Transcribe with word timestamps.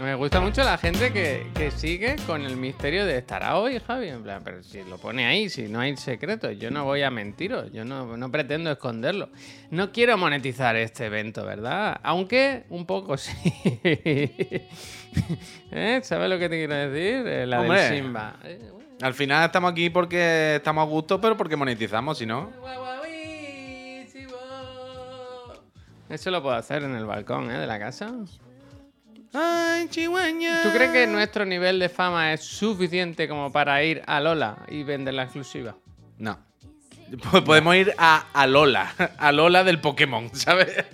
Me 0.00 0.14
gusta 0.14 0.40
mucho 0.40 0.62
la 0.62 0.78
gente 0.78 1.12
que, 1.12 1.50
que 1.54 1.72
sigue 1.72 2.14
con 2.24 2.42
el 2.42 2.56
misterio 2.56 3.04
de 3.04 3.18
estará 3.18 3.58
hoy, 3.58 3.80
Javi. 3.80 4.08
En 4.08 4.22
plan, 4.22 4.42
pero 4.44 4.62
si 4.62 4.84
lo 4.84 4.96
pone 4.96 5.26
ahí, 5.26 5.48
si 5.48 5.62
no 5.62 5.80
hay 5.80 5.96
secretos, 5.96 6.56
yo 6.56 6.70
no 6.70 6.84
voy 6.84 7.02
a 7.02 7.10
mentiros, 7.10 7.72
yo 7.72 7.84
no, 7.84 8.16
no 8.16 8.30
pretendo 8.30 8.70
esconderlo. 8.70 9.28
No 9.70 9.90
quiero 9.90 10.16
monetizar 10.16 10.76
este 10.76 11.06
evento, 11.06 11.44
¿verdad? 11.44 11.98
Aunque 12.04 12.64
un 12.70 12.86
poco 12.86 13.16
sí. 13.16 13.32
¿Eh? 15.72 16.00
¿Sabes 16.04 16.30
lo 16.30 16.38
que 16.38 16.48
te 16.48 16.58
quiero 16.58 16.74
decir? 16.76 17.26
Eh, 17.26 17.46
La 17.46 17.60
Hombre. 17.60 17.82
del 17.82 17.96
Simba. 17.96 18.36
Al 19.02 19.14
final 19.14 19.46
estamos 19.46 19.72
aquí 19.72 19.90
porque 19.90 20.56
estamos 20.56 20.82
a 20.82 20.86
gusto, 20.86 21.20
pero 21.20 21.36
porque 21.36 21.56
monetizamos, 21.56 22.18
si 22.18 22.26
no. 22.26 22.52
Eso 26.08 26.30
lo 26.30 26.40
puedo 26.40 26.54
hacer 26.54 26.84
en 26.84 26.94
el 26.94 27.04
balcón 27.04 27.50
¿eh? 27.50 27.58
de 27.58 27.66
la 27.66 27.78
casa. 27.80 28.14
Ay, 29.34 29.88
chihuahua. 29.88 30.62
¿Tú 30.62 30.70
crees 30.72 30.90
que 30.90 31.06
nuestro 31.06 31.44
nivel 31.44 31.78
de 31.78 31.88
fama 31.88 32.32
es 32.32 32.42
suficiente 32.42 33.28
como 33.28 33.52
para 33.52 33.82
ir 33.84 34.02
a 34.06 34.20
Lola 34.20 34.58
y 34.68 34.82
vender 34.82 35.14
la 35.14 35.24
exclusiva? 35.24 35.76
No. 36.18 36.38
Po- 37.30 37.42
Podemos 37.44 37.74
ir 37.76 37.94
a, 37.98 38.26
a 38.32 38.46
Lola, 38.46 38.92
a 39.18 39.32
Lola 39.32 39.64
del 39.64 39.80
Pokémon, 39.80 40.30
¿sabes? 40.34 40.68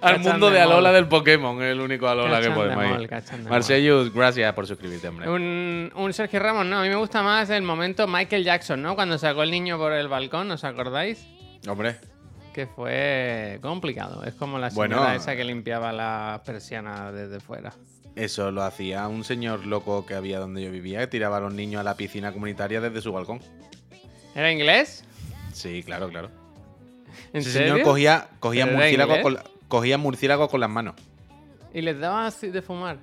Al 0.00 0.20
mundo 0.20 0.50
de 0.50 0.60
Alola 0.60 0.92
del 0.92 1.08
Pokémon, 1.08 1.62
es 1.62 1.72
el 1.72 1.80
único 1.80 2.06
Alola 2.08 2.40
que 2.40 2.50
podemos 2.50 3.00
ir. 3.00 3.10
Marcellus, 3.48 4.12
gracias 4.12 4.52
por 4.54 4.66
suscribirte, 4.66 5.08
hombre. 5.08 5.28
Un, 5.30 5.90
un 5.94 6.12
Sergio 6.12 6.40
Ramos, 6.40 6.66
no, 6.66 6.80
a 6.80 6.82
mí 6.82 6.88
me 6.88 6.96
gusta 6.96 7.22
más 7.22 7.48
el 7.50 7.62
momento 7.62 8.06
Michael 8.06 8.44
Jackson, 8.44 8.82
¿no? 8.82 8.94
Cuando 8.94 9.16
sacó 9.18 9.42
el 9.42 9.50
niño 9.50 9.78
por 9.78 9.92
el 9.92 10.08
balcón, 10.08 10.50
¿os 10.50 10.64
acordáis? 10.64 11.26
Hombre, 11.66 11.96
Que 12.54 12.66
fue 12.68 13.58
complicado. 13.60 14.22
Es 14.24 14.34
como 14.34 14.58
la 14.58 14.70
Bueno. 14.70 14.96
señora 14.96 15.16
esa 15.16 15.34
que 15.36 15.44
limpiaba 15.44 15.92
las 15.92 16.40
persianas 16.42 17.12
desde 17.12 17.40
fuera. 17.40 17.72
eso 18.16 18.52
lo 18.52 18.62
hacía 18.62 19.08
un 19.08 19.24
señor 19.24 19.66
loco 19.66 20.06
que 20.06 20.14
había 20.14 20.38
donde 20.38 20.62
yo 20.62 20.70
vivía, 20.70 21.00
que 21.00 21.08
tiraba 21.08 21.38
a 21.38 21.40
los 21.40 21.52
niños 21.52 21.80
a 21.80 21.84
la 21.84 21.96
piscina 21.96 22.32
comunitaria 22.32 22.80
desde 22.80 23.00
su 23.00 23.12
balcón. 23.12 23.40
¿Era 24.36 24.52
inglés? 24.52 25.04
Sí, 25.52 25.82
claro, 25.82 26.08
claro. 26.08 26.30
¿En 27.32 27.40
Ese 27.40 27.50
serio? 27.50 27.72
señor 27.74 27.84
cogía, 27.84 28.28
cogía 28.38 28.64
¿Pero 28.66 28.76
era 28.76 28.84
murciélagos 28.84 29.18
con, 29.18 29.38
cogía 29.68 29.98
murciélagos 29.98 30.48
con 30.48 30.60
las 30.60 30.70
manos. 30.70 30.94
¿Y 31.72 31.80
les 31.82 31.98
daba 31.98 32.26
así 32.28 32.48
de 32.50 32.62
fumar? 32.62 32.98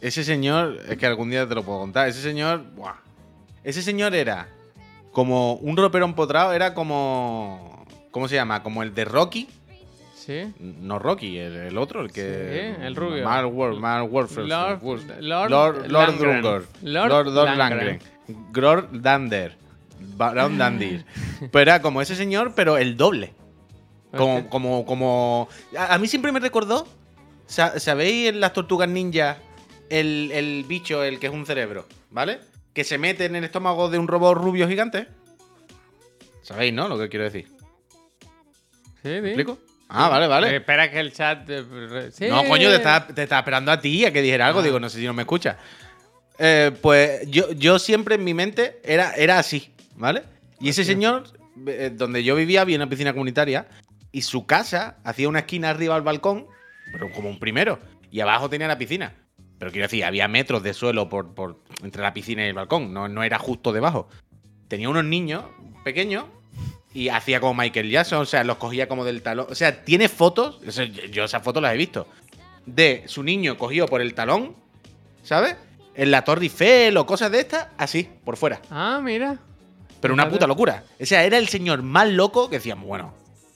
Ese 0.00 0.24
señor, 0.24 0.78
es 0.88 0.96
que 0.98 1.06
algún 1.06 1.30
día 1.30 1.46
te 1.48 1.54
lo 1.54 1.62
puedo 1.62 1.78
contar. 1.80 2.08
Ese 2.08 2.22
señor, 2.22 2.64
¡buah! 2.74 2.94
Ese 3.62 3.82
señor 3.82 4.14
era 4.14 4.48
como 5.12 5.54
un 5.54 5.76
ropero 5.76 6.04
empotrado, 6.06 6.52
era 6.52 6.74
como. 6.74 7.79
¿Cómo 8.10 8.28
se 8.28 8.34
llama? 8.34 8.62
Como 8.62 8.82
el 8.82 8.94
de 8.94 9.04
Rocky. 9.04 9.48
¿Sí? 10.14 10.52
No 10.58 10.98
Rocky, 10.98 11.38
el, 11.38 11.56
el 11.56 11.78
otro, 11.78 12.02
el 12.02 12.12
que. 12.12 12.74
Sí, 12.76 12.82
el 12.84 12.94
rubio. 12.96 13.24
Mark 13.24 13.48
Wor- 13.48 13.78
Mark 13.78 14.12
Warford. 14.12 14.46
Lord- 14.46 14.82
Lord 14.82 15.50
Lord, 15.50 15.86
Lord. 15.90 16.18
Drungor. 16.18 16.66
Lord 16.82 17.26
Lord, 17.28 17.56
Langren. 17.56 18.00
Gror 18.52 18.88
Dander. 18.92 19.56
Baron 20.16 20.56
Dandir. 20.58 21.04
Pero 21.52 21.62
era 21.70 21.82
como 21.82 22.00
ese 22.02 22.14
señor, 22.16 22.52
pero 22.54 22.76
el 22.78 22.96
doble. 22.96 23.32
Como, 24.16 24.48
como, 24.50 24.84
como. 24.86 25.48
A, 25.76 25.94
a 25.94 25.98
mí 25.98 26.06
siempre 26.08 26.32
me 26.32 26.40
recordó. 26.40 26.86
sa- 27.46 27.78
¿Sabéis 27.78 28.28
en 28.30 28.40
las 28.40 28.52
tortugas 28.52 28.88
ninja 28.88 29.38
el, 29.88 30.30
el 30.32 30.64
bicho, 30.66 31.02
el 31.04 31.18
que 31.20 31.26
es 31.28 31.32
un 31.32 31.46
cerebro? 31.46 31.86
¿Vale? 32.10 32.40
Que 32.74 32.84
se 32.84 32.98
mete 32.98 33.24
en 33.26 33.36
el 33.36 33.44
estómago 33.44 33.88
de 33.90 33.98
un 33.98 34.06
robot 34.08 34.36
rubio 34.36 34.68
gigante. 34.68 35.06
¿Sabéis, 36.42 36.72
no? 36.72 36.88
Lo 36.88 36.98
que 36.98 37.08
quiero 37.08 37.24
decir. 37.24 37.48
¿Sí, 39.02 39.08
¿Me 39.08 39.20
sí. 39.20 39.26
explico? 39.28 39.58
Ah, 39.88 40.08
vale, 40.08 40.28
vale. 40.28 40.56
espera 40.56 40.90
que 40.90 41.00
el 41.00 41.12
chat... 41.12 41.48
eh, 41.48 42.10
sí. 42.12 42.28
No, 42.28 42.44
coño, 42.44 42.68
te 42.68 42.76
estaba, 42.76 43.06
te 43.08 43.22
estaba 43.24 43.40
esperando 43.40 43.72
a 43.72 43.80
ti 43.80 44.04
a 44.04 44.12
que 44.12 44.22
dijera 44.22 44.46
algo. 44.46 44.60
Ah. 44.60 44.62
Digo, 44.62 44.78
no 44.78 44.88
sé 44.88 44.98
si 44.98 45.04
no 45.06 45.12
me 45.12 45.22
escucha. 45.22 45.58
Eh, 46.38 46.70
pues 46.80 47.28
yo, 47.28 47.52
yo 47.52 47.78
siempre 47.78 48.14
en 48.14 48.24
mi 48.24 48.32
mente 48.32 48.80
era, 48.84 49.12
era 49.14 49.38
así, 49.38 49.72
¿vale? 49.96 50.22
Y 50.60 50.68
ese 50.68 50.84
señor, 50.84 51.24
eh, 51.66 51.90
donde 51.92 52.22
yo 52.22 52.36
vivía, 52.36 52.60
había 52.62 52.76
una 52.76 52.88
piscina 52.88 53.12
comunitaria 53.12 53.66
y 54.12 54.22
su 54.22 54.46
casa 54.46 54.96
hacía 55.04 55.28
una 55.28 55.40
esquina 55.40 55.70
arriba 55.70 55.96
al 55.96 56.02
balcón, 56.02 56.46
pero 56.92 57.10
como 57.12 57.28
un 57.28 57.38
primero. 57.38 57.78
Y 58.10 58.20
abajo 58.20 58.48
tenía 58.48 58.68
la 58.68 58.78
piscina. 58.78 59.14
Pero 59.58 59.72
quiero 59.72 59.86
decir, 59.86 60.04
había 60.04 60.28
metros 60.28 60.62
de 60.62 60.72
suelo 60.72 61.08
por, 61.08 61.34
por 61.34 61.58
entre 61.82 62.02
la 62.02 62.14
piscina 62.14 62.44
y 62.44 62.48
el 62.48 62.54
balcón, 62.54 62.94
no, 62.94 63.08
no 63.08 63.22
era 63.22 63.38
justo 63.38 63.72
debajo. 63.72 64.08
Tenía 64.68 64.88
unos 64.88 65.04
niños 65.04 65.44
pequeños 65.84 66.24
y 66.92 67.08
hacía 67.08 67.40
como 67.40 67.54
Michael 67.54 67.90
Jackson, 67.90 68.22
o 68.22 68.26
sea, 68.26 68.44
los 68.44 68.56
cogía 68.56 68.88
como 68.88 69.04
del 69.04 69.22
talón. 69.22 69.46
O 69.48 69.54
sea, 69.54 69.84
tiene 69.84 70.08
fotos, 70.08 70.60
yo 71.10 71.24
esas 71.24 71.42
fotos 71.42 71.62
las 71.62 71.74
he 71.74 71.76
visto, 71.76 72.06
de 72.66 73.04
su 73.06 73.22
niño 73.22 73.56
cogido 73.56 73.86
por 73.86 74.00
el 74.00 74.14
talón, 74.14 74.56
¿sabes? 75.22 75.56
En 75.94 76.10
la 76.10 76.22
Torre 76.22 76.42
Eiffel 76.42 76.96
o 76.96 77.06
cosas 77.06 77.30
de 77.30 77.40
estas, 77.40 77.68
así, 77.78 78.08
por 78.24 78.36
fuera. 78.36 78.60
Ah, 78.70 79.00
mira. 79.02 79.38
Pero 80.00 80.14
una 80.14 80.28
puta 80.28 80.46
locura. 80.46 80.84
O 80.98 81.06
sea, 81.06 81.24
era 81.24 81.38
el 81.38 81.48
señor 81.48 81.82
más 81.82 82.08
loco 82.08 82.48
que 82.48 82.56
decíamos, 82.56 82.86
bueno, 82.86 83.14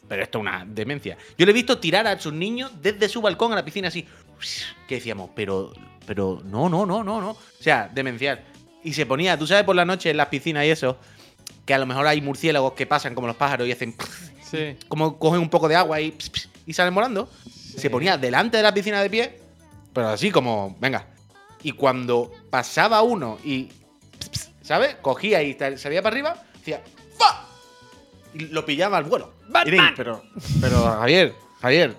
pero 0.09 0.23
esto 0.23 0.39
es 0.39 0.43
una 0.43 0.65
demencia. 0.67 1.17
Yo 1.39 1.47
le 1.47 1.53
he 1.53 1.55
visto 1.55 1.78
tirar 1.78 2.06
a 2.06 2.19
sus 2.21 2.33
niños 2.33 2.71
desde 2.83 3.09
su 3.09 3.23
balcón 3.23 3.53
a 3.53 3.56
la 3.56 3.65
piscina 3.65 3.89
así. 3.89 4.06
Que 4.87 4.97
decíamos, 4.97 5.31
pero, 5.34 5.73
pero, 6.06 6.43
no, 6.44 6.69
no, 6.69 6.84
no, 6.84 7.03
no, 7.03 7.21
no. 7.21 7.31
O 7.31 7.39
sea, 7.59 7.91
demencial. 7.93 8.44
Y 8.83 8.93
se 8.93 9.06
ponía, 9.06 9.39
tú 9.39 9.47
sabes, 9.47 9.65
por 9.65 9.75
la 9.75 9.87
noche 9.87 10.11
en 10.11 10.19
las 10.19 10.28
piscinas 10.28 10.67
y 10.67 10.71
eso, 10.71 10.99
que 11.65 11.75
a 11.75 11.78
lo 11.78 11.87
mejor 11.87 12.06
hay 12.06 12.21
murciélagos 12.21 12.72
que 12.75 12.87
pasan 12.87 13.15
como 13.15 13.27
los 13.27 13.37
pájaros 13.37 13.66
y 13.69 13.72
hacen, 13.72 13.94
Sí. 14.50 14.77
como 14.88 15.19
cogen 15.19 15.41
un 15.41 15.49
poco 15.50 15.69
de 15.69 15.77
agua 15.77 16.00
y, 16.00 16.16
y 16.66 16.72
salen 16.72 16.94
volando. 16.94 17.28
Se 17.77 17.91
ponía 17.91 18.16
delante 18.16 18.56
de 18.59 18.62
la 18.62 18.72
piscina 18.72 19.03
de 19.03 19.10
pie, 19.10 19.41
pero 19.93 20.09
así 20.09 20.31
como, 20.31 20.77
venga. 20.78 21.06
Y 21.62 21.72
cuando 21.72 22.31
pasaba 22.50 23.03
uno 23.03 23.38
y, 23.43 23.71
¿sabes? 24.62 24.97
Cogía 25.03 25.43
y 25.43 25.56
salía 25.77 26.03
para 26.03 26.15
arriba, 26.15 26.43
decía, 26.59 26.82
¡fa! 27.19 27.47
Y 28.34 28.47
lo 28.49 28.65
pillaba 28.65 28.99
al 28.99 29.05
vuelo. 29.05 29.32
Batman. 29.49 29.91
Y, 29.93 29.97
pero, 29.97 30.22
pero, 30.61 30.82
Javier, 30.82 31.34
Javier, 31.61 31.97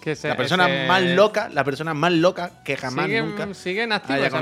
Que 0.00 0.14
se- 0.14 0.28
la 0.28 0.36
persona 0.36 0.68
ese- 0.68 0.86
más 0.88 1.02
loca, 1.02 1.48
la 1.48 1.64
persona 1.64 1.94
más 1.94 2.12
loca 2.12 2.62
que 2.64 2.76
jamás 2.76 3.06
siguen, 3.06 3.28
nunca 3.30 3.54
siguen 3.54 3.92
activos 3.92 4.18
haya 4.18 4.26
esa 4.28 4.38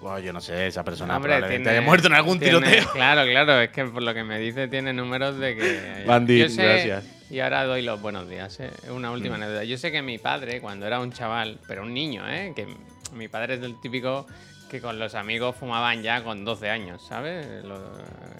Buah, 0.00 0.20
yo 0.20 0.32
no 0.32 0.40
sé, 0.40 0.66
esa 0.66 0.84
persona 0.84 1.16
Hombre, 1.16 1.32
probablemente 1.32 1.64
tiene- 1.70 1.78
haya 1.78 1.86
muerto 1.86 2.06
en 2.08 2.14
algún 2.14 2.38
tiene- 2.38 2.58
tiroteo. 2.60 2.90
Claro, 2.92 3.24
claro, 3.24 3.60
es 3.60 3.70
que 3.70 3.84
por 3.86 4.02
lo 4.02 4.12
que 4.14 4.24
me 4.24 4.38
dice 4.38 4.68
tiene 4.68 4.92
números 4.92 5.38
de 5.38 5.56
que... 5.56 6.48
Sé- 6.48 6.62
gracias. 6.62 7.04
Y 7.30 7.40
ahora 7.40 7.64
doy 7.64 7.82
los 7.82 8.00
buenos 8.00 8.28
días, 8.28 8.60
¿eh? 8.60 8.70
una 8.90 9.10
Mm. 9.10 9.14
última 9.14 9.34
anécdota. 9.36 9.64
Yo 9.64 9.78
sé 9.78 9.90
que 9.90 10.02
mi 10.02 10.18
padre, 10.18 10.60
cuando 10.60 10.86
era 10.86 11.00
un 11.00 11.12
chaval, 11.12 11.58
pero 11.66 11.82
un 11.82 11.92
niño, 11.94 12.22
¿eh? 12.28 12.52
Que 12.54 12.66
mi 13.14 13.26
padre 13.28 13.54
es 13.54 13.60
del 13.60 13.80
típico 13.80 14.26
que 14.70 14.80
con 14.80 14.98
los 14.98 15.14
amigos 15.14 15.56
fumaban 15.56 16.02
ya 16.02 16.22
con 16.22 16.44
12 16.44 16.68
años, 16.70 17.00
¿sabes? 17.08 17.46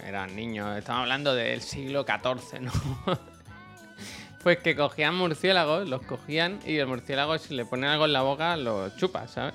Eran 0.07 0.37
niños. 0.37 0.77
Estamos 0.77 1.03
hablando 1.03 1.35
del 1.35 1.63
siglo 1.63 2.05
XIV, 2.05 2.61
¿no? 2.61 2.73
pues 4.43 4.59
que 4.59 4.77
cogían 4.77 5.15
murciélagos, 5.17 5.89
los 5.89 6.03
cogían 6.03 6.61
y 6.65 6.77
el 6.77 6.87
murciélago 6.87 7.39
si 7.39 7.55
le 7.55 7.65
ponen 7.65 7.91
algo 7.91 8.05
en 8.05 8.13
la 8.13 8.23
boca 8.23 8.57
lo 8.57 8.91
chupa, 8.97 9.27
¿sabes? 9.27 9.55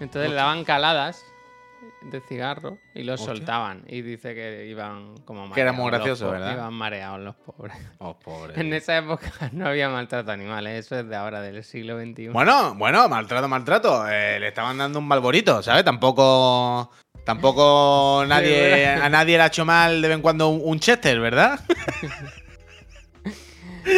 Entonces 0.00 0.30
le 0.30 0.36
daban 0.36 0.64
caladas 0.64 1.24
de 2.02 2.20
cigarro 2.20 2.78
y 2.94 3.02
los 3.02 3.20
Hostia. 3.20 3.36
soltaban. 3.36 3.84
Y 3.86 4.02
dice 4.02 4.34
que 4.34 4.66
iban 4.66 5.16
como 5.24 5.52
Que 5.52 5.60
era 5.60 5.72
mareados 5.72 5.76
muy 5.76 5.90
gracioso, 5.90 6.30
¿verdad? 6.30 6.52
Iban 6.54 6.74
mareados 6.74 7.20
los 7.20 7.34
pobres. 7.36 7.76
Oh, 7.98 8.18
pobre. 8.18 8.60
En 8.60 8.72
esa 8.72 8.98
época 8.98 9.30
no 9.52 9.66
había 9.68 9.88
maltrato 9.88 10.30
animal, 10.30 10.66
¿eh? 10.66 10.78
eso 10.78 10.98
es 10.98 11.08
de 11.08 11.16
ahora, 11.16 11.40
del 11.40 11.62
siglo 11.64 11.98
XXI. 12.00 12.28
Bueno, 12.28 12.74
bueno, 12.74 13.08
maltrato, 13.08 13.48
maltrato. 13.48 14.06
Eh, 14.08 14.38
le 14.40 14.48
estaban 14.48 14.78
dando 14.78 14.98
un 14.98 15.08
balborito, 15.08 15.62
¿sabes? 15.62 15.84
Tampoco. 15.84 16.90
Tampoco 17.24 18.24
nadie, 18.28 18.86
a 18.86 19.08
nadie 19.08 19.36
le 19.36 19.42
ha 19.42 19.46
hecho 19.46 19.64
mal 19.64 20.00
de 20.00 20.08
vez 20.08 20.16
en 20.16 20.22
cuando 20.22 20.48
un, 20.48 20.60
un 20.62 20.78
Chester, 20.78 21.18
¿verdad? 21.18 21.58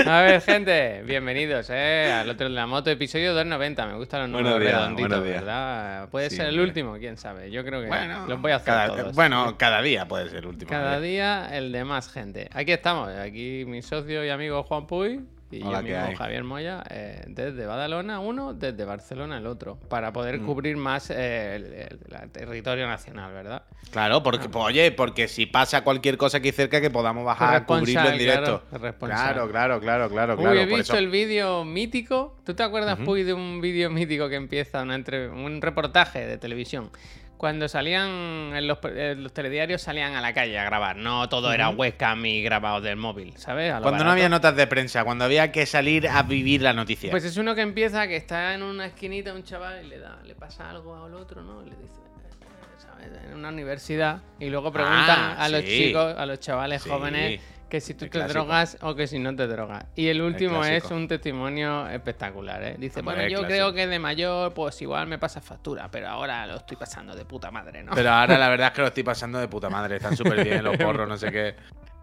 A 0.07 0.21
ver, 0.23 0.41
gente, 0.43 1.03
bienvenidos 1.07 1.69
¿eh? 1.71 2.13
al 2.13 2.29
otro 2.29 2.47
de 2.49 2.55
la 2.55 2.67
moto, 2.67 2.91
episodio 2.91 3.33
290. 3.33 3.87
Me 3.87 3.95
gustan 3.95 4.21
los 4.21 4.29
números 4.31 4.61
días, 4.61 4.75
redonditos. 4.75 5.23
¿verdad? 5.23 6.09
Puede 6.11 6.29
Sí, 6.29 6.37
ser 6.37 6.49
el 6.49 6.61
último, 6.61 6.97
quién 6.99 7.17
sabe. 7.17 7.51
Yo 7.51 7.65
creo 7.65 7.81
que 7.81 7.89
Bueno, 7.89 8.27
los 8.27 8.41
voy 8.41 8.53
a 8.53 8.57
hacer 8.57 8.67
cada, 8.75 8.87
todos. 8.89 9.15
bueno, 9.15 9.57
cada 9.57 9.81
día 9.81 10.07
puede 10.07 10.29
ser 10.29 10.41
el 10.41 10.47
último. 10.47 10.71
Cada 10.71 11.01
día 11.01 11.49
el 11.57 11.73
de 11.73 11.85
más 11.85 12.11
gente. 12.13 12.51
Aquí 12.53 12.73
estamos, 12.73 13.09
aquí 13.11 13.65
mi 13.67 13.81
socio 13.81 14.25
y 14.25 14.29
amigo 14.29 14.63
Juan 14.65 14.87
Puy 14.87 15.21
y 15.51 15.63
Hola, 15.63 15.81
yo 15.81 15.87
¿qué 15.87 15.93
mismo 15.95 16.07
hay? 16.09 16.15
Javier 16.17 16.45
Moya, 16.45 16.85
eh, 16.91 17.25
desde 17.27 17.65
Badalona 17.65 18.21
uno, 18.21 18.53
desde 18.53 18.85
Barcelona 18.85 19.39
el 19.39 19.47
otro, 19.47 19.77
para 19.89 20.13
poder 20.13 20.41
Mm. 20.41 20.47
cubrir 20.47 20.77
más 20.77 21.09
eh, 21.11 21.57
el, 21.57 21.65
el- 21.65 21.99
el 22.23 22.31
territorio 22.31 22.87
nacional, 22.87 23.33
¿verdad? 23.33 23.63
Claro, 23.91 24.23
porque, 24.23 24.51
pues, 24.51 24.65
oye, 24.67 24.93
porque 24.93 25.27
si 25.27 25.47
pasa 25.47 25.83
cualquier 25.83 26.19
cosa 26.19 26.39
aquí 26.39 26.53
cerca 26.53 26.81
que 26.83 26.91
podamos 26.91 27.25
bajar 27.25 27.55
a 27.55 27.65
cubrirlo 27.65 28.11
en 28.11 28.19
directo. 28.19 28.63
claro. 28.69 28.95
Claro, 28.99 29.49
claro, 29.51 29.81
claro, 29.81 30.09
claro, 30.11 30.35
Uy, 30.35 30.41
claro. 30.43 30.59
he 30.61 30.67
visto 30.67 30.93
eso- 30.93 30.99
el 30.99 31.09
vídeo 31.09 31.65
mítico. 31.65 32.37
¿Tú 32.45 32.53
te 32.55 32.63
acuerdas, 32.63 32.97
Ujú. 32.97 33.05
Puy, 33.07 33.23
de 33.23 33.33
un 33.33 33.61
vídeo 33.63 33.89
mítico 33.89 34.29
que 34.29 34.37
empieza 34.37 34.83
una 34.83 34.95
entre- 34.97 35.29
un 35.29 35.63
reportaje 35.63 36.27
de 36.27 36.37
televisión 36.37 36.91
cuando 37.39 37.69
salían 37.69 38.09
en 38.55 38.67
los, 38.67 38.79
en 38.85 39.23
los 39.23 39.33
telediarios 39.33 39.81
salían 39.81 40.15
a 40.15 40.21
la 40.21 40.35
calle 40.35 40.59
a 40.59 40.65
grabar, 40.65 40.97
no 40.97 41.29
todo 41.29 41.53
era 41.53 41.71
webcam 41.71 42.27
y 42.27 42.43
grabado 42.43 42.81
del 42.83 42.97
móvil, 42.97 43.33
¿sabes? 43.39 43.73
Cuando 43.81 44.05
no 44.05 44.11
había 44.11 44.29
notas 44.29 44.55
de 44.57 44.67
prensa, 44.67 45.05
cuando 45.05 45.25
había 45.25 45.51
que 45.53 45.65
salir 45.65 46.09
a 46.09 46.23
vivir 46.25 46.61
la 46.63 46.73
noticia. 46.73 47.11
Pues 47.11 47.25
es 47.25 47.37
uno 47.37 47.55
que 47.55 47.63
empieza 47.63 48.07
que 48.09 48.17
está 48.17 48.53
en 48.55 48.63
una 48.63 48.87
esquinita 48.87 49.33
un 49.33 49.45
chaval 49.45 49.85
y 49.85 49.89
le 49.89 49.99
da, 49.99 50.19
le 50.25 50.35
pasa 50.35 50.69
algo 50.69 51.03
al 51.03 51.15
otro, 51.15 51.43
¿no? 51.43 51.63
Y 51.63 51.71
le 51.71 51.77
dice, 51.77 51.95
eh, 51.95 52.77
¿sabes? 52.77 53.09
En 53.31 53.35
una 53.35 53.49
universidad 53.51 54.21
y 54.41 54.51
luego 54.51 54.73
preguntan 54.73 55.37
Ah, 55.39 55.45
a 55.45 55.49
los 55.49 55.61
sí. 55.63 55.87
chicos, 55.87 56.15
a 56.19 56.27
los 56.27 56.41
chavales 56.41 56.83
Sí, 56.83 56.91
jóvenes 56.91 57.41
que 57.69 57.81
si 57.81 57.95
tú 57.95 58.05
el 58.07 58.11
te 58.11 58.19
clásico. 58.19 58.33
drogas 58.41 58.79
o 58.81 58.95
que 58.95 59.07
si 59.07 59.19
no 59.19 59.35
te 59.37 59.47
drogas. 59.47 59.85
Y 59.95 60.09
el 60.09 60.21
último 60.23 60.65
es 60.65 60.85
un 60.91 61.07
testimonio 61.09 61.89
espectacular, 61.89 62.63
¿eh? 62.65 62.77
Dice, 62.79 63.01
Hombre, 63.01 63.17
bueno, 63.17 63.29
yo 63.31 63.47
creo 63.47 63.73
que 63.73 63.87
de 63.87 63.99
mayor 63.99 64.55
pues 64.55 64.81
igual 64.83 65.07
me 65.07 65.19
pasa 65.19 65.41
factura, 65.41 65.91
pero 65.91 66.09
ahora 66.09 66.47
lo 66.47 66.57
estoy 66.57 66.77
pasando 66.77 67.15
de 67.15 67.25
puta 67.25 67.51
madre, 67.51 67.83
¿no? 67.83 67.93
Pero 67.95 68.11
ahora 68.11 68.39
la 68.39 68.49
verdad 68.51 68.69
es 68.69 68.73
que 68.75 68.81
lo 68.81 68.89
estoy 68.89 69.03
pasando 69.03 69.39
de 69.39 69.49
puta 69.49 69.69
madre. 69.71 69.97
Están 69.97 70.17
súper 70.17 70.43
bien 70.43 70.65
los 70.65 70.77
porros, 70.79 71.09
no 71.09 71.17
sé 71.17 71.31
qué. 71.31 71.55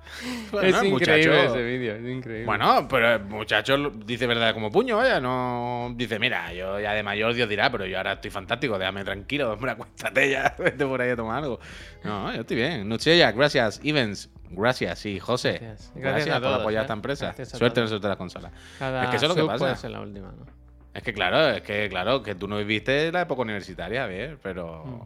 Bueno, 0.52 0.68
es 0.68 0.84
increíble 0.84 0.92
muchacho- 0.92 1.34
ese 1.34 1.64
vídeo, 1.64 1.96
es 1.96 2.02
increíble. 2.18 2.46
Bueno, 2.46 2.88
pero 2.88 3.16
el 3.16 3.24
muchacho 3.26 3.76
lo- 3.78 3.90
dice 3.90 4.28
verdad 4.28 4.54
como 4.54 4.72
puño, 4.72 4.98
vaya, 4.98 5.20
no 5.20 5.94
dice, 5.96 6.20
mira, 6.20 6.54
yo 6.54 6.80
ya 6.80 6.94
de 6.94 7.04
mayor 7.04 7.34
Dios 7.34 7.50
dirá, 7.50 7.70
pero 7.72 7.86
yo 7.86 7.98
ahora 7.98 8.14
estoy 8.14 8.32
fantástico, 8.32 8.78
déjame 8.80 9.04
tranquilo, 9.04 9.52
hombre, 9.54 9.72
acuéstate 9.72 10.30
ya, 10.32 10.56
vete 10.58 10.86
por 10.86 11.02
ahí 11.02 11.10
a 11.12 11.16
tomar 11.16 11.44
algo. 11.44 11.60
No, 12.04 12.34
yo 12.34 12.42
estoy 12.42 12.58
bien. 12.58 12.88
Nuchella, 12.88 13.32
gracias, 13.32 13.82
Evans, 13.84 14.30
gracias, 14.52 15.06
y 15.06 15.20
José, 15.20 15.60
Gracias. 15.62 15.92
gracias, 15.96 16.26
Gracias 16.28 16.36
a 16.36 16.40
por 16.42 16.62
apoyar 16.62 16.82
¿eh? 16.82 16.84
esta 16.84 16.94
empresa. 16.94 17.26
Gracias 17.26 17.54
a 17.54 17.58
Suerte 17.58 17.82
en 17.82 17.88
sorteo 17.88 18.08
de 18.08 18.10
las 18.10 18.18
consolas. 18.18 18.52
Cada 18.80 19.04
es 19.06 19.10
que 19.10 19.16
eso 19.18 19.26
es 19.26 19.30
lo 19.30 19.36
que 19.36 19.48
pasa. 19.48 19.58
puede 19.58 19.76
ser 19.76 19.92
la 19.92 20.02
última, 20.02 20.28
¿no? 20.32 20.46
Es 20.94 21.04
que 21.04 21.14
claro, 21.14 21.50
es 21.50 21.62
que 21.62 21.90
claro, 21.90 22.24
que 22.24 22.36
tú 22.36 22.48
no 22.48 22.58
viviste 22.58 23.12
la 23.12 23.22
época 23.22 23.42
universitaria, 23.42 24.08
bien, 24.08 24.40
pero 24.42 24.86
Mm. 24.86 25.02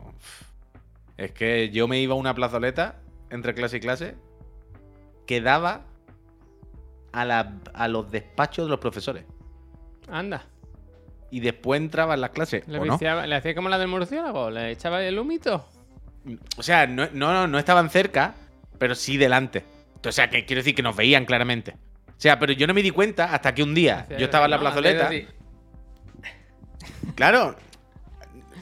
es 1.18 1.32
que 1.32 1.70
yo 1.72 1.88
me 1.88 2.00
iba 2.00 2.14
a 2.14 2.18
una 2.18 2.36
plazoleta 2.36 2.98
entre 3.32 3.54
clase 3.56 3.78
y 3.78 3.80
clase 3.80 4.16
que 5.30 5.42
daba 5.42 5.82
a, 7.12 7.24
la- 7.24 7.54
a 7.76 7.88
los 7.88 8.10
despachos 8.10 8.66
de 8.66 8.70
los 8.72 8.80
profesores. 8.80 9.26
Anda. 10.12 10.44
y 11.30 11.40
después 11.42 11.80
entraba 11.80 12.16
en 12.16 12.22
las 12.22 12.32
clases. 12.32 12.68
¿Le, 12.68 12.80
¿o 12.80 12.86
no? 12.86 12.94
viciaba- 12.94 13.28
¿Le 13.28 13.36
hacía 13.36 13.54
como 13.54 13.70
la 13.70 13.78
del 13.78 13.88
murciélago? 13.90 14.50
¿Le 14.50 14.72
echaba 14.72 15.04
el 15.04 15.20
humito? 15.20 15.68
O 16.58 16.64
sea, 16.64 16.88
no, 16.88 17.08
no, 17.14 17.48
no, 17.48 17.60
estaban 17.60 17.92
cerca, 17.92 18.34
pero 18.80 18.96
sí 18.96 19.18
delante. 19.18 19.64
O 20.04 20.12
sea, 20.12 20.32
que 20.32 20.46
quiero 20.46 20.62
decir 20.62 20.74
que 20.74 20.82
nos 20.82 20.96
veían 20.96 21.26
claramente. 21.26 21.76
O 22.08 22.14
sea, 22.18 22.40
pero 22.40 22.54
yo 22.54 22.66
no 22.66 22.74
me 22.74 22.82
di 22.82 22.90
cuenta 22.90 23.32
hasta 23.36 23.54
que 23.54 23.62
un 23.62 23.76
día 23.76 24.08
yo 24.18 24.26
estaba 24.26 24.46
en 24.46 24.52
la 24.52 24.60
plazoleta. 24.60 25.10
Claro. 27.14 27.56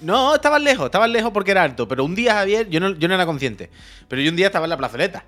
No, 0.01 0.35
estaban 0.35 0.63
lejos, 0.65 0.85
estaban 0.87 1.13
lejos 1.13 1.31
porque 1.31 1.51
era 1.51 1.63
alto. 1.63 1.87
Pero 1.87 2.03
un 2.03 2.13
día, 2.15 2.33
Javier, 2.33 2.67
yo 2.69 2.81
no, 2.81 2.89
yo 2.91 3.07
no 3.07 3.13
era 3.15 3.25
consciente. 3.25 3.69
Pero 4.09 4.21
yo 4.21 4.29
un 4.29 4.35
día 4.35 4.47
estaba 4.47 4.65
en 4.65 4.71
la 4.71 4.77
plazoleta. 4.77 5.23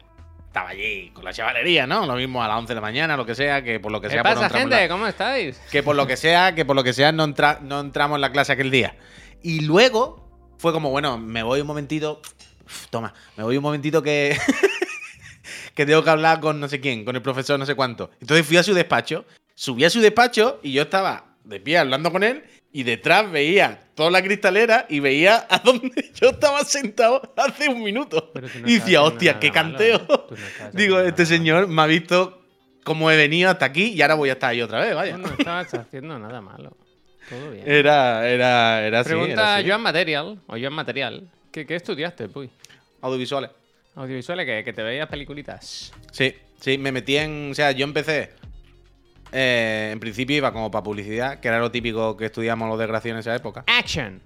Estaba 0.50 0.70
allí 0.70 1.12
con 1.14 1.24
la 1.24 1.32
chavalería, 1.32 1.86
¿no? 1.86 2.08
Lo 2.08 2.16
mismo 2.16 2.44
a 2.44 2.48
las 2.48 2.58
11 2.58 2.70
de 2.72 2.76
la 2.76 2.82
mañana, 2.82 3.16
lo 3.16 3.24
que 3.26 3.36
sea, 3.36 3.64
que 3.64 3.80
por 3.80 3.92
lo 3.92 4.02
que 4.02 4.08
¿Qué 4.08 4.14
sea. 4.16 4.24
pues 4.24 4.34
no 4.36 4.42
pasa, 4.42 4.56
en 4.58 4.62
gente? 4.64 4.82
la- 4.82 4.90
¿Cómo 4.90 5.06
estáis? 5.06 5.58
que 5.72 5.84
por 5.84 5.96
lo 5.96 6.08
que 6.08 6.18
sea, 6.18 6.56
que 6.56 6.66
por 6.66 6.76
lo 6.76 6.84
que 6.84 6.92
sea 6.92 7.12
no, 7.12 7.24
entra- 7.24 7.60
no 7.62 7.80
entramos 7.80 8.16
en 8.16 8.22
la 8.22 8.32
clase 8.32 8.54
aquel 8.54 8.72
día. 8.72 8.98
Y 9.44 9.62
luego 9.62 10.28
fue 10.58 10.74
como, 10.74 10.90
bueno, 10.90 11.20
me 11.20 11.44
voy 11.44 11.62
un 11.62 11.68
momentito. 11.68 12.22
Uf, 12.66 12.88
toma, 12.90 13.14
me 13.38 13.44
voy 13.44 13.58
un 13.58 13.64
momentito 13.64 14.02
que. 14.02 14.36
que 15.76 15.86
tengo 15.86 16.04
que 16.04 16.10
hablar 16.10 16.40
con 16.40 16.60
no 16.60 16.68
sé 16.68 16.80
quién, 16.82 17.06
con 17.06 17.16
el 17.16 17.22
profesor 17.22 17.58
no 17.60 17.66
sé 17.66 17.76
cuánto. 17.76 18.10
Entonces 18.20 18.46
fui 18.46 18.58
a 18.58 18.64
su 18.64 18.74
despacho, 18.74 19.26
subí 19.56 19.86
a 19.86 19.90
su 19.90 20.02
despacho 20.02 20.60
y 20.64 20.72
yo 20.74 20.82
estaba 20.84 21.36
de 21.44 21.60
pie 21.60 21.78
hablando 21.78 22.12
con 22.12 22.24
él 22.24 22.44
y 22.72 22.84
detrás 22.84 23.32
veía 23.32 23.80
toda 23.96 24.12
la 24.12 24.22
cristalera 24.22 24.86
y 24.90 25.00
veía 25.00 25.48
a 25.50 25.60
donde 25.64 26.12
yo 26.14 26.30
estaba 26.30 26.64
sentado 26.64 27.34
hace 27.36 27.70
un 27.70 27.84
minuto. 27.84 28.32
No 28.36 28.70
y 28.70 28.76
decía, 28.76 29.02
hostia, 29.02 29.40
qué 29.40 29.52
canteo. 29.52 29.98
¿eh? 29.98 30.08
No 30.08 30.36
estás 30.36 30.74
Digo, 30.74 31.00
este 31.00 31.26
señor 31.26 31.68
me 31.68 31.82
ha 31.82 31.88
visto 31.88 32.42
cómo 32.84 33.12
he 33.12 33.18
venido 33.18 33.50
hasta 33.50 33.66
aquí 33.66 33.94
y 33.94 34.02
ahora 34.02 34.16
voy 34.16 34.30
a 34.30 34.34
estar 34.34 34.52
ahí 34.52 34.62
otra 34.62 34.80
vez, 34.80 34.96
vaya. 34.96 35.18
no 35.18 35.28
estabas 35.28 35.74
haciendo 35.74 36.18
nada 36.20 36.42
malo. 36.42 36.76
Todo 37.30 37.52
bien. 37.52 37.64
Era, 37.68 38.28
era, 38.28 38.86
era 38.86 39.00
así. 39.02 39.10
Pregunta 39.10 39.34
era 39.34 39.56
así. 39.58 39.68
Joan 39.68 39.82
Material, 39.82 40.40
o 40.48 40.58
Joan 40.58 40.74
Material. 40.74 41.30
¿Qué, 41.52 41.66
qué 41.66 41.76
estudiaste, 41.76 42.28
Puy? 42.28 42.50
Audiovisuales. 43.02 43.52
Audiovisuales, 43.96 44.46
que, 44.46 44.64
que 44.64 44.74
te 44.74 44.82
veías 44.82 45.08
peliculitas. 45.08 45.94
Sí, 46.12 46.36
sí, 46.60 46.78
me 46.78 46.92
metí 46.92 47.18
en. 47.18 47.52
O 47.52 47.54
sea, 47.54 47.72
yo 47.72 47.84
empecé. 47.84 48.32
Eh, 49.32 49.90
en 49.94 50.00
principio 50.00 50.38
iba 50.38 50.52
como 50.54 50.72
para 50.72 50.84
publicidad, 50.84 51.40
que 51.40 51.48
era 51.48 51.60
lo 51.60 51.72
típico 51.72 52.18
que 52.18 52.26
estudiamos 52.26 52.68
los 52.70 52.80
desgraciados 52.80 53.16
en 53.16 53.20
esa 53.20 53.36
época. 53.36 53.64
Action. 53.68 54.22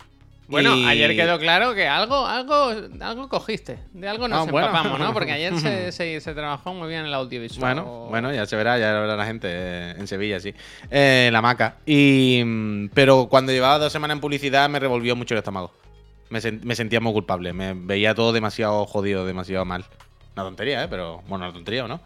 Bueno, 0.45 0.75
Y- 0.75 0.85
ayer 0.85 1.15
quedó 1.15 1.39
claro 1.39 1.73
que 1.73 1.87
algo, 1.87 2.27
algo, 2.27 2.73
algo 2.99 3.29
cogiste. 3.29 3.79
De 3.93 4.09
algo 4.09 4.27
nos 4.27 4.45
Ah, 4.47 4.51
bueno. 4.51 4.67
empapamos, 4.67 4.99
¿no? 4.99 5.13
Porque 5.13 5.31
ayer 5.31 5.57
se, 5.57 5.91
se- 5.93 6.19
se 6.19 6.33
trabajó 6.33 6.73
muy 6.73 6.89
bien 6.89 7.05
el 7.05 7.13
audiovisual. 7.13 7.75
Bueno, 7.75 8.07
bueno, 8.09 8.33
ya 8.33 8.45
se 8.45 8.55
verá, 8.57 8.77
ya 8.77 8.91
lo 8.93 9.01
verá 9.01 9.15
la 9.15 9.25
gente 9.25 9.47
eh, 9.49 9.91
en 9.97 10.05
Sevilla, 10.05 10.39
sí. 10.41 10.53
Eh, 10.91 11.29
la 11.31 11.41
maca. 11.41 11.77
Y, 11.85 12.43
mm, 12.45 12.89
pero 12.93 13.27
cuando 13.29 13.53
llevaba 13.53 13.79
dos 13.79 13.93
semanas 13.93 14.15
en 14.15 14.21
publicidad 14.21 14.69
me 14.69 14.79
revolvió 14.79 15.15
mucho 15.15 15.33
el 15.33 15.37
estómago. 15.39 15.71
Me, 16.29 16.39
me 16.63 16.75
sentía 16.75 16.99
muy 16.99 17.13
culpable. 17.13 17.53
Me 17.53 17.73
veía 17.73 18.13
todo 18.13 18.33
demasiado 18.33 18.85
jodido, 18.85 19.25
demasiado 19.25 19.63
mal. 19.65 19.85
Una 20.35 20.43
tontería, 20.45 20.83
¿eh? 20.83 20.87
Pero 20.89 21.21
bueno, 21.27 21.45
una 21.45 21.53
tontería 21.53 21.85
o 21.85 21.87
no. 21.87 22.01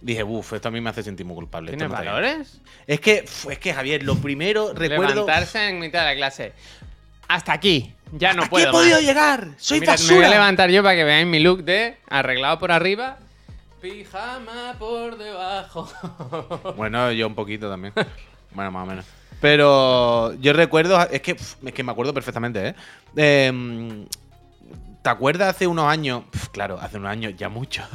Dije, 0.00 0.22
uff, 0.22 0.52
esto 0.52 0.68
a 0.68 0.70
mí 0.70 0.80
me 0.80 0.90
hace 0.90 1.02
sentir 1.02 1.24
muy 1.26 1.34
culpable. 1.34 1.70
¿Tienes 1.72 1.88
no 1.88 1.94
está 1.94 2.02
bien". 2.02 2.14
valores? 2.14 2.60
Es 2.86 3.00
que, 3.00 3.24
es 3.50 3.58
que 3.58 3.72
Javier, 3.74 4.02
lo 4.02 4.16
primero 4.16 4.72
recuerdo. 4.74 5.14
Levantarse 5.14 5.68
en 5.68 5.78
mitad 5.78 6.00
de 6.00 6.06
la 6.06 6.14
clase. 6.16 6.52
Hasta 7.28 7.52
aquí. 7.54 7.92
Ya 8.12 8.34
no 8.34 8.42
¿Hasta 8.42 8.44
aquí 8.44 8.50
puedo 8.50 8.68
he 8.68 8.72
podido 8.72 8.96
más. 8.98 9.04
llegar? 9.04 9.48
¡Soy 9.56 9.80
Mira, 9.80 9.92
me 9.94 9.98
voy 9.98 10.06
basura! 10.08 10.26
a 10.26 10.30
levantar 10.30 10.70
yo 10.70 10.82
para 10.82 10.94
que 10.94 11.04
veáis 11.04 11.26
mi 11.26 11.40
look 11.40 11.64
de 11.64 11.96
arreglado 12.08 12.58
por 12.60 12.70
arriba, 12.70 13.18
pijama 13.80 14.76
por 14.78 15.16
debajo. 15.18 15.88
Bueno, 16.76 17.10
yo 17.12 17.26
un 17.26 17.34
poquito 17.34 17.68
también. 17.68 17.92
bueno, 18.52 18.70
más 18.70 18.84
o 18.84 18.86
menos. 18.86 19.04
Pero 19.40 20.34
yo 20.34 20.52
recuerdo, 20.52 21.00
es 21.10 21.20
que, 21.20 21.32
es 21.32 21.72
que 21.74 21.82
me 21.82 21.90
acuerdo 21.92 22.14
perfectamente, 22.14 22.68
¿eh? 22.68 22.74
Em, 23.16 24.06
¿Te 25.02 25.10
acuerdas 25.10 25.50
hace 25.54 25.66
unos 25.66 25.86
años? 25.86 26.22
Claro, 26.52 26.78
hace 26.80 26.96
unos 26.98 27.10
años, 27.10 27.34
ya 27.36 27.48
muchos. 27.48 27.86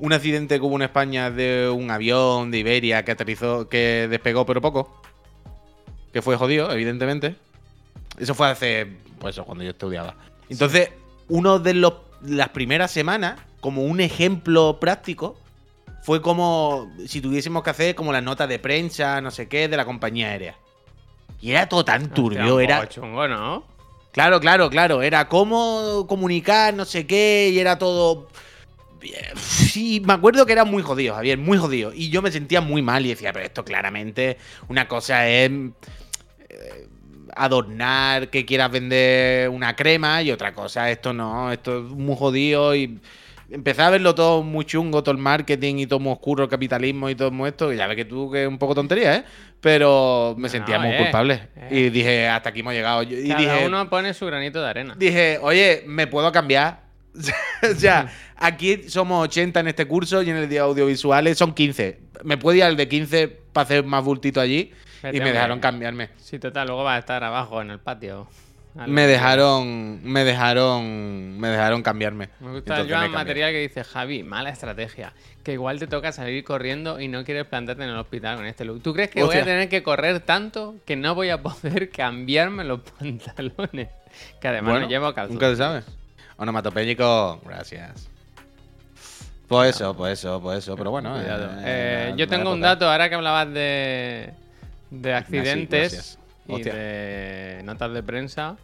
Un 0.00 0.12
accidente 0.12 0.58
que 0.58 0.64
hubo 0.64 0.76
en 0.76 0.82
España 0.82 1.30
de 1.30 1.68
un 1.68 1.90
avión 1.90 2.50
de 2.50 2.58
Iberia 2.58 3.04
que 3.04 3.12
aterrizó, 3.12 3.68
que 3.68 4.08
despegó 4.10 4.44
pero 4.44 4.60
poco. 4.60 5.00
Que 6.12 6.22
fue 6.22 6.36
jodido, 6.36 6.72
evidentemente. 6.72 7.36
Eso 8.18 8.34
fue 8.34 8.48
hace, 8.48 8.86
pues 9.20 9.36
eso, 9.36 9.44
cuando 9.44 9.62
yo 9.62 9.70
estudiaba. 9.70 10.16
Entonces, 10.48 10.90
uno 11.28 11.58
de 11.58 11.74
los 11.74 11.94
las 12.22 12.50
primeras 12.50 12.90
semanas, 12.90 13.40
como 13.60 13.84
un 13.84 14.00
ejemplo 14.00 14.78
práctico, 14.80 15.38
fue 16.02 16.22
como 16.22 16.90
si 17.06 17.20
tuviésemos 17.20 17.62
que 17.62 17.70
hacer 17.70 17.94
como 17.94 18.12
las 18.12 18.22
notas 18.22 18.48
de 18.48 18.58
prensa, 18.58 19.20
no 19.20 19.30
sé 19.30 19.48
qué, 19.48 19.68
de 19.68 19.76
la 19.76 19.84
compañía 19.84 20.28
aérea. 20.28 20.56
Y 21.40 21.52
era 21.52 21.68
todo 21.68 21.84
tan 21.84 22.10
turbio, 22.10 22.60
era. 22.60 22.88
chungo, 22.88 23.26
¿no? 23.28 23.64
Claro, 24.12 24.40
claro, 24.40 24.68
claro. 24.70 25.02
Era 25.02 25.28
cómo 25.28 26.06
comunicar, 26.08 26.74
no 26.74 26.84
sé 26.84 27.06
qué, 27.06 27.50
y 27.52 27.58
era 27.58 27.78
todo. 27.78 28.28
Sí, 29.36 30.02
me 30.04 30.12
acuerdo 30.12 30.44
que 30.46 30.52
era 30.52 30.64
muy 30.64 30.82
jodido, 30.82 31.14
Javier, 31.14 31.38
muy 31.38 31.58
jodido. 31.58 31.92
Y 31.94 32.10
yo 32.10 32.22
me 32.22 32.30
sentía 32.30 32.60
muy 32.60 32.82
mal 32.82 33.04
y 33.06 33.10
decía, 33.10 33.32
pero 33.32 33.44
esto 33.44 33.64
claramente, 33.64 34.36
una 34.68 34.86
cosa 34.88 35.28
es 35.28 35.50
eh, 36.48 36.86
adornar 37.34 38.28
que 38.28 38.44
quieras 38.44 38.70
vender 38.70 39.48
una 39.48 39.74
crema 39.76 40.22
y 40.22 40.30
otra 40.30 40.52
cosa, 40.52 40.90
esto 40.90 41.12
no, 41.12 41.52
esto 41.52 41.78
es 41.78 41.84
muy 41.84 42.16
jodido 42.16 42.74
y 42.74 42.98
empecé 43.50 43.82
a 43.82 43.90
verlo 43.90 44.14
todo 44.14 44.42
muy 44.42 44.64
chungo, 44.64 45.02
todo 45.02 45.12
el 45.12 45.20
marketing 45.20 45.76
y 45.78 45.86
todo 45.86 46.00
muy 46.00 46.12
oscuro, 46.12 46.44
el 46.44 46.50
capitalismo 46.50 47.08
y 47.10 47.14
todo 47.14 47.46
esto, 47.46 47.68
que 47.68 47.76
ya 47.76 47.86
ves 47.86 47.96
que 47.96 48.04
tú 48.04 48.30
que 48.30 48.42
es 48.42 48.48
un 48.48 48.58
poco 48.58 48.74
tontería, 48.74 49.16
¿eh? 49.16 49.24
Pero 49.60 50.34
me 50.38 50.44
No, 50.44 50.48
sentía 50.48 50.78
muy 50.78 50.90
eh, 50.92 50.96
culpable. 50.98 51.48
eh. 51.56 51.68
Y 51.70 51.90
dije, 51.90 52.28
hasta 52.28 52.48
aquí 52.50 52.60
hemos 52.60 52.72
llegado. 52.72 53.02
Y 53.02 53.28
Cada 53.28 53.40
dije, 53.40 53.66
uno 53.66 53.88
pone 53.90 54.14
su 54.14 54.26
granito 54.26 54.60
de 54.62 54.68
arena. 54.68 54.94
dije, 54.96 55.38
oye, 55.42 55.82
¿me 55.86 56.06
puedo 56.06 56.30
cambiar? 56.32 56.89
o 57.70 57.74
sea, 57.74 58.12
aquí 58.36 58.88
somos 58.88 59.24
80 59.24 59.60
en 59.60 59.68
este 59.68 59.86
curso 59.86 60.22
y 60.22 60.30
en 60.30 60.36
el 60.36 60.48
de 60.48 60.58
audiovisuales 60.58 61.38
son 61.38 61.54
15. 61.54 61.98
¿Me 62.24 62.36
puedo 62.36 62.56
ir 62.56 62.64
al 62.64 62.76
de 62.76 62.88
15 62.88 63.28
para 63.52 63.64
hacer 63.64 63.84
más 63.84 64.04
bultito 64.04 64.40
allí? 64.40 64.72
Vete, 65.02 65.16
y 65.16 65.20
me 65.20 65.26
hombre. 65.26 65.32
dejaron 65.32 65.60
cambiarme. 65.60 66.10
Sí, 66.18 66.38
total, 66.38 66.68
luego 66.68 66.84
va 66.84 66.94
a 66.94 66.98
estar 66.98 67.24
abajo 67.24 67.60
en 67.62 67.70
el 67.70 67.78
patio. 67.78 68.28
Me 68.86 69.06
dejaron, 69.08 70.00
me 70.04 70.22
dejaron, 70.22 71.40
me 71.40 71.48
dejaron 71.48 71.82
cambiarme. 71.82 72.28
Me 72.38 72.52
gusta 72.52 72.78
Entonces 72.78 73.00
me 73.00 73.08
material 73.08 73.50
que 73.50 73.58
dice 73.62 73.82
Javi, 73.82 74.22
mala 74.22 74.50
estrategia. 74.50 75.12
Que 75.42 75.54
igual 75.54 75.80
te 75.80 75.88
toca 75.88 76.12
salir 76.12 76.44
corriendo 76.44 77.00
y 77.00 77.08
no 77.08 77.24
quieres 77.24 77.46
plantarte 77.46 77.82
en 77.82 77.90
el 77.90 77.96
hospital 77.96 78.36
con 78.36 78.46
este 78.46 78.64
look. 78.64 78.80
¿Tú 78.80 78.94
crees 78.94 79.10
que 79.10 79.24
voy 79.24 79.36
a 79.36 79.44
tener 79.44 79.68
que 79.68 79.82
correr 79.82 80.20
tanto 80.20 80.76
que 80.84 80.94
no 80.94 81.16
voy 81.16 81.30
a 81.30 81.42
poder 81.42 81.90
cambiarme 81.96 82.62
los 82.62 82.80
pantalones? 82.98 83.88
Que 84.40 84.48
además 84.48 84.72
Bueno, 84.72 84.86
no 84.86 84.88
llevo 84.88 85.12
calzones. 85.14 85.32
Nunca 85.32 85.48
se 85.48 85.56
sabe. 85.56 85.82
Onomatopéyico, 86.40 87.40
gracias. 87.44 88.08
Pues 89.46 89.76
eso, 89.76 89.94
pues 89.96 90.18
eso, 90.18 90.40
pues 90.40 90.58
eso. 90.58 90.76
Pero 90.76 90.90
bueno. 90.90 91.12
Cuidado. 91.14 91.50
eh, 91.58 91.62
Eh, 91.64 92.06
la- 92.10 92.16
yo 92.16 92.28
tengo 92.28 92.52
un 92.52 92.60
dato 92.60 92.90
ahora 92.90 93.08
que 93.08 93.14
hablabas 93.14 93.52
de, 93.52 94.32
de 94.90 95.14
accidentes 95.14 96.18
y 96.48 96.52
Hostia. 96.54 96.74
de 96.74 97.60
notas 97.64 97.92
de 97.92 98.02
prensa. 98.02 98.56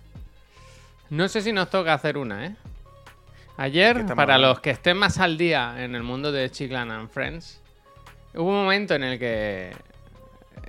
No 1.11 1.28
sé 1.28 1.42
si 1.42 1.52
nos 1.52 1.68
toca 1.71 1.92
hacer 1.95 2.16
una, 2.16 2.47
¿eh? 2.47 2.56
Ayer, 3.59 4.04
para 4.06 4.23
hablando? 4.35 4.49
los 4.49 4.61
que 4.61 4.71
estén 4.71 4.97
más 4.97 5.18
al 5.18 5.37
día 5.38 5.75
en 5.85 5.95
el 5.95 6.02
mundo 6.02 6.30
de 6.33 6.50
Chiclan 6.50 6.90
and 6.90 7.09
Friends, 7.11 7.61
hubo 8.35 8.49
un 8.49 8.56
momento 8.64 8.95
en 8.95 9.04
el 9.04 9.18
que 9.18 9.73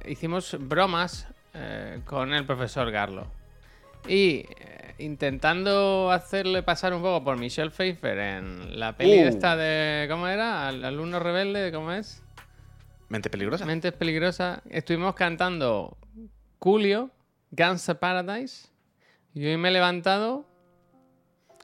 hicimos 0.05 0.55
bromas 0.59 1.27
eh, 1.53 1.99
con 2.05 2.33
el 2.33 2.45
profesor 2.45 2.89
Garlo. 2.91 3.27
Y 4.07 4.45
eh, 4.59 4.95
intentando 4.99 6.11
hacerle 6.11 6.63
pasar 6.63 6.93
un 6.93 7.01
poco 7.01 7.23
por 7.23 7.37
Michelle 7.37 7.71
Pfeiffer 7.71 8.17
en 8.17 8.79
la 8.79 8.95
peli 8.95 9.23
Uh. 9.23 9.27
esta 9.27 9.55
de. 9.55 10.07
¿Cómo 10.09 10.27
era? 10.27 10.67
Al 10.67 10.83
alumno 10.83 11.19
rebelde, 11.19 11.71
¿cómo 11.71 11.91
es? 11.91 12.21
Mente 13.09 13.29
peligrosa. 13.29 13.65
Mentes 13.65 13.93
peligrosas. 13.93 14.59
Estuvimos 14.69 15.15
cantando 15.15 15.97
Julio, 16.59 17.09
Guns 17.51 17.87
of 17.89 17.97
Paradise. 17.99 18.67
Y 19.33 19.45
hoy 19.45 19.57
me 19.57 19.69
he 19.69 19.71
levantado 19.71 20.45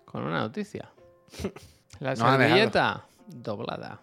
con 0.06 0.24
una 0.24 0.40
noticia. 0.40 0.90
La 2.00 2.16
No 2.16 2.38
servilleta 2.38 3.06
doblada. 3.28 4.00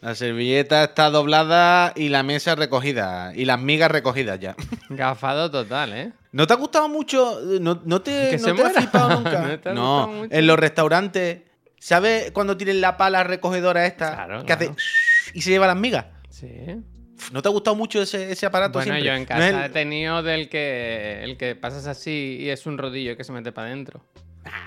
La 0.00 0.14
servilleta 0.14 0.84
está 0.84 1.10
doblada 1.10 1.92
y 1.96 2.08
la 2.10 2.22
mesa 2.22 2.54
recogida. 2.54 3.32
Y 3.34 3.44
las 3.46 3.58
migas 3.60 3.90
recogidas 3.90 4.38
ya. 4.38 4.54
Gafado 4.90 5.50
total, 5.50 5.92
¿eh? 5.94 6.12
¿No 6.36 6.46
te 6.46 6.52
ha 6.52 6.56
gustado 6.56 6.88
mucho? 6.88 7.40
¿No, 7.60 7.80
no 7.84 8.02
te, 8.02 8.10
Que 8.30 8.36
no 8.38 8.44
se 8.44 8.52
te 8.52 8.62
ha 8.62 8.70
flipado 8.70 9.08
nunca? 9.20 9.40
¿No 9.40 9.58
te 9.60 9.68
ha 9.70 9.72
no, 9.72 9.80
gustado 10.06 10.08
mucho? 10.22 10.34
en 10.34 10.46
los 10.46 10.58
restaurantes. 10.58 11.40
¿Sabes 11.80 12.30
cuando 12.32 12.56
tienen 12.56 12.80
la 12.82 12.96
pala 12.98 13.24
recogedora 13.24 13.86
esta? 13.86 14.12
Claro, 14.14 14.40
que 14.40 14.46
claro. 14.56 14.72
hace 14.72 15.32
y 15.34 15.40
se 15.40 15.50
lleva 15.50 15.66
las 15.66 15.76
migas. 15.76 16.06
Sí. 16.28 16.48
¿No 17.32 17.40
te 17.40 17.48
ha 17.48 17.50
gustado 17.50 17.74
mucho 17.74 18.02
ese, 18.02 18.30
ese 18.30 18.44
aparato 18.44 18.78
Bueno, 18.78 18.92
siempre? 18.92 19.06
yo 19.06 19.14
en 19.14 19.22
¿No 19.22 19.26
casa 19.28 19.62
he 19.62 19.66
el- 19.66 19.72
tenido 19.72 20.22
del 20.22 20.48
que 20.50 21.22
el 21.24 21.38
que 21.38 21.54
pasas 21.56 21.86
así 21.86 22.36
y 22.40 22.50
es 22.50 22.66
un 22.66 22.76
rodillo 22.76 23.16
que 23.16 23.24
se 23.24 23.32
mete 23.32 23.52
para 23.52 23.68
adentro. 23.68 24.04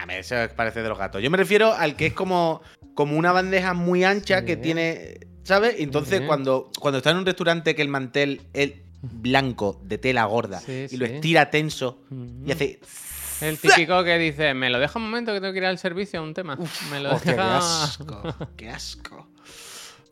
Me- 0.07 0.19
eso 0.19 0.35
parece 0.55 0.81
de 0.81 0.89
los 0.89 0.97
gatos. 0.97 1.21
Yo 1.21 1.29
me 1.29 1.37
refiero 1.37 1.71
al 1.73 1.95
que 1.95 2.07
es 2.07 2.13
como, 2.13 2.61
como 2.95 3.15
una 3.17 3.31
bandeja 3.31 3.73
muy 3.75 4.03
ancha 4.03 4.39
Sí. 4.39 4.45
que 4.45 4.57
tiene. 4.57 5.19
¿Sabes? 5.43 5.75
Entonces, 5.79 6.19
Sí. 6.19 6.25
cuando, 6.25 6.69
cuando 6.79 6.97
está 6.97 7.11
en 7.11 7.17
un 7.17 7.25
restaurante 7.25 7.75
que 7.75 7.81
el 7.81 7.87
mantel 7.87 8.41
es 8.53 8.73
blanco 9.01 9.79
de 9.83 9.97
tela 9.97 10.25
gorda 10.25 10.59
Sí, 10.59 10.87
y 10.91 10.97
lo 10.97 11.05
sí. 11.05 11.13
estira 11.13 11.49
tenso 11.49 12.01
Mm. 12.09 12.47
y 12.47 12.51
hace. 12.51 12.79
El 13.41 13.57
típico 13.57 14.03
que 14.03 14.17
dice, 14.17 14.53
me 14.53 14.69
lo 14.69 14.79
deja 14.79 14.99
un 14.99 15.05
momento 15.05 15.33
que 15.33 15.39
tengo 15.39 15.53
que 15.53 15.59
ir 15.59 15.65
al 15.65 15.77
servicio 15.77 16.19
a 16.19 16.23
un 16.23 16.33
tema. 16.33 16.57
me 16.91 16.99
lo 16.99 17.17
qué 17.21 17.31
deja. 17.31 17.57
asco, 17.83 18.21
qué 18.57 18.69
asco. 18.69 19.27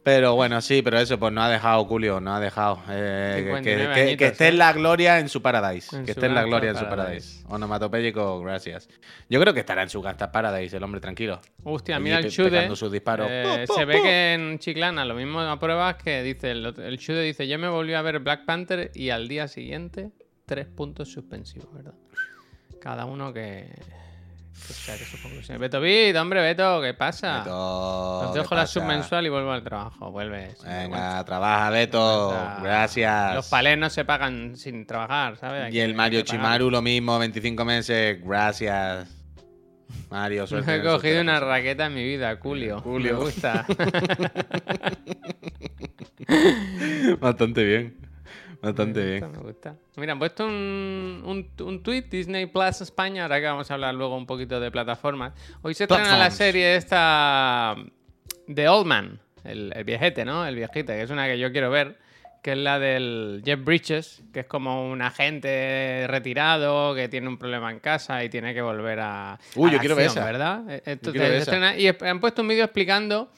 Pero 0.08 0.36
bueno, 0.36 0.62
sí, 0.62 0.82
pero 0.82 0.98
eso, 1.00 1.20
pues 1.20 1.34
no 1.34 1.42
ha 1.44 1.50
dejado 1.50 1.84
Julio, 1.84 2.22
no 2.22 2.34
ha 2.34 2.40
dejado. 2.40 2.82
eh, 2.90 3.34
que- 3.36 3.44
que, 3.44 3.48
59 3.50 3.88
que- 3.90 3.94
que 4.02 4.08
añitos, 4.08 4.28
esté 4.32 4.48
en 4.48 4.58
la 4.58 4.72
gloria 4.72 5.20
en 5.20 5.28
su 5.28 5.42
paradise. 5.42 5.94
En 5.98 6.06
que 6.06 6.14
su 6.14 6.20
esté 6.20 6.28
en 6.28 6.34
la 6.36 6.44
gloria 6.44 6.70
en 6.70 6.78
su 6.78 6.86
paradise. 6.86 7.40
paradise. 7.42 7.54
Onomatopéyico, 7.54 8.40
gracias. 8.40 8.88
Yo 9.30 9.42
creo 9.42 9.54
que 9.54 9.60
estará 9.60 9.84
en 9.84 9.90
su 9.90 10.02
gangsta 10.02 10.32
paradise, 10.32 10.78
el 10.78 10.84
hombre 10.84 11.02
tranquilo. 11.02 11.42
Hostia, 11.66 11.96
Allí 11.98 12.04
mira 12.06 12.20
el 12.20 12.30
Chude. 12.32 12.52
pegando 12.52 12.78
sus 12.78 12.90
disparos. 12.90 13.28
eh, 13.30 13.66
se 13.68 13.84
ve 13.84 14.02
que 14.02 14.34
en 14.36 14.60
Chiclana 14.60 15.04
lo 15.04 15.14
mismo 15.14 15.42
apruebas 15.42 15.96
que 15.96 16.24
dice 16.24 16.52
el, 16.52 16.66
el 16.78 16.98
Chude 17.00 17.24
dice, 17.24 17.46
yo 17.46 17.60
me 17.60 17.68
volví 17.68 17.94
a 17.94 18.02
ver 18.02 18.20
Black 18.20 18.46
Panther 18.46 18.92
y 18.96 19.10
al 19.10 19.28
día 19.28 19.50
siguiente 19.50 20.12
tres 20.46 20.68
puntos 20.68 21.12
suspensivos, 21.12 21.68
¿verdad? 21.74 21.96
Cada 22.80 23.04
uno 23.04 23.34
que, 23.34 23.74
que 24.66 24.74
saque 24.74 25.06
sus 25.06 25.20
conclusiones. 25.22 25.60
Beto 25.60 25.80
Bit, 25.80 26.16
hombre, 26.16 26.42
Beto, 26.42 26.82
¿qué 26.82 26.94
pasa? 26.94 27.40
Beto, 27.40 28.20
Os 28.20 28.32
¿qué 28.34 28.40
dejo 28.40 28.56
la 28.56 28.62
pasa? 28.62 28.74
submensual 28.80 29.26
y 29.26 29.30
vuelvo 29.30 29.52
al 29.52 29.64
trabajo. 29.64 30.12
Vuelves. 30.12 30.62
Venga, 30.64 31.24
trabaja, 31.26 31.70
Beto. 31.70 32.30
Gracias. 32.62 33.36
Los 33.36 33.48
palés 33.50 33.78
no 33.78 33.90
se 33.90 34.04
pagan 34.06 34.56
sin 34.58 34.86
trabajar, 34.86 35.38
¿sabes? 35.38 35.74
Y 35.74 35.80
el 35.80 35.94
Mario. 35.94 36.22
Chimaru 36.22 36.70
lo 36.72 36.82
mismo, 36.82 37.18
25 37.20 37.64
meses. 37.66 38.20
Gracias. 38.24 39.08
Mario, 40.10 40.48
suerte. 40.48 40.72
he 40.72 40.76
en 40.76 40.82
el 40.82 40.88
cogido 40.88 41.22
una 41.22 41.40
raqueta 41.40 41.86
en 41.86 41.94
mi 41.94 42.04
vida, 42.04 42.38
Julio. 42.42 42.82
Julio. 42.82 43.14
Me 43.18 43.20
gusta. 43.26 43.66
Bastante 47.20 47.64
bien. 47.64 48.07
Bastante 48.62 49.00
me 49.00 49.06
bien. 49.12 49.32
me 49.32 49.38
gusta. 49.40 49.76
Mira, 49.98 50.14
han 50.14 50.20
puesto 50.20 50.46
un, 50.46 51.22
un, 51.26 51.66
un 51.66 51.84
tweet 51.84 52.04
Disney 52.10 52.46
Plus 52.48 52.82
España, 52.82 53.24
ahora 53.24 53.40
que 53.40 53.46
vamos 53.46 53.70
a 53.70 53.74
hablar 53.76 53.94
luego 53.96 54.18
un 54.18 54.26
poquito 54.26 54.60
de 54.60 54.72
plataformas. 54.72 55.34
Hoy 55.62 55.74
se 55.74 55.84
estrena 55.86 56.18
la 56.18 56.32
serie 56.32 56.76
esta 56.76 57.76
The 58.54 58.68
Old 58.68 58.86
Man, 58.88 59.20
el, 59.44 59.72
el 59.76 59.84
viejete, 59.84 60.26
¿no? 60.26 60.46
El 60.46 60.56
viejete, 60.56 60.94
que 60.94 61.02
es 61.04 61.10
una 61.10 61.28
que 61.28 61.38
yo 61.38 61.52
quiero 61.52 61.70
ver, 61.70 61.98
que 62.42 62.52
es 62.54 62.58
la 62.58 62.80
del 62.80 63.42
Jeff 63.46 63.64
Bridges, 63.64 64.24
que 64.34 64.42
es 64.42 64.46
como 64.46 64.90
un 64.90 65.02
agente 65.02 66.06
retirado 66.08 66.96
que 66.96 67.10
tiene 67.10 67.28
un 67.28 67.38
problema 67.38 67.72
en 67.72 67.80
casa 67.80 68.24
y 68.24 68.30
tiene 68.30 68.54
que 68.54 68.62
volver 68.62 69.00
a, 69.02 69.38
Uy, 69.56 69.70
a 69.70 69.72
yo 69.72 69.76
la 69.78 69.80
quiero 69.82 69.96
ver 69.96 70.06
acción, 70.08 70.24
esa. 70.24 70.32
¿verdad? 70.32 70.60
Entonces, 70.86 71.12
quiero 71.12 71.28
ver 71.28 71.34
esa. 71.42 71.52
estrena- 71.52 71.78
y 71.78 71.88
han 72.06 72.20
puesto 72.20 72.42
un 72.42 72.48
vídeo 72.48 72.64
explicando 72.64 73.30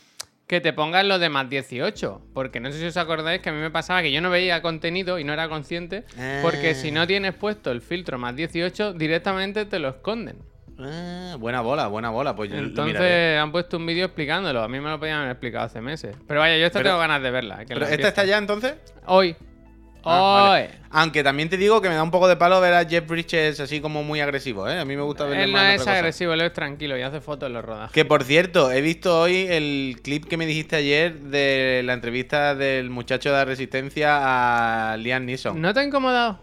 que 0.50 0.60
te 0.62 0.74
pongan 0.74 1.08
lo 1.08 1.20
de 1.20 1.29
más 1.29 1.48
18. 1.48 2.22
Porque 2.34 2.60
no 2.60 2.72
sé 2.72 2.79
si 2.79 2.86
os 2.88 2.98
acordáis 2.98 3.39
que 3.39 3.50
a 3.50 3.53
mí 3.53 3.60
me 3.60 3.70
pasaba 3.70 4.01
que 4.01 4.12
yo 4.12 4.20
no 4.20 4.32
veía 4.32 4.63
contenido 4.63 5.20
y 5.20 5.24
no 5.24 5.32
era 5.32 5.48
consciente. 5.48 6.06
Porque 6.41 6.72
Ah. 6.72 6.74
si 6.74 6.91
no 6.91 7.06
tienes 7.06 7.36
puesto 7.36 7.70
el 7.72 7.82
filtro 7.82 8.18
más 8.18 8.36
18, 8.36 8.94
directamente 8.94 9.65
te 9.65 9.77
lo 9.77 9.89
esconden. 9.89 10.38
Ah, 10.79 11.36
buena 11.38 11.62
bola, 11.62 11.86
buena 11.88 12.10
bola. 12.10 12.36
Pues 12.36 12.51
Entonces 12.51 13.38
han 13.38 13.51
puesto 13.51 13.77
un 13.77 13.86
vídeo 13.86 14.06
explicándolo. 14.06 14.63
A 14.63 14.68
mí 14.68 14.79
me 14.79 14.89
lo 14.89 14.98
podían 15.00 15.18
haber 15.20 15.32
explicado 15.34 15.65
hace 15.65 15.82
meses. 15.82 16.15
Pero 16.27 16.39
vaya, 16.39 16.58
yo 16.58 16.65
esta 16.65 16.79
Pero- 16.79 16.89
tengo 16.91 17.00
ganas 17.00 17.22
de 17.22 17.29
verla. 17.29 17.60
que 17.60 17.68
¿Pero 17.75 17.82
la 17.82 17.91
esta 17.91 18.08
está 18.08 18.25
ya 18.25 18.39
entonces? 18.39 18.74
Hoy. 19.06 19.36
Ah, 20.03 20.48
vale. 20.50 20.70
Aunque 20.91 21.24
también 21.24 21.50
te 21.50 21.58
digo 21.58 21.82
que 21.82 21.89
me 21.89 21.96
da 21.96 22.01
un 22.03 22.10
poco 22.12 22.27
de 22.27 22.36
palo 22.36 22.60
ver 22.62 22.74
a 22.74 22.86
Jeff 22.86 23.06
Bridges 23.08 23.60
así 23.60 23.79
como 23.82 24.03
muy 24.03 24.22
agresivo, 24.22 24.68
¿eh? 24.68 24.79
A 24.79 24.86
mí 24.86 24.96
me 24.96 25.01
gusta 25.03 25.25
verle 25.25 25.44
Él 25.44 25.51
no 25.51 25.58
más 25.58 25.75
es 25.75 25.82
otra 25.82 25.91
cosa. 25.94 26.00
agresivo, 26.00 26.34
él 26.34 26.41
es 26.41 26.53
tranquilo 26.53 26.98
y 26.98 27.01
hace 27.01 27.22
fotos 27.22 27.48
en 27.48 27.53
los 27.53 27.63
rodajes. 27.65 27.91
Que 27.91 28.06
por 28.06 28.24
cierto, 28.24 28.72
he 28.72 28.82
visto 28.82 29.20
hoy 29.22 29.46
el 29.50 29.98
clip 30.01 30.25
que 30.25 30.38
me 30.38 30.46
dijiste 30.46 30.77
ayer 30.77 31.13
de 31.20 31.82
la 31.86 31.94
entrevista 31.94 32.56
del 32.56 32.89
muchacho 32.89 33.29
de 33.29 33.36
la 33.36 33.46
resistencia 33.46 34.94
a 34.94 34.98
Liam 34.98 35.25
Neeson. 35.25 35.60
No, 35.62 35.68
¿No 35.70 35.74
te 35.74 35.82
ha 35.82 35.84
incomodado? 35.84 36.39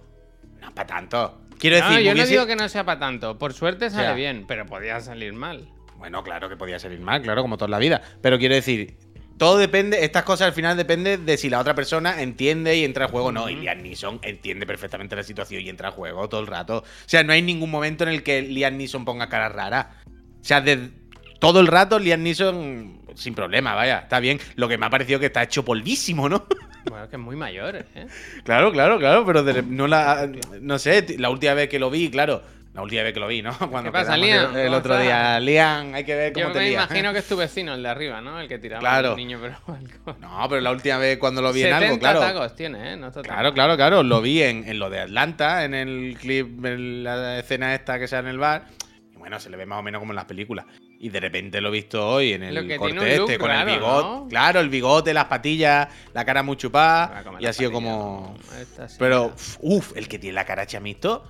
para 0.75 0.87
tanto. 0.87 1.41
Quiero 1.59 1.79
No, 1.81 1.89
decir, 1.89 2.05
yo 2.05 2.15
no 2.15 2.27
digo 2.27 2.47
que 2.47 2.55
no 2.57 2.69
sea 2.69 2.85
para 2.85 3.01
tanto. 3.01 3.39
Por 3.39 3.53
suerte 3.55 3.89
sale 3.91 4.05
sea. 4.09 4.15
bien, 4.15 4.45
pero 4.47 4.67
podía 4.67 5.01
salir 5.01 5.33
mal. 5.33 5.69
Bueno, 5.97 6.23
claro 6.23 6.51
que 6.51 6.57
podía 6.57 6.79
salir 6.79 7.01
mal, 7.01 7.23
claro, 7.23 7.41
como 7.41 7.57
toda 7.57 7.71
la 7.71 7.79
vida. 7.79 8.03
Pero 8.21 8.39
quiero 8.39 8.55
decir, 8.55 8.99
todo 9.39 9.59
depende, 9.59 10.05
estas 10.05 10.25
cosas 10.25 10.49
al 10.49 10.53
final 10.55 10.77
depende 10.77 11.19
de 11.19 11.37
si 11.37 11.51
la 11.51 11.59
otra 11.61 11.75
persona 11.75 12.23
entiende 12.23 12.77
y 12.77 12.85
entra 12.85 13.05
al 13.07 13.11
juego 13.11 13.29
o 13.29 13.33
no. 13.33 13.49
Y 13.51 13.57
Liam 13.57 13.83
Neeson 13.83 14.19
entiende 14.23 14.67
perfectamente 14.67 15.15
la 15.17 15.23
situación 15.23 15.63
y 15.63 15.69
entra 15.69 15.89
al 15.89 15.95
juego 15.95 16.29
todo 16.29 16.41
el 16.41 16.47
rato. 16.47 16.79
O 16.79 16.85
sea, 17.09 17.23
no 17.23 17.33
hay 17.33 17.43
ningún 17.43 17.71
momento 17.71 18.05
en 18.05 18.11
el 18.11 18.23
que 18.23 18.43
Liam 18.43 18.77
Neeson 18.77 19.05
ponga 19.05 19.29
cara 19.29 19.49
rara. 19.49 19.97
O 20.07 20.45
sea, 20.45 20.61
de 20.61 20.91
todo 21.39 21.61
el 21.61 21.67
rato 21.67 21.99
Liam 21.99 22.23
Neeson 22.23 23.01
sin 23.15 23.35
problema, 23.35 23.75
vaya, 23.75 24.01
está 24.01 24.21
bien. 24.21 24.39
Lo 24.57 24.69
que 24.69 24.79
me 24.79 24.87
ha 24.87 24.91
parecido 24.91 25.19
que 25.21 25.27
está 25.27 25.43
hecho 25.43 25.65
polvísimo, 25.65 26.29
¿no? 26.29 26.47
Bueno, 26.89 27.09
que 27.09 27.17
es 27.17 27.21
muy 27.21 27.35
mayor, 27.35 27.75
¿eh? 27.75 28.07
Claro, 28.45 28.71
claro, 28.71 28.97
claro, 29.01 29.27
pero 29.27 29.43
de- 29.43 29.61
no 29.65 29.89
la. 29.89 30.31
No 30.61 30.79
sé, 30.79 31.05
la 31.19 31.31
última 31.31 31.55
vez 31.55 31.69
que 31.69 31.81
lo 31.81 31.91
vi, 31.91 32.09
claro. 32.13 32.45
La 32.77 32.83
última 32.83 33.03
vez 33.05 33.15
que 33.15 33.21
lo 33.21 33.27
vi, 33.27 33.41
¿no? 33.41 33.57
Cuando 33.71 33.91
pasa, 33.91 34.17
quedamos 34.17 34.27
Liam? 34.27 34.51
El, 34.55 34.61
el 34.61 34.67
¿Cómo 34.67 34.77
otro 34.79 34.99
día. 34.99 35.41
Liam, 35.41 35.95
hay 35.95 36.05
que 36.05 36.15
ver 36.15 36.33
cómo 36.35 36.47
Yo 36.49 36.53
te 36.53 36.59
me 36.59 36.71
imagino 36.73 37.13
que 37.15 37.19
es 37.21 37.27
tu 37.27 37.35
vecino, 37.37 37.73
el 37.75 37.83
de 37.83 37.89
arriba, 37.89 38.21
¿no? 38.21 38.39
El 38.39 38.49
que 38.49 38.59
tiraba 38.59 38.81
Claro. 38.81 39.11
al 39.13 39.17
niño, 39.17 39.39
pero 39.41 39.57
algo. 39.67 40.19
No, 40.21 40.47
pero 40.49 40.61
la 40.61 40.71
última 40.71 40.99
vez 40.99 41.17
cuando 41.19 41.41
lo 41.41 41.53
vi 41.55 41.63
en 41.63 41.69
70 41.69 41.87
algo, 41.87 41.99
claro. 41.99 42.21
tacos 42.21 42.55
tiene, 42.55 42.93
¿eh? 42.93 42.97
No 42.97 43.09
está 43.09 43.23
Claro, 43.23 43.55
claro, 43.55 43.77
claro. 43.77 44.03
Lo 44.03 44.21
vi 44.21 44.43
en, 44.43 44.69
en 44.69 44.79
lo 44.79 44.91
de 44.91 45.01
Atlanta, 45.01 45.65
en 45.65 45.73
el 45.75 46.19
clip, 46.21 46.65
en 46.67 47.03
la 47.03 47.39
escena 47.39 47.75
esta 47.75 47.99
que 47.99 48.07
sale 48.07 48.29
en 48.29 48.35
el 48.35 48.39
bar. 48.39 48.67
Y 49.15 49.17
bueno, 49.17 49.41
se 49.41 49.49
le 49.49 49.57
ve 49.57 49.65
más 49.65 49.79
o 49.79 49.83
menos 49.83 49.99
como 49.99 50.13
en 50.13 50.17
las 50.17 50.27
películas. 50.27 50.67
Y 50.99 51.09
de 51.11 51.21
repente 51.21 51.61
lo 51.61 51.69
he 51.69 51.73
visto 51.73 52.07
hoy 52.07 52.33
en 52.35 52.43
el 52.43 52.77
corte 52.79 53.15
este, 53.17 53.39
con 53.39 53.51
el 53.51 53.67
bigote. 53.67 54.03
¿no? 54.09 54.27
Claro, 54.29 54.61
el 54.61 54.69
bigote, 54.69 55.13
las 55.15 55.27
patillas, 55.27 55.89
la 56.13 56.25
cara 56.25 56.43
muy 56.43 56.57
chupada. 56.57 57.23
comer 57.23 57.43
Y 57.43 57.47
ha 57.47 57.53
sido 57.53 57.73
como. 57.73 58.37
¿no? 58.39 58.59
Esta 58.61 58.89
sí, 58.89 58.97
Pero, 58.99 59.33
uff, 59.61 59.97
el 59.97 60.09
que 60.09 60.19
tiene 60.19 60.35
la 60.35 60.45
cara 60.45 60.67
chamisto. 60.67 61.25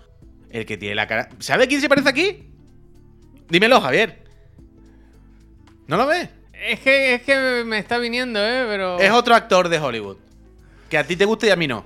El 0.51 0.65
que 0.67 0.77
tiene 0.77 0.95
la 0.95 1.07
cara. 1.07 1.29
¿Sabe 1.39 1.67
quién 1.69 1.81
se 1.81 1.89
parece 1.89 2.09
aquí? 2.09 2.51
Dímelo, 3.49 3.81
Javier. 3.81 4.25
¿No 5.87 5.97
lo 5.97 6.07
ves? 6.07 6.29
Es 6.53 6.81
que, 6.81 7.15
es 7.15 7.23
que 7.23 7.63
me 7.65 7.79
está 7.79 7.99
viniendo, 7.99 8.41
¿eh? 8.41 8.65
Pero. 8.69 8.99
Es 8.99 9.11
otro 9.11 9.35
actor 9.35 9.69
de 9.69 9.79
Hollywood. 9.79 10.17
Que 10.89 10.99
a 10.99 11.05
ti 11.05 11.17
te 11.17 11.25
gusta 11.25 11.47
y 11.47 11.51
a 11.51 11.57
mí 11.57 11.67
no. 11.67 11.85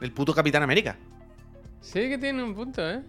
El 0.00 0.12
puto 0.12 0.34
Capitán 0.34 0.62
América. 0.62 0.96
Sí 1.80 2.08
que 2.08 2.18
tiene 2.18 2.42
un 2.42 2.54
punto, 2.54 2.88
¿eh? 2.88 3.00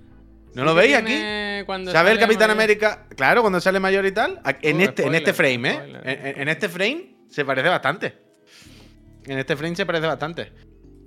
¿No 0.53 0.63
Sí 0.63 0.65
lo 0.65 0.75
veis 0.75 1.65
cuando 1.65 1.91
¿Sabes 1.91 2.13
el 2.13 2.19
Capitán 2.19 2.49
mayor. 2.49 2.63
América? 2.63 3.05
Claro, 3.15 3.41
cuando 3.41 3.61
sale 3.61 3.79
mayor 3.79 4.05
y 4.05 4.11
tal. 4.11 4.41
En, 4.61 4.81
este, 4.81 5.05
en 5.05 5.15
este 5.15 5.33
frame, 5.33 5.69
¿eh? 5.69 6.33
en 6.37 6.47
este 6.49 6.67
frame 6.67 7.15
se 7.29 7.45
parece 7.45 7.69
bastante. 7.69 8.17
En 9.25 9.37
este 9.37 9.55
frame 9.55 9.75
se 9.75 9.85
parece 9.85 10.07
bastante. 10.07 10.51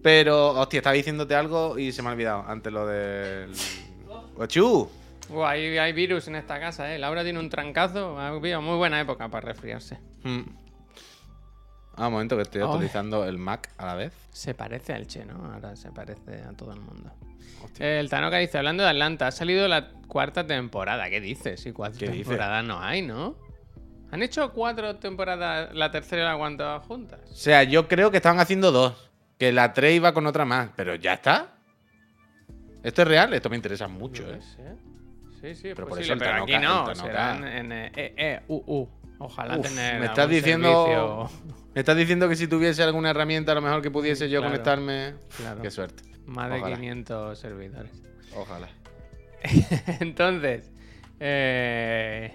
Pero, 0.04 0.50
hostia, 0.50 0.80
estaba 0.80 0.92
diciéndote 0.92 1.34
algo 1.34 1.78
y 1.78 1.90
se 1.90 2.02
me 2.02 2.10
ha 2.10 2.12
olvidado. 2.12 2.44
Antes 2.46 2.70
lo 2.70 2.86
del. 2.86 3.50
¡Ochú! 4.36 4.86
Uh, 5.30 5.44
hay, 5.44 5.78
hay 5.78 5.94
virus 5.94 6.28
en 6.28 6.36
esta 6.36 6.60
casa, 6.60 6.94
¿eh? 6.94 6.98
Laura 6.98 7.24
tiene 7.24 7.38
un 7.38 7.48
trancazo. 7.48 8.18
Ha 8.18 8.28
habido 8.28 8.60
muy 8.60 8.76
buena 8.76 9.00
época 9.00 9.30
para 9.30 9.46
resfriarse. 9.46 9.98
Mm. 10.22 10.42
Ah, 11.96 12.08
un 12.08 12.12
momento 12.12 12.36
que 12.36 12.42
estoy 12.42 12.60
Ay. 12.60 12.66
actualizando 12.66 13.24
el 13.24 13.38
Mac 13.38 13.70
a 13.78 13.86
la 13.86 13.94
vez. 13.94 14.12
Se 14.30 14.52
parece 14.52 14.92
al 14.92 15.06
Che, 15.06 15.24
¿no? 15.24 15.50
Ahora 15.54 15.74
se 15.74 15.90
parece 15.90 16.42
a 16.42 16.52
todo 16.52 16.74
el 16.74 16.80
mundo. 16.80 17.10
Hostia. 17.64 17.98
El 17.98 18.10
Tanoka 18.10 18.36
dice, 18.36 18.58
hablando 18.58 18.82
de 18.82 18.90
Atlanta, 18.90 19.28
ha 19.28 19.32
salido 19.32 19.66
la 19.68 19.88
cuarta 20.06 20.46
temporada. 20.46 21.08
¿Qué 21.08 21.22
dices? 21.22 21.60
Si 21.60 21.72
cuatro 21.72 22.06
temporadas 22.06 22.62
no 22.62 22.78
hay, 22.78 23.00
¿no? 23.00 23.36
¿Han 24.10 24.22
hecho 24.22 24.52
cuatro 24.52 24.96
temporadas, 24.96 25.74
la 25.74 25.90
tercera 25.90 26.20
y 26.20 26.24
la 26.26 26.36
cuarta 26.36 26.80
juntas? 26.80 27.20
O 27.32 27.34
sea, 27.34 27.62
yo 27.62 27.88
creo 27.88 28.10
que 28.10 28.18
estaban 28.18 28.38
haciendo 28.38 28.70
dos. 28.70 29.10
Que 29.38 29.52
la 29.52 29.72
3 29.72 29.94
iba 29.96 30.12
con 30.14 30.26
otra 30.26 30.44
más. 30.44 30.70
Pero 30.76 30.94
ya 30.94 31.14
está. 31.14 31.54
¿Esto 32.82 33.02
es 33.02 33.08
real? 33.08 33.32
Esto 33.34 33.50
me 33.50 33.56
interesa 33.56 33.88
mucho, 33.88 34.22
¿eh? 34.30 34.38
Sí, 35.40 35.54
sí, 35.54 35.62
Pero 35.74 35.86
por 35.86 35.88
posible, 35.98 36.04
eso 36.04 36.12
el 36.14 36.18
pero 36.18 36.42
aquí 36.42 36.52
no. 36.58 36.90
el 36.90 37.44
en 37.44 37.72
E, 37.72 37.92
E, 37.96 38.42
U, 38.48 38.62
U. 38.66 38.88
Ojalá 39.18 39.56
Uf, 39.58 39.66
tener 39.66 40.00
me 40.00 40.06
estás 40.06 40.28
diciendo- 40.28 41.28
servicio 41.28 41.54
Me 41.74 41.80
estás 41.80 41.96
diciendo 41.96 42.28
que 42.28 42.36
si 42.36 42.46
tuviese 42.48 42.82
alguna 42.82 43.10
herramienta 43.10 43.52
a 43.52 43.54
lo 43.54 43.62
mejor 43.62 43.80
que 43.82 43.90
pudiese 43.90 44.28
yo 44.28 44.40
Claro. 44.40 44.52
conectarme. 44.52 45.14
Claro. 45.36 45.62
Qué 45.62 45.70
suerte. 45.70 46.02
más 46.26 46.50
de 46.50 46.56
Ojalá. 46.58 46.76
500 46.76 47.38
servidores. 47.38 47.92
Ojalá. 48.34 48.68
Entonces, 50.00 50.70
eh, 51.20 52.32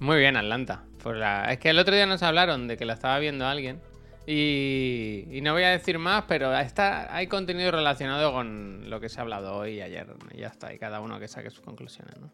muy 0.00 0.18
bien, 0.18 0.36
Atlanta. 0.36 0.84
Pues 1.02 1.16
la- 1.18 1.52
es 1.52 1.58
que 1.58 1.70
el 1.70 1.78
otro 1.78 1.94
día 1.94 2.06
nos 2.06 2.22
hablaron 2.22 2.66
de 2.68 2.76
que 2.76 2.84
la 2.86 2.94
estaba 2.94 3.18
viendo 3.18 3.46
alguien. 3.46 3.80
Y, 4.26 5.26
y 5.30 5.40
no 5.40 5.52
voy 5.52 5.64
a 5.64 5.70
decir 5.70 5.98
más, 5.98 6.24
pero 6.28 6.56
está, 6.56 7.14
hay 7.14 7.26
contenido 7.26 7.70
relacionado 7.70 8.32
con 8.32 8.88
lo 8.88 9.00
que 9.00 9.08
se 9.08 9.18
ha 9.18 9.22
hablado 9.22 9.56
hoy 9.56 9.74
y 9.74 9.82
ayer. 9.82 10.06
Y 10.32 10.38
ya 10.40 10.48
está, 10.48 10.72
y 10.72 10.78
cada 10.78 11.00
uno 11.00 11.18
que 11.18 11.28
saque 11.28 11.50
sus 11.50 11.60
conclusiones, 11.60 12.18
¿no? 12.18 12.30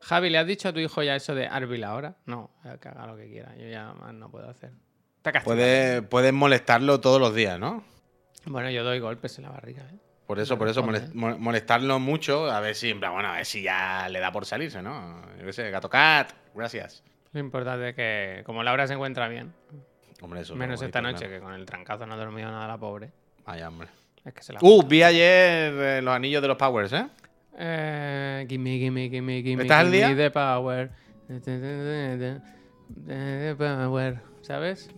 Javi, 0.00 0.30
¿le 0.30 0.38
has 0.38 0.46
dicho 0.46 0.68
a 0.68 0.72
tu 0.72 0.78
hijo 0.78 1.02
ya 1.02 1.14
eso 1.14 1.34
de 1.34 1.46
Arbil 1.46 1.84
ahora? 1.84 2.16
No, 2.26 2.50
que 2.80 2.88
haga 2.88 3.06
lo 3.06 3.16
que 3.16 3.28
quiera. 3.28 3.54
Yo 3.56 3.68
ya 3.68 3.92
más 3.92 4.14
no 4.14 4.30
puedo 4.30 4.48
hacer. 4.48 4.70
Puedes, 5.44 6.02
puedes 6.02 6.32
molestarlo 6.32 7.00
todos 7.00 7.20
los 7.20 7.34
días, 7.34 7.58
¿no? 7.58 7.84
Bueno, 8.46 8.70
yo 8.70 8.82
doy 8.84 9.00
golpes 9.00 9.36
en 9.38 9.44
la 9.44 9.50
barriga, 9.50 9.82
¿eh? 9.82 9.98
Por 10.26 10.38
eso, 10.38 10.56
por 10.56 10.68
eso, 10.68 10.86
molestarlo 11.12 11.98
mucho, 11.98 12.48
a 12.48 12.60
ver 12.60 12.76
si, 12.76 12.88
en 12.90 13.00
plan, 13.00 13.12
bueno, 13.12 13.30
a 13.30 13.32
ver 13.32 13.46
si 13.46 13.62
ya 13.62 14.08
le 14.08 14.20
da 14.20 14.30
por 14.30 14.46
salirse, 14.46 14.80
¿no? 14.80 15.20
Yo 15.36 15.44
qué 15.44 15.52
sé, 15.52 15.68
gato 15.72 15.90
cat, 15.90 16.32
gracias. 16.54 17.02
Lo 17.32 17.40
importante 17.40 17.88
es 17.88 17.94
que, 17.96 18.42
como 18.46 18.62
Laura 18.62 18.86
se 18.86 18.94
encuentra 18.94 19.26
bien, 19.26 19.52
Hombre, 20.22 20.40
eso 20.40 20.54
Menos 20.54 20.82
esta 20.82 21.00
noche, 21.00 21.28
que 21.28 21.40
con 21.40 21.54
el 21.54 21.64
trancazo 21.64 22.06
no 22.06 22.14
ha 22.14 22.16
dormido 22.16 22.50
nada 22.50 22.66
la 22.66 22.78
pobre. 22.78 23.10
Vaya, 23.46 23.68
hombre. 23.68 23.88
Es 24.24 24.34
que 24.34 24.42
se 24.42 24.52
la. 24.52 24.58
Uh, 24.62 24.82
vi 24.82 25.02
ayer 25.02 25.72
eh, 25.72 26.02
los 26.02 26.14
anillos 26.14 26.42
de 26.42 26.48
los 26.48 26.56
Powers, 26.56 26.92
¿eh? 26.92 27.06
Eh, 27.56 28.46
gimme, 28.48 28.78
gimme, 28.78 29.08
gimme, 29.08 29.42
gimme. 29.42 29.62
¿Estás 29.62 29.80
al 29.80 29.92
día? 29.92 30.14
The 30.14 30.30
power. 30.30 30.90
The 33.06 33.54
power. 33.56 34.20
¿Sabes? 34.42 34.90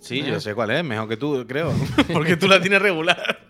Sí, 0.00 0.20
¿Eh? 0.20 0.24
yo 0.24 0.40
sé 0.40 0.54
cuál 0.54 0.70
es, 0.70 0.84
mejor 0.84 1.08
que 1.08 1.16
tú, 1.16 1.44
creo. 1.46 1.72
Porque 2.12 2.36
tú 2.36 2.48
la 2.48 2.60
tienes 2.60 2.80
regular. 2.80 3.40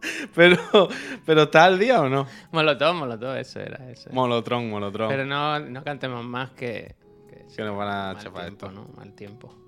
pero, 0.34 0.88
pero 1.26 1.42
¿está 1.44 1.64
al 1.64 1.78
día 1.78 2.00
o 2.00 2.08
no? 2.08 2.26
Molotov, 2.52 2.94
molotov, 2.94 3.36
eso 3.36 3.60
era. 3.60 3.90
Eso. 3.90 4.10
Molotron, 4.12 4.68
molotron. 4.70 5.08
Pero 5.08 5.24
no, 5.24 5.58
no 5.58 5.82
cantemos 5.82 6.24
más 6.24 6.50
que. 6.50 6.94
Que, 7.28 7.46
Que 7.54 7.62
nos 7.62 7.76
van 7.76 7.88
a 7.88 8.14
mal 8.14 8.22
chafar 8.22 8.42
tiempo, 8.44 8.66
esto. 8.66 8.80
¿no? 8.80 8.88
Mal 8.96 9.12
tiempo. 9.14 9.67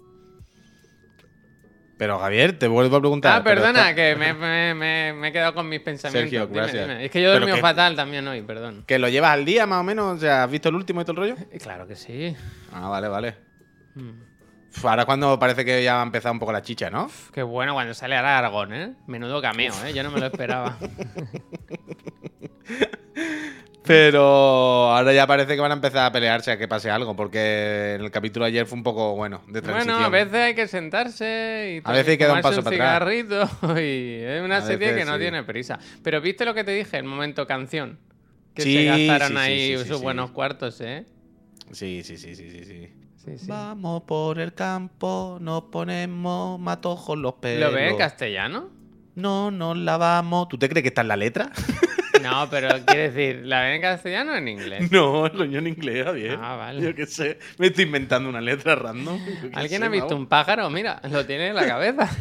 Pero 2.00 2.19
Javier, 2.19 2.59
te 2.59 2.66
vuelvo 2.66 2.97
a 2.97 3.00
preguntar. 3.00 3.38
Ah, 3.38 3.45
perdona, 3.45 3.95
que 3.95 4.16
me, 4.16 4.33
me, 4.33 4.73
me- 4.73 5.12
me 5.12 5.28
he 5.28 5.33
quedado 5.33 5.52
con 5.52 5.69
mis 5.69 5.80
pensamientos. 5.80 6.30
Sergio, 6.30 6.47
Dime, 6.47 6.59
gracias. 6.62 6.88
dime. 6.88 7.04
Es 7.04 7.11
que 7.11 7.21
yo 7.21 7.28
he 7.28 7.33
dormido 7.35 7.57
que- 7.57 7.61
fatal 7.61 7.95
también 7.95 8.26
hoy, 8.26 8.40
perdón. 8.40 8.85
¿Que 8.87 8.99
lo 8.99 9.11
llevas 9.11 9.33
al 9.33 9.45
día 9.45 9.66
más 9.66 9.80
o 9.80 9.85
menos? 9.85 10.16
O 10.16 10.19
sea, 10.19 10.45
¿has 10.45 10.50
visto 10.50 10.71
el 10.71 10.76
último 10.76 11.02
y 11.02 11.04
todo 11.04 11.12
el 11.23 11.28
rollo? 11.28 11.37
Eh, 11.52 11.59
Claro 11.59 11.87
que 11.87 11.97
sí. 11.97 12.35
Ah, 12.73 12.88
vale, 12.88 13.07
vale. 13.09 13.35
Mm. 13.97 14.12
Ahora 14.83 15.02
es 15.02 15.07
cuando 15.07 15.38
parece 15.38 15.62
que 15.66 15.85
ya 15.85 15.97
va 15.97 16.00
a 16.00 16.04
empezar 16.07 16.33
un 16.33 16.38
poco 16.38 16.52
la 16.52 16.62
chicha, 16.62 16.88
¿no? 16.88 17.11
Qué 17.35 17.42
bueno 17.42 17.75
cuando 17.75 17.92
sale 17.92 18.16
ahora 18.16 18.38
Aragón, 18.38 18.73
¿eh? 18.73 18.95
Menudo 19.07 19.42
cameo, 19.42 19.75
¿eh? 19.85 19.92
Yo 19.92 20.02
no 20.02 20.11
me 20.11 20.21
lo 20.21 20.26
esperaba. 20.26 20.78
Pero 23.90 24.92
ahora 24.94 25.12
ya 25.12 25.26
parece 25.26 25.56
que 25.56 25.61
van 25.61 25.73
a 25.73 25.75
empezar 25.75 26.06
a 26.06 26.12
pelearse 26.12 26.52
a 26.52 26.56
que 26.56 26.68
pase 26.68 26.90
algo, 26.90 27.16
porque 27.16 27.94
en 27.97 28.02
el 28.02 28.11
capítulo 28.12 28.44
de 28.44 28.50
ayer 28.52 28.66
fue 28.66 28.78
un 28.78 28.85
poco, 28.85 29.16
bueno, 29.16 29.42
de 29.49 29.61
transición. 29.61 29.97
bueno, 29.97 30.06
a 30.06 30.11
veces 30.11 30.35
hay 30.35 30.54
que 30.54 30.68
sentarse 30.68 31.80
y 31.85 31.88
A 31.88 31.92
veces 31.92 32.09
hay 32.11 32.18
que 32.18 32.25
dar 32.26 32.37
un 32.37 32.42
paso 32.42 32.62
para 32.62 32.76
atrás. 32.76 33.12
cigarrito 33.12 33.42
y 33.81 34.20
es 34.22 34.42
una 34.42 34.59
A 34.59 34.62
serie 34.62 34.92
veces 34.92 34.96
que 35.00 35.05
no 35.11 35.14
sí. 35.14 35.20
tiene 35.22 35.42
prisa. 35.42 35.81
Pero 36.05 36.20
¿viste 36.20 36.44
lo 36.44 36.55
que 36.55 36.62
te 36.62 36.70
dije? 36.70 36.98
El 36.98 37.05
momento 37.05 37.46
canción. 37.48 37.98
Que 38.55 38.62
Sí, 38.62 38.74
se 38.74 38.85
gastaron 38.85 39.29
sí, 39.31 39.37
ahí 39.37 39.76
sí, 39.76 39.83
sí, 39.83 39.88
sus 39.88 39.98
sí. 39.98 40.03
buenos 40.05 40.31
cuartos, 40.31 40.81
¿eh? 40.81 41.05
Sí, 41.72 42.03
sí, 42.05 42.16
sí, 42.16 42.37
sí, 42.37 42.48
sí, 42.48 42.64
sí. 42.64 42.92
Sí, 43.24 43.38
sí. 43.38 43.46
Vamos 43.48 44.05
por 44.05 44.38
el 44.38 44.55
campo, 44.55 45.38
nos 45.40 45.64
ponemos 45.64 46.61
matojos 46.61 47.18
los 47.18 47.35
pelos. 47.35 47.70
¿Lo 47.70 47.76
ves 47.76 47.90
en 47.90 47.98
castellano? 47.98 48.70
No 49.16 49.50
nos 49.50 49.76
lavamos. 49.76 50.48
¿Tú 50.48 50.59
te 50.59 50.68
crees 50.68 50.83
que 50.83 50.88
está 50.88 51.00
en 51.03 51.09
la 51.09 51.16
letra? 51.16 51.50
No, 52.22 52.48
pero 52.50 52.68
quiere 52.87 53.11
decir, 53.11 53.46
¿la 53.46 53.62
ven 53.62 53.74
en 53.74 53.80
castellano 53.80 54.33
o 54.33 54.37
en 54.37 54.48
inglés? 54.48 54.90
no, 54.90 55.28
lo 55.28 55.44
yo 55.44 55.59
en 55.59 55.66
inglés, 55.68 56.04
Javier. 56.04 56.38
Ah, 56.40 56.56
vale. 56.56 56.83
Yo 56.83 56.94
qué 56.94 57.06
sé. 57.06 57.38
Me 57.59 57.68
estoy 57.68 57.85
inventando 57.85 58.28
una 58.28 58.40
letra 58.40 58.74
random. 58.74 59.20
¿Alguien 59.54 59.80
sé, 59.80 59.87
ha 59.87 59.88
visto 59.88 60.09
vamos. 60.09 60.20
un 60.20 60.26
pájaro? 60.26 60.68
Mira, 60.70 61.00
lo 61.11 61.24
tiene 61.26 61.48
en 61.48 61.54
la 61.54 61.66
cabeza. 61.66 62.09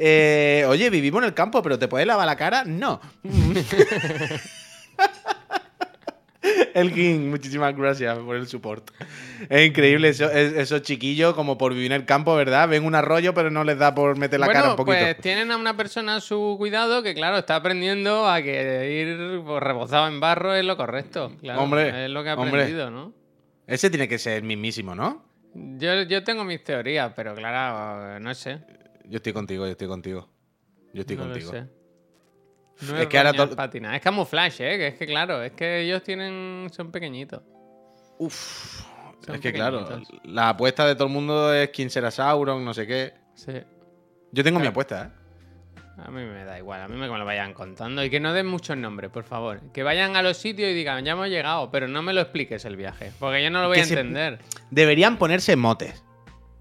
Eh, 0.00 0.64
oye, 0.68 0.90
vivimos 0.90 1.20
en 1.22 1.26
el 1.26 1.34
campo, 1.34 1.60
pero 1.60 1.76
¿te 1.76 1.88
puedes 1.88 2.06
lavar 2.06 2.24
la 2.24 2.36
cara? 2.36 2.62
No. 2.64 3.00
El 6.74 6.92
King, 6.92 7.28
muchísimas 7.30 7.76
gracias 7.76 8.16
por 8.18 8.36
el 8.36 8.46
support. 8.46 8.90
Es 9.48 9.66
increíble 9.66 10.10
eso- 10.10 10.30
es- 10.30 10.52
esos 10.52 10.82
chiquillos, 10.82 11.34
como 11.34 11.58
por 11.58 11.72
vivir 11.74 11.86
en 11.92 12.00
el 12.00 12.04
campo, 12.06 12.34
¿verdad? 12.36 12.68
Ven 12.68 12.84
un 12.84 12.94
arroyo, 12.94 13.34
pero 13.34 13.50
no 13.50 13.64
les 13.64 13.78
da 13.78 13.94
por 13.94 14.16
meter 14.16 14.38
la 14.38 14.46
bueno, 14.46 14.60
cara 14.60 14.70
un 14.70 14.76
poquito. 14.76 14.96
pues 14.98 15.16
tienen 15.18 15.50
a 15.50 15.56
una 15.56 15.76
persona 15.76 16.16
a 16.16 16.20
su 16.20 16.54
cuidado 16.58 17.02
que, 17.02 17.14
claro, 17.14 17.38
está 17.38 17.56
aprendiendo 17.56 18.28
a 18.28 18.40
que 18.42 19.00
ir 19.02 19.42
pues, 19.44 19.62
rebozado 19.62 20.06
en 20.06 20.20
barro 20.20 20.54
es 20.54 20.64
lo 20.64 20.76
correcto. 20.76 21.32
Claro, 21.40 21.60
Hombre, 21.62 22.04
Es 22.04 22.10
lo 22.10 22.22
que 22.22 22.30
ha 22.30 22.34
hombre. 22.34 22.60
aprendido, 22.62 22.90
¿no? 22.90 23.12
Ese 23.66 23.90
tiene 23.90 24.06
que 24.08 24.18
ser 24.18 24.34
el 24.38 24.44
mismísimo, 24.44 24.94
¿no? 24.94 25.24
Yo, 25.54 26.02
yo 26.02 26.22
tengo 26.22 26.44
mis 26.44 26.62
teorías, 26.62 27.12
pero 27.16 27.34
claro, 27.34 28.20
no 28.20 28.32
sé. 28.34 28.58
Yo 29.06 29.16
estoy 29.16 29.32
contigo, 29.32 29.64
yo 29.66 29.72
estoy 29.72 29.88
contigo. 29.88 30.28
Yo 30.94 31.00
estoy 31.00 31.16
no 31.16 31.24
contigo. 31.24 31.52
Lo 31.52 31.58
sé. 31.58 31.66
No 32.82 32.94
Es 32.96 33.02
es, 33.02 33.06
que 33.08 33.18
ahora 33.18 33.32
bañar 33.32 33.48
to- 33.50 33.56
patina. 33.56 33.96
Es 33.96 34.02
camuflaje, 34.02 34.74
¿eh? 34.74 34.78
Que 34.78 34.86
es 34.88 34.94
que, 34.94 35.06
claro, 35.06 35.42
es 35.42 35.52
que 35.52 35.80
ellos 35.80 36.02
tienen 36.02 36.68
son 36.72 36.90
pequeñitos. 36.92 37.42
Uf. 38.18 38.82
Son 39.24 39.34
es 39.34 39.40
que 39.40 39.52
claro, 39.52 39.86
la 40.24 40.50
apuesta 40.50 40.86
de 40.86 40.94
todo 40.94 41.08
el 41.08 41.12
mundo 41.12 41.52
es 41.52 41.70
quién 41.70 41.90
será 41.90 42.10
Sauron, 42.10 42.64
no 42.64 42.72
sé 42.72 42.86
qué. 42.86 43.14
Sí. 43.34 43.52
Yo 44.32 44.44
tengo 44.44 44.60
mi 44.60 44.66
apuesta, 44.68 45.06
¿eh? 45.06 45.18
A 46.06 46.10
mí 46.12 46.22
me 46.24 46.44
da 46.44 46.56
igual, 46.56 46.80
a 46.82 46.86
mí 46.86 46.96
me, 46.96 47.08
lo 47.08 47.24
vayan 47.24 47.52
contando 47.52 48.04
y 48.04 48.10
que 48.10 48.20
no 48.20 48.32
den 48.32 48.46
muchos 48.46 48.76
nombres, 48.76 49.10
por 49.10 49.24
favor. 49.24 49.60
Que 49.72 49.82
vayan 49.82 50.14
a 50.14 50.22
los 50.22 50.36
sitios 50.36 50.70
y 50.70 50.74
digan, 50.74 51.04
ya 51.04 51.12
hemos 51.12 51.26
llegado, 51.28 51.72
pero 51.72 51.88
no 51.88 52.02
me 52.02 52.12
lo 52.12 52.20
expliques 52.20 52.64
el 52.64 52.76
viaje, 52.76 53.10
porque 53.18 53.42
yo 53.42 53.50
no 53.50 53.60
lo 53.62 53.66
voy 53.66 53.74
Que 53.76 53.80
a 53.82 53.84
se- 53.86 53.94
entender. 53.94 54.38
Deberían 54.70 55.18
ponerse 55.18 55.56
motes. 55.56 56.04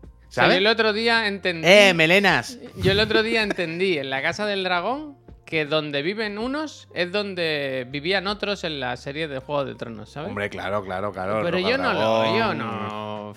O 0.01 0.31
sea, 0.31 0.45
¿Sabes? 0.45 0.55
yo 0.55 0.59
el 0.61 0.67
otro 0.67 0.91
día 0.91 1.27
entendí. 1.27 1.67
¡Eh, 1.67 1.93
melenas! 1.93 2.57
Yo 2.77 2.91
el 2.93 2.99
otro 2.99 3.21
día 3.21 3.43
entendí 3.43 3.99
en 3.99 4.09
la 4.09 4.23
casa 4.23 4.47
del 4.47 4.63
dragón 4.63 5.16
que 5.47 5.65
donde 5.65 6.01
viven 6.03 6.37
unos 6.37 6.87
es 6.93 7.11
donde 7.11 7.87
vivían 7.89 8.27
otros 8.27 8.63
en 8.65 8.79
la 8.79 8.95
serie 8.97 9.27
de 9.27 9.39
Juego 9.39 9.65
de 9.65 9.73
Tronos, 9.75 10.09
¿sabes? 10.11 10.29
Hombre, 10.29 10.49
claro, 10.49 10.83
claro, 10.83 11.11
claro. 11.11 11.41
pero 11.43 11.57
yo 11.57 11.77
no 11.77 11.93
lo, 11.93 12.37
yo 12.37 12.53
no. 12.53 13.33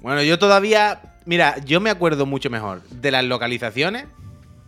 Bueno, 0.00 0.22
yo 0.22 0.38
todavía. 0.38 1.00
Mira, 1.26 1.58
yo 1.64 1.80
me 1.80 1.90
acuerdo 1.90 2.24
mucho 2.26 2.48
mejor 2.48 2.82
de 2.88 3.10
las 3.10 3.24
localizaciones. 3.24 4.06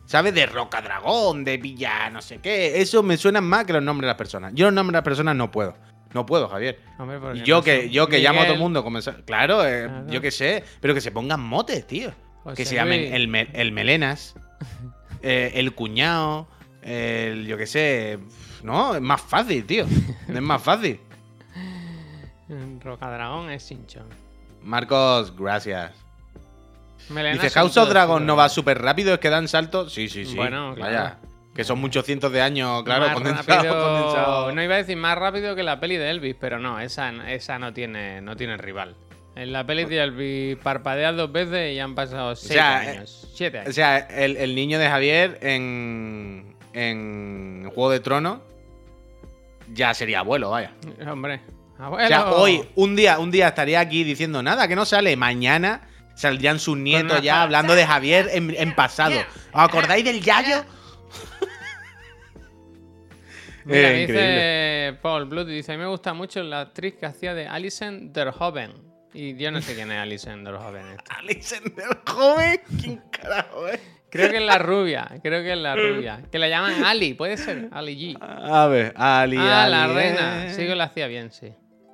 ¿Sabes? 0.05 0.35
De 0.35 0.45
Roca 0.47 0.83
Dragón, 0.83 1.45
de 1.45 1.57
Villa, 1.57 2.11
no 2.11 2.21
sé 2.21 2.39
qué. 2.39 2.83
Eso 2.83 3.03
me 3.03 3.17
suena 3.17 3.41
más 3.41 3.65
que 3.65 3.73
los 3.73 3.83
nombres 3.83 4.03
de 4.07 4.09
las 4.09 4.17
personas. 4.19 4.53
Yo 4.55 4.67
los 4.67 4.75
nombres 4.75 4.93
de 4.93 4.97
las 4.99 5.05
personas 5.05 5.37
no 5.37 5.51
puedo. 5.51 5.75
No 6.13 6.27
puedo, 6.27 6.49
Javier. 6.49 6.79
Hombre, 6.99 7.19
yo 7.45 7.57
no 7.59 7.63
que, 7.63 7.89
yo 7.89 8.09
que 8.09 8.19
llamo 8.19 8.41
a 8.41 8.45
todo 8.45 8.55
el 8.55 8.61
mundo. 8.61 8.85
comenzar- 8.85 9.25
Claro, 9.25 9.65
eh, 9.67 9.85
Claro. 9.87 10.07
yo 10.11 10.21
que 10.21 10.31
sé. 10.31 10.65
Pero 10.81 10.93
que 10.93 11.01
se 11.01 11.13
pongan 11.13 11.41
motes, 11.41 11.87
tío. 11.87 12.13
José 12.43 12.57
que 12.57 12.65
se 12.67 12.75
llamen 12.75 13.15
el, 13.15 13.29
me- 13.29 13.49
el 13.55 13.71
Melenas, 13.73 14.35
eh, 15.23 15.53
el 15.55 15.75
Cuñado, 15.75 16.47
el. 16.83 17.47
Yo 17.47 17.57
que 17.57 17.67
sé. 17.67 18.19
No, 18.63 18.95
es 18.95 19.01
más 19.01 19.21
fácil, 19.21 19.65
tío. 19.65 19.87
Es 20.29 20.41
más 20.41 20.63
fácil. 20.63 21.01
Rocadragón 22.83 23.51
es 23.51 23.63
Sinchon. 23.63 24.07
Marcos, 24.63 25.35
gracias. 25.37 25.93
Melenas 27.09 27.43
Dice, 27.43 27.51
House 27.55 27.77
of 27.77 27.89
Dragon 27.89 28.25
no 28.25 28.37
va 28.37 28.49
súper 28.49 28.81
rápido, 28.81 29.15
es 29.15 29.21
que 29.21 29.29
dan 29.29 29.49
saltos. 29.49 29.93
Sí, 29.93 30.09
sí, 30.09 30.25
sí. 30.25 30.37
Bueno, 30.37 30.75
claro. 30.75 30.93
Vaya. 30.93 31.19
Que 31.55 31.65
son 31.65 31.81
muchos 31.81 32.07
cientos 32.07 32.33
de 32.33 32.41
años, 32.41 32.83
claro, 32.83 33.07
Más 33.07 33.15
condensado, 33.15 33.63
rápido- 33.63 33.83
condensado. 33.99 34.53
No 34.53 34.63
iba 34.63 34.75
a 34.75 34.79
decir 34.79 34.97
más 34.97 35.19
rápido 35.19 35.55
que 35.55 35.63
la 35.63 35.81
peli 35.81 35.97
de 35.97 36.09
Elvis, 36.11 36.35
pero 36.41 36.59
no, 36.59 36.81
esa, 36.81 37.11
esa 37.31 37.59
no, 37.59 37.73
tiene, 37.75 38.23
no 38.23 38.37
tiene 38.37 38.57
rival. 38.57 38.95
En 39.35 39.53
la 39.53 39.67
peli 39.67 39.87
de 39.87 40.59
parpadeas 40.63 41.17
dos 41.17 41.33
veces 41.33 41.75
y 41.75 41.81
han 41.81 41.95
pasado 41.95 42.37
siete 42.37 42.55
sea, 42.55 42.85
eh, 42.85 42.89
años. 42.91 43.29
Siete 43.35 43.59
O 43.59 43.61
años. 43.63 43.75
sea, 43.75 43.99
el, 43.99 44.37
el 44.37 44.55
niño 44.55 44.79
de 44.79 44.89
Javier 44.89 45.39
en, 45.41 46.55
en 46.75 47.65
Juego 47.75 47.91
de 47.91 48.01
Tronos 48.01 48.41
ya 49.73 49.95
sería 49.95 50.19
abuelo, 50.21 50.51
vaya. 50.51 50.73
Hombre. 51.11 51.41
O 51.79 51.83
Abuelo. 51.85 52.09
sea, 52.09 52.31
hoy, 52.33 52.63
un 52.75 52.95
día, 52.95 53.19
un 53.19 53.31
día 53.31 53.49
estaría 53.49 53.81
aquí 53.81 54.05
diciendo 54.05 54.43
nada, 54.43 54.69
que 54.69 54.77
no 54.77 54.85
sale. 54.85 55.17
Mañana 55.17 55.89
saldrían 56.15 56.59
sus 56.59 56.77
nietos 56.77 57.23
ya 57.23 57.43
hablando 57.43 57.75
de 57.75 57.87
Javier 57.87 58.29
en, 58.33 58.55
en 58.55 58.75
pasado. 58.75 59.19
¿Os 59.53 59.61
acordáis 59.63 60.05
del 60.05 60.21
Yayo? 60.21 60.63
Mira, 63.65 63.91
Eh, 63.93 64.07
dice 64.07 64.99
Paul 65.01 65.25
Blood, 65.27 65.47
dice, 65.47 65.73
a 65.73 65.77
mí 65.77 65.83
me 65.83 65.89
gusta 65.89 66.13
mucho 66.13 66.43
la 66.43 66.61
actriz 66.61 66.95
que 67.01 67.07
hacía 67.07 67.33
de 67.35 67.47
Alison 67.47 68.13
Derhoven. 68.13 68.92
Y 69.15 69.37
yo 69.37 69.51
no 69.51 69.61
sé 69.61 69.75
quién 69.75 69.91
es 69.93 69.99
Alison 69.99 70.43
Derhoven. 70.45 70.87
esta. 70.89 71.15
Alexander 71.19 71.99
joven. 72.07 72.61
¿Quién 72.81 73.03
carajo 73.11 73.69
es? 73.69 73.81
Creo 74.11 74.31
que 74.31 74.37
es 74.37 74.43
la 74.43 74.59
rubia, 74.59 75.09
creo 75.23 75.43
que 75.43 75.53
es 75.53 75.59
la 75.59 75.75
rubia. 75.75 76.23
Que 76.31 76.39
la 76.39 76.49
llaman 76.49 76.85
Ali, 76.85 77.15
puede 77.15 77.39
ser, 77.39 77.69
Ali 77.73 77.97
G. 78.15 78.19
A 78.21 78.67
ver, 78.67 78.93
Ali. 78.97 79.39
Ah, 79.39 79.67
la 79.69 79.85
Ali, 79.85 79.95
reina. 79.95 80.47
eh. 80.47 80.51
Sí 80.51 80.67
que 80.67 80.75
lo 80.75 80.83
hacía 80.83 81.07
bien, 81.07 81.31
sí. 81.33 81.51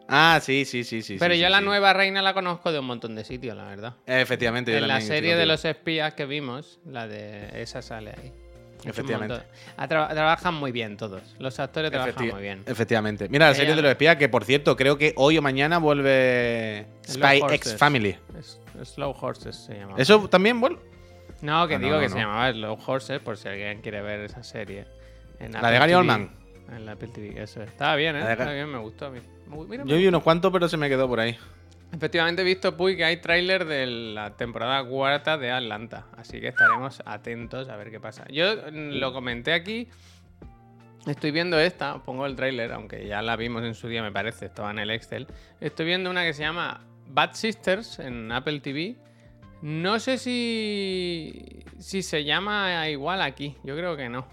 Ah, 0.09 0.41
sí, 0.43 0.65
sí, 0.65 0.83
sí, 0.83 1.03
sí. 1.03 1.17
Pero 1.19 1.35
sí, 1.35 1.41
yo 1.41 1.47
sí, 1.47 1.53
la 1.53 1.59
sí. 1.59 1.65
nueva 1.65 1.93
reina 1.93 2.21
la 2.23 2.35
conozco 2.35 2.73
de 2.73 2.81
un 2.81 2.87
montón 2.87 3.15
de 3.15 3.25
sitios, 3.25 3.57
la 3.57 3.65
verdad. 3.67 3.95
Efectivamente, 4.07 4.73
yo 4.73 4.79
En 4.79 4.89
la 4.89 5.01
serie 5.01 5.37
de 5.37 5.47
los 5.47 5.65
espías 5.65 6.15
que 6.15 6.25
vimos, 6.27 6.81
la 6.85 7.07
de 7.07 7.63
esa 7.63 7.83
sale 7.83 8.15
ahí. 8.21 8.33
Efectivamente. 8.85 9.43
tra- 9.77 10.09
trabajan 10.13 10.55
muy 10.55 10.73
bien 10.73 10.97
todos. 10.97 11.23
Los 11.39 11.59
actores 11.61 11.91
trabajan 11.91 12.29
muy 12.29 12.43
bien. 12.43 12.63
Efectivamente. 12.67 13.29
Mira, 13.29 13.49
la 13.49 13.55
serie 13.55 13.69
Ella- 13.71 13.77
de 13.77 13.83
los 13.83 13.91
espías, 13.91 14.17
que 14.17 14.29
por 14.29 14.45
cierto, 14.45 14.77
creo 14.77 14.97
que 14.99 15.13
hoy 15.17 15.39
o 15.39 15.43
mañana 15.43 15.79
vuelve 15.79 16.87
Spy. 17.09 17.43
X 17.55 17.77
Family. 17.77 18.17
Es- 18.39 18.61
Slow 18.85 19.15
Horses 19.21 19.57
se 19.57 19.75
llama. 19.79 19.95
¿Eso 19.97 20.29
también 20.29 20.61
vuelve? 20.61 20.79
No, 21.43 21.67
que 21.69 21.75
Ah, 21.77 21.79
digo 21.79 21.95
no, 21.95 22.01
que 22.01 22.09
no. 22.09 22.13
se 22.15 22.19
llamaba 22.21 22.53
Slow 22.53 22.79
Horses, 22.87 23.21
por 23.21 23.37
si 23.37 23.49
alguien 23.49 23.81
quiere 23.81 24.01
ver 24.03 24.21
esa 24.21 24.43
serie. 24.43 24.87
En 25.41 25.53
La 25.53 25.59
Apple 25.61 25.71
de 25.73 25.79
Gary. 25.79 25.95
Oldman. 25.95 26.31
En 26.75 26.85
la 26.87 26.93
Apple 26.93 27.09
TV, 27.09 27.43
eso. 27.43 27.63
es. 27.63 27.69
Estaba 27.71 27.97
bien, 27.97 28.17
¿eh? 28.17 28.31
Estaba 28.33 28.53
bien, 28.53 28.71
me 28.71 28.79
gustó 28.79 29.07
a 29.07 29.11
mí. 29.11 29.21
Mira, 29.69 29.85
Yo 29.85 29.97
vi 29.97 30.07
unos 30.07 30.23
cuantos, 30.23 30.53
pero 30.53 30.69
se 30.69 30.77
me 30.77 30.89
quedó 30.89 31.09
por 31.09 31.21
ahí. 31.21 31.37
Efectivamente 31.93 32.43
he 32.43 32.45
visto, 32.45 32.77
Puy, 32.77 32.97
que 32.97 33.05
hay 33.05 33.17
tráiler 33.17 33.65
de 33.65 33.87
la 33.87 34.37
temporada 34.37 34.85
cuarta 34.87 35.39
de 35.39 35.51
Atlanta. 35.51 36.07
Así 36.17 36.41
que 36.41 36.49
estaremos 36.49 37.03
atentos 37.07 37.69
a 37.69 37.77
ver 37.77 37.91
qué 37.91 37.99
pasa. 37.99 38.27
Yo 38.29 38.57
mm, 38.71 38.99
lo 38.99 39.13
comenté 39.13 39.55
aquí. 39.55 39.89
Estoy 41.07 41.31
viendo 41.31 41.59
esta, 41.59 42.03
pongo 42.03 42.27
el 42.27 42.37
tráiler, 42.37 42.73
aunque 42.73 43.07
ya 43.07 43.23
la 43.23 43.37
vimos 43.37 43.65
en 43.65 43.75
su 43.75 43.89
día, 43.89 44.03
me 44.03 44.13
parece, 44.13 44.47
estaba 44.47 44.71
en 44.71 44.79
el 44.79 44.91
Excel. 44.91 45.27
Estoy 45.61 45.87
viendo 45.87 46.11
una 46.11 46.25
que 46.25 46.35
se 46.35 46.43
llama 46.43 46.85
Bad 47.07 47.33
Sisters 47.33 47.99
en 48.01 48.31
Apple 48.33 48.61
TV. 48.61 48.97
No 49.63 49.99
sé 49.99 50.19
si, 50.19 51.65
si 51.79 52.03
se 52.03 52.25
llama 52.25 52.89
igual 52.91 53.23
aquí, 53.23 53.57
yo 53.65 53.75
creo 53.75 53.97
que 53.97 54.11
no. 54.11 54.29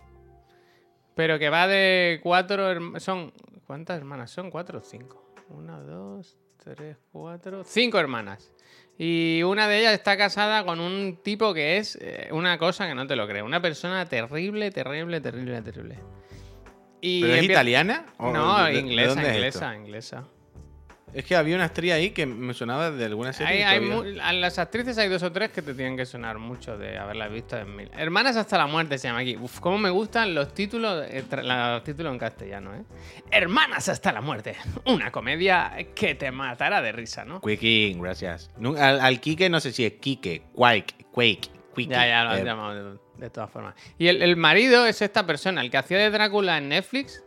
Pero 1.15 1.39
que 1.39 1.49
va 1.49 1.67
de 1.67 2.19
cuatro... 2.21 2.99
Son... 2.99 3.31
¿Cuántas 3.65 3.97
hermanas? 3.97 4.29
Son 4.29 4.51
cuatro 4.51 4.79
o 4.79 4.81
cinco. 4.81 5.33
Una, 5.49 5.79
dos, 5.79 6.37
tres, 6.73 6.97
cuatro... 7.11 7.63
Cinco 7.63 7.99
hermanas. 7.99 8.51
Y 8.97 9.43
una 9.43 9.67
de 9.67 9.79
ellas 9.79 9.93
está 9.93 10.17
casada 10.17 10.63
con 10.65 10.79
un 10.79 11.19
tipo 11.21 11.53
que 11.53 11.77
es 11.77 11.97
eh, 12.01 12.29
una 12.31 12.57
cosa 12.57 12.87
que 12.87 12.95
no 12.95 13.05
te 13.05 13.15
lo 13.15 13.27
creo. 13.27 13.45
Una 13.45 13.61
persona 13.61 14.05
terrible, 14.07 14.71
terrible, 14.71 15.19
terrible, 15.21 15.61
terrible. 15.61 15.99
Y 17.01 17.21
¿Pero 17.21 17.33
es 17.33 17.39
empieza- 17.41 17.59
italiana? 17.61 18.05
¿O 18.17 18.31
No, 18.31 18.63
de- 18.63 18.71
de 18.73 18.79
inglesa, 18.79 19.21
es 19.21 19.35
inglesa, 19.35 19.75
inglesa. 19.75 20.27
Es 21.15 21.23
que 21.23 21.35
había 21.35 21.55
una 21.55 21.63
actriz 21.65 21.93
ahí 21.93 22.09
que 22.11 22.25
me 22.25 22.53
sonaba 22.53 22.91
de 22.91 23.05
alguna 23.05 23.31
serie. 23.31 23.63
Hay- 23.65 23.79
que 23.79 23.93
hay 23.93 24.19
a 24.19 24.33
las 24.33 24.59
actrices 24.59 24.97
hay 24.97 25.07
dos 25.07 25.23
o 25.23 25.31
tres 25.31 25.49
que 25.51 25.61
te 25.61 25.73
tienen 25.73 25.95
que 25.95 26.05
sonar 26.05 26.37
mucho 26.39 26.77
de 26.77 26.97
haberlas 26.97 27.31
visto 27.31 27.57
en 27.57 27.73
mil. 27.73 27.89
Hermanas 27.97 28.35
hasta 28.35 28.57
la 28.57 28.67
muerte 28.67 28.97
se 28.97 29.07
llama 29.07 29.19
aquí. 29.21 29.37
Uf, 29.37 29.59
cómo 29.61 29.77
me 29.77 29.89
gustan 29.89 30.35
los 30.35 30.53
títulos, 30.53 31.05
eh, 31.09 31.23
los 31.41 31.83
títulos 31.85 32.11
en 32.11 32.19
castellano, 32.19 32.75
¿eh? 32.75 32.83
Hermanas 33.31 33.87
hasta 33.89 34.11
la 34.11 34.19
muerte. 34.21 34.55
Una 34.85 35.11
comedia 35.11 35.71
que 35.95 36.15
te 36.15 36.31
matará 36.31 36.81
de 36.81 36.91
risa, 36.91 37.23
¿no? 37.23 37.39
Quaking, 37.39 38.01
gracias. 38.01 38.51
Al, 38.77 38.99
al 38.99 39.19
Kike 39.21 39.49
no 39.49 39.59
sé 39.61 39.71
si 39.71 39.85
es 39.85 39.93
Kike, 39.93 40.43
Quake, 40.53 40.95
Quake, 41.11 41.49
Quake. 41.73 41.89
Ya, 41.89 42.07
ya 42.07 42.23
lo 42.25 42.29
has 42.31 42.43
llamado 42.43 42.93
de, 42.93 42.99
de 43.17 43.29
todas 43.29 43.49
formas. 43.49 43.73
Y 43.97 44.07
el, 44.07 44.21
el 44.21 44.35
marido 44.35 44.85
es 44.85 45.01
esta 45.01 45.25
persona, 45.25 45.61
el 45.61 45.71
que 45.71 45.77
hacía 45.77 45.97
de 45.97 46.09
Drácula 46.09 46.57
en 46.57 46.69
Netflix, 46.69 47.23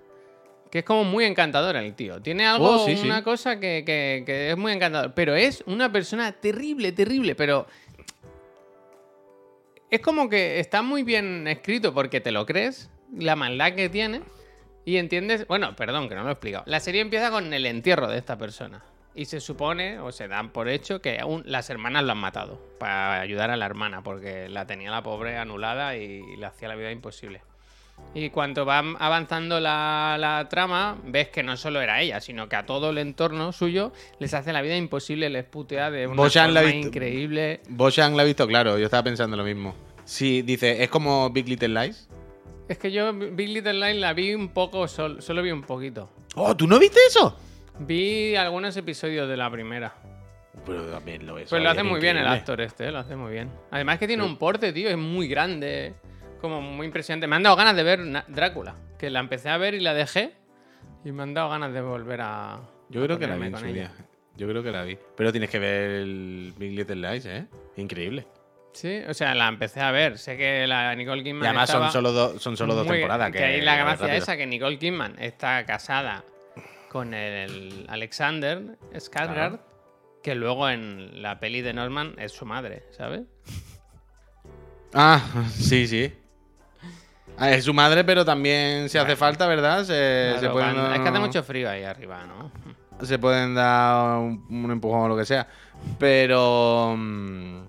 que 0.71 0.81
es 0.81 0.85
como 0.85 1.05
muy 1.05 1.25
encantador 1.25 1.77
el 1.77 1.95
tío. 1.95 2.21
Tiene 2.21 2.47
algo, 2.47 2.83
Oh, 2.83 2.87
sí, 2.87 2.97
sí. 2.97 3.05
una 3.07 3.23
cosa 3.23 3.59
que, 3.61 3.83
que- 3.87 4.23
que 4.27 4.51
es 4.51 4.57
muy 4.57 4.73
encantador. 4.73 5.13
Pero 5.15 5.35
es 5.35 5.63
una 5.67 5.91
persona 5.93 6.33
terrible, 6.33 6.93
terrible, 6.93 7.35
pero... 7.35 7.67
Es 9.91 10.01
como 10.01 10.29
que 10.29 10.61
está 10.61 10.83
muy 10.83 11.03
bien 11.03 11.49
escrito 11.49 11.95
porque 11.95 12.21
te 12.21 12.31
lo 12.31 12.45
crees, 12.45 12.91
la 13.17 13.37
maldad 13.37 13.73
que 13.75 13.89
tiene, 13.89 14.21
y 14.85 14.99
entiendes... 14.99 15.47
Bueno, 15.47 15.75
perdón, 15.77 16.09
que 16.09 16.15
no 16.15 16.23
lo 16.25 16.29
he 16.29 16.33
explicado. 16.33 16.65
La 16.67 16.81
serie 16.81 17.01
empieza 17.01 17.31
con 17.31 17.53
el 17.55 17.65
entierro 17.65 18.09
de 18.09 18.19
esta 18.19 18.37
persona. 18.37 18.83
Y 19.15 19.25
se 19.25 19.41
supone, 19.41 19.99
o 19.99 20.13
se 20.13 20.29
dan 20.29 20.51
por 20.51 20.69
hecho, 20.69 21.01
que 21.01 21.19
aún 21.19 21.43
las 21.47 21.71
hermanas 21.71 22.05
lo 22.05 22.13
han 22.13 22.19
matado 22.19 22.61
para 22.79 23.21
ayudar 23.21 23.51
a 23.51 23.57
la 23.57 23.67
hermana, 23.67 24.03
porque 24.03 24.49
la 24.49 24.67
tenía 24.67 24.91
la 24.91 25.03
pobre 25.03 25.39
anulada 25.39 25.97
y 25.97 26.37
le 26.37 26.47
hacía 26.47 26.69
la 26.69 26.77
vida 26.77 26.93
imposible. 26.93 27.41
Y 28.15 28.31
cuando 28.31 28.65
va 28.65 28.79
avanzando 28.99 29.61
la, 29.61 30.17
la 30.19 30.49
trama, 30.49 30.97
ves 31.05 31.29
que 31.29 31.43
no 31.43 31.57
solo 31.57 31.81
era 31.81 32.01
ella, 32.01 32.21
sino 32.21 32.49
que 32.49 32.57
a 32.57 32.65
todo 32.67 32.91
el 32.91 32.99
entorno 32.99 33.53
suyo 33.53 33.93
les 34.19 34.33
hace 34.35 34.53
la 34.53 34.63
vida 34.63 34.77
imposible, 34.77 35.29
les 35.29 35.45
putea 35.45 35.91
de 35.91 36.07
una 36.07 36.17
Bojan 36.17 36.55
la 36.55 36.61
forma 36.63 36.75
visto- 36.75 36.89
increíble. 36.89 37.61
Boshan 37.69 38.17
la 38.17 38.23
ha 38.23 38.27
visto 38.27 38.47
claro, 38.47 38.79
yo 38.79 38.87
estaba 38.87 39.03
pensando 39.05 39.37
lo 39.37 39.45
mismo. 39.45 39.75
Sí, 40.05 40.41
dice, 40.43 40.83
es 40.83 40.89
como 40.89 41.29
Big 41.31 41.47
Little 41.49 41.69
Lies. 41.69 42.09
Es 42.69 42.79
que 42.79 42.91
yo 42.91 43.13
Big 43.13 43.51
Little 43.51 43.75
Lies 43.75 43.97
la 44.01 44.15
vi 44.15 44.35
un 44.35 44.49
poco, 44.49 44.89
sol- 44.89 45.21
solo 45.23 45.43
vi 45.43 45.51
un 45.51 45.63
poquito. 45.63 46.11
Oh, 46.35 46.57
¿tú 46.57 46.67
no 46.67 46.79
viste 46.79 46.99
eso? 47.09 47.37
Vi 47.79 48.35
algunos 48.37 48.77
episodios 48.77 49.29
de 49.29 49.37
la 49.37 49.51
primera. 49.51 49.95
Pero 50.67 50.83
también 50.87 51.25
lo 51.27 51.39
es. 51.39 51.49
Pues 51.51 51.63
lo 51.63 51.71
hace 51.71 51.83
muy 51.83 52.01
bien 52.01 52.17
el 52.17 52.27
actor 52.27 52.61
este, 52.63 52.89
¿eh? 52.89 52.91
lo 52.91 52.99
hace 52.99 53.15
muy 53.17 53.33
bien. 53.33 53.51
Además 53.71 53.99
que 53.99 54.07
tiene 54.09 54.25
un 54.25 54.37
porte, 54.39 54.73
tío, 54.73 54.89
es 54.89 54.97
muy 54.97 55.29
grande, 55.29 55.95
como 56.39 56.61
muy 56.61 56.87
impresionante. 56.87 57.27
Me 57.27 57.37
han 57.37 57.43
dado 57.43 57.57
ganas 57.57 57.77
de 57.77 57.83
ver 57.83 58.25
Drácula, 58.29 58.75
que 58.99 59.11
la 59.11 59.21
empecé 59.21 59.49
a 59.51 59.59
ver 59.59 59.75
y 59.75 59.81
la 59.81 59.95
dejé, 59.95 60.33
y 61.05 61.13
me 61.13 61.23
han 61.23 61.35
dado 61.35 61.51
ganas 61.51 61.73
de 61.73 61.81
volver 61.81 62.21
a... 62.23 62.61
Yo 62.89 63.03
a 63.03 63.05
creo 63.05 63.19
que 63.19 63.27
la 63.27 63.37
vi 63.37 63.47
en 63.47 63.57
su 63.57 63.67
día. 63.67 63.91
Yo 64.37 64.49
creo 64.49 64.63
que 64.63 64.71
la 64.71 64.85
vi. 64.85 64.97
Pero 65.17 65.33
tienes 65.33 65.51
que 65.51 65.59
ver 65.59 65.91
el 65.91 66.55
Big 66.57 66.77
Little 66.77 66.97
Lies, 66.97 67.27
¿eh? 67.27 67.47
Increíble. 67.77 68.27
Sí, 68.73 69.03
o 69.09 69.15
sea, 69.15 69.35
la 69.35 69.49
empecé 69.49 69.81
a 69.81 69.91
ver. 69.91 70.19
Sé 70.19 70.37
que 70.37 70.67
la 70.67 70.95
Nicole 70.95 71.25
Kidman 71.25 71.43
Y 71.43 71.47
además 71.47 71.71
son 71.71 71.91
solo, 71.91 72.13
dos 72.13 72.41
son 72.41 72.57
solo 72.57 72.77
dos 72.77 72.87
temporadas. 72.87 73.33
Que, 73.33 73.43
ahí 73.43 73.61
la 73.61 73.77
gracia 73.77 74.15
esa, 74.15 74.37
que 74.37 74.47
Nicole 74.47 74.79
Kidman 74.79 75.17
está 75.19 75.65
casada 75.67 76.25
con 76.89 77.15
el 77.15 77.87
Alexander 77.89 78.79
Skarsgård, 78.93 79.61
que 80.23 80.35
luego 80.35 80.71
en 80.71 81.23
la 81.23 81.41
peli 81.41 81.61
de 81.61 81.73
Norman 81.73 82.15
es 82.19 82.33
su 82.33 82.47
madre, 82.47 82.85
¿sabes? 82.93 83.23
Ah, 84.95 85.21
sí, 85.51 85.87
sí. 85.87 86.13
Ah, 87.39 87.53
es 87.53 87.65
su 87.65 87.73
madre, 87.73 88.05
pero 88.05 88.25
también 88.25 88.89
se 88.89 88.99
hace 88.99 89.17
falta, 89.17 89.47
¿verdad? 89.47 89.85
Se, 89.85 90.49
pueden, 90.51 90.77
Es 90.77 91.01
que 91.01 91.09
hace 91.09 91.19
mucho 91.21 91.43
frío 91.43 91.71
ahí 91.71 91.85
arriba, 91.85 92.25
¿no? 92.25 92.51
se 93.07 93.17
pueden 93.19 93.55
dar 93.55 94.19
un, 94.19 94.45
un 94.51 94.71
empujón 94.73 95.03
o 95.03 95.09
lo 95.09 95.17
que 95.17 95.25
sea. 95.25 95.47
Pero. 95.99 96.95
mm, 96.99 97.61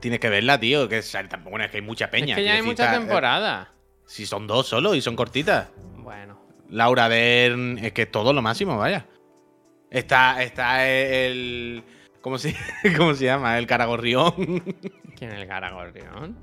tienes 0.00 0.20
que 0.20 0.28
verla, 0.28 0.58
tío. 0.58 0.88
Que 0.88 1.02
tampoco 1.28 1.50
bueno, 1.50 1.64
es 1.64 1.70
que 1.70 1.78
hay 1.78 1.82
mucha 1.82 2.10
peña. 2.10 2.34
es 2.34 2.36
que 2.36 2.44
ya 2.44 2.54
hay 2.54 2.62
mucha 2.62 2.84
está- 2.84 2.96
eh, 2.96 2.98
temporada. 2.98 3.72
Si 4.06 4.26
son 4.26 4.46
dos 4.46 4.66
solo 4.66 4.94
y 4.94 5.00
son 5.02 5.14
cortitas. 5.16 5.68
Bueno. 5.96 6.40
Laura 6.70 7.08
Dern, 7.08 7.78
es 7.78 7.92
que 7.92 8.02
es 8.02 8.10
todo 8.10 8.32
lo 8.32 8.42
máximo, 8.42 8.76
vaya. 8.78 9.06
Está, 9.90 10.42
está 10.42 10.86
el. 10.86 11.84
¿Cómo 12.28 12.36
se, 12.36 12.54
¿Cómo 12.98 13.14
se 13.14 13.24
llama? 13.24 13.56
El 13.56 13.66
caragorrión. 13.66 14.32
¿Quién 15.18 15.30
es 15.32 15.40
el 15.40 15.46
Garagorrión? 15.46 16.36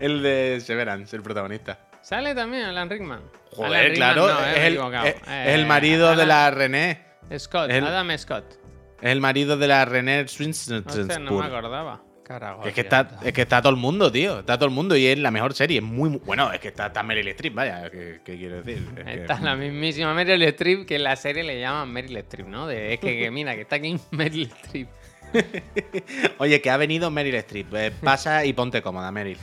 el 0.00 0.20
de 0.20 0.60
Severance, 0.60 1.14
el 1.14 1.22
protagonista. 1.22 1.78
Sale 2.02 2.34
también 2.34 2.64
Alan 2.64 2.90
Rickman. 2.90 3.20
Joder, 3.52 3.70
Alan 3.72 3.90
Rickman 3.90 3.94
claro, 4.14 4.26
no, 4.34 4.44
es, 4.46 4.58
el, 4.58 4.74
es- 4.76 5.14
Eh, 5.28 5.44
es 5.46 5.54
el 5.54 5.66
marido 5.66 6.16
de 6.16 6.26
la 6.26 6.50
René. 6.50 7.04
Scott, 7.38 7.70
el- 7.70 7.86
Adam 7.86 8.18
Scott. 8.18 8.58
Es 9.00 9.10
el 9.12 9.20
marido 9.20 9.56
de 9.56 9.68
la 9.68 9.84
René 9.84 10.26
Swinston. 10.26 10.82
Hostia, 10.84 11.20
no 11.20 11.38
me 11.38 11.46
acordaba. 11.46 12.02
Caragorrión. 12.24 12.68
Es 12.68 12.74
que, 12.74 12.82
está, 12.82 13.08
es 13.24 13.32
que 13.32 13.40
está 13.40 13.62
todo 13.62 13.70
el 13.70 13.78
mundo, 13.78 14.12
tío. 14.12 14.40
Está 14.40 14.58
todo 14.58 14.68
el 14.68 14.74
mundo 14.74 14.94
y 14.94 15.06
es 15.06 15.18
la 15.18 15.30
mejor 15.30 15.54
serie. 15.54 15.78
Es 15.78 15.82
muy, 15.84 16.10
muy- 16.10 16.20
bueno, 16.26 16.52
es 16.52 16.60
que 16.60 16.68
está, 16.68 16.88
está 16.88 17.02
Meryl 17.02 17.26
Streep, 17.28 17.54
vaya. 17.54 17.90
¿Qué, 17.90 18.20
qué 18.22 18.36
quiero 18.36 18.60
decir? 18.60 18.86
Es 18.98 19.04
que- 19.04 19.14
Está 19.22 19.40
la 19.40 19.56
mismísima 19.56 20.12
Meryl 20.12 20.42
Streep 20.42 20.84
que 20.86 20.96
en 20.96 21.04
la 21.04 21.16
serie 21.16 21.42
le 21.42 21.58
llaman 21.58 21.90
Meryl 21.90 22.18
Streep, 22.18 22.46
¿no? 22.46 22.66
De, 22.66 22.92
es 22.92 23.00
que, 23.00 23.18
que 23.18 23.30
mira, 23.30 23.54
que 23.54 23.62
está 23.62 23.76
aquí 23.76 23.96
Meryl 24.10 24.42
Streep. 24.64 24.88
Oye, 26.38 26.60
que 26.60 26.70
ha 26.70 26.76
venido 26.76 27.10
Meryl 27.10 27.34
Streep. 27.36 27.74
Eh, 27.74 27.90
pasa 28.02 28.44
y 28.44 28.52
ponte 28.52 28.82
cómoda, 28.82 29.10
Meryl. 29.12 29.38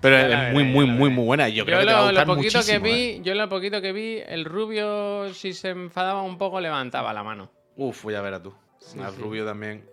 Pero 0.00 0.16
Ya 0.28 0.48
es 0.48 0.54
muy, 0.54 0.62
veré, 0.64 0.74
muy, 0.74 0.86
ya 0.86 0.92
muy, 0.92 1.10
muy 1.10 1.24
buena. 1.24 1.48
Yo, 1.48 1.56
Yo, 1.56 1.64
creo 1.64 1.80
que 1.80 1.86
te 1.86 1.92
va 1.92 1.98
a 1.98 2.02
lo, 2.02 2.06
lo 2.12 2.20
gustar 2.20 2.26
poquito 2.26 2.52
que 2.60 2.78
muchísimo. 2.78 2.84
vi, 2.84 2.90
eh. 2.92 3.20
yo 3.22 3.34
lo 3.34 3.48
poquito 3.48 3.80
que 3.80 3.92
vi, 3.92 4.18
el 4.26 4.44
rubio 4.44 5.32
si 5.34 5.52
se 5.54 5.70
enfadaba 5.70 6.22
un 6.22 6.38
poco 6.38 6.60
levantaba 6.60 7.12
la 7.12 7.22
mano. 7.22 7.50
Uf, 7.76 8.04
voy 8.04 8.14
a 8.14 8.20
ver 8.20 8.34
a 8.34 8.42
tú. 8.42 8.54
Sí, 8.78 8.98
Al 9.00 9.12
sí. 9.14 9.20
rubio 9.20 9.44
también. 9.44 9.84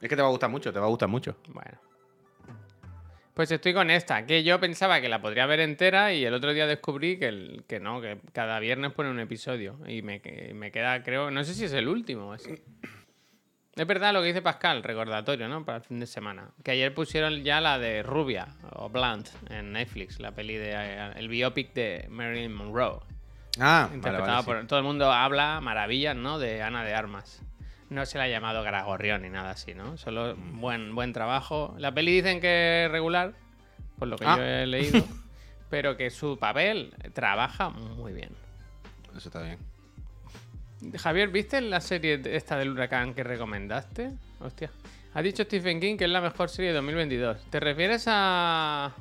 Es 0.00 0.08
que 0.08 0.14
te 0.16 0.22
va 0.22 0.28
a 0.28 0.30
gustar 0.30 0.50
mucho, 0.50 0.72
te 0.72 0.78
va 0.78 0.86
a 0.86 0.90
gustar 0.90 1.08
mucho. 1.08 1.36
Bueno. 1.48 1.78
Pues 3.34 3.50
estoy 3.52 3.72
con 3.72 3.88
esta, 3.90 4.26
que 4.26 4.42
yo 4.42 4.58
pensaba 4.58 5.00
que 5.00 5.08
la 5.08 5.20
podría 5.22 5.46
ver 5.46 5.60
entera 5.60 6.12
y 6.12 6.24
el 6.24 6.34
otro 6.34 6.52
día 6.52 6.66
descubrí 6.66 7.18
que, 7.18 7.28
el- 7.28 7.64
que 7.68 7.78
no, 7.80 8.00
que 8.00 8.18
cada 8.32 8.58
viernes 8.58 8.92
pone 8.92 9.10
un 9.10 9.20
episodio. 9.20 9.78
Y 9.86 10.02
me, 10.02 10.20
que- 10.20 10.52
me 10.54 10.70
queda, 10.72 11.02
creo, 11.04 11.30
no 11.30 11.42
sé 11.44 11.54
si 11.54 11.64
es 11.64 11.72
el 11.72 11.88
último 11.88 12.28
o 12.28 12.32
así. 12.32 12.50
Es 13.78 13.86
verdad 13.86 14.12
lo 14.12 14.20
que 14.20 14.26
dice 14.28 14.42
Pascal, 14.42 14.82
recordatorio, 14.82 15.48
¿no? 15.48 15.64
Para 15.64 15.78
el 15.78 15.84
fin 15.84 16.00
de 16.00 16.06
semana. 16.06 16.50
Que 16.64 16.72
ayer 16.72 16.92
pusieron 16.92 17.44
ya 17.44 17.60
la 17.60 17.78
de 17.78 18.02
Rubia 18.02 18.48
o 18.72 18.88
Blunt 18.88 19.28
en 19.50 19.72
Netflix, 19.72 20.18
la 20.18 20.32
peli 20.32 20.56
de 20.56 20.72
eh, 20.74 21.12
el 21.16 21.28
biopic 21.28 21.72
de 21.74 22.06
Marilyn 22.10 22.52
Monroe. 22.52 22.98
Ah, 23.60 23.88
Interpretada 23.94 24.42
vale, 24.42 24.44
por 24.44 24.66
todo 24.66 24.78
el 24.80 24.84
mundo 24.84 25.12
habla 25.12 25.60
maravillas, 25.60 26.16
¿no? 26.16 26.38
De 26.40 26.60
Ana 26.62 26.84
de 26.84 26.94
Armas. 26.94 27.40
No 27.88 28.04
se 28.04 28.18
la 28.18 28.24
ha 28.24 28.28
llamado 28.28 28.62
Gragorrión 28.62 29.22
ni 29.22 29.30
nada 29.30 29.50
así, 29.50 29.74
¿no? 29.74 29.96
Solo 29.96 30.34
buen, 30.36 30.94
buen 30.94 31.12
trabajo. 31.12 31.74
La 31.78 31.92
peli 31.92 32.12
dicen 32.16 32.40
que 32.40 32.84
es 32.86 32.90
regular, 32.90 33.32
por 33.98 34.08
lo 34.08 34.16
que 34.16 34.26
Ah. 34.26 34.36
yo 34.36 34.42
he 34.44 34.66
leído, 34.66 35.02
pero 35.70 35.96
que 35.96 36.10
su 36.10 36.36
papel 36.38 36.92
trabaja 37.14 37.70
muy 37.70 38.12
bien. 38.12 38.30
Eso 39.16 39.28
está 39.28 39.40
bien. 39.42 39.58
Javier, 40.96 41.28
¿viste 41.28 41.60
la 41.60 41.80
serie 41.80 42.20
esta 42.24 42.56
del 42.56 42.70
huracán 42.70 43.14
que 43.14 43.24
recomendaste? 43.24 44.12
Hostia. 44.40 44.70
Ha 45.14 45.22
dicho 45.22 45.42
Stephen 45.44 45.80
King 45.80 45.96
que 45.96 46.04
es 46.04 46.10
la 46.10 46.20
mejor 46.20 46.48
serie 46.48 46.70
de 46.70 46.76
2022. 46.76 47.38
¿Te 47.50 47.58
refieres 47.60 48.04
a 48.06 48.94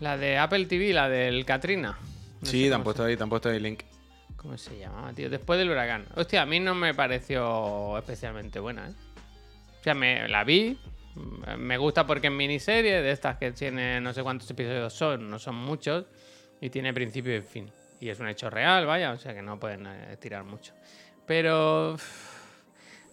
la 0.00 0.16
de 0.16 0.38
Apple 0.38 0.66
TV, 0.66 0.92
la 0.92 1.08
del 1.08 1.44
Katrina? 1.44 1.98
No 2.40 2.46
sí, 2.46 2.68
te 2.68 2.74
han 2.74 2.82
puesto 2.82 3.04
ahí, 3.04 3.16
te 3.16 3.22
han 3.22 3.28
puesto 3.28 3.48
ahí 3.50 3.56
el 3.58 3.62
link. 3.62 3.82
¿Cómo 4.36 4.56
se 4.56 4.78
llamaba, 4.78 5.12
tío? 5.12 5.28
Después 5.28 5.58
del 5.58 5.70
huracán. 5.70 6.06
Hostia, 6.16 6.42
a 6.42 6.46
mí 6.46 6.58
no 6.58 6.74
me 6.74 6.94
pareció 6.94 7.98
especialmente 7.98 8.58
buena, 8.58 8.88
¿eh? 8.88 8.94
O 9.80 9.82
sea, 9.84 9.94
me 9.94 10.26
la 10.28 10.44
vi. 10.44 10.78
mm, 11.14 11.56
Me 11.58 11.76
gusta 11.76 12.06
porque 12.06 12.28
es 12.28 12.32
miniserie, 12.32 13.02
de 13.02 13.10
estas 13.12 13.36
que 13.36 13.52
tiene 13.52 14.00
no 14.00 14.14
sé 14.14 14.22
cuántos 14.22 14.50
episodios 14.50 14.92
son, 14.94 15.28
no 15.30 15.38
son 15.38 15.54
muchos, 15.56 16.06
y 16.60 16.70
tiene 16.70 16.94
principio 16.94 17.36
y 17.36 17.42
fin. 17.42 17.70
Y 18.00 18.08
es 18.08 18.18
un 18.18 18.28
hecho 18.28 18.48
real, 18.50 18.86
vaya, 18.86 19.12
o 19.12 19.18
sea 19.18 19.34
que 19.34 19.42
no 19.42 19.60
pueden 19.60 19.86
eh, 19.86 20.12
estirar 20.12 20.42
mucho. 20.44 20.72
Pero 21.26 21.96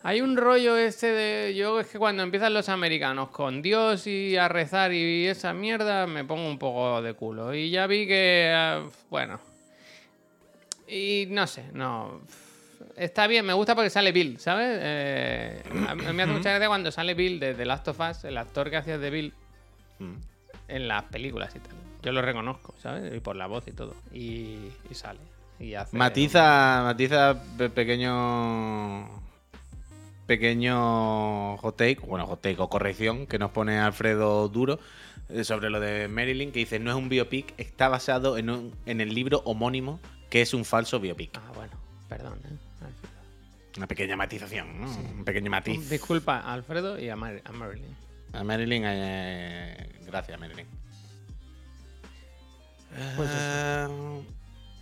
hay 0.03 0.21
un 0.21 0.37
rollo 0.37 0.77
ese 0.77 1.07
de. 1.07 1.55
Yo 1.55 1.79
es 1.79 1.87
que 1.87 1.99
cuando 1.99 2.23
empiezan 2.23 2.53
los 2.53 2.69
americanos 2.69 3.29
con 3.29 3.61
Dios 3.61 4.07
y 4.07 4.37
a 4.37 4.47
rezar 4.47 4.93
y 4.93 5.27
esa 5.27 5.53
mierda, 5.53 6.07
me 6.07 6.23
pongo 6.23 6.47
un 6.47 6.57
poco 6.57 7.01
de 7.01 7.13
culo. 7.13 7.53
Y 7.53 7.69
ya 7.69 7.85
vi 7.87 8.07
que. 8.07 8.51
ah, 8.55 8.83
bueno. 9.09 9.39
Y 10.87 11.25
no 11.29 11.45
sé, 11.47 11.65
no. 11.73 12.21
Está 12.95 13.27
bien, 13.27 13.45
me 13.45 13.53
gusta 13.53 13.75
porque 13.75 13.89
sale 13.89 14.11
Bill, 14.11 14.39
¿sabes? 14.39 14.79
Eh, 14.81 15.61
a 15.87 15.93
mí 15.95 16.03
me 16.13 16.23
hace 16.23 16.31
mucha 16.31 16.49
gracia 16.51 16.67
cuando 16.67 16.91
sale 16.91 17.13
Bill 17.13 17.39
de 17.39 17.53
The 17.53 17.65
Last 17.65 17.87
of 17.89 17.99
Us, 17.99 18.23
el 18.23 18.37
actor 18.37 18.69
que 18.69 18.77
hacía 18.77 18.97
de 18.97 19.09
Bill 19.09 19.33
Mm. 19.99 20.13
en 20.67 20.87
las 20.87 21.03
películas 21.05 21.55
y 21.55 21.59
tal. 21.59 21.71
Yo 22.07 22.13
lo 22.13 22.21
reconozco, 22.21 22.73
¿sabes? 22.81 23.13
Y 23.13 23.19
por 23.19 23.35
la 23.35 23.47
voz 23.47 23.67
y 23.67 23.73
todo. 23.73 23.93
Y, 24.13 24.71
y 24.89 24.93
sale. 24.93 25.19
Y 25.59 25.73
hace 25.73 25.97
Matiza, 25.97 26.83
matiza 26.85 27.43
pe- 27.57 27.69
pequeño. 27.69 29.09
Pequeño 30.25 31.57
hot 31.57 31.75
take, 31.75 31.99
bueno, 32.05 32.25
hot 32.27 32.41
take 32.41 32.55
o 32.61 32.69
corrección 32.69 33.27
que 33.27 33.37
nos 33.39 33.51
pone 33.51 33.77
Alfredo 33.79 34.47
Duro 34.47 34.79
eh, 35.29 35.43
sobre 35.43 35.69
lo 35.69 35.81
de 35.81 36.07
Marilyn, 36.07 36.53
que 36.53 36.59
dice: 36.59 36.79
No 36.79 36.91
es 36.91 36.95
un 36.95 37.09
biopic, 37.09 37.53
está 37.57 37.89
basado 37.89 38.37
en, 38.37 38.49
un- 38.49 38.73
en 38.85 39.01
el 39.01 39.13
libro 39.13 39.41
homónimo, 39.43 39.99
que 40.29 40.41
es 40.41 40.53
un 40.53 40.63
falso 40.63 41.01
biopic. 41.01 41.31
Ah, 41.37 41.51
bueno, 41.55 41.73
perdón, 42.07 42.39
¿eh? 42.45 42.55
Una 43.77 43.87
pequeña 43.87 44.15
matización, 44.15 44.79
¿no? 44.79 44.87
Un 45.17 45.25
pequeño 45.25 45.51
matiz. 45.51 45.89
Disculpa 45.89 46.39
a 46.39 46.53
Alfredo 46.53 46.97
y 46.99 47.09
a, 47.09 47.17
Mar- 47.17 47.41
a 47.43 47.51
Marilyn. 47.51 47.95
A 48.31 48.43
Marilyn, 48.45 48.83
eh, 48.85 49.89
gracias, 50.07 50.39
Marilyn. 50.39 50.65
Pues. 53.15 53.29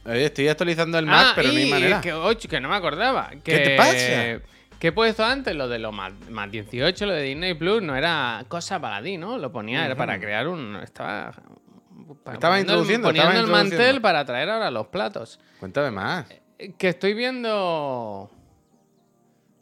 Eh, 0.08 0.26
estoy 0.26 0.48
actualizando 0.48 1.00
el 1.00 1.06
Mac, 1.06 1.28
Ah, 1.30 1.34
pero 1.36 1.50
no 1.52 1.58
hay 1.58 1.70
manera. 1.70 2.02
Que, 2.02 2.14
ocho, 2.14 2.48
que 2.48 2.60
no 2.60 2.70
me 2.70 2.76
acordaba. 2.76 3.30
Que, 3.32 3.40
¿Qué 3.42 3.60
te 3.60 3.76
pasa? 3.78 4.46
Que 4.80 4.88
he 4.90 4.92
puesto 4.92 5.24
antes 5.24 5.56
lo 5.56 5.68
de 5.68 5.80
los 5.80 5.94
más, 5.94 6.14
más 6.30 6.52
18, 6.52 7.06
lo 7.06 7.14
de 7.14 7.24
Disney 7.24 7.54
Plus, 7.56 7.82
no 7.82 7.96
era 7.96 8.44
cosa 8.48 8.80
para 8.80 9.02
ti, 9.02 9.18
¿no? 9.18 9.38
Lo 9.38 9.52
ponía, 9.52 9.86
era 9.86 9.96
para 9.96 10.20
crear 10.20 10.48
un. 10.48 10.76
Estaba. 10.78 11.30
Estaba 11.30 12.32
poniendo 12.32 12.54
el- 12.54 12.60
introduciendo, 12.62 13.08
Poniendo 13.08 13.32
estaba 13.32 13.62
el 13.62 13.70
mantel 13.70 14.02
para 14.02 14.26
traer 14.26 14.50
ahora 14.50 14.70
los 14.70 14.88
platos. 14.88 15.40
Cuéntame 15.60 15.92
más. 15.92 16.28
Eh, 16.60 16.74
Que 16.78 16.90
estoy 16.90 17.14
viendo. 17.14 18.30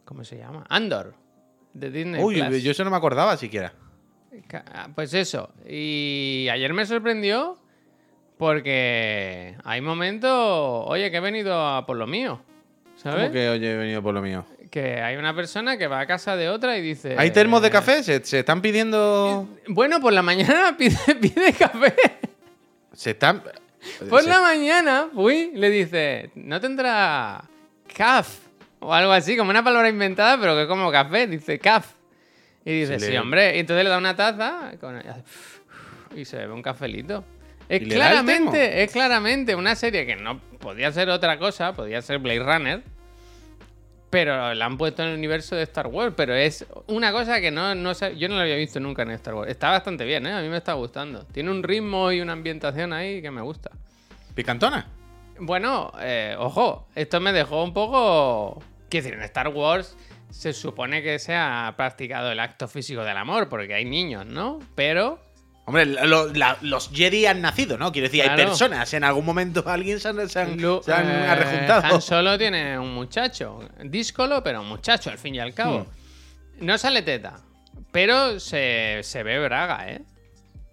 ¿Cómo 0.04 0.24
se 0.24 0.36
llama? 0.36 0.64
Andor. 0.68 1.14
De 1.72 1.90
Disney 1.90 2.22
Uy, 2.22 2.42
Plus. 2.42 2.62
yo 2.62 2.70
eso 2.72 2.84
no 2.84 2.90
me 2.90 2.96
acordaba 2.96 3.36
siquiera. 3.36 3.72
Ah, 4.74 4.88
Pues 4.94 5.14
eso. 5.14 5.52
Y 5.66 6.48
ayer 6.50 6.72
me 6.74 6.84
sorprendió 6.86 7.58
porque 8.38 9.56
hay 9.64 9.80
momentos, 9.80 10.30
oye, 10.86 11.10
que 11.10 11.16
he 11.18 11.20
venido 11.20 11.54
a 11.66 11.86
por 11.86 11.96
lo 11.96 12.06
mío. 12.06 12.40
¿Sabes? 12.96 13.22
¿Cómo 13.22 13.32
que 13.32 13.48
oye, 13.48 13.72
he 13.72 13.76
venido 13.76 14.02
por 14.02 14.14
lo 14.14 14.22
mío? 14.22 14.44
Que 14.70 15.00
hay 15.00 15.16
una 15.16 15.34
persona 15.34 15.76
que 15.76 15.86
va 15.86 16.00
a 16.00 16.06
casa 16.06 16.36
de 16.36 16.48
otra 16.48 16.76
y 16.76 16.82
dice... 16.82 17.14
¿Hay 17.18 17.30
termos 17.30 17.62
de 17.62 17.70
café? 17.70 18.02
¿Se, 18.02 18.24
se 18.24 18.40
están 18.40 18.60
pidiendo...? 18.60 19.48
Bueno, 19.68 20.00
por 20.00 20.12
la 20.12 20.22
mañana 20.22 20.74
pide, 20.78 20.96
pide 21.20 21.52
café. 21.52 21.94
Se 22.92 23.10
están... 23.10 23.42
Por 24.08 24.22
se- 24.22 24.28
la 24.28 24.40
mañana 24.40 25.08
fui, 25.14 25.52
le 25.54 25.70
dice, 25.70 26.30
¿no 26.34 26.60
tendrá 26.60 27.44
caf? 27.94 28.38
O 28.80 28.92
algo 28.92 29.12
así, 29.12 29.36
como 29.36 29.50
una 29.50 29.62
palabra 29.62 29.88
inventada, 29.88 30.38
pero 30.40 30.54
que 30.54 30.62
es 30.62 30.68
como 30.68 30.90
café. 30.90 31.26
Dice 31.26 31.58
caf. 31.58 31.92
Y 32.64 32.80
dice, 32.80 32.98
sí, 32.98 33.10
le- 33.12 33.18
hombre. 33.20 33.56
Y 33.56 33.60
entonces 33.60 33.84
le 33.84 33.90
da 33.90 33.98
una 33.98 34.16
taza 34.16 34.72
con- 34.80 35.02
y 36.16 36.24
se 36.24 36.36
bebe 36.38 36.52
un 36.52 36.62
cafelito. 36.62 37.24
Es 37.68 37.80
claramente, 37.96 38.82
es 38.82 38.92
claramente 38.92 39.54
una 39.54 39.74
serie 39.74 40.04
que 40.06 40.16
no 40.16 40.38
podía 40.58 40.92
ser 40.92 41.08
otra 41.10 41.38
cosa, 41.38 41.72
podía 41.72 42.02
ser 42.02 42.18
Blade 42.18 42.40
Runner, 42.42 42.82
pero 44.10 44.54
la 44.54 44.66
han 44.66 44.78
puesto 44.78 45.02
en 45.02 45.08
el 45.08 45.14
universo 45.16 45.56
de 45.56 45.62
Star 45.64 45.88
Wars. 45.88 46.14
Pero 46.16 46.34
es 46.34 46.64
una 46.86 47.10
cosa 47.12 47.40
que 47.40 47.50
no, 47.50 47.74
no 47.74 47.94
sé- 47.94 48.16
yo 48.16 48.28
no 48.28 48.36
la 48.36 48.42
había 48.42 48.56
visto 48.56 48.78
nunca 48.80 49.02
en 49.02 49.10
Star 49.12 49.34
Wars. 49.34 49.50
Está 49.50 49.70
bastante 49.70 50.04
bien, 50.04 50.26
¿eh? 50.26 50.32
A 50.32 50.40
mí 50.40 50.48
me 50.48 50.58
está 50.58 50.74
gustando. 50.74 51.24
Tiene 51.26 51.50
un 51.50 51.62
ritmo 51.62 52.12
y 52.12 52.20
una 52.20 52.32
ambientación 52.34 52.92
ahí 52.92 53.20
que 53.20 53.30
me 53.30 53.40
gusta. 53.42 53.70
¿Picantona? 54.34 54.86
Bueno, 55.40 55.92
eh, 56.00 56.36
ojo, 56.38 56.86
esto 56.94 57.18
me 57.20 57.32
dejó 57.32 57.64
un 57.64 57.72
poco. 57.74 58.62
Quiero 58.88 59.04
decir, 59.04 59.18
en 59.18 59.24
Star 59.24 59.48
Wars 59.48 59.96
se 60.30 60.52
supone 60.52 61.02
que 61.02 61.18
se 61.18 61.34
ha 61.34 61.74
practicado 61.76 62.30
el 62.30 62.38
acto 62.38 62.68
físico 62.68 63.02
del 63.02 63.16
amor, 63.16 63.48
porque 63.48 63.74
hay 63.74 63.84
niños, 63.84 64.26
¿no? 64.26 64.60
Pero. 64.76 65.18
Hombre, 65.66 65.86
lo- 65.86 66.30
la- 66.32 66.58
los 66.60 66.90
Jedi 66.90 67.24
han 67.26 67.40
nacido, 67.40 67.78
¿no? 67.78 67.90
Quiero 67.90 68.08
decir, 68.08 68.22
hay 68.22 68.36
personas. 68.36 68.92
En 68.92 69.02
algún 69.02 69.24
momento 69.24 69.64
alguien 69.66 69.98
se 69.98 70.08
han, 70.08 70.28
se 70.28 70.40
han, 70.40 70.60
Lu- 70.60 70.82
se 70.82 70.92
han 70.92 71.08
eh, 71.10 71.26
arrejuntado. 71.26 71.94
Han 71.94 72.02
Solo 72.02 72.36
tiene 72.36 72.78
un 72.78 72.92
muchacho. 72.94 73.60
Díscolo, 73.82 74.42
pero 74.42 74.60
un 74.60 74.68
muchacho, 74.68 75.10
al 75.10 75.18
fin 75.18 75.34
y 75.36 75.40
al 75.40 75.54
cabo. 75.54 75.80
Hmm. 76.60 76.66
No 76.66 76.76
sale 76.78 77.02
teta, 77.02 77.40
pero 77.92 78.38
se, 78.40 79.00
se 79.02 79.22
ve 79.22 79.38
Braga, 79.42 79.88
¿eh? 79.90 80.02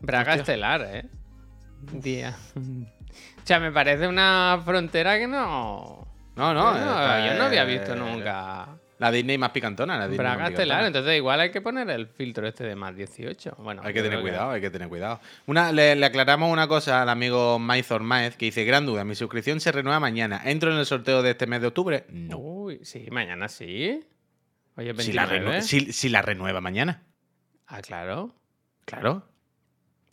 Braga 0.01 0.31
Hostia. 0.33 0.41
estelar, 0.41 0.81
¿eh? 0.91 1.05
Día. 1.93 2.35
O 2.55 3.45
sea, 3.47 3.59
me 3.59 3.71
parece 3.71 4.07
una 4.07 4.61
frontera 4.63 5.17
que 5.17 5.25
no. 5.27 6.05
No, 6.35 6.53
no. 6.53 6.73
No, 6.73 7.25
yo 7.27 7.33
no 7.35 7.43
había 7.45 7.63
eh, 7.63 7.65
visto 7.65 7.95
nunca. 7.95 8.67
La 9.01 9.11
Disney 9.11 9.37
más 9.37 9.49
picantona. 9.51 9.97
La 9.97 10.07
Disney 10.07 10.17
Braga 10.19 10.47
estelar, 10.49 10.85
entonces 10.85 11.17
igual 11.17 11.39
hay 11.39 11.51
que 11.51 11.59
poner 11.61 11.89
el 11.89 12.07
filtro 12.07 12.47
este 12.47 12.63
de 12.63 12.75
más 12.75 12.95
18. 12.95 13.55
Bueno, 13.59 13.81
Hay 13.83 13.93
que 13.93 14.01
tener 14.03 14.21
cuidado, 14.21 14.51
hay 14.51 14.61
que 14.61 14.69
tener 14.69 14.87
cuidado. 14.89 15.19
Una, 15.47 15.71
le, 15.71 15.95
le 15.95 16.05
aclaramos 16.05 16.51
una 16.51 16.67
cosa 16.67 17.01
al 17.01 17.09
amigo 17.09 17.57
Maizor 17.59 18.01
Maez 18.03 18.37
que 18.37 18.45
dice: 18.45 18.63
Gran 18.63 18.85
duda, 18.85 19.03
mi 19.03 19.15
suscripción 19.15 19.59
se 19.59 19.71
renueva 19.71 19.99
mañana. 19.99 20.41
¿Entro 20.45 20.71
en 20.71 20.77
el 20.79 20.85
sorteo 20.85 21.21
de 21.23 21.31
este 21.31 21.47
mes 21.47 21.61
de 21.61 21.67
octubre? 21.67 22.05
No. 22.09 22.37
Uy, 22.37 22.79
sí, 22.83 23.07
mañana 23.11 23.47
sí. 23.49 23.99
Oye, 24.77 24.93
29. 24.93 25.03
Si 25.03 25.11
la, 25.13 25.25
renue- 25.27 25.61
si- 25.61 25.91
si 25.93 26.09
la 26.09 26.21
renueva 26.21 26.61
mañana. 26.61 27.03
Ah, 27.67 27.81
claro. 27.81 28.33
Claro. 28.85 29.25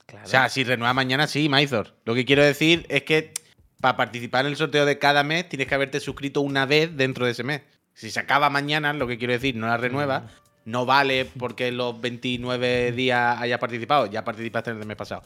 claro. 0.06 0.24
O 0.24 0.28
sea, 0.28 0.48
si 0.48 0.64
renueva 0.64 0.94
mañana, 0.94 1.26
sí, 1.26 1.48
Maizor. 1.48 1.94
Lo 2.04 2.14
que 2.14 2.24
quiero 2.24 2.42
decir 2.42 2.86
es 2.88 3.02
que 3.02 3.32
para 3.80 3.96
participar 3.96 4.44
en 4.46 4.52
el 4.52 4.56
sorteo 4.56 4.86
de 4.86 4.98
cada 4.98 5.22
mes 5.24 5.48
tienes 5.48 5.68
que 5.68 5.74
haberte 5.74 6.00
suscrito 6.00 6.40
una 6.40 6.66
vez 6.66 6.96
dentro 6.96 7.26
de 7.26 7.32
ese 7.32 7.44
mes. 7.44 7.62
Si 7.98 8.12
se 8.12 8.20
acaba 8.20 8.48
mañana, 8.48 8.92
lo 8.92 9.08
que 9.08 9.18
quiero 9.18 9.32
decir, 9.32 9.56
no 9.56 9.66
la 9.66 9.76
renueva, 9.76 10.28
no 10.64 10.86
vale 10.86 11.24
porque 11.36 11.72
los 11.72 12.00
29 12.00 12.92
días 12.92 13.40
hayas 13.40 13.58
participado. 13.58 14.06
Ya 14.06 14.22
participaste 14.22 14.70
en 14.70 14.78
el 14.78 14.86
mes 14.86 14.96
pasado. 14.96 15.24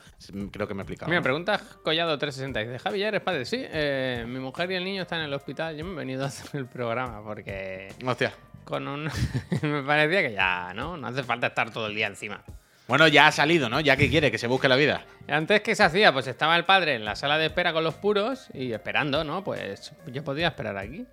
Creo 0.50 0.66
que 0.66 0.72
me 0.72 0.80
he 0.80 0.84
explicado. 0.84 1.10
Mira, 1.10 1.20
¿no? 1.20 1.22
pregunta 1.22 1.60
Collado360. 1.84 2.64
Dice, 2.64 2.78
Javi, 2.78 3.00
¿ya 3.00 3.08
eres 3.08 3.20
padre? 3.20 3.44
Sí, 3.44 3.58
eh, 3.60 4.24
mi 4.26 4.38
mujer 4.38 4.70
y 4.70 4.76
el 4.76 4.84
niño 4.84 5.02
están 5.02 5.18
en 5.18 5.26
el 5.26 5.34
hospital. 5.34 5.76
Yo 5.76 5.84
me 5.84 5.92
he 5.92 5.96
venido 5.96 6.24
a 6.24 6.28
hacer 6.28 6.60
el 6.60 6.64
programa 6.64 7.22
porque 7.22 7.90
Hostia. 8.06 8.32
con 8.64 8.88
un... 8.88 9.10
me 9.62 9.82
parecía 9.82 10.22
que 10.22 10.32
ya, 10.32 10.72
¿no? 10.74 10.96
No 10.96 11.08
hace 11.08 11.22
falta 11.24 11.48
estar 11.48 11.70
todo 11.70 11.88
el 11.88 11.94
día 11.94 12.06
encima. 12.06 12.42
Bueno, 12.88 13.06
ya 13.06 13.26
ha 13.26 13.32
salido, 13.32 13.68
¿no? 13.68 13.80
Ya 13.80 13.98
que 13.98 14.08
quiere, 14.08 14.30
que 14.30 14.38
se 14.38 14.46
busque 14.46 14.66
la 14.66 14.76
vida. 14.76 15.04
Antes, 15.28 15.60
¿qué 15.60 15.74
se 15.74 15.82
hacía? 15.82 16.10
Pues 16.14 16.26
estaba 16.26 16.56
el 16.56 16.64
padre 16.64 16.94
en 16.94 17.04
la 17.04 17.16
sala 17.16 17.36
de 17.36 17.46
espera 17.46 17.74
con 17.74 17.84
los 17.84 17.96
puros 17.96 18.48
y 18.54 18.72
esperando, 18.72 19.24
¿no? 19.24 19.44
Pues 19.44 19.92
yo 20.06 20.24
podía 20.24 20.48
esperar 20.48 20.78
aquí. 20.78 21.06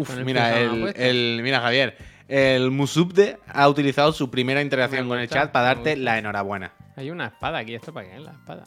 Uf, 0.00 0.10
el 0.10 0.24
mira, 0.24 0.58
el, 0.60 0.92
el- 0.96 1.40
mira, 1.42 1.60
Javier. 1.60 1.96
El 2.28 2.70
Musubde 2.70 3.38
ha 3.48 3.68
utilizado 3.68 4.12
su 4.12 4.30
primera 4.30 4.60
interacción 4.60 5.08
con 5.08 5.18
el 5.18 5.28
chat 5.28 5.50
para 5.50 5.66
darte 5.74 5.96
la 5.96 6.18
enhorabuena. 6.18 6.72
Hay 6.96 7.10
una 7.10 7.26
espada 7.26 7.58
aquí. 7.58 7.74
¿Esto 7.74 7.92
para 7.92 8.06
qué 8.08 8.16
es 8.16 8.22
la 8.22 8.32
espada? 8.32 8.64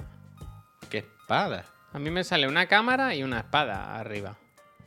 ¡Qué 0.90 0.98
espada! 1.00 1.66
A 1.94 2.00
mí 2.00 2.10
me 2.10 2.24
sale 2.24 2.48
una 2.48 2.66
cámara 2.66 3.14
y 3.14 3.22
una 3.24 3.40
espada 3.40 3.96
arriba. 4.00 4.36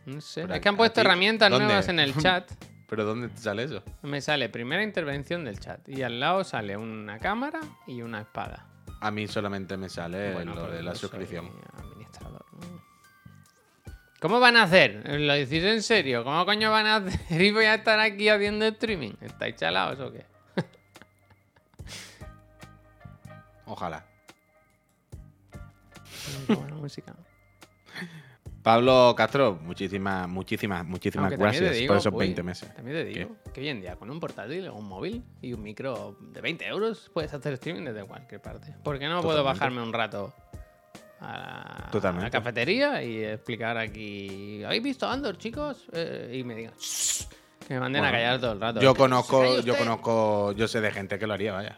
No 0.07 0.21
sé. 0.21 0.43
Pero 0.43 0.55
es 0.55 0.61
que 0.61 0.69
han 0.69 0.77
puesto 0.77 1.01
ti- 1.01 1.07
herramientas 1.07 1.51
¿dónde? 1.51 1.67
nuevas 1.67 1.89
en 1.89 2.01
el 2.01 2.15
chat. 2.19 2.51
¿Pero 2.89 3.05
dónde 3.05 3.29
te 3.29 3.39
sale 3.39 3.63
eso? 3.63 3.83
Me 4.03 4.21
sale 4.21 4.49
primera 4.49 4.83
intervención 4.83 5.45
del 5.45 5.59
chat 5.61 5.89
y 5.89 6.03
al 6.03 6.19
lado 6.21 6.43
sale 6.45 6.77
una 6.77 7.19
cámara 7.19 7.61
y 7.87 8.03
una 8.03 8.21
espada. 8.23 8.67
A 9.01 9.11
mí 9.11 9.27
solamente 9.29 9.77
me 9.77 9.89
sale 9.89 10.33
Bueno, 10.33 10.55
lo 10.55 10.63
pues 10.63 10.73
de 10.75 10.83
la 10.83 10.95
suscripción. 10.95 11.51
administrador. 11.79 12.45
¿Cómo 14.25 14.41
van 14.41 14.57
a 14.57 14.63
hacer? 14.63 15.03
¿Lo 15.21 15.35
decís 15.35 15.63
en 15.65 15.83
serio? 15.83 16.25
¿Cómo 16.25 16.47
coño 16.47 16.71
van 16.71 16.87
a 16.87 16.97
hacer? 16.97 17.21
Y 17.43 17.51
voy 17.51 17.67
a 17.67 17.75
estar 17.75 18.01
aquí 18.01 18.31
haciendo 18.31 18.65
streaming. 18.65 19.13
¿Estáis 19.21 19.55
chalados 19.57 20.01
o 20.01 20.11
qué? 20.11 20.25
Ojalá. 23.67 24.07
Buena 26.49 26.75
música. 26.81 27.15
Pablo 28.63 29.13
Castro, 29.15 29.59
muchísimas, 29.61 30.27
muchísimas, 30.27 30.87
muchísimas 30.87 31.31
Aunque 31.31 31.45
gracias 31.45 31.75
digo, 31.75 31.89
por 31.89 31.99
esos 31.99 32.15
uy, 32.15 32.19
20 32.21 32.43
meses. 32.43 32.75
También 32.75 32.97
te 32.97 33.05
digo 33.05 33.37
que 33.53 33.61
hoy 33.61 33.69
en 33.69 33.83
día 33.83 33.97
con 33.97 34.09
un 34.09 34.21
portátil 34.21 34.71
un 34.71 34.89
móvil 34.89 35.23
y 35.43 35.53
un 35.53 35.63
micro 35.63 36.17
de 36.33 36.41
20 36.41 36.67
euros 36.69 37.11
puedes 37.13 37.35
hacer 37.35 37.53
streaming 37.53 37.85
desde 37.85 38.03
cualquier 38.07 38.41
parte. 38.41 38.75
¿Por 38.83 38.99
qué 38.99 39.07
no 39.07 39.21
puedo 39.21 39.45
bajarme 39.45 39.83
un 39.83 39.93
rato 39.93 40.33
a 41.25 41.39
la, 41.85 41.89
Totalmente. 41.91 42.27
a 42.27 42.29
la 42.29 42.31
cafetería 42.31 43.03
y 43.03 43.25
explicar 43.25 43.77
aquí? 43.79 44.63
¿Habéis 44.65 44.83
visto 44.83 45.09
Andor, 45.09 45.39
chicos? 45.39 45.87
Eh, 45.93 46.37
y 46.39 46.45
me 46.45 46.55
digan 46.55 46.75
que 47.67 47.75
me 47.75 47.81
manden 47.81 48.05
a 48.05 48.09
Bueno, 48.11 48.19
callar 48.25 48.41
todo 48.41 48.53
el 48.53 48.61
rato. 48.61 48.81
Yo 48.81 48.93
¿Se 48.93 48.97
conozco, 48.99 49.61
yo 49.61 49.77
conozco, 49.77 50.53
yo 50.53 50.69
sé 50.69 50.81
de 50.81 50.91
gente 50.93 51.19
que 51.19 51.27
lo 51.27 51.35
haría, 51.35 51.53
vaya. 51.53 51.77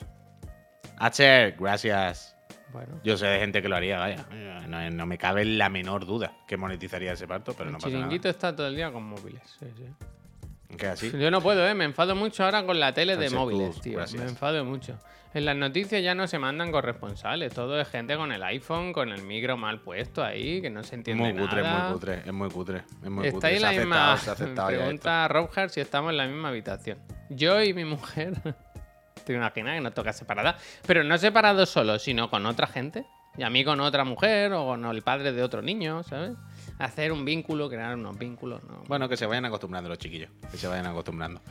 Acher, 0.99 1.57
gracias. 1.59 2.37
Bueno, 2.73 3.01
Yo 3.05 3.17
sé 3.17 3.27
de 3.27 3.39
gente 3.39 3.63
que 3.63 3.69
lo 3.69 3.77
haría, 3.77 3.99
vaya. 3.99 4.27
No, 4.69 4.91
no 4.91 5.07
me 5.07 5.17
cabe 5.17 5.45
la 5.45 5.69
menor 5.69 6.05
duda 6.05 6.33
que 6.47 6.57
monetizaría 6.57 7.13
ese 7.13 7.27
parto, 7.29 7.53
pero 7.55 7.69
el 7.69 7.73
no 7.73 7.79
pasa 7.79 7.89
chiringuito 7.91 8.29
está 8.29 8.55
todo 8.55 8.67
el 8.67 8.77
día 8.77 8.91
con 8.91 9.05
móviles. 9.05 9.43
Sí, 9.59 9.67
sí. 9.77 9.83
nada. 9.85 10.77
Que 10.77 10.87
así. 10.89 11.13
Yo 11.17 11.31
no 11.31 11.41
puedo, 11.41 11.67
¿eh? 11.67 11.75
Me 11.75 11.85
enfado 11.85 12.17
mucho 12.17 12.45
ahora 12.45 12.67
con 12.67 12.79
la 12.81 12.93
tele 12.93 13.13
de 13.17 13.29
Sánchez 13.29 13.39
móviles, 13.39 13.69
Cruz, 13.71 13.81
tío. 13.83 13.97
gracias. 13.99 14.23
Me 14.23 14.29
enfado 14.29 14.65
mucho. 14.65 14.99
En 15.37 15.45
las 15.45 15.55
noticias 15.55 16.03
ya 16.03 16.15
no 16.15 16.27
se 16.27 16.39
mandan 16.39 16.73
corresponsales. 16.73 17.53
Todo 17.53 17.79
es 17.79 17.87
gente 17.89 18.17
con 18.17 18.33
el 18.33 18.43
iPhone, 18.43 18.95
con 18.95 19.11
el 19.11 19.21
micro 19.21 19.59
mal 19.59 19.83
puesto 19.83 20.25
ahí, 20.25 20.63
que 20.63 20.71
no 20.71 20.83
se 20.83 20.95
entiende 20.95 21.25
Muy 21.25 21.35
cutre, 21.39 21.61
nada. 21.63 21.85
muy 21.85 21.93
cutre, 21.93 22.23
es 22.25 22.33
muy 22.33 22.49
cutre. 22.49 22.83
Es 23.03 23.11
muy 23.11 23.27
Está 23.27 23.35
cutre. 23.35 23.49
ahí 23.51 23.57
Se 23.57 23.61
la 23.61 23.71
misma. 23.73 24.13
aceptado. 24.15 24.69
Pregunta 24.69 25.27
a 25.27 25.29
Robhard 25.29 25.69
si 25.69 25.81
estamos 25.81 26.13
en 26.13 26.17
la 26.17 26.27
misma 26.27 26.49
habitación. 26.49 27.01
Yo 27.29 27.63
y 27.63 27.75
mi 27.75 27.85
mujer. 27.85 28.33
Te 29.27 29.35
imaginas 29.35 29.75
que 29.75 29.81
nos 29.83 29.93
toca 29.93 30.15
separada. 30.15 30.57
Pero 30.87 31.05
no 31.05 31.19
separados 31.19 31.69
solo, 31.69 31.99
sino 31.99 32.31
con 32.31 32.47
otra 32.47 32.67
gente. 32.67 33.05
Y 33.37 33.43
a 33.43 33.51
mí 33.51 33.63
con 33.63 33.79
otra 33.81 34.05
mujer 34.05 34.55
o 34.55 34.65
con 34.65 34.87
el 34.87 35.03
padre 35.03 35.33
de 35.33 35.43
otro 35.43 35.61
niño, 35.61 36.03
¿sabes? 36.03 36.33
Hacer 36.79 37.13
un 37.13 37.27
vínculo, 37.27 37.69
crear 37.69 37.95
unos 37.95 38.17
vínculos. 38.17 38.65
¿no? 38.65 38.85
Bueno, 38.89 39.07
que 39.07 39.19
se 39.19 39.27
vayan 39.27 39.45
acostumbrando 39.45 39.91
los 39.91 39.99
chiquillos. 39.99 40.31
Que 40.51 40.57
se 40.57 40.67
vayan 40.67 40.87
acostumbrando. 40.87 41.43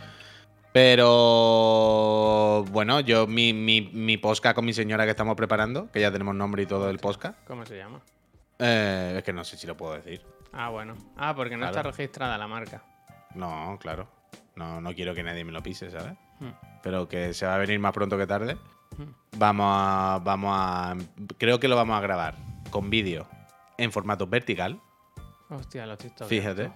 Pero 0.75 2.65
bueno, 2.69 2.99
yo 2.99 3.27
mi, 3.27 3.53
mi, 3.53 3.79
mi 3.93 4.17
podcast 4.17 4.55
con 4.55 4.65
mi 4.65 4.73
señora 4.73 5.05
que 5.05 5.11
estamos 5.11 5.35
preparando, 5.38 5.89
que 5.89 6.01
ya 6.01 6.11
tenemos 6.11 6.35
nombre 6.35 6.63
y 6.63 6.65
todo 6.65 6.88
del 6.88 6.99
podcast, 6.99 7.39
¿Cómo 7.47 7.65
se 7.65 7.77
llama? 7.77 8.01
eh, 8.59 9.13
es 9.17 9.23
que 9.23 9.31
no 9.31 9.45
sé 9.45 9.55
si 9.55 9.65
lo 9.67 9.77
puedo 9.77 9.93
decir. 9.93 10.21
Ah, 10.51 10.67
bueno. 10.69 10.95
Ah, 11.15 11.33
porque 11.33 11.55
no 11.55 11.61
Claro. 11.61 11.77
está 11.77 11.83
registrada 11.91 12.38
la 12.38 12.47
marca. 12.49 12.83
No, 13.35 13.77
claro. 13.79 14.09
No, 14.57 14.81
no 14.81 14.93
quiero 14.93 15.15
que 15.15 15.23
nadie 15.23 15.45
me 15.45 15.53
lo 15.53 15.63
pise, 15.63 15.89
¿sabes? 15.91 16.13
Hmm. 16.41 16.51
Pero 16.83 17.07
que 17.07 17.33
se 17.33 17.45
va 17.45 17.55
a 17.55 17.57
venir 17.57 17.79
más 17.79 17.93
pronto 17.93 18.17
que 18.17 18.27
tarde. 18.27 18.55
Hmm. 18.97 19.13
Vamos 19.38 19.67
a. 19.69 20.19
Vamos 20.25 20.51
a. 20.53 20.95
Creo 21.38 21.57
que 21.57 21.69
lo 21.69 21.77
vamos 21.77 21.97
a 21.97 22.01
grabar 22.01 22.35
con 22.69 22.89
vídeo 22.89 23.25
en 23.77 23.93
formato 23.93 24.27
vertical. 24.27 24.81
Hostia, 25.49 25.85
los 25.85 25.97
TikTok. 25.99 26.27
Fíjate. 26.27 26.69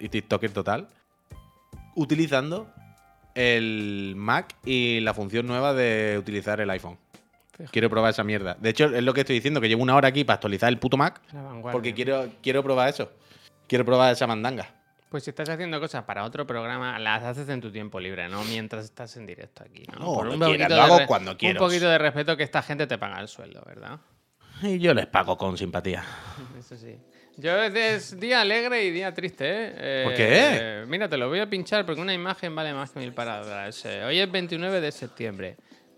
y 0.00 0.10
TikToker 0.10 0.50
total. 0.52 0.88
Utilizando 1.94 2.70
el 3.36 4.14
Mac 4.16 4.56
y 4.64 5.00
la 5.00 5.14
función 5.14 5.46
nueva 5.46 5.74
de 5.74 6.16
utilizar 6.18 6.60
el 6.60 6.70
iPhone. 6.70 6.98
Fíjate. 7.52 7.70
Quiero 7.70 7.88
probar 7.88 8.10
esa 8.10 8.24
mierda. 8.24 8.56
De 8.60 8.70
hecho, 8.70 8.86
es 8.86 9.02
lo 9.02 9.14
que 9.14 9.20
estoy 9.20 9.36
diciendo, 9.36 9.60
que 9.60 9.68
llevo 9.68 9.82
una 9.82 9.94
hora 9.94 10.08
aquí 10.08 10.24
para 10.24 10.34
actualizar 10.34 10.68
el 10.68 10.78
puto 10.78 10.96
Mac. 10.96 11.20
Porque 11.72 11.94
quiero, 11.94 12.28
quiero 12.42 12.62
probar 12.62 12.88
eso. 12.88 13.10
Quiero 13.68 13.84
probar 13.84 14.12
esa 14.12 14.26
mandanga. 14.26 14.66
Pues 15.08 15.22
si 15.24 15.30
estás 15.30 15.48
haciendo 15.48 15.78
cosas 15.80 16.02
para 16.04 16.24
otro 16.24 16.46
programa, 16.46 16.98
las 16.98 17.22
haces 17.22 17.48
en 17.48 17.60
tu 17.60 17.70
tiempo 17.70 18.00
libre, 18.00 18.28
no 18.28 18.42
mientras 18.44 18.84
estás 18.84 19.16
en 19.16 19.24
directo 19.26 19.62
aquí. 19.64 19.84
No, 19.92 19.98
No, 20.00 20.14
Por 20.14 20.26
cuando 20.28 20.46
quieras, 20.46 20.70
lo 20.70 20.82
hago 20.82 21.06
cuando 21.06 21.30
Un 21.30 21.36
quieras. 21.36 21.62
poquito 21.62 21.88
de 21.88 21.98
respeto 21.98 22.36
que 22.36 22.42
esta 22.42 22.60
gente 22.62 22.86
te 22.86 22.98
paga 22.98 23.20
el 23.20 23.28
sueldo, 23.28 23.62
¿verdad? 23.64 24.00
Y 24.62 24.78
yo 24.78 24.92
les 24.94 25.06
pago 25.06 25.36
con 25.38 25.56
simpatía. 25.56 26.02
Eso 26.58 26.76
sí. 26.76 26.98
Yo 27.38 27.62
es, 27.62 28.18
día 28.18 28.40
alegre 28.40 28.84
y 28.84 28.90
día 28.90 29.12
triste, 29.12 29.44
¿eh? 29.46 29.72
Eh, 29.76 30.00
¿Por 30.04 30.14
qué? 30.14 30.26
eh, 30.30 30.84
mira, 30.88 31.06
te 31.08 31.18
lo 31.18 31.28
voy 31.28 31.40
a 31.40 31.50
pinchar 31.50 31.84
porque 31.84 32.00
una 32.00 32.14
imagen 32.14 32.54
vale 32.54 32.72
más 32.72 32.90
que 32.92 33.00
mil 33.00 33.12
palabras. 33.12 33.84
Eh, 33.84 34.02
hoy 34.04 34.18
es 34.20 34.30
29 34.30 34.80
de 34.80 34.90
septiembre. 34.90 35.56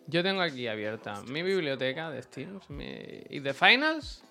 Yo 0.08 0.22
tengo 0.22 0.40
aquí 0.40 0.66
abierta 0.66 1.22
mi 1.28 1.42
biblioteca 1.42 2.10
de 2.10 2.22
Steam 2.22 2.58
mi- 2.70 3.22
y 3.30 3.38
de 3.38 3.54
Finals. 3.54 4.22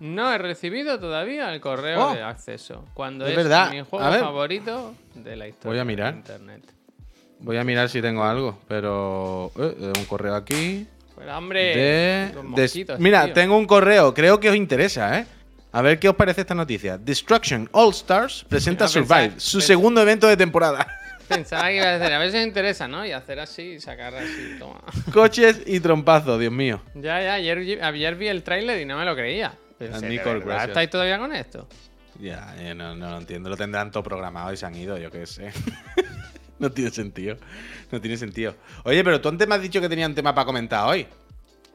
No 0.00 0.32
he 0.32 0.38
recibido 0.38 0.98
todavía 0.98 1.52
el 1.54 1.60
correo 1.60 2.08
Oh. 2.08 2.14
de 2.14 2.22
acceso. 2.22 2.84
Cuando 2.94 3.24
Es 3.26 3.30
es, 3.30 3.36
verdad. 3.36 3.70
mi 3.70 3.82
juego 3.82 4.10
favorito 4.18 4.94
de 5.14 5.36
la 5.36 5.46
historia 5.46 5.70
Voy 5.70 5.78
a 5.78 5.84
mirar. 5.84 6.12
de 6.14 6.18
Internet. 6.18 6.62
Voy 7.38 7.58
a 7.58 7.64
mirar 7.64 7.88
si 7.88 8.02
tengo 8.02 8.24
algo, 8.24 8.58
pero. 8.66 9.52
eh, 9.56 9.92
un 9.96 10.04
correo 10.06 10.34
aquí. 10.34 10.86
Pues 11.14 11.28
hombre, 11.28 11.76
De, 11.76 12.32
de- 12.34 12.42
mosquitos, 12.42 12.98
mira, 12.98 13.24
tío. 13.26 13.34
tengo 13.34 13.56
un 13.56 13.66
correo, 13.66 14.12
creo 14.12 14.40
que 14.40 14.50
os 14.50 14.56
interesa, 14.56 15.18
¿eh? 15.20 15.26
A 15.72 15.82
ver 15.82 15.98
qué 15.98 16.08
os 16.08 16.16
parece 16.16 16.40
esta 16.42 16.54
noticia. 16.54 16.96
Destruction 16.98 17.68
All 17.72 17.90
Stars 17.90 18.44
presenta 18.48 18.88
Survive, 18.88 19.34
su 19.36 19.60
segundo 19.60 20.00
evento 20.00 20.26
de 20.26 20.36
temporada. 20.36 20.86
Pensaba 21.28 21.68
que 21.68 21.76
iba 21.76 21.86
a 21.86 21.98
decir, 21.98 22.14
a 22.14 22.18
ver 22.18 22.30
si 22.30 22.38
os 22.38 22.44
interesa, 22.46 22.86
¿no? 22.88 23.04
Y 23.04 23.10
hacer 23.12 23.40
así 23.40 23.62
y 23.62 23.80
sacar 23.80 24.14
así, 24.14 24.56
toma. 24.60 24.80
Coches 25.12 25.60
y 25.66 25.80
trompazos, 25.80 26.38
Dios 26.38 26.52
mío. 26.52 26.80
Ya, 26.94 27.20
ya, 27.20 27.34
ayer, 27.34 27.58
vi- 27.58 27.80
ayer 27.80 28.14
vi 28.14 28.28
el 28.28 28.42
tráiler 28.44 28.80
y 28.80 28.84
no 28.86 28.96
me 28.96 29.04
lo 29.04 29.14
creía. 29.16 29.52
Pensé, 29.76 30.00
¿de 30.06 30.08
Nicole, 30.08 30.38
verdad. 30.38 30.68
¿Estáis 30.68 30.88
todavía 30.88 31.18
con 31.18 31.34
esto? 31.34 31.68
Ya, 32.20 32.54
no, 32.76 32.94
no 32.94 33.10
lo 33.10 33.18
entiendo. 33.18 33.50
Lo 33.50 33.56
tendrán 33.56 33.90
todo 33.90 34.02
programado 34.04 34.52
y 34.52 34.56
se 34.56 34.64
han 34.66 34.74
ido, 34.76 34.96
yo 34.98 35.10
qué 35.10 35.26
sé. 35.26 35.50
no 36.60 36.70
tiene 36.70 36.90
sentido. 36.92 37.36
No 37.90 38.00
tiene 38.00 38.16
sentido. 38.16 38.54
Oye, 38.84 39.02
pero 39.04 39.20
tú 39.20 39.28
antes 39.28 39.46
me 39.48 39.56
has 39.56 39.62
dicho 39.62 39.80
que 39.80 39.88
tenían 39.88 40.14
tema 40.14 40.32
para 40.34 40.44
comentar 40.46 40.86
hoy. 40.86 41.06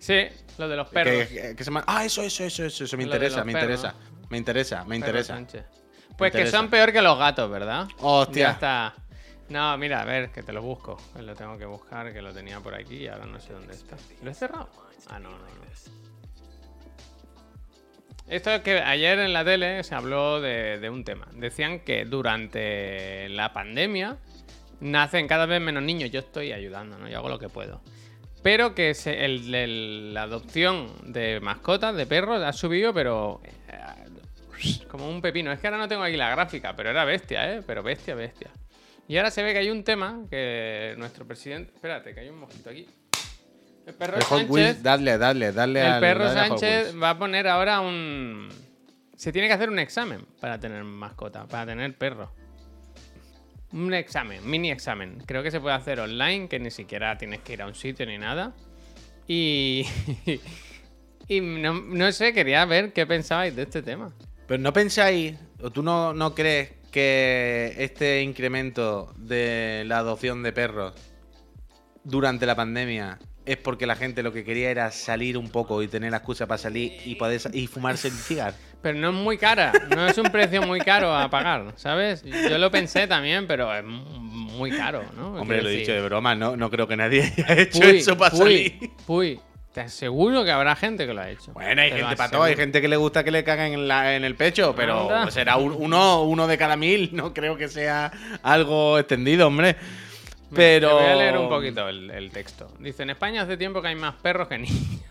Sí, 0.01 0.25
lo 0.57 0.67
de 0.67 0.75
los 0.75 0.89
perros. 0.89 1.27
Que, 1.27 1.41
que- 1.41 1.55
que 1.55 1.63
se 1.63 1.71
Ah, 1.85 2.03
eso, 2.03 2.23
eso, 2.23 2.43
eso, 2.43 2.65
eso, 2.65 2.83
eso. 2.85 2.97
Me 2.97 3.03
interesa, 3.03 3.43
me 3.45 3.51
interesa. 3.51 3.95
Me 4.29 4.37
interesa, 4.37 4.83
me 4.85 4.95
interesa. 4.95 5.35
Pues 6.17 6.31
que 6.31 6.39
interesa. 6.39 6.57
son 6.57 6.69
peor 6.69 6.91
que 6.91 7.01
los 7.01 7.17
gatos, 7.17 7.49
¿verdad? 7.51 7.87
Hostia. 7.99 8.47
Ya 8.47 8.51
está. 8.51 8.93
No, 9.49 9.77
mira, 9.77 10.01
a 10.01 10.05
ver, 10.05 10.31
que 10.31 10.41
te 10.43 10.51
lo 10.53 10.61
busco. 10.61 10.97
Lo 11.19 11.35
tengo 11.35 11.57
que 11.57 11.65
buscar, 11.65 12.11
que 12.13 12.21
lo 12.21 12.33
tenía 12.33 12.59
por 12.59 12.73
aquí 12.73 12.95
y 12.95 13.07
ahora 13.07 13.25
no 13.27 13.39
sé 13.39 13.53
dónde 13.53 13.73
está. 13.73 13.95
¿Lo 14.23 14.31
he 14.31 14.33
cerrado? 14.33 14.69
Ah, 15.09 15.19
no, 15.19 15.29
no, 15.29 15.37
no. 15.37 15.51
Esto 18.27 18.49
es 18.51 18.61
que 18.61 18.79
ayer 18.79 19.19
en 19.19 19.33
la 19.33 19.43
tele 19.43 19.83
se 19.83 19.93
habló 19.93 20.39
de, 20.39 20.79
de 20.79 20.89
un 20.89 21.03
tema. 21.03 21.27
Decían 21.33 21.81
que 21.81 22.05
durante 22.05 23.27
la 23.29 23.51
pandemia 23.51 24.17
nacen 24.79 25.27
cada 25.27 25.45
vez 25.45 25.59
menos 25.59 25.83
niños. 25.83 26.11
Yo 26.11 26.21
estoy 26.21 26.53
ayudando, 26.53 26.97
¿no? 26.97 27.09
Yo 27.09 27.17
hago 27.17 27.27
lo 27.29 27.37
que 27.39 27.49
puedo. 27.49 27.81
Pero 28.43 28.73
que 28.73 28.93
se- 28.93 29.23
el- 29.25 29.53
el- 29.53 30.13
la 30.13 30.23
adopción 30.23 30.89
de 31.13 31.39
mascotas, 31.41 31.95
de 31.95 32.05
perros, 32.05 32.41
ha 32.41 32.53
subido, 32.53 32.93
pero 32.93 33.39
eh, 33.67 34.81
como 34.89 35.09
un 35.09 35.21
pepino. 35.21 35.51
Es 35.51 35.59
que 35.59 35.67
ahora 35.67 35.77
no 35.77 35.87
tengo 35.87 36.03
aquí 36.03 36.17
la 36.17 36.29
gráfica, 36.31 36.75
pero 36.75 36.89
era 36.89 37.05
bestia, 37.05 37.53
¿eh? 37.53 37.61
Pero 37.65 37.83
bestia, 37.83 38.15
bestia. 38.15 38.49
Y 39.07 39.17
ahora 39.17 39.29
se 39.31 39.43
ve 39.43 39.53
que 39.53 39.59
hay 39.59 39.69
un 39.69 39.83
tema 39.83 40.21
que 40.29 40.95
nuestro 40.97 41.25
presidente... 41.27 41.71
Espérate, 41.75 42.13
que 42.13 42.21
hay 42.21 42.29
un 42.29 42.39
mosquito 42.39 42.69
aquí. 42.69 42.87
El 43.85 43.93
perro 43.95 44.15
El 44.17 44.23
Sánchez... 44.23 44.49
Wheels, 44.49 44.83
dale, 44.83 45.17
dale, 45.17 45.51
dale 45.51 45.81
El 45.81 45.87
al- 45.87 45.99
perro 45.99 46.29
Sánchez 46.31 46.95
va 47.01 47.09
a 47.11 47.17
poner 47.17 47.47
ahora 47.47 47.79
un... 47.81 48.47
Se 49.17 49.31
tiene 49.31 49.47
que 49.47 49.53
hacer 49.53 49.69
un 49.69 49.79
examen 49.79 50.25
para 50.39 50.59
tener 50.59 50.83
mascota, 50.83 51.45
para 51.45 51.65
tener 51.65 51.95
perro. 51.97 52.31
Un 53.73 53.93
examen, 53.93 54.47
mini 54.49 54.71
examen. 54.71 55.23
Creo 55.25 55.43
que 55.43 55.51
se 55.51 55.59
puede 55.59 55.75
hacer 55.75 55.99
online, 55.99 56.47
que 56.47 56.59
ni 56.59 56.71
siquiera 56.71 57.17
tienes 57.17 57.39
que 57.41 57.53
ir 57.53 57.61
a 57.61 57.67
un 57.67 57.75
sitio 57.75 58.05
ni 58.05 58.17
nada. 58.17 58.53
Y... 59.27 59.85
y 61.27 61.41
no, 61.41 61.73
no 61.73 62.11
sé, 62.11 62.33
quería 62.33 62.65
ver 62.65 62.91
qué 62.93 63.07
pensabais 63.07 63.55
de 63.55 63.63
este 63.63 63.81
tema. 63.81 64.11
Pero 64.47 64.61
no 64.61 64.73
pensáis, 64.73 65.37
o 65.61 65.69
tú 65.69 65.81
no, 65.83 66.13
no 66.13 66.35
crees 66.35 66.71
que 66.91 67.73
este 67.77 68.21
incremento 68.21 69.13
de 69.17 69.83
la 69.85 69.99
adopción 69.99 70.43
de 70.43 70.51
perros 70.51 70.93
durante 72.03 72.45
la 72.45 72.55
pandemia 72.55 73.17
es 73.45 73.57
porque 73.57 73.85
la 73.87 73.95
gente 73.95 74.21
lo 74.23 74.31
que 74.33 74.43
quería 74.43 74.69
era 74.69 74.91
salir 74.91 75.37
un 75.37 75.49
poco 75.49 75.81
y 75.81 75.87
tener 75.87 76.11
la 76.11 76.17
excusa 76.17 76.45
para 76.47 76.57
salir 76.57 76.93
y 77.05 77.15
poder 77.15 77.41
y 77.53 77.67
fumarse 77.67 78.07
el 78.09 78.13
cigarro? 78.13 78.55
Pero 78.81 78.97
no 78.97 79.09
es 79.09 79.15
muy 79.15 79.37
cara, 79.37 79.71
no 79.95 80.07
es 80.07 80.17
un 80.17 80.31
precio 80.31 80.61
muy 80.63 80.79
caro 80.79 81.15
a 81.15 81.29
pagar, 81.29 81.73
¿sabes? 81.75 82.23
Yo 82.23 82.57
lo 82.57 82.71
pensé 82.71 83.07
también, 83.07 83.45
pero 83.47 83.73
es 83.75 83.83
mu- 83.83 84.03
muy 84.19 84.71
caro, 84.71 85.03
¿no? 85.15 85.33
Hombre, 85.35 85.57
Quiero 85.57 85.63
lo 85.63 85.69
he 85.69 85.77
dicho 85.79 85.91
de 85.91 86.01
broma, 86.01 86.33
no, 86.35 86.55
no 86.57 86.69
creo 86.69 86.87
que 86.87 86.97
nadie 86.97 87.21
haya 87.47 87.61
hecho 87.61 87.79
Puy, 87.79 87.97
eso 87.97 88.17
para 88.17 88.31
puy, 88.31 88.39
salir. 88.39 88.91
Puy, 89.05 89.39
Te 89.73 89.81
aseguro 89.81 90.43
que 90.43 90.51
habrá 90.51 90.75
gente 90.75 91.05
que 91.07 91.13
lo 91.13 91.21
ha 91.21 91.29
hecho. 91.29 91.53
Bueno, 91.53 91.81
hay 91.81 91.91
Te 91.91 91.97
gente 91.99 92.15
para 92.15 92.29
todo, 92.31 92.43
hay 92.43 92.55
gente 92.55 92.81
que 92.81 92.87
le 92.87 92.97
gusta 92.97 93.23
que 93.23 93.31
le 93.31 93.43
caguen 93.43 93.73
en, 93.73 93.87
la- 93.87 94.15
en 94.15 94.23
el 94.25 94.35
pecho, 94.35 94.73
pero 94.75 95.29
será 95.31 95.57
un- 95.57 95.73
uno, 95.77 96.23
uno 96.23 96.47
de 96.47 96.57
cada 96.57 96.75
mil, 96.75 97.09
no 97.13 97.33
creo 97.33 97.55
que 97.57 97.67
sea 97.69 98.11
algo 98.43 98.97
extendido, 98.99 99.47
hombre. 99.47 99.75
Pero. 100.53 100.87
Te 100.89 100.93
voy 100.93 101.03
a 101.05 101.15
leer 101.15 101.37
un 101.37 101.49
poquito 101.49 101.87
el, 101.87 102.09
el 102.11 102.29
texto. 102.31 102.71
Dice: 102.79 103.03
En 103.03 103.09
España 103.11 103.43
hace 103.43 103.57
tiempo 103.57 103.81
que 103.81 103.87
hay 103.89 103.95
más 103.95 104.15
perros 104.15 104.47
que 104.47 104.57
niños. 104.57 105.01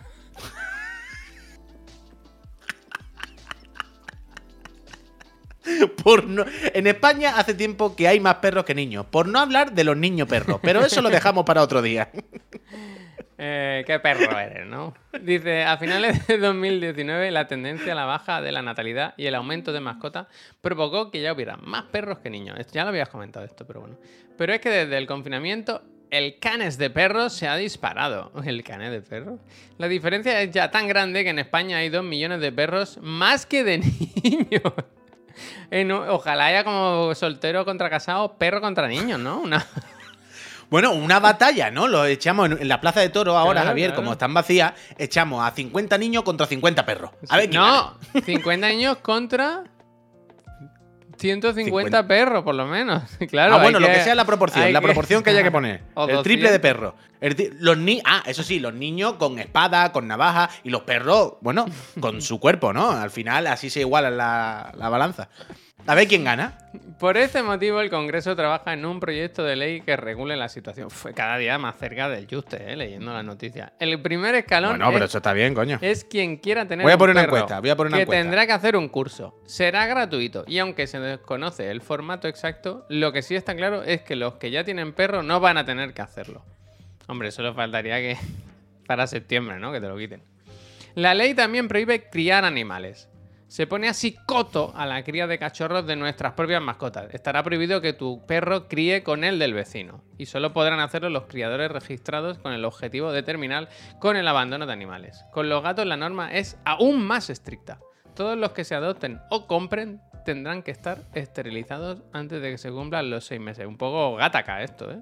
Por 6.02 6.24
no- 6.26 6.44
En 6.74 6.86
España 6.86 7.34
hace 7.36 7.54
tiempo 7.54 7.94
que 7.94 8.08
hay 8.08 8.18
más 8.18 8.36
perros 8.36 8.64
que 8.64 8.74
niños. 8.74 9.06
Por 9.06 9.28
no 9.28 9.38
hablar 9.38 9.72
de 9.72 9.84
los 9.84 9.96
niños 9.96 10.26
perros. 10.28 10.58
Pero 10.62 10.80
eso 10.84 11.02
lo 11.02 11.10
dejamos 11.10 11.44
para 11.44 11.62
otro 11.62 11.82
día. 11.82 12.10
Eh, 13.42 13.84
qué 13.86 13.98
perro 14.00 14.38
eres, 14.38 14.66
¿no? 14.66 14.92
Dice, 15.22 15.64
a 15.64 15.78
finales 15.78 16.26
de 16.26 16.36
2019 16.36 17.30
la 17.30 17.46
tendencia 17.46 17.92
a 17.92 17.94
la 17.94 18.04
baja 18.04 18.42
de 18.42 18.52
la 18.52 18.60
natalidad 18.60 19.14
y 19.16 19.24
el 19.26 19.34
aumento 19.34 19.72
de 19.72 19.80
mascotas 19.80 20.26
provocó 20.60 21.10
que 21.10 21.22
ya 21.22 21.32
hubiera 21.32 21.56
más 21.56 21.84
perros 21.84 22.18
que 22.18 22.28
niños. 22.28 22.58
Esto- 22.58 22.74
Ya 22.74 22.82
lo 22.82 22.90
habías 22.90 23.08
comentado 23.08 23.46
esto, 23.46 23.66
pero 23.66 23.80
bueno. 23.80 23.96
Pero 24.36 24.52
es 24.52 24.60
que 24.60 24.68
desde 24.68 24.98
el 24.98 25.06
confinamiento 25.06 25.82
el 26.10 26.38
canes 26.38 26.76
de 26.76 26.90
perros 26.90 27.32
se 27.32 27.48
ha 27.48 27.56
disparado. 27.56 28.30
¿El 28.44 28.62
canes 28.62 28.90
de 28.90 29.00
perros? 29.00 29.40
La 29.78 29.88
diferencia 29.88 30.38
es 30.42 30.50
ya 30.50 30.70
tan 30.70 30.86
grande 30.86 31.24
que 31.24 31.30
en 31.30 31.38
España 31.38 31.78
hay 31.78 31.88
2 31.88 32.04
millones 32.04 32.40
de 32.42 32.52
perros 32.52 32.98
más 33.00 33.46
que 33.46 33.64
de 33.64 33.78
niños. 34.22 34.62
Ojalá 36.10 36.46
haya 36.46 36.64
como 36.64 37.14
soltero 37.14 37.64
contra 37.64 37.88
casado, 37.88 38.36
perro 38.36 38.60
contra 38.60 38.86
niños, 38.86 39.18
¿no? 39.18 39.40
Una... 39.40 39.66
Bueno, 40.70 40.92
una 40.92 41.18
batalla, 41.18 41.70
¿no? 41.70 41.88
Lo 41.88 42.04
echamos 42.04 42.50
en, 42.50 42.62
en 42.62 42.68
la 42.68 42.80
plaza 42.80 43.00
de 43.00 43.08
toro 43.08 43.36
ahora, 43.36 43.60
Claro, 43.60 43.68
Javier, 43.68 43.90
claro. 43.90 44.02
como 44.02 44.12
están 44.12 44.32
vacías, 44.32 44.72
echamos 44.98 45.44
a 45.44 45.50
50 45.50 45.98
niños 45.98 46.22
contra 46.22 46.46
50 46.46 46.86
perros. 46.86 47.10
A 47.28 47.36
ver 47.36 47.50
quién 47.50 47.60
gana. 47.60 47.94
no, 48.14 48.20
50 48.22 48.68
niños 48.68 48.96
contra 48.98 49.64
150 51.18 51.64
50. 51.64 52.06
perros, 52.08 52.42
por 52.44 52.54
lo 52.54 52.66
menos. 52.66 53.02
Claro, 53.28 53.56
ah, 53.56 53.62
bueno, 53.62 53.78
lo 53.78 53.86
que 53.86 54.02
sea 54.02 54.14
la 54.14 54.24
proporción, 54.24 54.72
la 54.72 54.80
proporción 54.80 55.22
que 55.22 55.30
haya 55.30 55.42
que 55.42 55.50
poner. 55.52 55.82
O 55.94 56.04
el 56.08 56.22
triple 56.22 56.50
200. 56.50 56.52
de 56.52 56.60
perros. 56.60 56.94
Los 57.58 57.76
ni 57.76 58.00
ah, 58.04 58.22
eso 58.26 58.42
sí, 58.42 58.58
los 58.58 58.72
niños 58.72 59.14
con 59.14 59.38
espada, 59.38 59.92
con 59.92 60.08
navaja 60.08 60.48
y 60.64 60.70
los 60.70 60.82
perros, 60.82 61.34
bueno, 61.42 61.66
con 62.00 62.22
su 62.22 62.40
cuerpo, 62.40 62.72
¿no? 62.72 62.90
Al 62.90 63.10
final 63.10 63.46
así 63.48 63.68
se 63.70 63.80
iguala 63.80 64.10
la, 64.10 64.72
la 64.76 64.88
balanza. 64.88 65.28
A 65.86 65.94
ver 65.94 66.06
quién 66.06 66.24
gana. 66.24 66.56
Por 66.98 67.16
este 67.16 67.42
motivo, 67.42 67.80
el 67.80 67.90
Congreso 67.90 68.36
trabaja 68.36 68.72
en 68.74 68.84
un 68.84 69.00
proyecto 69.00 69.42
de 69.42 69.56
ley 69.56 69.80
que 69.80 69.96
regule 69.96 70.36
la 70.36 70.48
situación. 70.48 70.90
Fue 70.90 71.14
cada 71.14 71.38
día 71.38 71.58
más 71.58 71.76
cerca 71.78 72.08
del 72.08 72.28
juste, 72.30 72.72
eh, 72.72 72.76
leyendo 72.76 73.12
las 73.12 73.24
noticias. 73.24 73.72
El 73.80 74.00
primer 74.00 74.34
escalón 74.34 74.72
Bueno, 74.78 74.92
pero 74.92 75.04
es, 75.06 75.10
eso 75.10 75.18
está 75.18 75.32
bien, 75.32 75.54
coño. 75.54 75.78
es 75.80 76.04
quien 76.04 76.36
quiera 76.36 76.66
tener 76.68 76.84
Voy 76.84 76.92
a 76.92 76.96
un 76.96 76.98
poner 76.98 77.14
una 77.16 77.22
perro, 77.22 77.36
encuesta, 77.38 77.60
voy 77.60 77.70
a 77.70 77.76
poner 77.76 77.88
una 77.90 77.96
que 77.96 78.02
encuesta. 78.02 78.22
tendrá 78.22 78.46
que 78.46 78.52
hacer 78.52 78.76
un 78.76 78.88
curso. 78.88 79.40
Será 79.46 79.86
gratuito 79.86 80.44
y 80.46 80.58
aunque 80.58 80.86
se 80.86 81.00
desconoce 81.00 81.70
el 81.70 81.80
formato 81.80 82.28
exacto, 82.28 82.84
lo 82.88 83.12
que 83.12 83.22
sí 83.22 83.34
está 83.34 83.56
claro 83.56 83.82
es 83.82 84.02
que 84.02 84.14
los 84.14 84.34
que 84.34 84.50
ya 84.50 84.62
tienen 84.62 84.92
perro 84.92 85.22
no 85.22 85.40
van 85.40 85.56
a 85.56 85.64
tener 85.64 85.94
que 85.94 86.02
hacerlo. 86.02 86.44
Hombre, 87.08 87.32
solo 87.32 87.54
faltaría 87.54 87.96
que 87.96 88.16
para 88.86 89.06
septiembre, 89.06 89.58
¿no? 89.58 89.72
Que 89.72 89.80
te 89.80 89.88
lo 89.88 89.96
quiten. 89.96 90.22
La 90.94 91.14
ley 91.14 91.34
también 91.34 91.66
prohíbe 91.66 92.08
criar 92.10 92.44
animales. 92.44 93.08
Se 93.50 93.66
pone 93.66 93.88
así 93.88 94.16
coto 94.26 94.72
a 94.76 94.86
la 94.86 95.02
cría 95.02 95.26
de 95.26 95.36
cachorros 95.36 95.84
de 95.84 95.96
nuestras 95.96 96.34
propias 96.34 96.62
mascotas. 96.62 97.12
Estará 97.12 97.42
prohibido 97.42 97.80
que 97.80 97.92
tu 97.92 98.24
perro 98.24 98.68
críe 98.68 99.02
con 99.02 99.24
el 99.24 99.40
del 99.40 99.54
vecino. 99.54 100.04
Y 100.18 100.26
solo 100.26 100.52
podrán 100.52 100.78
hacerlo 100.78 101.10
los 101.10 101.24
criadores 101.24 101.68
registrados 101.68 102.38
con 102.38 102.52
el 102.52 102.64
objetivo 102.64 103.10
de 103.10 103.24
terminar 103.24 103.68
con 103.98 104.16
el 104.16 104.28
abandono 104.28 104.66
de 104.66 104.72
animales. 104.72 105.24
Con 105.32 105.48
los 105.48 105.64
gatos 105.64 105.84
la 105.84 105.96
norma 105.96 106.32
es 106.32 106.58
aún 106.64 107.04
más 107.04 107.28
estricta. 107.28 107.80
Todos 108.14 108.38
los 108.38 108.52
que 108.52 108.62
se 108.62 108.76
adopten 108.76 109.18
o 109.30 109.48
compren 109.48 110.00
tendrán 110.24 110.62
que 110.62 110.70
estar 110.70 110.98
esterilizados 111.14 112.04
antes 112.12 112.40
de 112.40 112.52
que 112.52 112.58
se 112.58 112.70
cumplan 112.70 113.10
los 113.10 113.24
seis 113.24 113.40
meses. 113.40 113.66
Un 113.66 113.78
poco 113.78 114.14
gataca 114.14 114.62
esto, 114.62 114.92
¿eh? 114.92 115.00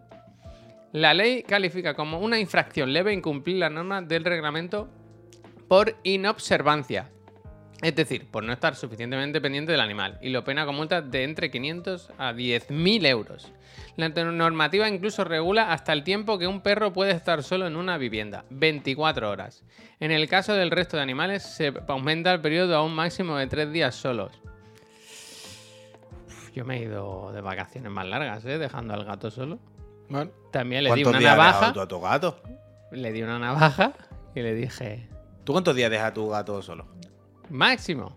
La 0.92 1.12
ley 1.12 1.42
califica 1.42 1.92
como 1.92 2.18
una 2.18 2.38
infracción 2.38 2.94
leve 2.94 3.12
incumplir 3.12 3.58
la 3.58 3.68
norma 3.68 4.00
del 4.00 4.24
reglamento 4.24 4.88
por 5.68 5.96
inobservancia. 6.02 7.10
Es 7.80 7.94
decir, 7.94 8.26
por 8.28 8.42
no 8.42 8.52
estar 8.52 8.74
suficientemente 8.74 9.40
pendiente 9.40 9.70
del 9.70 9.80
animal. 9.80 10.18
Y 10.20 10.30
lo 10.30 10.42
pena 10.42 10.66
con 10.66 10.74
multas 10.74 11.08
de 11.10 11.22
entre 11.22 11.50
500 11.50 12.10
a 12.18 12.32
10.000 12.32 13.06
euros. 13.06 13.52
La 13.96 14.08
normativa 14.08 14.88
incluso 14.88 15.24
regula 15.24 15.72
hasta 15.72 15.92
el 15.92 16.02
tiempo 16.02 16.38
que 16.38 16.46
un 16.46 16.60
perro 16.60 16.92
puede 16.92 17.12
estar 17.12 17.42
solo 17.42 17.66
en 17.68 17.76
una 17.76 17.96
vivienda. 17.98 18.44
24 18.50 19.30
horas. 19.30 19.64
En 20.00 20.10
el 20.10 20.28
caso 20.28 20.54
del 20.54 20.70
resto 20.70 20.96
de 20.96 21.02
animales 21.04 21.42
se 21.44 21.72
aumenta 21.86 22.32
el 22.32 22.40
periodo 22.40 22.76
a 22.76 22.82
un 22.82 22.94
máximo 22.94 23.36
de 23.36 23.46
3 23.46 23.72
días 23.72 23.94
solos. 23.94 24.32
Uf, 26.26 26.50
Yo 26.54 26.64
me 26.64 26.78
he 26.78 26.82
ido 26.82 27.32
de 27.32 27.40
vacaciones 27.40 27.90
más 27.92 28.06
largas, 28.06 28.44
¿eh? 28.44 28.58
Dejando 28.58 28.94
al 28.94 29.04
gato 29.04 29.30
solo. 29.30 29.58
Bueno, 30.08 30.30
También 30.50 30.84
le 30.84 30.94
di 30.94 31.02
¿Cuántos 31.02 31.20
una 31.20 31.30
navaja. 31.30 31.52
dejado 31.58 31.72
tú 31.74 31.80
a 31.80 31.88
tu 31.88 32.00
gato? 32.00 32.42
Le 32.92 33.12
di 33.12 33.22
una 33.22 33.38
navaja 33.38 33.92
y 34.34 34.40
le 34.40 34.54
dije, 34.54 35.08
¿Tú 35.44 35.52
cuántos 35.52 35.74
días 35.76 35.90
dejas 35.90 36.08
a 36.10 36.14
tu 36.14 36.28
gato 36.28 36.60
solo? 36.62 36.86
Máximo. 37.50 38.16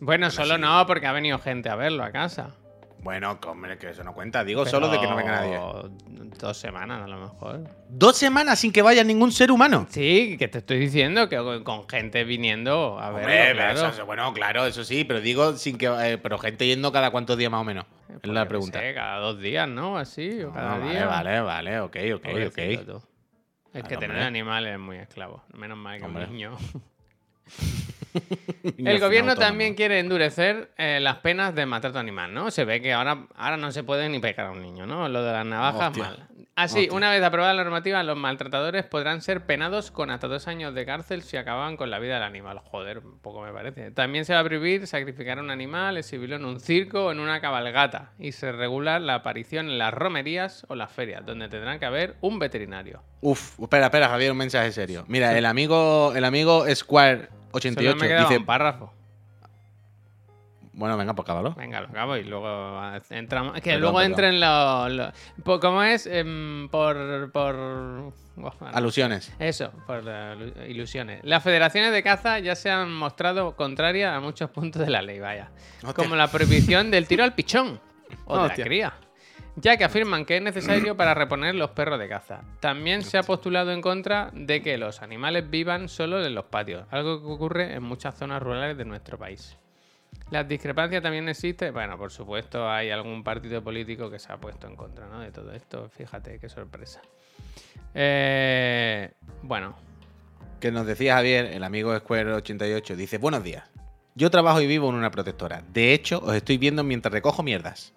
Bueno, 0.00 0.30
solo 0.30 0.56
sí. 0.56 0.60
no, 0.60 0.86
porque 0.86 1.06
ha 1.06 1.12
venido 1.12 1.38
gente 1.38 1.68
a 1.68 1.74
verlo 1.76 2.04
a 2.04 2.10
casa. 2.12 2.54
Bueno, 3.02 3.38
hombre, 3.46 3.78
que 3.78 3.90
eso 3.90 4.02
no 4.02 4.14
cuenta. 4.14 4.42
Digo 4.42 4.66
solo 4.66 4.88
de 4.88 4.98
que 4.98 5.06
no 5.06 5.14
venga 5.14 5.30
nadie. 5.32 5.60
Dos 6.40 6.56
semanas 6.56 7.02
a 7.04 7.06
lo 7.06 7.18
mejor. 7.20 7.60
Dos 7.88 8.16
semanas 8.16 8.58
sin 8.58 8.72
que 8.72 8.82
vaya 8.82 9.04
ningún 9.04 9.30
ser 9.30 9.52
humano. 9.52 9.86
Sí, 9.90 10.36
que 10.38 10.48
te 10.48 10.58
estoy 10.58 10.78
diciendo 10.80 11.28
que 11.28 11.36
con- 11.62 11.88
gente 11.88 12.24
viniendo 12.24 12.98
a 12.98 13.10
verlo, 13.10 13.20
Hombre, 13.20 13.52
claro. 13.54 13.88
eso- 13.90 14.06
bueno, 14.06 14.32
claro, 14.34 14.66
eso 14.66 14.82
sí, 14.82 15.04
pero 15.04 15.20
digo 15.20 15.52
sin 15.52 15.78
que. 15.78 15.86
eh, 15.86 16.18
pero 16.18 16.36
gente 16.38 16.66
yendo 16.66 16.90
cada 16.90 17.10
cuántos 17.12 17.38
días 17.38 17.50
más 17.50 17.60
o 17.60 17.64
menos. 17.64 17.84
Pues 18.08 18.18
Es 18.24 18.28
la 18.30 18.40
yo 18.40 18.44
qué 18.44 18.48
pregunta. 18.48 18.80
sé, 18.80 18.94
cada 18.94 19.18
dos 19.18 19.38
días, 19.40 19.68
¿no? 19.68 19.98
Así, 19.98 20.42
o 20.42 20.50
cada 20.52 20.74
Ah, 20.74 20.78
vale, 20.78 20.90
día. 20.90 21.06
vale, 21.06 21.40
vale, 21.42 21.80
ok, 21.80 21.96
ok, 22.16 22.26
ok. 22.48 22.84
tú. 22.86 22.96
Es 23.72 23.82
Claro, 23.82 23.88
que 23.88 23.96
tener 23.98 24.10
hombre. 24.10 24.24
animales 24.24 24.72
es 24.72 24.80
muy 24.80 24.96
esclavo. 24.96 25.44
Menos 25.54 25.78
mal 25.78 25.98
que 25.98 26.04
Hombre. 26.06 26.24
un 26.24 26.32
niño. 26.32 26.56
El 28.78 29.00
gobierno 29.00 29.32
autónomo. 29.32 29.48
también 29.48 29.74
quiere 29.74 29.98
endurecer 29.98 30.70
eh, 30.76 30.98
las 31.00 31.16
penas 31.16 31.54
de 31.54 31.66
maltrato 31.66 31.98
animal, 31.98 32.32
¿no? 32.32 32.50
Se 32.50 32.64
ve 32.64 32.80
que 32.80 32.92
ahora, 32.92 33.26
ahora 33.36 33.56
no 33.56 33.72
se 33.72 33.82
puede 33.84 34.08
ni 34.08 34.18
pegar 34.18 34.46
a 34.46 34.50
un 34.50 34.62
niño, 34.62 34.86
¿no? 34.86 35.08
Lo 35.08 35.22
de 35.22 35.32
las 35.32 35.46
navajas, 35.46 35.88
Hostia. 35.90 36.04
mal. 36.04 36.28
Así, 36.54 36.80
Hostia. 36.84 36.96
una 36.96 37.10
vez 37.10 37.22
aprobada 37.22 37.52
la 37.52 37.64
normativa, 37.64 38.02
los 38.02 38.16
maltratadores 38.16 38.84
podrán 38.86 39.20
ser 39.20 39.44
penados 39.44 39.90
con 39.90 40.10
hasta 40.10 40.26
dos 40.26 40.48
años 40.48 40.74
de 40.74 40.86
cárcel 40.86 41.22
si 41.22 41.36
acaban 41.36 41.76
con 41.76 41.90
la 41.90 41.98
vida 41.98 42.14
del 42.14 42.22
animal. 42.22 42.60
Joder, 42.60 42.98
un 42.98 43.18
poco 43.18 43.42
me 43.42 43.52
parece. 43.52 43.90
También 43.90 44.24
se 44.24 44.32
va 44.32 44.40
a 44.40 44.44
prohibir 44.44 44.86
sacrificar 44.86 45.38
a 45.38 45.42
un 45.42 45.50
animal, 45.50 45.98
exhibirlo 45.98 46.36
en 46.36 46.46
un 46.46 46.58
circo 46.58 47.06
o 47.06 47.12
en 47.12 47.20
una 47.20 47.42
cabalgata. 47.42 48.12
Y 48.18 48.32
se 48.32 48.52
regula 48.52 48.98
la 49.00 49.16
aparición 49.16 49.68
en 49.68 49.76
las 49.76 49.92
romerías 49.92 50.64
o 50.68 50.74
las 50.74 50.90
ferias, 50.90 51.26
donde 51.26 51.48
tendrán 51.48 51.78
que 51.78 51.84
haber 51.84 52.16
un 52.22 52.38
veterinario. 52.38 53.02
Uf, 53.20 53.60
espera, 53.60 53.86
espera, 53.86 54.08
Javier, 54.08 54.32
un 54.32 54.38
mensaje 54.38 54.72
serio. 54.72 55.04
Mira, 55.08 55.36
el 55.36 55.44
amigo, 55.44 56.14
el 56.16 56.24
amigo 56.24 56.64
Square 56.74 57.28
Solo 57.60 57.80
88 57.80 57.96
me 58.00 58.08
quedaba 58.08 58.28
dice. 58.28 58.38
un 58.38 58.46
párrafo. 58.46 58.92
Bueno, 60.72 60.98
venga, 60.98 61.14
pues 61.14 61.24
cábalo. 61.26 61.54
Venga, 61.54 61.80
lo 61.80 61.88
acabo 61.88 62.16
y 62.18 62.24
luego 62.24 62.78
entramos. 63.08 63.54
Que 63.54 63.60
Perdón, 63.62 63.80
luego 63.80 63.96
perdón. 63.96 64.10
entren 64.12 64.40
los. 64.40 65.12
po- 65.42 65.58
¿Cómo 65.58 65.82
es? 65.82 66.06
Em, 66.06 66.68
por. 66.68 67.32
por. 67.32 68.12
Alusiones. 68.74 69.32
Eso, 69.38 69.72
por 69.86 70.04
ilusiones. 70.68 71.20
Las 71.24 71.42
federaciones 71.42 71.92
de 71.92 72.02
caza 72.02 72.38
ya 72.40 72.54
se 72.54 72.70
han 72.70 72.92
mostrado 72.92 73.56
contrarias 73.56 74.12
a 74.14 74.20
muchos 74.20 74.50
puntos 74.50 74.82
de 74.82 74.90
la 74.90 75.00
ley, 75.00 75.18
vaya. 75.18 75.50
Hostia. 75.82 75.94
Como 75.94 76.14
la 76.14 76.28
prohibición 76.28 76.90
del 76.90 77.08
tiro 77.08 77.24
al 77.24 77.32
pichón 77.34 77.80
o 78.26 78.42
de 78.42 78.48
la 78.48 78.54
cría. 78.54 78.92
Ya 79.56 79.78
que 79.78 79.84
afirman 79.84 80.26
que 80.26 80.36
es 80.36 80.42
necesario 80.42 80.96
para 80.96 81.14
reponer 81.14 81.54
los 81.54 81.70
perros 81.70 81.98
de 81.98 82.08
caza. 82.08 82.42
También 82.60 83.02
se 83.02 83.16
ha 83.16 83.22
postulado 83.22 83.72
en 83.72 83.80
contra 83.80 84.30
de 84.34 84.62
que 84.62 84.76
los 84.76 85.00
animales 85.00 85.48
vivan 85.48 85.88
solo 85.88 86.24
en 86.24 86.34
los 86.34 86.44
patios, 86.44 86.86
algo 86.90 87.20
que 87.20 87.26
ocurre 87.26 87.74
en 87.74 87.82
muchas 87.82 88.16
zonas 88.16 88.42
rurales 88.42 88.76
de 88.76 88.84
nuestro 88.84 89.16
país. 89.16 89.56
Las 90.30 90.46
discrepancias 90.46 91.02
también 91.02 91.28
existen. 91.28 91.72
Bueno, 91.72 91.96
por 91.96 92.10
supuesto, 92.10 92.68
hay 92.68 92.90
algún 92.90 93.22
partido 93.24 93.62
político 93.62 94.10
que 94.10 94.18
se 94.18 94.32
ha 94.32 94.36
puesto 94.36 94.66
en 94.66 94.76
contra 94.76 95.06
de 95.20 95.30
todo 95.30 95.52
esto. 95.52 95.88
Fíjate 95.88 96.38
qué 96.38 96.48
sorpresa. 96.48 97.00
Eh, 97.94 99.10
bueno, 99.42 99.74
Que 100.60 100.70
nos 100.70 100.86
decía 100.86 101.14
Javier, 101.14 101.46
el 101.46 101.64
amigo 101.64 101.96
Square 101.98 102.34
88, 102.34 102.96
dice, 102.96 103.18
buenos 103.18 103.42
días. 103.44 103.64
Yo 104.14 104.30
trabajo 104.30 104.60
y 104.60 104.66
vivo 104.66 104.88
en 104.88 104.96
una 104.96 105.10
protectora. 105.10 105.62
De 105.72 105.92
hecho, 105.92 106.20
os 106.24 106.34
estoy 106.34 106.56
viendo 106.56 106.82
mientras 106.82 107.12
recojo 107.12 107.42
mierdas. 107.42 107.92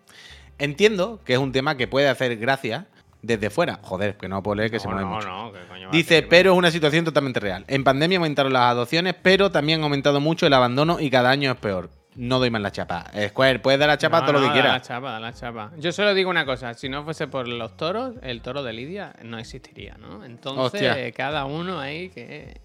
Entiendo 0.60 1.20
que 1.26 1.34
es 1.34 1.40
un 1.40 1.52
tema 1.52 1.76
que 1.78 1.88
puede 1.88 2.08
hacer 2.10 2.38
gracia 2.38 2.86
desde 3.22 3.50
fuera. 3.50 3.80
Joder, 3.82 4.16
que 4.18 4.28
no 4.30 4.44
puedo 4.44 4.56
leer 4.56 4.72
que 4.72 4.80
se 4.80 4.88
mueve 4.88 5.04
no, 5.04 5.10
mucho. 5.16 5.28
no, 5.28 5.52
¿qué 5.52 5.60
coño 5.68 5.90
Dice, 5.92 6.22
pero 6.22 6.52
es 6.54 6.58
una 6.58 6.72
situación 6.72 7.04
totalmente 7.06 7.40
real. 7.40 7.66
En 7.68 7.84
pandemia 7.84 8.18
aumentaron 8.18 8.54
las 8.54 8.64
adopciones, 8.72 9.16
pero 9.22 9.52
también 9.52 9.82
ha 9.82 9.84
aumentado 9.84 10.20
mucho 10.20 10.46
el 10.48 10.54
abandono 10.54 11.00
y 11.00 11.10
cada 11.10 11.30
año 11.30 11.52
es 11.52 11.58
peor. 11.58 11.90
no 12.16 12.40
doy 12.40 12.50
más 12.50 12.62
la 12.62 12.72
chapa. 12.72 13.06
Square, 13.30 13.60
puedes 13.60 13.80
dar 13.80 13.90
la 13.90 13.98
chapa 13.98 14.22
todo 14.22 14.34
lo 14.34 14.40
que 14.42 14.48
da 14.48 14.54
quieras. 14.54 14.72
la 14.74 14.82
chapa, 14.82 15.12
da 15.12 15.20
la 15.20 15.34
chapa. 15.34 15.72
Yo 15.78 15.92
solo 15.92 16.14
digo 16.14 16.30
una 16.30 16.46
cosa, 16.46 16.74
si 16.76 16.88
no 16.90 17.04
fuese 17.04 17.28
por 17.28 17.48
los 17.48 17.76
toros, 17.78 18.16
el 18.22 18.42
toro 18.42 18.62
de 18.64 18.74
Lidia 18.74 19.14
no 19.24 19.38
existiría, 19.38 19.96
¿no? 19.98 20.24
Entonces, 20.26 20.82
Hostia. 20.92 21.12
cada 21.14 21.46
uno 21.46 21.80
ahí 21.80 22.10
que... 22.10 22.60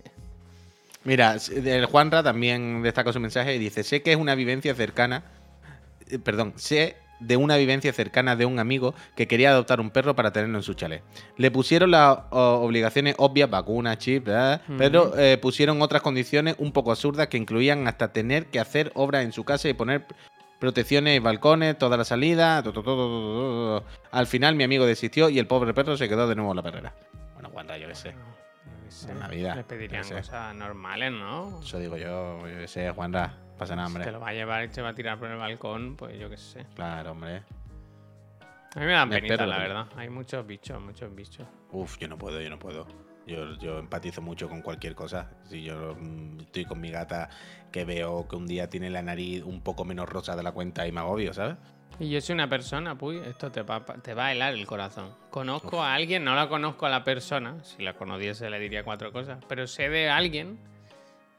Mira, 1.04 1.36
el 1.54 1.86
Juanra 1.86 2.22
también 2.22 2.82
destaca 2.82 3.12
su 3.12 3.20
mensaje 3.20 3.54
y 3.54 3.58
dice: 3.58 3.82
Sé 3.82 4.02
que 4.02 4.12
es 4.12 4.16
una 4.16 4.34
vivencia 4.34 4.74
cercana. 4.74 5.22
eh, 6.08 6.18
Perdón, 6.18 6.54
sé 6.56 6.96
de 7.20 7.36
una 7.36 7.56
vivencia 7.56 7.92
cercana 7.92 8.36
de 8.36 8.44
un 8.46 8.58
amigo 8.58 8.94
que 9.14 9.26
quería 9.26 9.50
adoptar 9.50 9.80
un 9.80 9.90
perro 9.90 10.14
para 10.14 10.32
tenerlo 10.32 10.58
en 10.58 10.62
su 10.62 10.74
chalet. 10.74 11.02
Le 11.36 11.50
pusieron 11.50 11.90
las 11.90 12.18
obligaciones 12.30 13.14
obvias, 13.18 13.50
vacunas, 13.50 13.98
chip, 13.98 14.26
¿verdad? 14.26 14.62
pero 14.78 15.16
eh, 15.18 15.38
pusieron 15.38 15.80
otras 15.82 16.02
condiciones 16.02 16.56
un 16.58 16.72
poco 16.72 16.90
absurdas 16.90 17.28
que 17.28 17.36
incluían 17.36 17.88
hasta 17.88 18.12
tener 18.12 18.46
que 18.46 18.60
hacer 18.60 18.92
obras 18.94 19.24
en 19.24 19.32
su 19.32 19.44
casa 19.44 19.68
y 19.68 19.74
poner 19.74 20.06
protecciones, 20.58 21.22
balcones, 21.22 21.76
toda 21.78 21.96
la 21.96 22.04
salida. 22.04 22.62
to, 22.62 22.72
to, 22.72 22.82
to. 22.82 23.84
Al 24.10 24.26
final 24.26 24.54
mi 24.56 24.64
amigo 24.64 24.86
desistió 24.86 25.28
y 25.28 25.38
el 25.38 25.46
pobre 25.46 25.74
perro 25.74 25.96
se 25.96 26.08
quedó 26.08 26.26
de 26.26 26.34
nuevo 26.34 26.52
en 26.52 26.56
la 26.56 26.62
perrera. 26.62 26.94
Bueno, 27.34 27.50
Juanra, 27.50 27.76
yo 27.78 27.88
qué 27.88 27.94
sé. 27.94 28.10
yo 28.10 28.84
qué 28.84 28.90
sé, 28.90 29.10
En 29.10 29.20
la 29.20 29.28
vida, 29.28 29.54
Le 29.54 29.64
pedirían 29.64 30.08
cosas 30.08 30.54
normales, 30.54 31.12
¿no? 31.12 31.60
Eso 31.62 31.78
digo 31.78 31.96
yo, 31.96 32.46
yo 32.48 32.58
qué 32.60 32.68
sé, 32.68 32.90
Juanra. 32.90 33.34
Pasa 33.64 33.76
nada, 33.76 33.88
Si 33.88 33.92
hombre. 33.92 34.04
te 34.04 34.12
lo 34.12 34.20
va 34.20 34.28
a 34.28 34.32
llevar 34.32 34.64
y 34.64 34.68
te 34.68 34.82
va 34.82 34.90
a 34.90 34.94
tirar 34.94 35.18
por 35.18 35.30
el 35.30 35.36
balcón, 35.36 35.96
pues 35.96 36.18
yo 36.18 36.28
qué 36.30 36.36
sé. 36.36 36.66
Claro, 36.74 37.12
hombre. 37.12 37.42
A 38.74 38.80
mí 38.80 38.86
me 38.86 38.92
dan 38.92 39.08
penita, 39.10 39.46
la 39.46 39.58
verdad. 39.58 39.86
Hay 39.96 40.08
muchos 40.10 40.46
bichos, 40.46 40.82
muchos 40.82 41.14
bichos. 41.14 41.46
Uf, 41.70 41.96
yo 41.98 42.08
no 42.08 42.18
puedo, 42.18 42.40
yo 42.40 42.50
no 42.50 42.58
puedo. 42.58 42.86
Yo, 43.26 43.54
yo 43.58 43.78
empatizo 43.78 44.20
mucho 44.20 44.48
con 44.48 44.60
cualquier 44.62 44.94
cosa. 44.94 45.30
Si 45.44 45.62
yo 45.62 45.94
mm, 45.98 46.40
estoy 46.40 46.64
con 46.64 46.80
mi 46.80 46.90
gata 46.90 47.30
que 47.72 47.84
veo 47.84 48.26
que 48.28 48.36
un 48.36 48.46
día 48.46 48.68
tiene 48.68 48.90
la 48.90 49.00
nariz 49.00 49.42
un 49.44 49.62
poco 49.62 49.84
menos 49.84 50.08
rosa 50.08 50.36
de 50.36 50.42
la 50.42 50.52
cuenta 50.52 50.86
y 50.86 50.92
me 50.92 51.00
agobio, 51.00 51.32
¿sabes? 51.32 51.56
Y 52.00 52.10
yo 52.10 52.20
soy 52.20 52.34
una 52.34 52.48
persona, 52.48 52.98
puy, 52.98 53.18
esto 53.18 53.52
te 53.52 53.62
va, 53.62 53.84
te 53.84 54.14
va 54.14 54.26
a 54.26 54.32
helar 54.32 54.52
el 54.54 54.66
corazón. 54.66 55.14
Conozco 55.30 55.80
a 55.82 55.94
alguien, 55.94 56.24
no 56.24 56.34
la 56.34 56.48
conozco 56.48 56.86
a 56.86 56.88
la 56.88 57.04
persona, 57.04 57.62
si 57.62 57.82
la 57.82 57.94
conociese 57.94 58.50
le 58.50 58.58
diría 58.58 58.82
cuatro 58.82 59.12
cosas, 59.12 59.38
pero 59.48 59.68
sé 59.68 59.88
de 59.88 60.10
alguien 60.10 60.58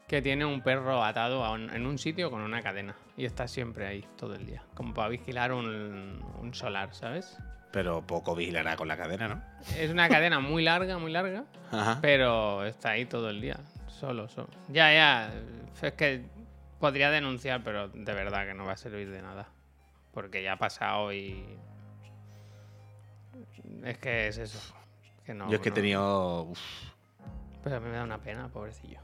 que 0.08 0.22
tiene 0.22 0.44
un 0.44 0.60
perro 0.62 1.02
atado 1.04 1.44
a 1.44 1.52
un- 1.52 1.70
en 1.70 1.86
un 1.86 1.98
sitio 1.98 2.30
con 2.30 2.40
una 2.42 2.62
cadena 2.62 2.94
y 3.16 3.24
está 3.24 3.48
siempre 3.48 3.86
ahí 3.86 4.04
todo 4.16 4.34
el 4.34 4.46
día, 4.46 4.62
como 4.74 4.94
para 4.94 5.08
vigilar 5.08 5.52
un, 5.52 6.24
un 6.40 6.54
solar, 6.54 6.94
¿sabes? 6.94 7.36
Pero 7.72 8.06
poco 8.06 8.34
vigilará 8.34 8.76
con 8.76 8.88
la 8.88 8.96
cadena, 8.96 9.28
¿no? 9.28 9.42
Es 9.76 9.90
una 9.90 10.08
cadena 10.08 10.38
muy 10.40 10.62
larga, 10.62 10.98
muy 10.98 11.10
larga, 11.12 11.44
Ajá. 11.72 11.98
pero 12.00 12.64
está 12.64 12.90
ahí 12.90 13.04
todo 13.04 13.28
el 13.30 13.40
día, 13.40 13.58
solo, 13.88 14.28
solo. 14.28 14.48
Ya, 14.68 14.92
ya, 14.92 15.32
es 15.82 15.92
que 15.94 16.24
podría 16.78 17.10
denunciar, 17.10 17.62
pero 17.64 17.88
de 17.88 18.12
verdad 18.14 18.46
que 18.46 18.54
no 18.54 18.64
va 18.64 18.72
a 18.72 18.76
servir 18.76 19.10
de 19.10 19.20
nada. 19.22 19.48
Porque 20.12 20.42
ya 20.42 20.52
ha 20.54 20.56
pasado 20.56 21.12
y... 21.12 21.44
Es 23.84 23.98
que 23.98 24.28
es 24.28 24.38
eso. 24.38 24.74
Que 25.24 25.34
no, 25.34 25.48
yo 25.50 25.56
es 25.56 25.60
que 25.60 25.68
he 25.68 25.72
tenido. 25.72 26.44
uf, 26.44 26.60
Pero 27.62 27.76
a 27.76 27.80
mí 27.80 27.88
me 27.90 27.96
da 27.96 28.04
una 28.04 28.18
pena, 28.18 28.48
pobrecillo. 28.48 29.00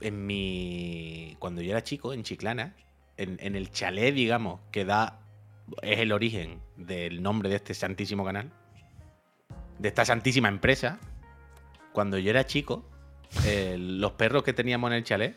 En 0.00 0.26
mi. 0.26 1.36
Cuando 1.38 1.60
yo 1.62 1.70
era 1.70 1.82
chico, 1.82 2.12
en 2.12 2.22
Chiclana, 2.22 2.74
en, 3.16 3.56
el 3.56 3.70
chalet, 3.70 4.14
digamos, 4.14 4.60
que 4.70 4.84
da. 4.84 5.20
Es 5.82 5.98
el 5.98 6.12
origen 6.12 6.60
del 6.76 7.22
nombre 7.22 7.48
de 7.50 7.56
este 7.56 7.74
santísimo 7.74 8.24
canal. 8.24 8.50
De 9.78 9.88
esta 9.88 10.04
santísima 10.04 10.48
empresa. 10.48 10.98
Cuando 11.92 12.16
yo 12.18 12.30
era 12.30 12.46
chico, 12.46 12.84
eh, 13.44 13.76
los 13.78 14.12
perros 14.12 14.42
que 14.44 14.52
teníamos 14.52 14.90
en 14.90 14.96
el 14.96 15.04
chalet, 15.04 15.36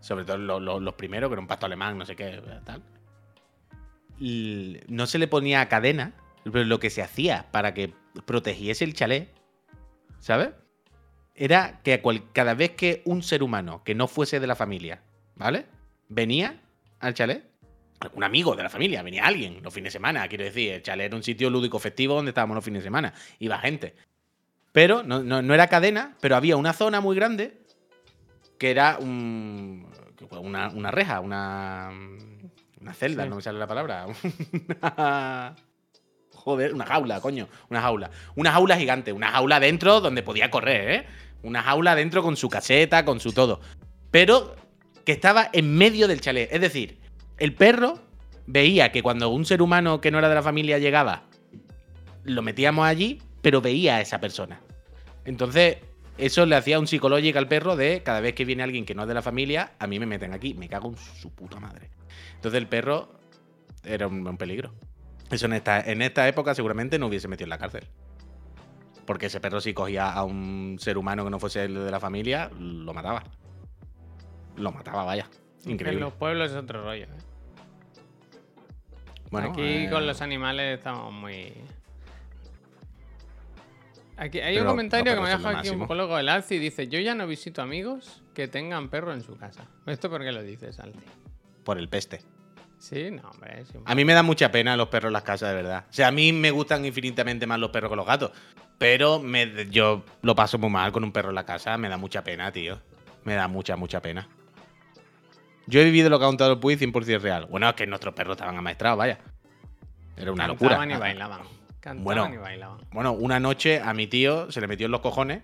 sobre 0.00 0.24
todo 0.24 0.38
lo- 0.38 0.60
lo- 0.60 0.80
los 0.80 0.94
primeros, 0.94 1.28
que 1.28 1.34
era 1.34 1.40
un 1.40 1.46
pasto 1.46 1.66
alemán, 1.66 1.96
no 1.96 2.04
sé 2.04 2.16
qué, 2.16 2.42
tal. 2.64 2.82
No 4.18 5.06
se 5.06 5.18
le 5.18 5.28
ponía 5.28 5.66
cadena, 5.68 6.12
pero 6.44 6.64
lo 6.64 6.78
que 6.78 6.90
se 6.90 7.02
hacía 7.02 7.46
para 7.50 7.72
que 7.72 7.94
protegiese 8.26 8.84
el 8.84 8.92
chalet, 8.94 9.32
¿sabes? 10.18 10.50
Era 11.34 11.80
que 11.82 12.02
cada 12.32 12.54
vez 12.54 12.72
que 12.72 13.02
un 13.04 13.22
ser 13.22 13.42
humano 13.42 13.82
que 13.84 13.94
no 13.94 14.06
fuese 14.08 14.40
de 14.40 14.46
la 14.46 14.56
familia, 14.56 15.00
¿vale? 15.36 15.66
Venía 16.08 16.60
al 16.98 17.14
chalet, 17.14 17.44
algún 18.00 18.24
amigo 18.24 18.54
de 18.56 18.62
la 18.62 18.70
familia, 18.70 19.02
venía 19.02 19.24
alguien 19.24 19.62
los 19.62 19.72
fines 19.72 19.92
de 19.92 19.98
semana, 19.98 20.26
quiero 20.28 20.44
decir, 20.44 20.72
el 20.72 20.82
chalet 20.82 21.06
era 21.06 21.16
un 21.16 21.22
sitio 21.22 21.48
lúdico 21.50 21.78
festivo 21.78 22.14
donde 22.14 22.30
estábamos 22.30 22.54
los 22.56 22.64
fines 22.64 22.82
de 22.82 22.86
semana, 22.86 23.12
iba 23.38 23.58
gente. 23.58 23.94
Pero 24.72 25.02
no, 25.02 25.22
no- 25.22 25.42
no 25.42 25.54
era 25.54 25.66
cadena, 25.68 26.16
pero 26.20 26.36
había 26.36 26.56
una 26.56 26.72
zona 26.72 27.00
muy 27.00 27.16
grande 27.16 27.58
que 28.58 28.70
era 28.70 28.98
un, 29.00 29.86
una, 30.30 30.68
una 30.68 30.90
reja, 30.90 31.20
una, 31.20 31.90
una 32.80 32.92
celda, 32.94 33.24
Sí. 33.24 33.28
no 33.30 33.36
me 33.36 33.42
sale 33.42 33.58
la 33.58 33.66
palabra. 33.66 34.06
Joder, 36.40 36.74
una 36.74 36.86
jaula, 36.86 37.20
coño. 37.20 37.48
Una 37.68 37.82
jaula. 37.82 38.10
Una 38.34 38.52
jaula 38.52 38.76
gigante. 38.76 39.12
Una 39.12 39.30
jaula 39.30 39.60
dentro 39.60 40.00
donde 40.00 40.22
podía 40.22 40.50
correr, 40.50 40.90
¿eh? 40.90 41.06
Una 41.42 41.62
jaula 41.62 41.94
dentro 41.94 42.22
con 42.22 42.36
su 42.36 42.48
caseta, 42.48 43.04
con 43.04 43.20
su 43.20 43.32
todo. 43.32 43.60
Pero 44.10 44.56
que 45.04 45.12
estaba 45.12 45.50
en 45.52 45.76
medio 45.76 46.08
del 46.08 46.20
chalet. 46.20 46.52
Es 46.52 46.60
decir, 46.60 46.98
el 47.38 47.54
perro 47.54 48.00
veía 48.46 48.90
que 48.92 49.02
cuando 49.02 49.28
un 49.28 49.44
ser 49.44 49.62
humano 49.62 50.00
que 50.00 50.10
no 50.10 50.18
era 50.18 50.28
de 50.28 50.34
la 50.34 50.42
familia 50.42 50.78
llegaba, 50.78 51.24
lo 52.24 52.42
metíamos 52.42 52.86
allí, 52.86 53.20
pero 53.42 53.60
veía 53.60 53.96
a 53.96 54.00
esa 54.00 54.20
persona. 54.20 54.60
Entonces, 55.24 55.78
eso 56.18 56.44
le 56.46 56.56
hacía 56.56 56.78
un 56.78 56.86
psicológico 56.86 57.38
al 57.38 57.48
perro 57.48 57.76
de 57.76 58.02
cada 58.02 58.20
vez 58.20 58.34
que 58.34 58.44
viene 58.44 58.62
alguien 58.62 58.84
que 58.84 58.94
no 58.94 59.02
es 59.02 59.08
de 59.08 59.14
la 59.14 59.22
familia, 59.22 59.72
a 59.78 59.86
mí 59.86 59.98
me 59.98 60.06
meten 60.06 60.32
aquí. 60.32 60.54
Me 60.54 60.68
cago 60.68 60.88
en 60.88 60.96
su 60.96 61.30
puta 61.30 61.60
madre. 61.60 61.90
Entonces 62.34 62.58
el 62.58 62.66
perro 62.66 63.12
era 63.84 64.06
un, 64.06 64.26
un 64.26 64.36
peligro. 64.36 64.74
Eso 65.30 65.46
en 65.46 65.52
esta, 65.54 65.80
en 65.80 66.02
esta 66.02 66.26
época 66.28 66.54
seguramente 66.54 66.98
no 66.98 67.06
hubiese 67.06 67.28
metido 67.28 67.44
en 67.46 67.50
la 67.50 67.58
cárcel. 67.58 67.84
Porque 69.06 69.26
ese 69.26 69.40
perro 69.40 69.60
si 69.60 69.72
cogía 69.74 70.12
a 70.12 70.24
un 70.24 70.76
ser 70.80 70.98
humano 70.98 71.24
que 71.24 71.30
no 71.30 71.38
fuese 71.40 71.64
el 71.64 71.74
de 71.74 71.90
la 71.90 72.00
familia, 72.00 72.50
lo 72.58 72.92
mataba. 72.92 73.22
Lo 74.56 74.72
mataba, 74.72 75.04
vaya. 75.04 75.28
En 75.64 75.72
Increíble. 75.72 76.00
los 76.00 76.12
pueblos 76.14 76.50
es 76.50 76.56
otro 76.56 76.82
rollo. 76.82 77.04
¿eh? 77.04 77.08
Bueno, 79.30 79.50
Aquí 79.50 79.62
eh, 79.62 79.88
con 79.90 80.06
los 80.06 80.20
animales 80.22 80.78
estamos 80.78 81.12
muy. 81.12 81.52
Aquí 84.16 84.38
hay 84.40 84.54
Pero 84.56 84.66
un 84.66 84.72
comentario 84.72 85.14
que 85.14 85.20
me 85.20 85.28
deja 85.28 85.36
aquí 85.38 85.46
un 85.48 85.54
máximo. 85.54 85.78
poco 85.84 85.94
loco 85.94 86.18
el 86.18 86.28
Alci. 86.28 86.58
Dice: 86.58 86.88
Yo 86.88 86.98
ya 87.00 87.14
no 87.14 87.26
visito 87.26 87.62
amigos 87.62 88.22
que 88.34 88.48
tengan 88.48 88.90
perro 88.90 89.12
en 89.14 89.22
su 89.22 89.36
casa. 89.36 89.64
¿Esto 89.86 90.10
por 90.10 90.22
qué 90.22 90.32
lo 90.32 90.42
dices, 90.42 90.78
Alci? 90.80 90.98
Por 91.64 91.78
el 91.78 91.88
peste. 91.88 92.20
Sí, 92.80 93.10
no, 93.10 93.28
hombre. 93.30 93.64
sí, 93.66 93.78
A 93.84 93.94
mí 93.94 94.04
me 94.04 94.14
da 94.14 94.22
mucha 94.22 94.50
pena 94.50 94.76
los 94.76 94.88
perros 94.88 95.10
en 95.10 95.12
las 95.12 95.22
casas, 95.22 95.50
de 95.50 95.54
verdad. 95.54 95.84
O 95.88 95.92
sea, 95.92 96.08
a 96.08 96.10
mí 96.10 96.32
me 96.32 96.50
gustan 96.50 96.84
infinitamente 96.84 97.46
más 97.46 97.58
los 97.60 97.70
perros 97.70 97.90
que 97.90 97.96
los 97.96 98.06
gatos. 98.06 98.32
Pero 98.78 99.20
me- 99.20 99.68
yo 99.70 100.02
lo 100.22 100.34
paso 100.34 100.56
muy 100.58 100.70
mal 100.70 100.90
con 100.90 101.04
un 101.04 101.12
perro 101.12 101.28
en 101.28 101.34
la 101.34 101.44
casa. 101.44 101.76
Me 101.76 101.88
da 101.90 101.98
mucha 101.98 102.24
pena, 102.24 102.50
tío. 102.50 102.80
Me 103.24 103.34
da 103.34 103.46
mucha, 103.48 103.76
mucha 103.76 104.00
pena. 104.00 104.26
Yo 105.66 105.80
he 105.80 105.84
vivido 105.84 106.08
lo 106.08 106.18
que 106.18 106.24
ha 106.24 106.28
contado 106.28 106.52
el 106.54 106.58
Puy 106.58 106.76
100% 106.76 107.20
real. 107.20 107.46
Bueno, 107.46 107.68
es 107.68 107.74
que 107.74 107.86
nuestros 107.86 108.14
perros 108.14 108.36
estaban 108.36 108.56
amaestrados, 108.56 108.98
vaya. 108.98 109.18
Era 110.16 110.32
una 110.32 110.46
locura. 110.48 110.70
Cantaban 110.76 110.90
y 110.90 110.98
bailaban. 111.00 111.40
Cantaban 111.80 112.04
Bueno. 112.04 112.30
y 112.32 112.36
bailaban. 112.38 112.78
Bueno, 112.92 113.12
una 113.12 113.38
noche 113.38 113.80
a 113.80 113.92
mi 113.92 114.06
tío 114.06 114.50
se 114.50 114.60
le 114.62 114.66
metió 114.66 114.86
en 114.86 114.92
los 114.92 115.00
cojones. 115.02 115.42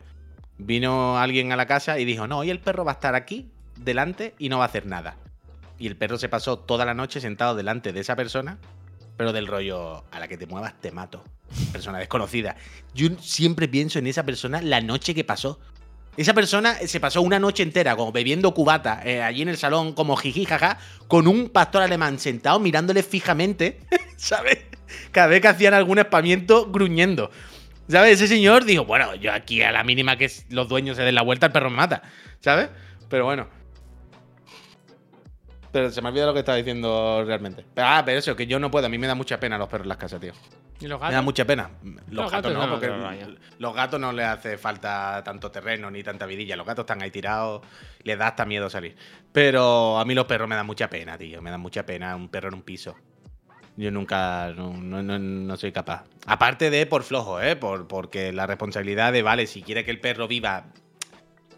Vino 0.58 1.18
alguien 1.18 1.52
a 1.52 1.56
la 1.56 1.66
casa 1.66 1.98
y 1.98 2.06
dijo: 2.06 2.26
No, 2.26 2.38
hoy 2.38 2.50
el 2.50 2.60
perro 2.60 2.84
va 2.84 2.92
a 2.92 2.94
estar 2.94 3.14
aquí, 3.14 3.50
delante, 3.76 4.34
y 4.38 4.48
no 4.48 4.56
va 4.58 4.64
a 4.64 4.68
hacer 4.68 4.86
nada. 4.86 5.16
Y 5.78 5.86
el 5.86 5.96
perro 5.96 6.18
se 6.18 6.28
pasó 6.28 6.58
toda 6.58 6.84
la 6.84 6.94
noche 6.94 7.20
sentado 7.20 7.54
delante 7.54 7.92
de 7.92 8.00
esa 8.00 8.16
persona, 8.16 8.58
pero 9.16 9.32
del 9.32 9.46
rollo: 9.46 10.04
A 10.10 10.20
la 10.20 10.28
que 10.28 10.36
te 10.36 10.46
muevas, 10.46 10.80
te 10.80 10.90
mato. 10.90 11.24
Persona 11.72 11.98
desconocida. 11.98 12.56
Yo 12.94 13.08
siempre 13.20 13.68
pienso 13.68 13.98
en 13.98 14.06
esa 14.06 14.24
persona 14.24 14.62
la 14.62 14.80
noche 14.80 15.14
que 15.14 15.24
pasó. 15.24 15.60
Esa 16.16 16.32
persona 16.32 16.74
se 16.86 16.98
pasó 16.98 17.20
una 17.20 17.38
noche 17.38 17.62
entera 17.62 17.94
como 17.94 18.10
bebiendo 18.10 18.54
cubata 18.54 19.02
eh, 19.04 19.22
allí 19.22 19.42
en 19.42 19.50
el 19.50 19.58
salón, 19.58 19.92
como 19.92 20.16
jiji 20.16 20.46
jaja, 20.46 20.78
con 21.08 21.28
un 21.28 21.50
pastor 21.50 21.82
alemán 21.82 22.18
sentado 22.18 22.58
mirándole 22.58 23.02
fijamente, 23.02 23.80
¿sabes? 24.16 24.64
Cada 25.12 25.26
vez 25.26 25.42
que 25.42 25.48
hacían 25.48 25.74
algún 25.74 25.98
espamiento, 25.98 26.70
gruñendo. 26.70 27.30
¿Sabes? 27.88 28.14
Ese 28.14 28.28
señor 28.28 28.64
dijo, 28.64 28.84
bueno, 28.86 29.14
yo 29.14 29.32
aquí 29.32 29.62
a 29.62 29.70
la 29.72 29.84
mínima 29.84 30.16
que 30.16 30.30
los 30.48 30.68
dueños 30.68 30.96
se 30.96 31.02
den 31.02 31.14
la 31.14 31.22
vuelta, 31.22 31.46
el 31.46 31.52
perro 31.52 31.70
me 31.70 31.76
mata. 31.76 32.02
¿Sabes? 32.40 32.70
Pero 33.10 33.26
bueno. 33.26 33.55
Pero 35.76 35.90
se 35.90 36.00
me 36.00 36.08
olvida 36.08 36.24
lo 36.24 36.32
que 36.32 36.38
estaba 36.38 36.56
diciendo 36.56 37.22
realmente. 37.26 37.66
Ah, 37.76 38.02
pero 38.06 38.18
eso, 38.18 38.34
que 38.34 38.46
yo 38.46 38.58
no 38.58 38.70
puedo. 38.70 38.86
A 38.86 38.88
mí 38.88 38.96
me 38.96 39.06
da 39.06 39.14
mucha 39.14 39.38
pena 39.38 39.58
los 39.58 39.68
perros 39.68 39.84
en 39.84 39.90
las 39.90 39.98
casas, 39.98 40.18
tío. 40.20 40.32
¿Y 40.80 40.86
los 40.86 40.98
Me 40.98 41.06
da 41.08 41.10
gatos? 41.10 41.24
mucha 41.26 41.44
pena. 41.44 41.68
Los, 41.82 41.94
Los 42.14 42.32
gatos, 42.32 42.52
gatos 42.54 42.66
no, 42.66 42.70
porque 42.72 43.36
los 43.58 43.74
gatos 43.74 44.00
no 44.00 44.10
les 44.14 44.24
hace 44.26 44.56
falta 44.56 45.20
tanto 45.22 45.50
terreno 45.50 45.90
ni 45.90 46.02
tanta 46.02 46.24
vidilla. 46.24 46.56
Los 46.56 46.66
gatos 46.66 46.84
están 46.84 47.02
ahí 47.02 47.10
tirados, 47.10 47.60
les 48.04 48.18
da 48.18 48.28
hasta 48.28 48.46
miedo 48.46 48.70
salir. 48.70 48.96
Pero 49.32 49.98
a 49.98 50.04
mí 50.06 50.14
los 50.14 50.24
perros 50.24 50.48
me 50.48 50.54
dan 50.56 50.64
mucha 50.64 50.88
pena, 50.88 51.18
tío. 51.18 51.42
Me 51.42 51.50
dan 51.50 51.60
mucha 51.60 51.84
pena 51.84 52.16
un 52.16 52.30
perro 52.30 52.48
en 52.48 52.54
un 52.54 52.62
piso. 52.62 52.96
Yo 53.76 53.90
nunca, 53.90 54.54
no, 54.56 54.72
no, 54.72 55.02
no- 55.02 55.18
no 55.18 55.56
soy 55.58 55.72
capaz. 55.72 56.04
Aparte 56.26 56.70
de 56.70 56.86
por 56.86 57.02
flojo, 57.02 57.38
¿eh? 57.42 57.54
Por, 57.56 57.86
porque 57.86 58.32
la 58.32 58.46
responsabilidad 58.46 59.12
de, 59.12 59.20
vale, 59.20 59.46
si 59.46 59.60
quiere 59.62 59.84
que 59.84 59.90
el 59.90 60.00
perro 60.00 60.26
viva 60.26 60.68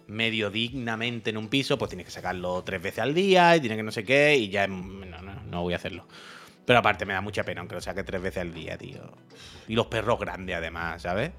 medio 0.09 0.51
dignamente 0.51 1.31
en 1.31 1.37
un 1.37 1.49
piso, 1.49 1.79
pues 1.79 1.91
tiene 1.91 2.05
que 2.05 2.11
sacarlo 2.11 2.65
tres 2.65 2.83
veces 2.83 3.01
al 3.01 3.15
día 3.15 3.57
y 3.57 3.61
tiene 3.61 3.77
que 3.77 3.83
no 3.83 3.93
sé 3.93 4.05
qué 4.05 4.37
y 4.37 4.49
ya... 4.49 4.67
No, 4.67 5.23
no, 5.23 5.35
no 5.45 5.63
voy 5.63 5.75
a 5.75 5.77
hacerlo. 5.77 6.07
Pero 6.65 6.81
aparte 6.81 7.07
me 7.07 7.15
da 7.15 7.21
mucha 7.21 7.45
pena, 7.45 7.61
aunque 7.61 7.77
lo 7.77 7.81
saque 7.81 8.03
tres 8.05 8.21
veces 8.21 8.43
al 8.43 8.53
día, 8.53 8.77
tío. 8.77 9.01
Y 9.69 9.75
los 9.75 9.87
perros 9.87 10.19
grandes, 10.19 10.57
además, 10.57 11.03
¿sabes? 11.03 11.31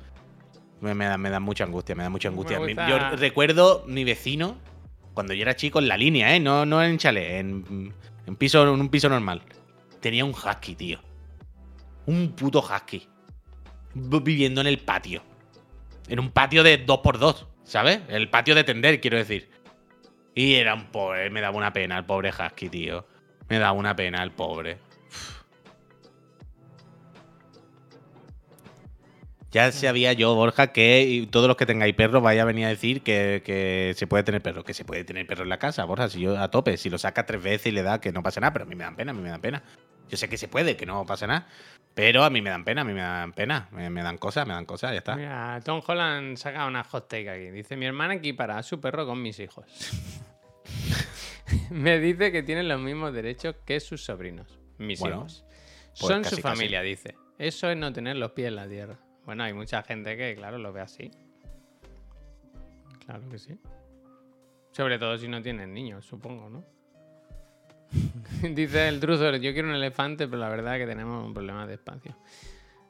Me, 0.82 0.96
me 0.96 1.06
da, 1.06 1.18
me 1.18 1.30
da 1.30 1.40
mucha 1.40 1.66
angustia, 1.66 1.96
me 1.96 2.04
da 2.04 2.10
mucha 2.10 2.30
angustia. 2.30 2.60
Yo 2.88 3.16
recuerdo 3.16 3.84
mi 3.88 4.04
vecino, 4.04 4.58
cuando 5.14 5.34
yo 5.34 5.42
era 5.42 5.56
chico, 5.56 5.80
en 5.80 5.88
la 5.88 5.98
línea, 5.98 6.36
¿eh? 6.36 6.40
No, 6.40 6.66
no 6.66 6.84
en 6.84 6.98
chalet, 6.98 7.40
en, 7.40 7.94
en, 8.26 8.36
piso, 8.38 8.64
en 8.64 8.70
un 8.82 8.90
piso 8.90 9.10
normal. 9.10 9.42
Tenía 10.00 10.26
un 10.26 10.32
husky, 10.32 10.76
tío. 10.76 11.00
Un 12.06 12.32
puto 12.32 12.60
husky. 12.60 13.08
Viviendo 13.94 14.62
en 14.62 14.68
el 14.68 14.80
patio. 14.80 15.22
En 16.08 16.20
un 16.20 16.32
patio 16.32 16.64
de 16.64 16.86
2x2, 16.86 17.49
¿sabes? 17.70 18.02
El 18.10 18.30
patio 18.30 18.56
de 18.56 18.64
tender, 18.64 19.00
quiero 19.00 19.18
decir. 19.18 19.50
Y 20.34 20.56
era 20.56 20.74
un 20.74 20.88
pobre, 20.88 21.30
me 21.30 21.40
daba 21.40 21.56
una 21.56 21.72
pena 21.72 21.98
el 21.98 22.06
pobre 22.06 22.32
husky, 22.32 22.70
tío. 22.70 23.06
Me 23.48 23.60
daba 23.60 23.74
una 23.74 23.96
pena 23.96 24.24
el 24.24 24.32
pobre. 24.32 24.78
Ya 29.52 29.72
sabía 29.72 30.14
yo, 30.14 30.36
Borja, 30.36 30.72
que 30.72 31.28
todos 31.32 31.48
los 31.48 31.58
que 31.58 31.66
tengáis 31.66 31.96
perros 31.96 32.22
vaya 32.22 32.44
a 32.44 32.46
venir 32.46 32.66
a 32.66 32.70
decir 32.70 33.02
que, 33.02 33.42
que 33.44 33.94
se 33.96 34.06
puede 34.06 34.24
tener 34.24 34.44
perro, 34.44 34.64
que 34.64 34.76
se 34.76 34.86
puede 34.86 35.04
tener 35.04 35.26
perro 35.26 35.42
en 35.42 35.50
la 35.50 35.58
casa, 35.58 35.86
Borja, 35.86 36.08
si 36.08 36.22
yo 36.22 36.40
a 36.40 36.52
tope, 36.52 36.78
si 36.78 36.92
lo 36.92 37.00
saca 37.00 37.26
tres 37.26 37.42
veces 37.42 37.68
y 37.68 37.72
le 37.72 37.82
da 37.82 38.00
que 38.00 38.12
no 38.12 38.22
pasa 38.22 38.40
nada, 38.42 38.54
pero 38.54 38.66
a 38.66 38.68
mí 38.68 38.76
me 38.76 38.84
dan 38.84 38.96
pena, 38.96 39.12
a 39.12 39.16
mí 39.16 39.22
me 39.22 39.30
dan 39.30 39.42
pena. 39.42 39.64
Yo 40.08 40.18
sé 40.18 40.30
que 40.30 40.38
se 40.38 40.48
puede, 40.48 40.76
que 40.76 40.86
no 40.86 41.04
pasa 41.06 41.26
nada, 41.26 41.48
pero 42.00 42.24
a 42.24 42.30
mí 42.30 42.42
me 42.42 42.50
dan 42.50 42.64
pena, 42.64 42.82
a 42.82 42.84
mí 42.86 42.94
me 42.94 43.02
dan 43.02 43.34
pena, 43.34 43.68
me, 43.72 43.90
me 43.90 44.02
dan 44.02 44.18
cosas, 44.18 44.48
me 44.48 44.54
dan 44.54 44.64
cosas, 44.64 44.94
ya 44.94 45.00
está. 45.00 45.18
Mira, 45.18 45.60
Tom 45.66 45.82
Holland 45.86 46.38
saca 46.38 46.66
una 46.66 46.82
hot 46.86 47.10
take 47.10 47.30
aquí. 47.30 47.50
Dice, 47.52 47.76
mi 47.76 47.86
hermana 47.86 48.14
equipará 48.14 48.58
a 48.58 48.64
su 48.64 48.80
perro 48.80 49.06
con 49.06 49.22
mis 49.22 49.38
hijos. 49.40 49.66
Me 51.72 52.00
dice 52.00 52.32
que 52.32 52.42
tienen 52.42 52.70
los 52.70 52.80
mismos 52.80 53.12
derechos 53.12 53.56
que 53.66 53.82
sus 53.82 54.06
sobrinos, 54.06 54.60
mis 54.78 54.98
Bueno, 55.00 55.18
hijos. 55.18 55.44
pues 56.00 56.14
Son 56.14 56.24
casi, 56.24 56.36
su 56.38 56.42
casi. 56.42 56.56
familia, 56.56 56.82
dice. 56.82 57.16
Eso 57.38 57.70
es 57.70 57.76
no 57.76 57.92
tener 57.92 58.16
los 58.16 58.32
pies 58.32 58.48
en 58.48 58.56
la 58.56 58.68
tierra. 58.70 58.98
Bueno, 59.26 59.44
hay 59.44 59.52
mucha 59.54 59.84
gente 59.84 60.16
que, 60.16 60.36
claro, 60.36 60.58
lo 60.58 60.72
ve 60.72 60.82
así. 60.82 61.12
Claro 63.06 63.28
que 63.30 63.40
sí. 63.40 63.60
Sobre 64.72 65.00
todo 65.00 65.18
si 65.18 65.28
no 65.28 65.42
tienen 65.42 65.74
niños, 65.74 66.06
supongo, 66.06 66.50
¿no? 66.50 66.64
Dice 68.42 68.88
el 68.88 69.00
Truzor, 69.00 69.36
yo 69.40 69.54
quiero 69.54 69.70
un 69.70 69.76
elefante, 69.76 70.28
pero 70.28 70.40
la 70.42 70.50
verdad 70.50 70.76
es 70.76 70.82
que 70.82 70.88
tenemos 70.88 71.26
un 71.26 71.34
problema 71.34 71.66
de 71.68 71.74
espacio. 71.76 72.16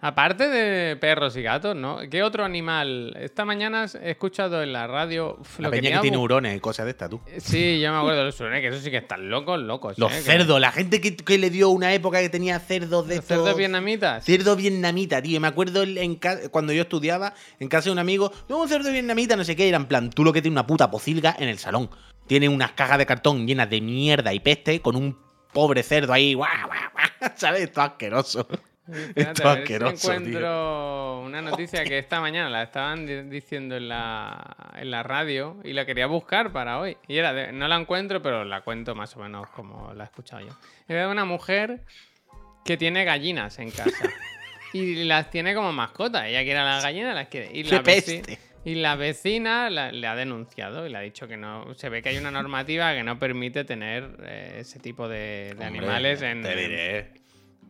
Aparte 0.01 0.47
de 0.47 0.95
perros 0.95 1.35
y 1.35 1.41
gatos, 1.41 1.75
¿no? 1.75 1.97
¿Qué 2.09 2.23
otro 2.23 2.45
animal? 2.45 3.13
Esta 3.19 3.43
mañana 3.43 3.85
he 4.01 4.11
escuchado 4.11 4.63
en 4.63 4.71
la 4.71 4.87
radio... 4.87 5.35
uf, 5.41 5.59
La 5.59 5.67
lo 5.67 5.71
peña 5.71 5.89
que 5.97 5.99
tiene 5.99 6.15
neurones 6.15 6.55
y 6.55 6.61
cosas 6.61 6.85
de 6.85 6.91
estas, 6.91 7.09
tú. 7.09 7.19
Sí, 7.39 7.81
yo 7.81 7.91
me 7.91 7.97
acuerdo 7.97 8.19
de 8.19 8.25
los 8.27 8.35
surenes, 8.35 8.61
que 8.61 8.67
eso 8.69 8.79
sí 8.79 8.89
que 8.91 8.95
están 8.97 9.29
locos, 9.29 9.59
locos. 9.59 9.97
Los 9.97 10.09
¿eh? 10.13 10.15
Que- 10.15 10.21
cerdos, 10.21 10.61
la 10.61 10.71
gente 10.71 11.01
que, 11.01 11.17
que 11.17 11.37
le 11.37 11.49
dio 11.49 11.67
una 11.69 11.93
época 11.93 12.21
que 12.21 12.29
tenía 12.29 12.57
cerdos 12.59 13.09
de 13.09 13.15
Los 13.17 13.25
estos... 13.25 13.39
cerdos 13.39 13.57
vietnamitas. 13.57 14.23
Cerdo 14.23 14.55
vietnamita, 14.55 15.21
tío. 15.21 15.41
Me 15.41 15.49
acuerdo 15.49 15.83
en- 15.83 15.97
en 15.97 16.15
ca- 16.15 16.47
cuando 16.49 16.71
yo 16.71 16.83
estudiaba 16.83 17.33
en 17.59 17.67
casa 17.67 17.85
de 17.89 17.91
un 17.91 17.99
amigo, 17.99 18.31
"No, 18.47 18.61
un 18.61 18.69
cerdo 18.69 18.93
vietnamita, 18.93 19.35
no 19.35 19.43
sé 19.43 19.57
qué. 19.57 19.67
Era 19.67 19.75
en 19.75 19.85
plan, 19.87 20.11
tú 20.11 20.23
lo 20.23 20.31
que 20.31 20.41
tiene 20.41 20.53
una 20.53 20.65
puta 20.65 20.89
pocilga 20.89 21.35
en 21.37 21.49
el 21.49 21.57
salón. 21.59 21.89
Tiene 22.29 22.47
unas 22.47 22.71
cajas 22.71 22.97
de 22.99 23.05
cartón 23.05 23.45
llenas 23.47 23.69
de 23.69 23.81
mierda 23.81 24.33
y 24.33 24.39
peste 24.39 24.79
con 24.81 24.95
un 24.95 25.17
pobre 25.51 25.81
cerdo 25.83 26.13
ahí, 26.13 26.33
guau, 26.35 26.49
guau, 26.67 26.79
guau, 26.93 27.31
¿sabes? 27.35 27.63
Esto 27.63 27.81
asqueroso. 27.81 28.47
Esto 29.15 29.41
si 29.43 29.47
asqueroso, 29.47 30.07
tío. 30.07 30.13
encuentro 30.17 31.21
una 31.21 31.41
noticia 31.41 31.83
que 31.83 31.97
esta 31.99 32.21
mañana 32.21 32.49
la 32.49 32.63
estaban 32.63 33.05
di- 33.05 33.21
diciendo 33.23 33.75
en 33.77 33.87
la, 33.89 34.73
en 34.77 34.89
la 34.91 35.03
radio 35.03 35.57
y 35.63 35.73
la 35.73 35.85
quería 35.85 36.05
buscar 36.07 36.51
para 36.51 36.79
hoy. 36.79 36.97
Y 37.07 37.17
era 37.17 37.33
de- 37.33 37.51
no 37.51 37.67
la 37.67 37.75
encuentro, 37.77 38.21
pero 38.21 38.45
la 38.45 38.61
cuento 38.61 38.93
más 38.95 39.15
o 39.15 39.19
menos 39.21 39.47
como 39.49 39.93
la 39.95 40.03
he 40.03 40.07
escuchado 40.07 40.45
yo. 40.45 40.53
Era 40.87 41.05
de 41.05 41.11
una 41.11 41.25
mujer 41.25 41.83
que 42.65 42.77
tiene 42.77 43.03
gallinas 43.05 43.59
en 43.59 43.71
casa. 43.71 44.09
y 44.73 45.03
las 45.05 45.29
tiene 45.31 45.53
como 45.55 45.71
mascota. 45.73 46.27
Ella 46.27 46.43
quiere 46.43 46.59
a 46.59 46.65
las 46.65 46.83
gallinas, 46.83 47.13
las 47.15 47.27
quiere. 47.27 47.49
Y 47.53 47.63
¡Qué 47.63 47.71
la, 47.75 47.83
veci- 47.83 48.23
peste! 48.25 48.39
Y 48.65 48.75
la 48.75 48.95
vecina 48.95 49.69
la- 49.69 49.91
le 49.91 50.05
ha 50.07 50.15
denunciado 50.15 50.85
y 50.85 50.89
le 50.89 50.97
ha 50.97 51.01
dicho 51.01 51.27
que 51.27 51.37
no. 51.37 51.73
Se 51.75 51.89
ve 51.89 52.01
que 52.01 52.09
hay 52.09 52.17
una 52.17 52.31
normativa 52.31 52.93
que 52.93 53.03
no 53.03 53.17
permite 53.19 53.63
tener 53.63 54.17
eh, 54.23 54.57
ese 54.59 54.79
tipo 54.79 55.07
de, 55.07 55.17
de 55.17 55.51
Hombre, 55.51 55.65
animales 55.67 56.21
en. 56.21 56.41
Te 56.41 56.55
diré. 56.55 57.11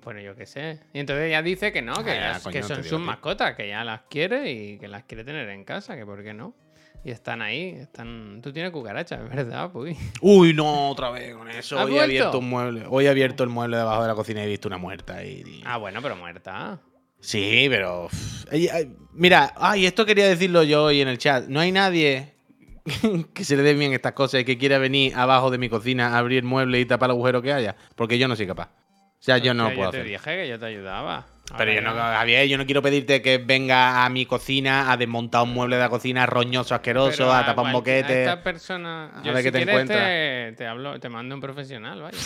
Bueno, 0.03 0.21
yo 0.21 0.33
qué 0.35 0.45
sé. 0.45 0.79
Y 0.93 0.99
entonces 0.99 1.25
ella 1.27 1.41
dice 1.41 1.71
que 1.73 1.81
no, 1.81 1.93
que, 2.03 2.11
Ah, 2.11 2.15
ya, 2.15 2.21
las- 2.29 2.43
coño, 2.43 2.53
que 2.53 2.61
te 2.61 2.67
son 2.67 2.83
sus 2.83 2.99
mascotas, 2.99 3.55
que 3.55 3.67
ya 3.67 3.83
las 3.83 4.01
quiere 4.09 4.51
y 4.51 4.77
que 4.79 4.87
las 4.87 5.03
quiere 5.03 5.23
tener 5.23 5.49
en 5.49 5.63
casa, 5.65 5.95
que 5.97 6.05
por 6.05 6.23
qué 6.23 6.33
no. 6.33 6.55
Y 7.03 7.11
están 7.11 7.41
ahí, 7.41 7.69
están... 7.79 8.41
Tú 8.41 8.51
tienes 8.51 8.71
cucarachas, 8.73 9.21
es 9.21 9.29
verdad, 9.29 9.71
pues. 9.71 9.97
Uy, 10.21 10.53
no, 10.53 10.89
otra 10.89 11.09
vez 11.11 11.33
con 11.33 11.49
eso. 11.49 11.79
¿Has 11.79 11.85
Hoy 11.85 11.95
he 11.95 12.01
abierto 12.01 12.39
un 12.39 12.49
mueble. 12.49 12.83
Hoy 12.89 13.05
he 13.05 13.09
abierto 13.09 13.43
el 13.43 13.49
mueble 13.49 13.77
debajo 13.77 14.01
de 14.01 14.07
la 14.09 14.15
cocina 14.15 14.41
y 14.41 14.43
he 14.45 14.47
visto 14.47 14.67
una 14.67 14.77
muerta 14.77 15.15
ahí, 15.15 15.41
tío. 15.43 15.63
Ah, 15.65 15.77
bueno, 15.77 16.01
pero 16.01 16.15
muerta. 16.17 16.79
Sí, 17.19 17.67
pero. 17.69 18.09
Mira, 19.13 19.53
ay, 19.57 19.85
esto 19.85 20.05
quería 20.05 20.27
decirlo 20.27 20.63
yo 20.63 20.85
hoy 20.85 21.01
en 21.01 21.07
el 21.07 21.17
chat. 21.17 21.47
No 21.47 21.59
hay 21.59 21.71
nadie 21.71 22.33
que 23.33 23.43
se 23.43 23.57
le 23.57 23.63
den 23.63 23.77
bien 23.79 23.93
estas 23.93 24.13
cosas 24.13 24.41
y 24.41 24.45
que 24.45 24.57
quiera 24.57 24.77
venir 24.77 25.13
abajo 25.15 25.51
de 25.51 25.57
mi 25.57 25.69
cocina 25.69 26.15
a 26.15 26.17
abrir 26.19 26.43
muebles 26.43 26.81
y 26.81 26.85
tapar 26.85 27.09
el 27.09 27.15
agujero 27.15 27.41
que 27.41 27.51
haya. 27.53 27.75
Porque 27.95 28.17
yo 28.17 28.27
no 28.27 28.35
soy 28.35 28.47
capaz. 28.47 28.69
O 28.69 29.21
sea, 29.21 29.37
yo 29.37 29.53
no 29.53 29.65
Hostia, 29.65 29.75
puedo 29.75 29.87
Yo 29.87 29.91
te 29.91 29.97
hacer. 29.97 30.11
dije 30.11 30.41
que 30.43 30.47
yo 30.47 30.59
te 30.59 30.65
ayudaba. 30.67 31.25
Pero 31.57 31.73
yo 31.73 31.81
no, 31.81 31.91
Javier, 31.93 32.47
yo 32.47 32.57
no 32.59 32.65
quiero 32.65 32.81
pedirte 32.81 33.21
que 33.23 33.39
venga 33.39 34.05
a 34.05 34.09
mi 34.09 34.25
cocina 34.25 34.91
a 34.91 34.97
desmontar 34.97 35.41
un 35.43 35.53
mueble 35.53 35.77
de 35.77 35.81
la 35.81 35.89
cocina 35.89 36.25
roñoso, 36.27 36.75
asqueroso, 36.75 37.17
Pero 37.17 37.33
a 37.33 37.43
tapar 37.45 37.65
un 37.65 37.71
boquete. 37.73 38.13
A 38.13 38.19
esta 38.19 38.43
persona... 38.43 39.11
A 39.19 39.23
Yo, 39.23 39.33
ver 39.33 39.37
si 39.37 39.43
qué 39.47 39.51
te 39.51 39.57
quieres, 39.57 39.73
encuentras. 39.73 40.07
Te, 40.07 40.53
te 40.57 40.67
hablo, 40.67 40.99
te 40.99 41.09
mando 41.09 41.33
un 41.35 41.41
profesional, 41.41 42.01
vaya. 42.03 42.17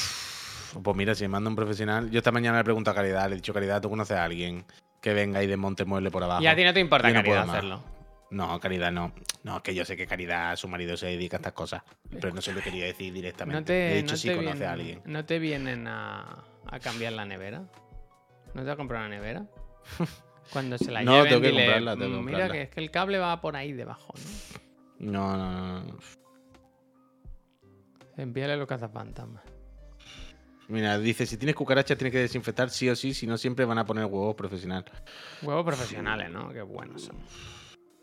Pues 0.81 0.97
mira, 0.97 1.13
si 1.15 1.23
me 1.25 1.29
manda 1.29 1.49
un 1.49 1.55
profesional. 1.55 2.09
Yo 2.09 2.17
esta 2.19 2.31
mañana 2.31 2.57
le 2.57 2.63
pregunto 2.63 2.89
a 2.91 2.95
Caridad, 2.95 3.27
le 3.27 3.33
he 3.33 3.35
dicho, 3.35 3.53
Caridad, 3.53 3.81
¿tú 3.81 3.89
conoces 3.89 4.17
a 4.17 4.23
alguien 4.23 4.65
que 5.01 5.13
venga 5.13 5.43
y 5.43 5.47
desmonte 5.47 5.85
mueble 5.85 6.09
por 6.09 6.23
abajo? 6.23 6.41
Y 6.41 6.47
a 6.47 6.55
ti 6.55 6.63
no 6.63 6.73
te 6.73 6.79
importa, 6.79 7.07
no 7.09 7.13
Caridad, 7.15 7.49
hacerlo. 7.49 7.83
No, 8.31 8.59
Caridad 8.59 8.91
no. 8.91 9.13
No, 9.43 9.57
es 9.57 9.63
que 9.63 9.75
yo 9.75 9.85
sé 9.85 9.95
que 9.95 10.07
Caridad, 10.07 10.55
su 10.55 10.67
marido 10.67 10.97
se 10.97 11.07
dedica 11.07 11.37
a 11.37 11.39
estas 11.39 11.53
cosas. 11.53 11.83
Pero 12.09 12.33
no 12.33 12.41
se 12.41 12.53
lo 12.53 12.61
quería 12.61 12.85
decir 12.85 13.13
directamente. 13.13 13.59
No 13.59 13.65
te, 13.65 13.91
He 13.93 13.95
dicho 14.01 14.13
no 14.13 14.17
sí 14.17 14.29
conoce 14.29 14.41
vienen, 14.59 14.63
a 14.69 14.71
alguien. 14.73 15.01
¿No 15.05 15.25
te 15.25 15.39
vienen 15.39 15.87
a, 15.87 16.43
a 16.65 16.79
cambiar 16.79 17.13
la 17.13 17.25
nevera? 17.25 17.59
¿No 18.53 18.61
te 18.61 18.67
vas 18.67 18.73
a 18.73 18.77
comprar 18.77 19.01
una 19.01 19.09
nevera? 19.09 19.45
Cuando 20.49 20.77
se 20.79 20.91
la 20.91 21.03
No, 21.03 21.11
lleven, 21.17 21.29
tengo 21.29 21.41
que 21.41 21.47
dile, 21.47 21.65
comprarla, 21.65 21.95
tengo 21.97 22.11
que 22.11 22.21
"Mm, 22.21 22.25
Mira 22.25 22.37
comprarla". 22.39 22.53
que 22.53 22.61
es 22.63 22.69
que 22.69 22.79
el 22.79 22.91
cable 22.91 23.17
va 23.19 23.41
por 23.41 23.55
ahí 23.55 23.71
debajo, 23.73 24.13
¿no? 24.99 25.11
No, 25.11 25.37
no, 25.37 25.51
no, 25.51 25.79
no. 25.83 25.97
Envíale 28.17 28.57
los 28.57 28.67
cazafantasmas. 28.67 29.43
Mira, 30.73 30.97
dice, 30.97 31.27
si 31.27 31.37
tienes 31.37 31.55
cucarachas 31.55 31.95
tienes 31.97 32.11
que 32.11 32.17
desinfectar 32.17 32.67
sí 32.71 32.89
o 32.89 32.95
sí, 32.95 33.13
si 33.13 33.27
no 33.27 33.37
siempre 33.37 33.63
van 33.63 33.77
a 33.77 33.85
poner 33.85 34.05
huevos 34.05 34.33
profesional. 34.35 34.83
Huevos 35.43 35.63
profesionales, 35.63 36.31
¿no? 36.31 36.49
Qué 36.49 36.63
buenos 36.63 37.03
son. 37.03 37.15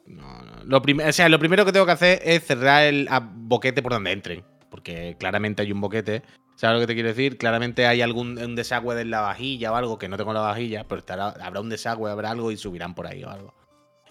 No, 0.07 0.41
no. 0.43 0.65
Lo, 0.65 0.79
o 1.09 1.13
sea, 1.13 1.29
lo 1.29 1.41
primero 1.41 1.65
que 1.65 1.73
tengo 1.73 1.85
que 1.85 1.93
hacer 1.93 2.21
es 2.25 2.45
cerrar 2.45 2.85
el 2.85 3.09
boquete 3.35 3.83
por 3.83 3.93
donde 3.93 4.13
entren. 4.13 4.45
Porque 4.71 5.17
claramente 5.19 5.63
hay 5.63 5.73
un 5.73 5.81
boquete. 5.81 6.23
¿Sabes 6.55 6.75
lo 6.77 6.81
que 6.81 6.87
te 6.87 6.95
quiero 6.95 7.09
decir? 7.09 7.39
Claramente 7.39 7.89
hay 7.89 8.03
algún 8.03 8.39
un 8.39 8.55
desagüe 8.55 8.95
de 8.95 9.05
la 9.05 9.21
vajilla 9.21 9.73
o 9.73 9.75
algo, 9.75 9.99
que 9.99 10.09
no 10.09 10.17
tengo 10.17 10.33
la 10.33 10.41
vajilla, 10.41 10.85
pero 10.87 11.01
estará- 11.01 11.35
habrá 11.45 11.61
un 11.61 11.71
desagüe, 11.71 12.09
habrá 12.09 12.31
algo 12.31 12.53
y 12.53 12.57
subirán 12.57 12.95
por 12.95 13.09
ahí 13.09 13.25
o 13.25 13.31
algo. 13.31 13.55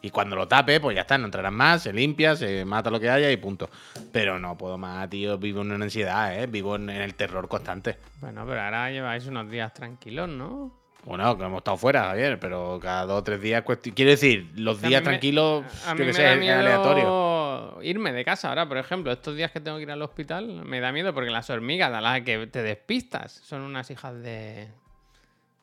Y 0.02 0.12
cuando 0.12 0.36
lo 0.36 0.48
tape, 0.48 0.80
pues 0.80 0.96
ya 0.96 1.02
está, 1.02 1.18
no 1.18 1.26
entrarán 1.26 1.54
más, 1.54 1.84
se 1.84 1.92
limpia, 1.92 2.36
se 2.36 2.64
mata 2.64 2.90
lo 2.90 3.00
que 3.00 3.10
haya 3.10 3.30
y 3.32 3.38
punto. 3.38 3.70
Pero 4.12 4.40
no 4.40 4.58
puedo 4.58 4.78
más, 4.78 5.10
tío, 5.10 5.38
vivo 5.38 5.62
en 5.62 5.72
una 5.74 5.84
ansiedad, 5.86 6.42
¿eh? 6.42 6.48
Vivo 6.48 6.76
en, 6.78 6.90
el 6.90 7.14
terror 7.16 7.48
constante. 7.50 7.98
Bueno, 8.22 8.46
pero 8.48 8.62
ahora 8.62 8.90
lleváis 8.92 9.26
unos 9.28 9.50
días 9.50 9.74
tranquilos, 9.74 10.30
¿no? 10.30 10.72
Bueno, 11.04 11.38
que 11.38 11.44
hemos 11.46 11.60
estado 11.60 11.78
fuera, 11.78 12.04
Javier, 12.06 12.40
pero 12.40 12.78
cada 12.82 13.06
dos 13.06 13.20
o 13.20 13.24
tres 13.24 13.42
días... 13.42 13.64
Quiero 13.96 14.12
decir, 14.12 14.52
los 14.56 14.82
días 14.82 15.02
me- 15.02 15.06
tranquilos, 15.10 15.64
A 15.86 15.96
yo 15.96 16.06
me 16.06 16.14
sé, 16.14 16.26
es 16.34 16.50
aleatorio. 16.50 17.80
irme 17.82 18.12
de 18.12 18.26
casa 18.26 18.50
ahora, 18.50 18.68
por 18.68 18.78
ejemplo. 18.78 19.12
Estos 19.12 19.36
días 19.36 19.52
que 19.52 19.60
tengo 19.62 19.78
que 19.78 19.84
ir 19.84 19.92
al 19.92 20.02
hospital, 20.02 20.46
me 20.66 20.80
da 20.80 20.92
miedo 20.92 21.14
porque 21.14 21.30
las 21.30 21.50
hormigas 21.50 21.94
a 21.94 22.02
las 22.02 22.22
que 22.22 22.48
te 22.48 22.62
despistas 22.64 23.32
son 23.32 23.62
unas 23.62 23.90
hijas 23.92 24.14
de... 24.22 24.70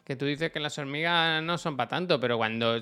Que 0.07 0.14
tú 0.14 0.24
dices 0.24 0.52
que 0.52 0.61
las 0.61 0.78
hormigas 0.78 1.42
no 1.42 1.59
son 1.59 1.76
para 1.76 1.88
tanto, 1.88 2.20
pero 2.20 2.36
cuando 2.36 2.80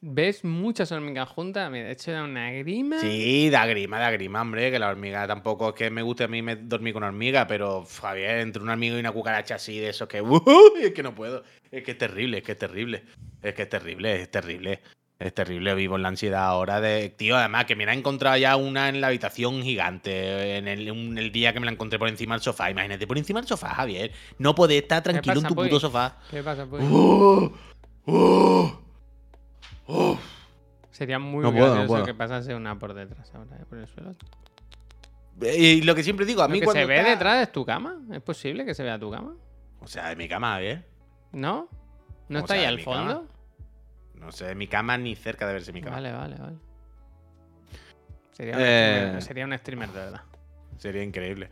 ves 0.00 0.42
muchas 0.42 0.90
hormigas 0.90 1.28
juntas, 1.28 1.70
me 1.70 1.88
echa 1.88 2.24
una 2.24 2.50
grima. 2.50 2.98
Sí, 2.98 3.48
da 3.48 3.64
grima, 3.64 4.00
da 4.00 4.10
grima, 4.10 4.42
hombre, 4.42 4.72
que 4.72 4.80
la 4.80 4.88
hormiga 4.88 5.24
tampoco 5.24 5.68
es 5.68 5.74
que 5.76 5.88
me 5.88 6.02
guste 6.02 6.24
a 6.24 6.28
mí 6.28 6.42
dormir 6.62 6.92
con 6.92 7.04
hormiga, 7.04 7.46
pero 7.46 7.84
Javier, 7.84 8.40
entre 8.40 8.60
un 8.60 8.70
amigo 8.70 8.96
y 8.96 8.98
una 8.98 9.12
cucaracha 9.12 9.54
así 9.54 9.78
de 9.78 9.90
esos 9.90 10.08
que 10.08 10.20
¡Uy! 10.20 10.40
es 10.82 10.92
que 10.92 11.04
no 11.04 11.14
puedo. 11.14 11.44
Es 11.70 11.84
que 11.84 11.92
es 11.92 11.98
terrible, 11.98 12.38
es 12.38 12.42
que 12.42 12.52
es 12.52 12.58
terrible. 12.58 13.04
Es 13.40 13.54
que 13.54 13.62
es 13.62 13.68
terrible, 13.68 14.22
es 14.22 14.30
terrible. 14.32 14.80
Es 15.24 15.32
terrible, 15.32 15.74
vivo 15.74 15.96
en 15.96 16.02
la 16.02 16.08
ansiedad 16.08 16.44
ahora 16.44 16.82
de. 16.82 17.08
Tío, 17.08 17.34
además, 17.38 17.64
que 17.64 17.74
me 17.74 17.86
la 17.86 17.94
he 17.94 17.96
encontrado 17.96 18.36
ya 18.36 18.56
una 18.56 18.90
en 18.90 19.00
la 19.00 19.06
habitación 19.06 19.62
gigante. 19.62 20.58
En 20.58 20.68
el, 20.68 20.90
un- 20.90 21.16
el 21.16 21.32
día 21.32 21.54
que 21.54 21.60
me 21.60 21.64
la 21.64 21.72
encontré 21.72 21.98
por 21.98 22.10
encima 22.10 22.34
del 22.34 22.42
sofá. 22.42 22.70
Imagínate, 22.70 23.06
por 23.06 23.16
encima 23.16 23.40
del 23.40 23.48
sofá, 23.48 23.70
Javier. 23.70 24.12
No 24.38 24.54
podés 24.54 24.82
estar 24.82 25.02
tranquilo 25.02 25.40
en 25.40 25.46
tu 25.46 25.54
pues? 25.54 25.68
puto 25.70 25.80
sofá. 25.80 26.18
¿Qué 26.30 26.42
pasa, 26.42 26.66
pues? 26.66 26.84
¡Oh! 26.86 27.50
¡Oh! 28.04 28.80
¡Oh! 29.86 30.18
Sería 30.90 31.18
muy 31.18 31.42
No 31.42 31.52
puedo, 31.52 31.66
no 31.68 31.72
gracioso 31.72 31.88
puedo. 31.88 32.04
que 32.04 32.12
pasase 32.14 32.54
una 32.54 32.78
por 32.78 32.92
detrás 32.92 33.34
ahora, 33.34 33.56
¿eh? 33.56 33.64
por 33.66 33.78
el 33.78 33.86
suelo. 33.88 34.14
Y 35.40 35.80
lo 35.82 35.94
que 35.94 36.02
siempre 36.02 36.26
digo, 36.26 36.42
a 36.42 36.48
Lo 36.48 36.52
mí 36.52 36.60
que 36.60 36.66
cuando 36.66 36.82
se 36.82 36.86
ve 36.86 36.98
está- 36.98 37.10
detrás 37.10 37.42
es 37.46 37.50
tu 37.52 37.64
cama. 37.64 37.96
¿Es 38.12 38.20
posible 38.20 38.66
que 38.66 38.74
se 38.74 38.82
vea 38.82 38.98
tu 38.98 39.10
cama? 39.10 39.34
O 39.80 39.86
sea, 39.86 40.10
de 40.10 40.16
mi 40.16 40.28
cama, 40.28 40.60
¿eh? 40.62 40.84
¿No? 41.32 41.66
¿No 42.28 42.38
O 42.40 42.42
está 42.42 42.54
sea, 42.54 42.62
ahí 42.62 42.66
al 42.68 42.80
fondo? 42.80 43.26
No 44.24 44.32
sé, 44.32 44.46
de 44.46 44.54
mi 44.54 44.66
cama 44.66 44.96
ni 44.98 45.14
cerca 45.16 45.46
de 45.46 45.52
verse 45.54 45.72
mi 45.72 45.80
cama. 45.82 45.96
Vale, 45.96 46.12
vale, 46.12 46.36
vale. 46.36 46.56
Sería 48.32 48.56
un, 48.56 48.62
Eh. 48.62 48.96
streamer, 49.00 49.22
sería 49.22 49.44
un 49.44 49.58
streamer 49.58 49.88
de 49.90 49.98
verdad. 50.00 50.20
Sería 50.78 51.02
increíble. 51.02 51.50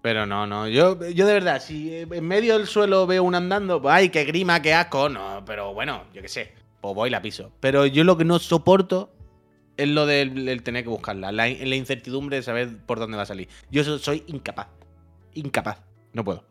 Pero 0.00 0.26
no, 0.26 0.46
no. 0.46 0.66
Yo, 0.68 0.98
yo 1.10 1.26
de 1.26 1.34
verdad, 1.34 1.60
si 1.60 1.94
en 1.96 2.26
medio 2.26 2.58
del 2.58 2.66
suelo 2.66 3.06
veo 3.06 3.22
un 3.22 3.34
andando, 3.34 3.80
pues, 3.82 3.94
ay, 3.94 4.08
qué 4.08 4.24
grima, 4.24 4.60
qué 4.62 4.74
asco. 4.74 5.08
No, 5.08 5.42
pero 5.44 5.74
bueno, 5.74 6.04
yo 6.12 6.22
qué 6.22 6.28
sé. 6.28 6.52
Pues 6.80 6.94
voy 6.94 7.08
y 7.08 7.10
la 7.12 7.22
piso. 7.22 7.52
Pero 7.60 7.86
yo 7.86 8.02
lo 8.02 8.16
que 8.16 8.24
no 8.24 8.38
soporto 8.38 9.12
es 9.76 9.88
lo 9.88 10.06
del, 10.06 10.48
el 10.48 10.62
tener 10.62 10.82
que 10.82 10.88
buscarla. 10.90 11.30
La, 11.30 11.46
la 11.46 11.76
incertidumbre 11.76 12.36
de 12.38 12.42
saber 12.42 12.76
por 12.86 12.98
dónde 12.98 13.16
va 13.16 13.22
a 13.24 13.26
salir. 13.26 13.48
Yo 13.70 13.84
so- 13.84 13.98
soy 13.98 14.24
incapaz. 14.26 14.68
Incapaz. 15.34 15.82
No 16.12 16.24
puedo. 16.24 16.44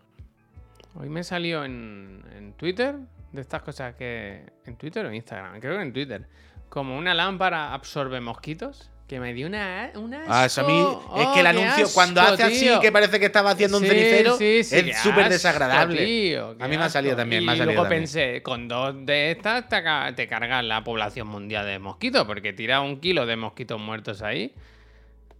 Hoy 0.95 1.09
me 1.09 1.23
salió 1.23 1.65
en, 1.65 2.23
en 2.37 2.53
Twitter 2.53 2.95
de 3.31 3.41
estas 3.41 3.61
cosas 3.61 3.95
que. 3.95 4.43
¿En 4.65 4.75
Twitter 4.77 5.05
o 5.05 5.09
en 5.09 5.15
Instagram? 5.15 5.59
Creo 5.59 5.77
que 5.77 5.83
en 5.83 5.93
Twitter. 5.93 6.27
Como 6.69 6.97
una 6.97 7.13
lámpara 7.13 7.73
absorbe 7.73 8.19
mosquitos. 8.21 8.89
Que 9.07 9.19
me 9.19 9.33
dio 9.33 9.45
una. 9.47 9.91
una 9.95 10.23
Ah, 10.29 10.45
eso 10.45 10.61
a 10.61 10.63
mí. 10.63 10.87
Es 11.21 11.27
que 11.33 11.41
el 11.41 11.45
Oh, 11.47 11.49
anuncio, 11.49 11.87
cuando 11.93 12.21
hace 12.21 12.43
así, 12.43 12.59
tío. 12.61 12.79
que 12.79 12.93
parece 12.93 13.19
que 13.19 13.25
estaba 13.25 13.51
haciendo 13.51 13.75
un 13.77 13.83
Sí, 13.83 13.89
cenicero, 13.89 14.37
sí, 14.37 14.63
sí, 14.63 14.77
es 14.89 14.99
súper 14.99 15.27
desagradable. 15.27 16.05
tío, 16.05 16.55
A 16.57 16.67
mí 16.69 16.77
me 16.77 16.83
ha 16.85 16.89
salido 16.89 17.11
asco. 17.15 17.21
también, 17.23 17.43
Y 17.43 17.45
me 17.45 17.51
ha 17.51 17.55
salido 17.55 17.73
luego 17.73 17.83
también. 17.83 18.03
pensé, 18.03 18.41
con 18.41 18.69
dos 18.69 18.95
de 19.05 19.31
estas 19.31 19.67
te, 20.15 20.27
cargas 20.29 20.63
la 20.63 20.81
población 20.85 21.27
mundial 21.27 21.65
de 21.65 21.77
mosquitos, 21.79 22.23
porque 22.25 22.53
tira 22.53 22.79
un 22.79 23.01
kilo 23.01 23.25
de 23.25 23.35
mosquitos 23.35 23.81
muertos 23.81 24.21
ahí. 24.21 24.55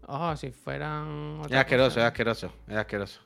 Oh, 0.07 0.35
si 0.35 0.51
fueran. 0.51 1.39
Es 1.49 1.55
asqueroso, 1.55 1.89
cosa. 1.91 2.01
es 2.01 2.05
asqueroso, 2.07 2.53
es 2.67 2.75
asqueroso. 2.75 3.21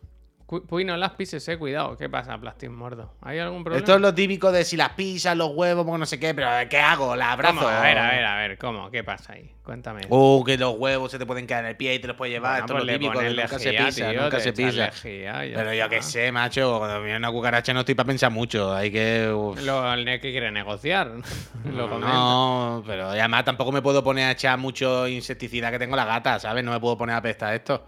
Puy, 0.47 0.85
no 0.85 0.95
las 0.95 1.13
pises, 1.13 1.47
eh, 1.47 1.57
cuidado. 1.57 1.97
¿Qué 1.97 2.07
pasa, 2.07 2.37
Plastic 2.37 2.69
Mordo? 2.69 3.15
¿Hay 3.21 3.39
algún 3.39 3.63
problema? 3.63 3.79
Esto 3.79 3.95
es 3.95 4.01
lo 4.01 4.13
típico 4.13 4.51
de 4.51 4.63
si 4.63 4.77
las 4.77 4.89
pisas, 4.91 5.35
los 5.35 5.49
huevos, 5.55 5.83
porque 5.85 5.97
no 5.97 6.05
sé 6.05 6.19
qué, 6.19 6.35
pero 6.35 6.47
¿qué 6.69 6.77
hago? 6.77 7.15
¿La 7.15 7.31
abrazo? 7.31 7.55
¿Cómo? 7.55 7.67
A 7.67 7.81
ver, 7.81 7.97
a 7.97 8.11
ver, 8.11 8.25
a 8.25 8.37
ver, 8.37 8.57
¿cómo? 8.59 8.91
¿Qué 8.91 9.03
pasa 9.03 9.33
ahí? 9.33 9.51
Cuéntame. 9.63 10.01
Uh, 10.07 10.43
que 10.43 10.55
los 10.59 10.75
huevos 10.77 11.09
se 11.09 11.17
te 11.17 11.25
pueden 11.25 11.47
caer 11.47 11.65
en 11.65 11.71
el 11.71 11.77
pie 11.77 11.95
y 11.95 11.99
te 11.99 12.07
los 12.07 12.15
puedes 12.15 12.35
llevar. 12.35 12.61
Bueno, 12.61 12.65
Esto 12.65 12.73
pues 12.73 12.81
es 12.81 12.85
lo 12.85 12.91
le 12.91 12.99
típico, 12.99 13.19
que 13.19 13.29
nunca 13.29 13.59
se 13.59 13.73
pisa, 13.73 14.11
tío, 14.11 14.21
nunca 14.21 14.39
se 14.39 14.53
pisa. 14.53 14.85
lejía 14.85 15.41
Pero 15.55 15.73
yo 15.73 15.89
qué 15.89 16.01
sé, 16.03 16.31
macho, 16.31 16.77
cuando 16.77 17.01
viene 17.01 17.17
una 17.17 17.31
cucaracha 17.31 17.73
no 17.73 17.79
estoy 17.79 17.95
para 17.95 18.07
pensar 18.07 18.31
mucho. 18.31 18.71
Hay 18.71 18.91
que. 18.91 19.31
uf. 19.33 19.59
Lo 19.63 19.91
el 19.93 20.05
que 20.05 20.31
quiere 20.31 20.51
negociar. 20.51 21.07
lo 21.65 21.89
comenta. 21.89 22.13
no, 22.13 22.83
pero 22.85 23.09
además 23.09 23.45
tampoco 23.45 23.71
me 23.71 23.81
puedo 23.81 24.03
poner 24.03 24.25
a 24.25 24.31
echar 24.31 24.59
mucho 24.59 25.07
insecticida 25.07 25.71
que 25.71 25.79
tengo 25.79 25.95
la 25.95 26.05
gata, 26.05 26.39
¿sabes? 26.39 26.63
No 26.63 26.71
me 26.71 26.79
puedo 26.79 26.95
poner 26.95 27.15
a 27.15 27.21
pestar 27.23 27.55
esto. 27.55 27.87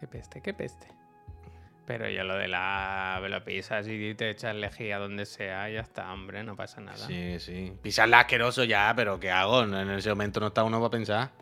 Qué 0.00 0.08
peste, 0.08 0.40
qué 0.40 0.52
peste. 0.52 0.99
Pero 1.90 2.08
yo 2.08 2.22
lo 2.22 2.36
de 2.36 2.46
la 2.46 3.20
lo 3.28 3.44
pisas 3.44 3.84
y 3.88 4.14
te 4.14 4.30
echas 4.30 4.54
lejía 4.54 4.98
donde 4.98 5.26
sea, 5.26 5.68
ya 5.68 5.80
está, 5.80 6.12
hombre, 6.12 6.44
no 6.44 6.54
pasa 6.54 6.80
nada. 6.80 7.04
Sí, 7.04 7.40
sí. 7.40 7.72
Pisarla 7.82 8.20
asqueroso 8.20 8.62
ya, 8.62 8.92
pero 8.94 9.18
¿qué 9.18 9.32
hago? 9.32 9.64
En 9.64 9.90
ese 9.90 10.10
momento 10.10 10.38
no 10.38 10.46
está 10.46 10.62
uno 10.62 10.78
para 10.78 10.90
pensar. 10.90 11.32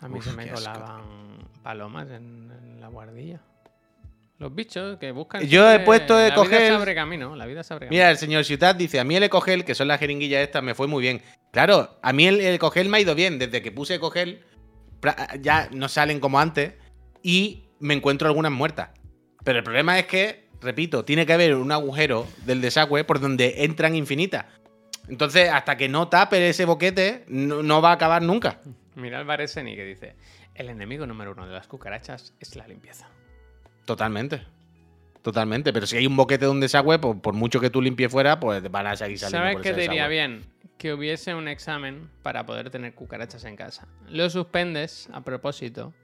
A 0.00 0.08
mí 0.08 0.18
Uf, 0.18 0.24
se 0.24 0.32
me 0.32 0.44
asco, 0.44 0.54
colaban 0.54 1.02
palomas 1.62 2.08
en, 2.08 2.50
en 2.50 2.80
la 2.80 2.88
guardilla. 2.88 3.38
Los 4.38 4.54
bichos 4.54 4.96
que 4.98 5.12
buscan. 5.12 5.42
Yo 5.46 5.70
he 5.70 5.80
puesto 5.80 6.16
de 6.16 6.30
la 6.30 6.36
coger- 6.36 6.48
vida 6.48 6.66
se 6.68 6.74
abre 6.74 6.94
camino, 6.94 7.36
la 7.36 7.44
vida 7.44 7.62
se 7.64 7.74
abre 7.74 7.88
camino. 7.88 7.98
Mira, 7.98 8.10
el 8.10 8.16
señor 8.16 8.46
Ciutat 8.46 8.78
dice, 8.78 8.98
a 8.98 9.04
mí 9.04 9.14
el 9.14 9.24
Ecogel, 9.24 9.62
que 9.66 9.74
son 9.74 9.88
las 9.88 10.00
jeringuillas 10.00 10.40
estas, 10.40 10.62
me 10.62 10.74
fue 10.74 10.86
muy 10.86 11.02
bien. 11.02 11.20
Claro, 11.52 11.98
a 12.02 12.12
mí 12.14 12.26
el 12.26 12.40
Ecogel 12.40 12.88
me 12.88 12.96
ha 12.96 13.00
ido 13.00 13.14
bien. 13.14 13.38
Desde 13.38 13.60
que 13.60 13.72
puse 13.72 13.96
Ecogel, 13.96 14.42
ya 15.42 15.68
no 15.70 15.88
salen 15.88 16.18
como 16.18 16.40
antes 16.40 16.72
y 17.22 17.64
me 17.80 17.94
encuentro 17.94 18.28
algunas 18.28 18.52
muertas. 18.52 18.90
Pero 19.44 19.58
el 19.58 19.64
problema 19.64 19.98
es 19.98 20.06
que, 20.06 20.48
repito, 20.60 21.04
tiene 21.04 21.26
que 21.26 21.32
haber 21.32 21.54
un 21.54 21.70
agujero 21.72 22.26
del 22.44 22.60
desagüe 22.60 23.04
por 23.04 23.20
donde 23.20 23.64
entran 23.64 23.94
infinitas. 23.94 24.46
Entonces, 25.08 25.50
hasta 25.50 25.76
que 25.76 25.88
no 25.88 26.08
tape 26.08 26.48
ese 26.48 26.64
boquete, 26.64 27.24
no, 27.28 27.62
no 27.62 27.80
va 27.80 27.90
a 27.90 27.94
acabar 27.94 28.22
nunca. 28.22 28.60
Mira 28.96 29.20
el 29.20 29.24
Bareseni 29.24 29.76
que 29.76 29.84
dice: 29.84 30.16
El 30.54 30.68
enemigo 30.68 31.06
número 31.06 31.32
uno 31.32 31.46
de 31.46 31.52
las 31.52 31.68
cucarachas 31.68 32.34
es 32.40 32.56
la 32.56 32.66
limpieza. 32.66 33.08
Totalmente. 33.84 34.42
Totalmente. 35.22 35.72
Pero 35.72 35.86
si 35.86 35.96
hay 35.96 36.06
un 36.06 36.16
boquete 36.16 36.44
de 36.46 36.50
un 36.50 36.60
desagüe, 36.60 36.98
por, 36.98 37.20
por 37.20 37.34
mucho 37.34 37.60
que 37.60 37.70
tú 37.70 37.80
limpies 37.82 38.10
fuera, 38.10 38.40
pues 38.40 38.68
van 38.70 38.86
a 38.86 38.96
seguir 38.96 39.18
saliendo 39.18 39.38
¿Sabes 39.38 39.54
por 39.54 39.62
qué 39.62 39.68
ese 39.70 39.78
te 39.78 39.84
iría 39.84 40.08
desagüe. 40.08 40.14
bien? 40.28 40.44
Que 40.78 40.92
hubiese 40.92 41.34
un 41.34 41.48
examen 41.48 42.10
para 42.22 42.44
poder 42.46 42.70
tener 42.70 42.94
cucarachas 42.94 43.44
en 43.44 43.56
casa. 43.56 43.86
Lo 44.08 44.28
suspendes 44.30 45.08
a 45.12 45.22
propósito. 45.22 45.94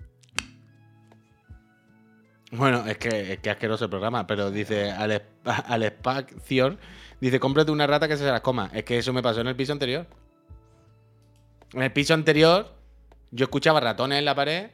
Bueno, 2.53 2.87
es 2.87 2.99
que 2.99 3.33
es 3.33 3.39
que 3.39 3.49
asqueroso 3.49 3.85
el 3.85 3.91
programa, 3.91 4.27
pero 4.27 4.51
dice 4.51 4.91
al, 4.91 5.23
al 5.45 5.89
Spacior, 5.89 6.77
dice, 7.19 7.41
cómprate 7.41 7.71
una 7.71 7.87
rata 7.87 8.07
que 8.07 8.17
se 8.17 8.25
las 8.25 8.43
coma. 8.43 8.71
Es 8.75 8.85
que 8.85 8.99
eso 8.99 9.13
me 9.13 9.23
pasó 9.23 9.41
en 9.41 9.47
el 9.49 9.57
piso 9.57 9.73
anterior. 9.73 10.07
En 11.73 11.83
el 11.83 11.93
piso 11.93 12.13
anterior, 12.13 12.75
yo 13.31 13.45
escuchaba 13.45 13.81
ratones 13.81 14.19
en 14.19 14.27
la 14.27 14.35
pared, 14.35 14.71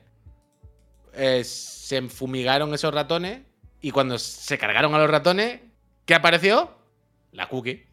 eh, 1.15 1.45
se 1.45 2.03
fumigaron 2.09 2.75
esos 2.75 2.93
ratones, 2.93 3.43
y 3.81 3.93
cuando 3.93 4.19
se 4.19 4.59
cargaron 4.59 4.93
a 4.97 4.99
los 4.99 5.09
ratones, 5.09 5.61
¿qué 6.05 6.15
apareció? 6.15 6.77
La 7.31 7.49
cookie. 7.49 7.88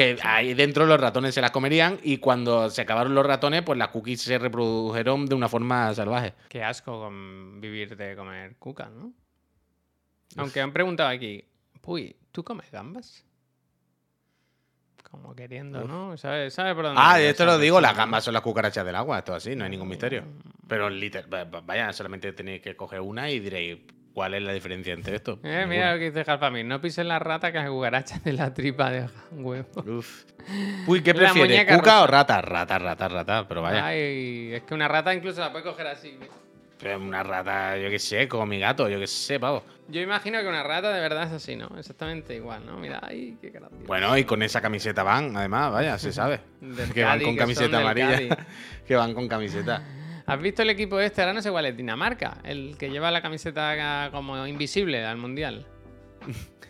Que 0.00 0.16
ahí 0.22 0.54
dentro 0.54 0.86
los 0.86 0.98
ratones 0.98 1.34
se 1.34 1.42
las 1.42 1.50
comerían, 1.50 1.98
y 2.02 2.16
cuando 2.16 2.70
se 2.70 2.80
acabaron 2.80 3.14
los 3.14 3.26
ratones, 3.26 3.60
pues 3.62 3.78
las 3.78 3.88
cookies 3.88 4.22
se 4.22 4.38
reprodujeron 4.38 5.26
de 5.26 5.34
una 5.34 5.46
forma 5.46 5.92
salvaje. 5.94 6.32
Qué 6.48 6.64
asco 6.64 6.98
con 7.00 7.60
vivir 7.60 7.94
de 7.98 8.16
comer 8.16 8.56
cuca, 8.58 8.88
¿no? 8.88 9.12
Aunque 10.38 10.62
han 10.62 10.72
preguntado 10.72 11.10
aquí, 11.10 11.44
Puy, 11.82 12.16
¿tú 12.32 12.42
comes 12.42 12.70
gambas? 12.70 13.26
Como 15.10 15.34
queriendo, 15.34 15.84
¿no? 15.86 16.16
¿Sabes 16.16 16.54
sabe 16.54 16.74
por 16.74 16.84
dónde? 16.84 17.00
Ah, 17.04 17.20
esto 17.20 17.44
lo 17.44 17.58
digo, 17.58 17.78
las 17.80 17.94
gambas 17.96 18.24
son 18.24 18.32
las 18.32 18.42
cucarachas 18.42 18.86
del 18.86 18.94
agua, 18.94 19.18
esto 19.18 19.34
así, 19.34 19.54
no 19.54 19.64
hay 19.64 19.70
ningún 19.70 19.88
misterio. 19.88 20.24
Pero 20.66 20.88
liter- 20.88 21.26
va- 21.30 21.44
va- 21.44 21.60
vaya, 21.60 21.92
solamente 21.92 22.32
tenéis 22.32 22.62
que 22.62 22.74
coger 22.76 23.00
una 23.00 23.28
y 23.30 23.40
diréis, 23.40 23.78
¿cuál 24.20 24.34
es 24.34 24.42
la 24.42 24.52
diferencia 24.52 24.92
entre 24.92 25.16
esto? 25.16 25.38
Eh, 25.42 25.64
mira 25.66 25.94
lo 25.94 25.98
que 25.98 26.10
dice 26.10 26.26
Jalfamir. 26.26 26.66
No 26.66 26.78
pises 26.78 27.06
la 27.06 27.18
rata 27.18 27.50
que 27.50 27.56
las 27.56 27.70
cucarachas 27.70 28.22
de 28.22 28.34
la 28.34 28.52
tripa 28.52 28.90
de 28.90 29.08
huevo. 29.32 29.66
Uf. 29.98 30.24
Uy, 30.86 31.02
¿qué 31.02 31.14
prefieres? 31.14 31.64
¿Cuca 31.74 32.02
o 32.02 32.06
rata? 32.06 32.42
Rata, 32.42 32.78
rata, 32.78 33.08
rata, 33.08 33.48
pero 33.48 33.62
vaya. 33.62 33.86
Ay, 33.86 34.50
es 34.52 34.62
que 34.64 34.74
una 34.74 34.88
rata 34.88 35.14
incluso 35.14 35.40
la 35.40 35.50
puede 35.50 35.64
coger 35.64 35.86
así. 35.86 36.18
Pero 36.78 36.98
Una 36.98 37.22
rata, 37.22 37.78
yo 37.78 37.88
qué 37.88 37.98
sé, 37.98 38.28
como 38.28 38.44
mi 38.44 38.58
gato, 38.58 38.90
yo 38.90 39.00
qué 39.00 39.06
sé, 39.06 39.40
pavo. 39.40 39.64
Yo 39.88 40.02
imagino 40.02 40.38
que 40.42 40.48
una 40.48 40.62
rata 40.62 40.92
de 40.92 41.00
verdad 41.00 41.24
es 41.24 41.32
así, 41.32 41.56
¿no? 41.56 41.70
Exactamente 41.78 42.34
igual, 42.34 42.66
¿no? 42.66 42.76
Mira, 42.76 43.00
ay, 43.02 43.38
qué 43.40 43.48
gracioso. 43.48 43.86
Bueno, 43.86 44.18
y 44.18 44.24
con 44.24 44.42
esa 44.42 44.60
camiseta 44.60 45.02
van, 45.02 45.34
además, 45.34 45.72
vaya, 45.72 45.98
se 45.98 46.12
sabe. 46.12 46.40
Que 46.92 47.04
van 47.04 47.22
con 47.22 47.32
que 47.32 47.38
camiseta 47.38 47.80
amarilla. 47.80 48.36
Que 48.86 48.96
van 48.96 49.14
con 49.14 49.28
camiseta. 49.28 49.82
¿Has 50.30 50.40
visto 50.40 50.62
el 50.62 50.70
equipo 50.70 51.00
este? 51.00 51.22
Ahora 51.22 51.32
no 51.32 51.42
sé 51.42 51.50
cuál 51.50 51.66
es, 51.66 51.76
Dinamarca, 51.76 52.38
el 52.44 52.76
que 52.78 52.88
lleva 52.88 53.10
la 53.10 53.20
camiseta 53.20 54.10
como 54.12 54.46
invisible 54.46 55.04
al 55.04 55.16
mundial. 55.16 55.66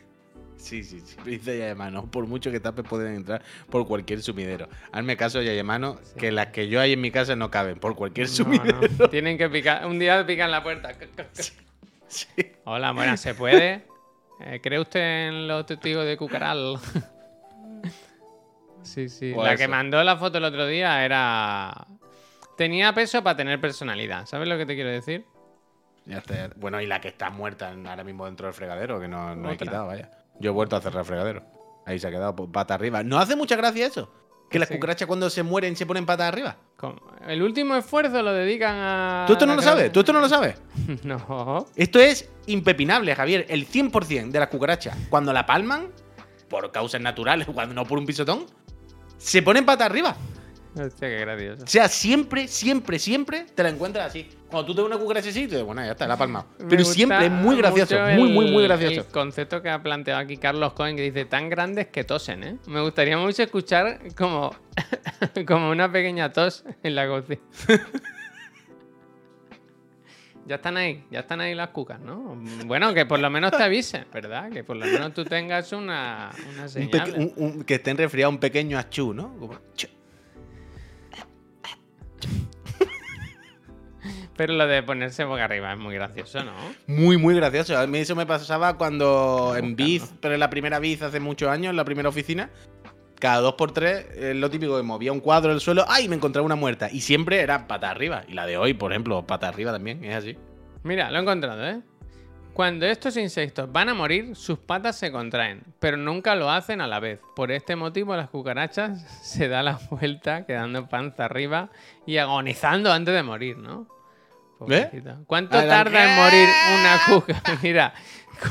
Sí, 0.57 0.85
sí, 0.85 1.01
sí. 1.01 1.17
Dice 1.25 1.59
Yayamano, 1.59 2.11
por 2.11 2.27
mucho 2.27 2.51
que 2.51 2.61
tapes 2.61 2.85
pueden 2.87 3.15
entrar 3.15 3.43
por 3.71 3.87
cualquier 3.87 4.21
sumidero. 4.21 4.69
Hazme 4.93 5.17
caso, 5.17 5.41
Yayamano, 5.41 5.99
que 6.19 6.31
las 6.31 6.49
que 6.49 6.69
yo 6.69 6.83
hay 6.83 6.93
en 6.93 7.01
mi 7.01 7.11
casa 7.11 7.35
no 7.35 7.51
caben 7.51 7.79
por 7.79 7.97
cualquier 7.97 8.29
sumidero. 8.29 8.79
no, 8.99 9.09
Tienen 9.09 9.39
que 9.39 9.49
picar, 9.49 9.87
un 9.87 9.99
día 9.99 10.27
pican 10.27 10.51
la 10.51 10.63
puerta. 10.63 10.93
Sí. 12.09 12.27
Hola, 12.65 12.93
buenas, 12.93 13.21
¿se 13.21 13.35
puede? 13.35 13.87
Eh, 14.41 14.61
¿Cree 14.63 14.81
usted 14.81 15.29
en 15.29 15.49
los 15.49 15.65
testigos 15.65 16.05
de 16.05 16.19
Cucaral? 16.19 16.79
sí, 18.83 19.09
sí. 19.09 19.33
Pues 19.35 19.49
la 19.49 19.57
que 19.57 19.67
mandó 19.67 20.05
la 20.05 20.19
foto 20.19 20.37
el 20.37 20.45
otro 20.45 20.67
día 20.67 21.03
era. 21.05 21.87
Tenía 22.61 22.93
peso 22.93 23.23
para 23.23 23.39
tener 23.39 23.59
personalidad. 23.59 24.27
¿Sabes 24.27 24.47
lo 24.47 24.59
que 24.59 24.67
te 24.67 24.75
quiero 24.75 24.91
decir? 24.91 25.25
Ya 26.05 26.19
está, 26.19 26.35
ya- 26.35 26.51
Bueno, 26.57 26.79
y 26.83 26.87
la 26.87 27.01
que 27.01 27.09
está 27.09 27.31
muerta 27.31 27.73
ahora 27.87 28.05
mismo 28.05 28.27
dentro 28.27 28.49
del 28.49 28.53
fregadero, 28.53 29.01
que 29.01 29.09
no, 29.09 29.35
no 29.35 29.51
he 29.51 29.57
quitado, 29.57 29.87
vaya. 29.87 30.11
Yo 30.41 30.51
he 30.51 30.53
vuelto 30.53 30.77
a 30.77 30.81
cerrar 30.83 31.01
el 31.01 31.07
fregadero. 31.07 31.43
Ahí 31.87 31.99
se 31.99 32.07
ha 32.07 32.11
quedado 32.11 32.37
pues, 32.37 32.51
pata 32.53 32.75
arriba. 32.75 33.03
No 33.03 33.19
hace 33.19 33.35
mucha 33.35 33.57
gracia 33.57 33.87
eso. 33.87 34.13
Que 34.51 34.59
las 34.59 34.69
Sí. 34.69 34.75
cucarachas 34.75 35.09
cuando 35.09 35.31
se 35.31 35.43
mueren 35.43 35.75
se 35.75 35.87
ponen 35.87 36.05
patas 36.05 36.29
arriba. 36.29 36.59
El 37.27 37.41
último 37.43 37.77
esfuerzo 37.77 38.21
lo 38.23 38.31
dedican 38.35 38.77
a. 38.77 39.25
¿Tú 39.27 39.33
esto 39.33 39.47
no 39.47 39.57
lo 39.57 39.63
sabes? 39.63 39.91
¿Tú 39.91 40.01
esto 40.01 40.13
no 40.13 40.21
lo 40.21 40.29
sabes? 40.29 40.61
no. 41.03 41.67
Esto 41.77 41.99
es 41.99 42.29
impepinable, 42.45 43.15
Javier. 43.15 43.47
El 43.49 43.67
100% 43.67 44.33
de 44.33 44.39
las 44.39 44.49
cucarachas, 44.49 44.95
cuando 45.09 45.33
la 45.33 45.47
palman, 45.47 45.89
por 46.51 46.71
causas 46.73 47.01
naturales, 47.01 47.47
cuando 47.55 47.75
no 47.75 47.87
por 47.87 47.97
un 47.99 48.05
pisotón, 48.05 48.45
se 49.17 49.41
ponen 49.41 49.65
patas 49.65 49.87
arriba. 49.87 50.15
Hostia, 50.77 51.09
qué 51.09 51.19
gracioso. 51.19 51.65
O 51.65 51.67
sea, 51.67 51.89
siempre, 51.89 52.47
siempre, 52.47 52.99
siempre 52.99 53.45
te 53.55 53.63
la 53.63 53.71
encuentras 53.71 54.07
así. 54.07 54.29
Cuando 54.49 54.67
tú 54.67 54.75
te 54.75 54.83
ves 54.83 54.87
una 54.91 54.99
cucaracha 54.99 55.29
así, 55.31 55.41
te 55.43 55.47
dices, 55.47 55.63
bueno, 55.65 55.85
ya 55.85 55.93
está, 55.93 56.07
la 56.07 56.15
ha 56.15 56.17
palmado. 56.17 56.47
Me 56.61 56.67
Pero 56.69 56.85
siempre 56.85 57.27
es 57.27 57.31
muy 57.33 57.57
gracioso, 57.57 57.97
muy, 58.17 58.31
muy, 58.33 58.51
muy 58.53 58.63
gracioso. 58.65 59.01
El 59.01 59.07
concepto 59.07 59.63
que 59.63 59.69
ha 59.71 59.83
planteado 59.83 60.21
aquí 60.21 60.37
Carlos 60.37 60.73
Cohen, 60.75 60.95
que 60.97 61.03
dice 61.03 61.25
tan 61.25 61.49
grandes 61.49 61.89
que 61.89 62.05
tosen, 62.05 62.45
¿eh? 62.45 62.57
Me 62.67 62.81
gustaría 62.81 63.19
mucho 63.19 63.43
escuchar 63.43 63.99
como, 64.17 64.55
como 65.47 65.71
una 65.71 65.91
pequeña 65.91 66.33
tos 66.33 66.65
en 66.83 66.95
la 66.95 67.07
cocina. 67.09 67.41
Ya 70.47 70.57
están 70.57 70.77
ahí, 70.77 71.05
ya 71.13 71.21
están 71.21 71.41
ahí 71.41 71.55
las 71.55 71.69
cucas, 71.69 72.01
¿no? 72.01 72.37
Bueno, 72.67 72.93
que 72.93 73.07
por 73.07 73.21
lo 73.21 73.31
menos 73.31 73.53
te 73.53 73.63
avisen, 73.63 74.07
¿verdad? 74.13 74.51
Que 74.51 74.65
por 74.65 74.77
lo 74.77 74.85
menos 74.85 75.15
tú 75.15 75.25
tengas 75.25 75.71
una, 75.73 76.31
una 76.53 76.63
Un 76.63 76.69
señal. 76.69 76.91
peque- 76.91 77.19
un- 77.19 77.33
un- 77.37 77.63
que 77.65 77.75
estén 77.77 77.97
resfriados, 77.97 78.35
un 78.35 78.41
pequeño 78.41 78.77
achú, 78.77 79.15
¿no? 79.15 79.37
Como, 79.39 79.55
Pero 84.41 84.55
lo 84.55 84.67
de 84.67 84.83
ponerse 84.83 85.23
boca 85.25 85.45
arriba 85.45 85.75
es 85.75 85.79
muy 85.79 85.97
gracioso, 85.97 86.43
¿no? 86.43 86.53
Muy, 86.87 87.19
muy 87.19 87.35
gracioso. 87.35 87.77
A 87.77 87.87
mí 87.87 87.99
eso 87.99 88.17
me 88.17 88.25
pasaba 88.25 88.79
cuando 88.79 89.55
en. 89.55 89.77
Biz, 89.77 90.15
pero 90.19 90.33
en 90.33 90.41
la 90.41 90.49
primera 90.49 90.79
Biz 90.79 91.03
hace 91.03 91.21
muchos 91.21 91.51
años, 91.51 91.69
en 91.69 91.77
la 91.77 91.85
primera 91.85 92.09
oficina, 92.09 92.49
cada 93.19 93.43
dos 93.43 93.53
por 93.57 93.73
tres, 93.73 94.07
es 94.17 94.35
lo 94.35 94.49
típico 94.49 94.79
que 94.79 94.83
movía 94.83 95.13
un 95.13 95.21
cuadro 95.21 95.51
del 95.51 95.61
suelo, 95.61 95.85
¡ay! 95.89 96.09
Me 96.09 96.17
encontraba 96.17 96.47
una 96.47 96.55
muerta. 96.55 96.89
Y 96.91 97.03
siempre 97.03 97.41
era 97.41 97.67
pata 97.67 97.91
arriba. 97.91 98.23
Y 98.29 98.33
la 98.33 98.47
de 98.47 98.57
hoy, 98.57 98.73
por 98.73 98.93
ejemplo, 98.93 99.27
pata 99.27 99.47
arriba 99.47 99.73
también, 99.73 100.03
es 100.07 100.15
así. 100.15 100.39
Mira, 100.85 101.11
lo 101.11 101.19
he 101.19 101.21
encontrado, 101.21 101.69
¿eh? 101.69 101.83
Cuando 102.55 102.87
estos 102.87 103.19
insectos 103.19 103.71
van 103.71 103.91
a 103.91 103.95
morir, 103.95 104.35
sus 104.37 104.59
patas 104.59 104.97
se 104.97 105.13
contraen, 105.13 105.65
pero 105.81 105.99
nunca 105.99 106.35
lo 106.35 106.51
hacen 106.51 106.81
a 106.81 106.87
la 106.87 106.99
vez. 106.99 107.21
Por 107.37 107.53
este 107.53 107.77
motivo, 107.77 108.17
las 108.17 108.31
cucarachas 108.31 109.03
se 109.23 109.49
dan 109.49 109.67
la 109.67 109.79
vuelta, 109.91 110.47
quedando 110.47 110.89
panza 110.89 111.27
arriba 111.27 111.69
y 112.07 112.17
agonizando 112.17 112.91
antes 112.91 113.15
de 113.15 113.23
morir, 113.23 113.59
¿no? 113.59 114.00
Pobrecita. 114.61 115.19
¿Cuánto 115.27 115.57
tarda 115.67 116.05
en 116.05 116.17
morir 116.17 116.49
una 116.79 117.01
cucaracha? 117.09 117.59
Mira, 117.63 117.95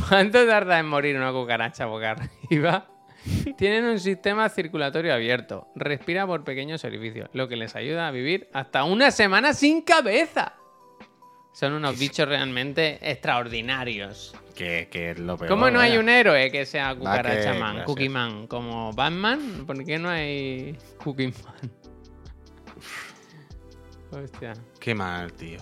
¿cuánto 0.09 0.45
tarda 0.47 0.79
en 0.79 0.87
morir 0.87 1.15
una 1.15 1.31
cucaracha 1.31 1.85
boca 1.85 2.11
arriba? 2.11 2.87
Tienen 3.57 3.85
un 3.85 3.99
sistema 3.99 4.49
circulatorio 4.49 5.13
abierto. 5.13 5.67
Respira 5.75 6.25
por 6.25 6.43
pequeños 6.43 6.83
orificios, 6.83 7.29
lo 7.33 7.47
que 7.47 7.55
les 7.57 7.75
ayuda 7.75 8.07
a 8.07 8.11
vivir 8.11 8.49
hasta 8.53 8.83
una 8.85 9.11
semana 9.11 9.53
sin 9.53 9.81
cabeza. 9.83 10.53
Son 11.51 11.73
unos 11.73 11.99
bichos 11.99 12.27
realmente 12.27 12.97
extraordinarios. 13.01 14.33
Que, 14.55 14.87
que 14.89 15.11
es 15.11 15.19
lo 15.19 15.37
peor. 15.37 15.49
¿Cómo 15.49 15.69
no 15.69 15.79
hay 15.79 15.97
un 15.97 16.09
héroe 16.09 16.49
que 16.51 16.65
sea 16.65 16.95
cucaracha 16.95 17.53
que- 17.53 17.59
man, 17.59 17.75
gracias. 17.75 17.85
Cookie 17.85 18.09
Man? 18.09 18.47
Como 18.47 18.93
Batman, 18.93 19.65
¿por 19.67 19.83
qué 19.83 19.99
no 19.99 20.09
hay 20.09 20.77
Cookie 21.03 21.27
Man? 21.27 21.71
Hostia. 24.11 24.53
Qué 24.79 24.95
mal, 24.95 25.33
tío. 25.33 25.59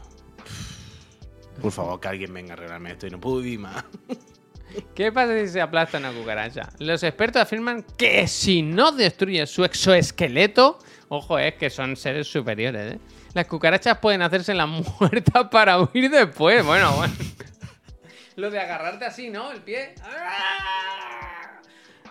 Por 1.62 1.72
favor, 1.72 1.99
que 1.99 2.08
alguien 2.08 2.34
venga 2.34 2.53
a 2.53 2.58
arreglarme 2.58 2.91
esto 2.91 3.08
y 3.08 3.10
no 3.10 3.20
puedo 3.20 3.38
vivir 3.38 3.60
más. 3.60 3.84
¿Qué 4.95 5.12
pasa 5.12 5.38
si 5.39 5.47
se 5.47 5.62
aplasta 5.62 5.97
una 5.97 6.12
cucaracha? 6.12 6.70
Los 6.80 7.01
expertos 7.03 7.41
afirman 7.41 7.84
que 7.97 8.28
si 8.28 8.62
no 8.62 8.91
destruye 8.91 9.47
su 9.47 9.64
exoesqueleto, 9.66 10.78
ojo, 11.10 11.39
es 11.39 11.55
que 11.55 11.70
son 11.70 11.95
seres 11.95 12.28
superiores, 12.28 12.93
¿eh? 12.95 12.99
Las 13.34 13.47
cucarachas 13.47 13.97
pueden 13.99 14.22
hacerse 14.22 14.53
la 14.53 14.66
muerta 14.99 15.49
para 15.49 15.80
huir 15.82 16.10
después. 16.12 16.64
Bueno, 16.66 16.91
bueno. 16.95 17.14
Lo 18.36 18.51
de 18.51 18.60
agarrarte 18.60 19.05
así, 19.05 19.30
¿no? 19.30 19.51
El 19.51 19.62
pie. 19.62 19.95
¡Ah! 20.03 21.60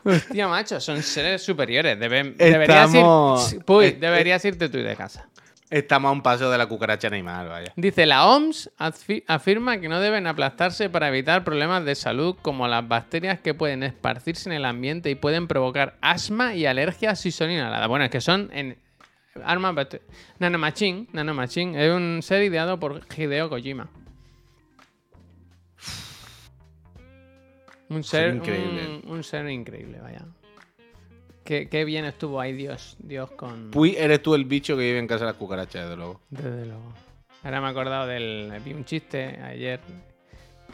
Hostia, 0.04 0.48
macho, 0.48 0.80
son 0.80 1.02
seres 1.02 1.42
superiores. 1.42 1.98
Deben- 1.98 2.36
deberías, 2.36 2.94
ir, 2.94 3.64
Puy, 3.64 3.86
eh, 3.86 3.96
deberías 4.00 4.44
irte 4.44 4.68
tú 4.68 4.78
de 4.78 4.96
casa. 4.96 5.28
Estamos 5.70 6.10
a 6.10 6.12
un 6.12 6.22
paso 6.22 6.48
de 6.50 6.58
la 6.58 6.66
cucaracha 6.66 7.08
animal, 7.08 7.48
vaya. 7.48 7.72
Dice, 7.74 8.06
la 8.06 8.26
OMS 8.26 8.70
afi- 8.78 9.24
afirma 9.26 9.78
que 9.80 9.88
no 9.88 9.98
deben 10.00 10.26
aplastarse 10.28 10.88
para 10.90 11.08
evitar 11.08 11.42
problemas 11.42 11.84
de 11.84 11.96
salud 11.96 12.36
como 12.40 12.68
las 12.68 12.86
bacterias 12.86 13.40
que 13.40 13.52
pueden 13.52 13.82
esparcirse 13.82 14.48
en 14.48 14.54
el 14.54 14.64
ambiente 14.64 15.10
y 15.10 15.16
pueden 15.16 15.48
provocar 15.48 15.96
asma 16.00 16.54
y 16.54 16.66
alergias 16.66 17.20
si 17.20 17.32
son 17.32 17.50
inhaladas. 17.50 17.88
Bueno, 17.88 18.04
es 18.04 18.10
que 18.12 18.20
son 18.20 18.48
en 18.52 18.78
armas 19.44 19.74
Nanomachine, 20.38 21.08
Nanomachine 21.12 21.84
es 21.84 21.92
un 21.92 22.20
ser 22.22 22.44
ideado 22.44 22.78
por 22.78 23.02
Hideo 23.16 23.50
Kojima. 23.50 23.88
Un 27.88 28.02
ser 28.02 28.34
increíble. 28.34 29.00
Un, 29.04 29.10
un 29.10 29.22
ser 29.24 29.48
increíble, 29.48 30.00
vaya. 30.00 30.22
Qué, 31.46 31.68
qué 31.68 31.84
bien 31.84 32.04
estuvo 32.04 32.40
ahí 32.40 32.52
Dios, 32.52 32.96
Dios 32.98 33.30
con... 33.30 33.70
Puy, 33.70 33.94
eres 33.96 34.20
tú 34.22 34.34
el 34.34 34.44
bicho 34.44 34.76
que 34.76 34.82
vive 34.82 34.98
en 34.98 35.06
casa 35.06 35.20
de 35.24 35.30
las 35.30 35.36
cucarachas, 35.38 35.84
desde 35.84 35.96
luego. 35.96 36.20
Desde 36.28 36.66
luego. 36.66 36.92
Ahora 37.44 37.60
me 37.60 37.68
he 37.68 37.70
acordado 37.70 38.06
del. 38.06 38.52
Vi 38.64 38.72
un 38.74 38.84
chiste 38.84 39.40
ayer 39.42 39.78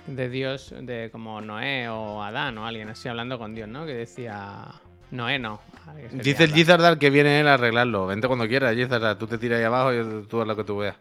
de 0.06 0.28
Dios, 0.30 0.74
de 0.80 1.10
como 1.12 1.40
Noé 1.40 1.88
o 1.88 2.22
Adán 2.22 2.56
o 2.58 2.66
alguien 2.66 2.88
así 2.88 3.08
hablando 3.08 3.38
con 3.38 3.54
Dios, 3.54 3.68
¿no? 3.68 3.84
Que 3.86 3.92
decía. 3.94 4.66
Noé 5.10 5.38
no. 5.38 5.60
que 6.10 6.16
Dice 6.22 6.44
el. 6.44 6.54
Gizardar 6.54 6.98
que 6.98 7.10
viene 7.10 7.40
él 7.40 7.48
a 7.48 7.54
arreglarlo. 7.54 8.06
Vente 8.06 8.26
cuando 8.26 8.48
quieras, 8.48 8.74
Gizardar. 8.74 9.18
Tú 9.18 9.26
te 9.26 9.36
tiras 9.36 9.58
ahí 9.58 9.64
abajo 9.64 9.92
y 9.92 10.26
tú 10.26 10.40
haz 10.40 10.46
lo 10.48 10.56
que 10.56 10.64
tú 10.64 10.78
veas. 10.78 10.96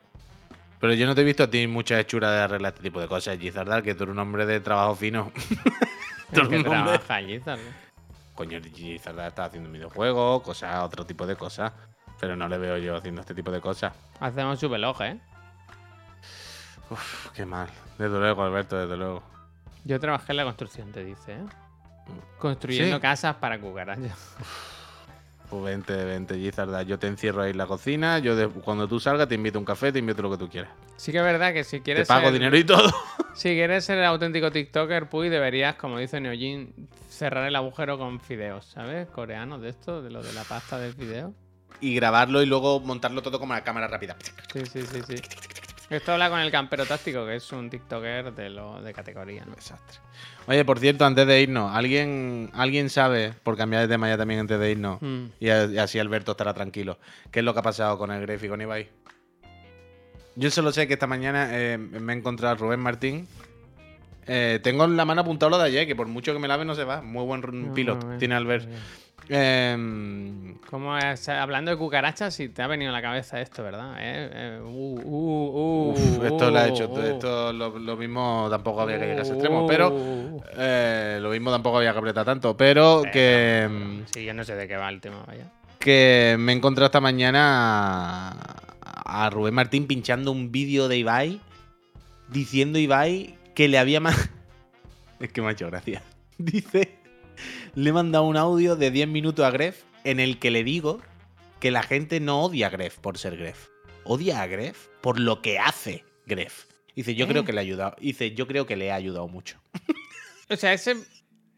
Pero 0.81 0.93
yo 0.93 1.05
no 1.05 1.15
te 1.15 1.21
he 1.21 1.23
visto 1.23 1.43
a 1.43 1.49
ti 1.49 1.65
mucha 1.67 1.99
hechura 1.99 2.31
de 2.31 2.41
arreglar 2.41 2.73
este 2.73 2.83
tipo 2.83 2.99
de 2.99 3.07
cosas, 3.07 3.37
Gizardar, 3.39 3.81
que 3.83 3.95
tú 3.95 4.03
eres 4.03 4.11
un 4.13 4.19
hombre 4.19 4.45
de 4.45 4.59
trabajo 4.59 4.95
fino. 4.95 5.31
Que 6.33 6.39
un 6.39 6.45
hombre- 6.47 6.63
trabaja 6.63 7.15
allí, 7.15 7.39
tal 8.49 8.61
vez. 8.61 8.71
Coño, 8.71 8.75
Gizardar 8.75 9.27
está 9.29 9.45
haciendo 9.45 9.69
videojuegos, 9.71 10.41
cosas, 10.43 10.83
otro 10.83 11.05
tipo 11.05 11.25
de 11.25 11.35
cosas. 11.35 11.71
Pero 12.19 12.35
no 12.35 12.47
le 12.47 12.57
veo 12.57 12.77
yo 12.77 12.95
haciendo 12.97 13.21
este 13.21 13.33
tipo 13.33 13.49
de 13.51 13.59
cosas. 13.61 13.93
Hacemos 14.19 14.59
su 14.59 14.69
veloje, 14.69 15.07
¿eh? 15.07 15.19
Uf, 16.89 17.29
qué 17.33 17.45
mal. 17.45 17.67
Desde 17.97 18.19
luego, 18.19 18.43
Alberto, 18.43 18.77
desde 18.77 18.97
luego. 18.97 19.23
Yo 19.85 19.99
trabajé 19.99 20.33
en 20.33 20.37
la 20.37 20.43
construcción, 20.43 20.91
te 20.91 21.03
dice, 21.03 21.33
¿eh? 21.33 21.45
Construyendo 22.37 22.97
Sí. 22.97 23.01
casas 23.01 23.35
para 23.37 23.59
cucarachas. 23.59 24.35
Pues 25.49 25.63
vente, 25.63 25.93
vente, 26.05 26.35
Gizardar. 26.37 26.85
Yo 26.85 26.97
te 26.99 27.07
encierro 27.07 27.41
ahí 27.41 27.51
en 27.51 27.57
la 27.57 27.65
cocina. 27.65 28.19
Yo 28.19 28.35
de- 28.35 28.47
cuando 28.47 28.87
tú 28.87 28.99
salgas 28.99 29.27
te 29.27 29.35
invito 29.35 29.57
a 29.57 29.59
un 29.59 29.65
café, 29.65 29.91
te 29.91 29.99
invito 29.99 30.19
a 30.19 30.23
lo 30.23 30.31
que 30.31 30.37
tú 30.37 30.49
quieras. 30.49 30.71
Sí 30.97 31.11
que 31.11 31.17
es 31.17 31.23
verdad 31.23 31.51
que 31.53 31.63
si 31.63 31.77
Te 31.77 31.83
quieres. 31.83 32.07
pago 32.07 32.25
ser- 32.25 32.33
dinero 32.33 32.57
y 32.57 32.63
todo. 32.63 32.89
Si 33.33 33.49
quieres 33.53 33.85
ser 33.85 33.97
el 33.97 34.05
auténtico 34.05 34.51
TikToker, 34.51 35.07
Puy, 35.09 35.29
deberías, 35.29 35.75
como 35.75 35.97
dice 35.97 36.19
Neojin, 36.19 36.73
cerrar 37.21 37.47
el 37.47 37.55
agujero 37.55 37.99
con 37.99 38.19
fideos, 38.19 38.65
¿sabes? 38.65 39.07
Coreanos 39.09 39.61
de 39.61 39.69
esto, 39.69 40.01
de 40.01 40.09
lo 40.09 40.23
de 40.23 40.33
la 40.33 40.43
pasta 40.43 40.79
del 40.79 40.91
fideo. 40.95 41.35
Y 41.79 41.93
grabarlo 41.93 42.41
y 42.41 42.47
luego 42.47 42.79
montarlo 42.79 43.21
todo 43.21 43.39
como 43.39 43.53
a 43.53 43.61
cámara 43.61 43.87
rápida. 43.87 44.15
Sí, 44.51 44.65
sí, 44.65 44.81
sí, 44.81 45.01
sí. 45.07 45.15
Esto 45.91 46.13
habla 46.13 46.31
con 46.31 46.39
el 46.39 46.49
campero 46.49 46.83
táctico, 46.83 47.23
que 47.27 47.35
es 47.35 47.51
un 47.51 47.69
TikToker 47.69 48.33
de 48.33 48.49
lo 48.49 48.81
de 48.81 48.91
categoría, 48.91 49.45
¿no? 49.45 49.53
Desastre. 49.53 49.99
Oye, 50.47 50.65
por 50.65 50.79
cierto, 50.79 51.05
antes 51.05 51.27
de 51.27 51.41
irnos, 51.43 51.71
¿alguien, 51.75 52.49
¿alguien 52.53 52.89
sabe, 52.89 53.33
por 53.43 53.55
cambiar 53.55 53.83
de 53.83 53.87
tema 53.87 54.09
ya 54.09 54.17
también 54.17 54.39
antes 54.39 54.59
de 54.59 54.71
irnos, 54.71 54.99
Mm. 54.99 55.25
y, 55.39 55.49
así 55.49 55.99
Alberto 55.99 56.31
estará 56.31 56.55
tranquilo, 56.55 56.97
qué 57.29 57.39
es 57.39 57.45
lo 57.45 57.53
que 57.53 57.59
ha 57.59 57.63
pasado 57.63 57.99
con 57.99 58.09
el 58.09 58.21
Gref 58.21 58.43
y 58.45 58.49
con 58.49 58.61
Ibai? 58.61 58.89
Yo 60.35 60.49
solo 60.49 60.71
sé 60.71 60.87
que 60.87 60.93
esta 60.95 61.05
mañana 61.05 61.49
eh, 61.51 61.77
me 61.77 62.13
he 62.13 62.15
encontrado 62.17 62.55
a 62.55 62.57
Rubén 62.57 62.79
Martín. 62.79 63.27
Eh, 64.27 64.59
tengo 64.61 64.85
en 64.85 64.95
la 64.97 65.05
mano 65.05 65.21
apuntado 65.21 65.49
lo 65.49 65.57
de 65.57 65.65
ayer, 65.65 65.87
que 65.87 65.95
por 65.95 66.07
mucho 66.07 66.33
que 66.33 66.39
me 66.39 66.47
lave 66.47 66.63
no 66.65 66.75
se 66.75 66.83
va. 66.83 67.01
Muy 67.01 67.23
buen 67.25 67.41
No, 67.41 67.73
piloto 67.73 68.05
bien, 68.07 68.19
tiene 68.19 68.35
Albert. 68.35 68.67
Eh, 69.33 70.55
¿Cómo 70.69 70.97
es? 70.97 71.29
Hablando 71.29 71.71
de 71.71 71.77
cucarachas, 71.77 72.33
si 72.33 72.49
te 72.49 72.61
ha 72.63 72.67
venido 72.67 72.89
a 72.89 72.93
la 72.93 73.01
cabeza 73.01 73.39
esto, 73.39 73.63
¿verdad? 73.63 73.95
Eh, 73.99 74.29
eh, 74.33 74.59
uh, 74.61 74.67
uh, 74.67 74.99
uh, 75.05 75.91
uf, 75.91 76.23
esto 76.25 76.51
lo 76.51 76.59
ha 76.59 76.67
hecho. 76.67 77.01
Esto 77.03 77.53
lo, 77.53 77.77
lo 77.79 77.97
mismo 77.97 78.47
tampoco 78.49 78.81
había 78.81 78.97
que 78.97 79.03
llegar 79.05 79.19
a 79.19 79.21
ese 79.23 79.33
extremo, 79.33 79.65
pero 79.67 79.93
eh, 80.57 81.19
lo 81.21 81.29
mismo 81.29 81.51
tampoco 81.51 81.77
había 81.77 81.93
que 81.93 81.99
apretar 81.99 82.25
tanto. 82.25 82.57
Pero 82.57 83.03
que. 83.11 83.67
mm, 83.69 84.01
Sí, 84.13 84.23
yo 84.25 84.33
no 84.33 84.43
sé 84.43 84.55
de 84.55 84.67
qué 84.67 84.75
va 84.75 84.89
el 84.89 84.99
tema, 85.01 85.23
vaya. 85.27 85.45
que 85.79 86.35
me 86.39 86.51
he 86.51 86.55
encontrado 86.55 86.87
esta 86.87 86.99
mañana 87.01 88.31
a, 88.31 89.23
a 89.25 89.29
Rubén 89.29 89.53
Martín 89.53 89.87
pinchando 89.87 90.31
un 90.31 90.51
vídeo 90.51 90.87
de 90.87 90.97
Ibai 90.97 91.39
diciendo 92.29 92.79
Ibai 92.79 93.35
que 93.55 93.67
le 93.67 93.77
había 93.77 93.99
ma- 93.99 94.15
es 95.19 95.31
que 95.31 95.41
me 95.41 95.49
ha 95.49 95.51
hecho 95.51 95.67
gracia. 95.67 96.01
Dice, 96.37 96.97
le 97.75 97.89
he 97.89 97.93
mandado 97.93 98.25
un 98.25 98.37
audio 98.37 98.75
de 98.75 98.91
10 98.91 99.07
minutos 99.07 99.45
a 99.45 99.51
Gref 99.51 99.83
en 100.03 100.19
el 100.19 100.39
que 100.39 100.51
le 100.51 100.63
digo 100.63 100.99
que 101.59 101.71
la 101.71 101.83
gente 101.83 102.19
no 102.19 102.41
odia 102.41 102.67
a 102.67 102.69
Gref 102.71 102.97
por 102.99 103.17
ser 103.17 103.37
Gref. 103.37 103.67
Odia 104.03 104.41
a 104.41 104.47
Gref 104.47 104.87
por 105.01 105.19
lo 105.19 105.41
que 105.41 105.59
hace 105.59 106.03
Gref. 106.25 106.65
Dice, 106.95 107.13
yo 107.15 107.25
¿Eh? 107.25 107.27
creo 107.29 107.45
que 107.45 107.53
le 107.53 107.59
ha 107.59 107.61
ayudado. 107.61 107.95
Dice, 108.01 108.33
yo 108.33 108.47
creo 108.47 108.65
que 108.65 108.75
le 108.75 108.91
ha 108.91 108.95
ayudado 108.95 109.27
mucho. 109.27 109.57
O 110.49 110.55
sea, 110.57 110.73
ese, 110.73 110.95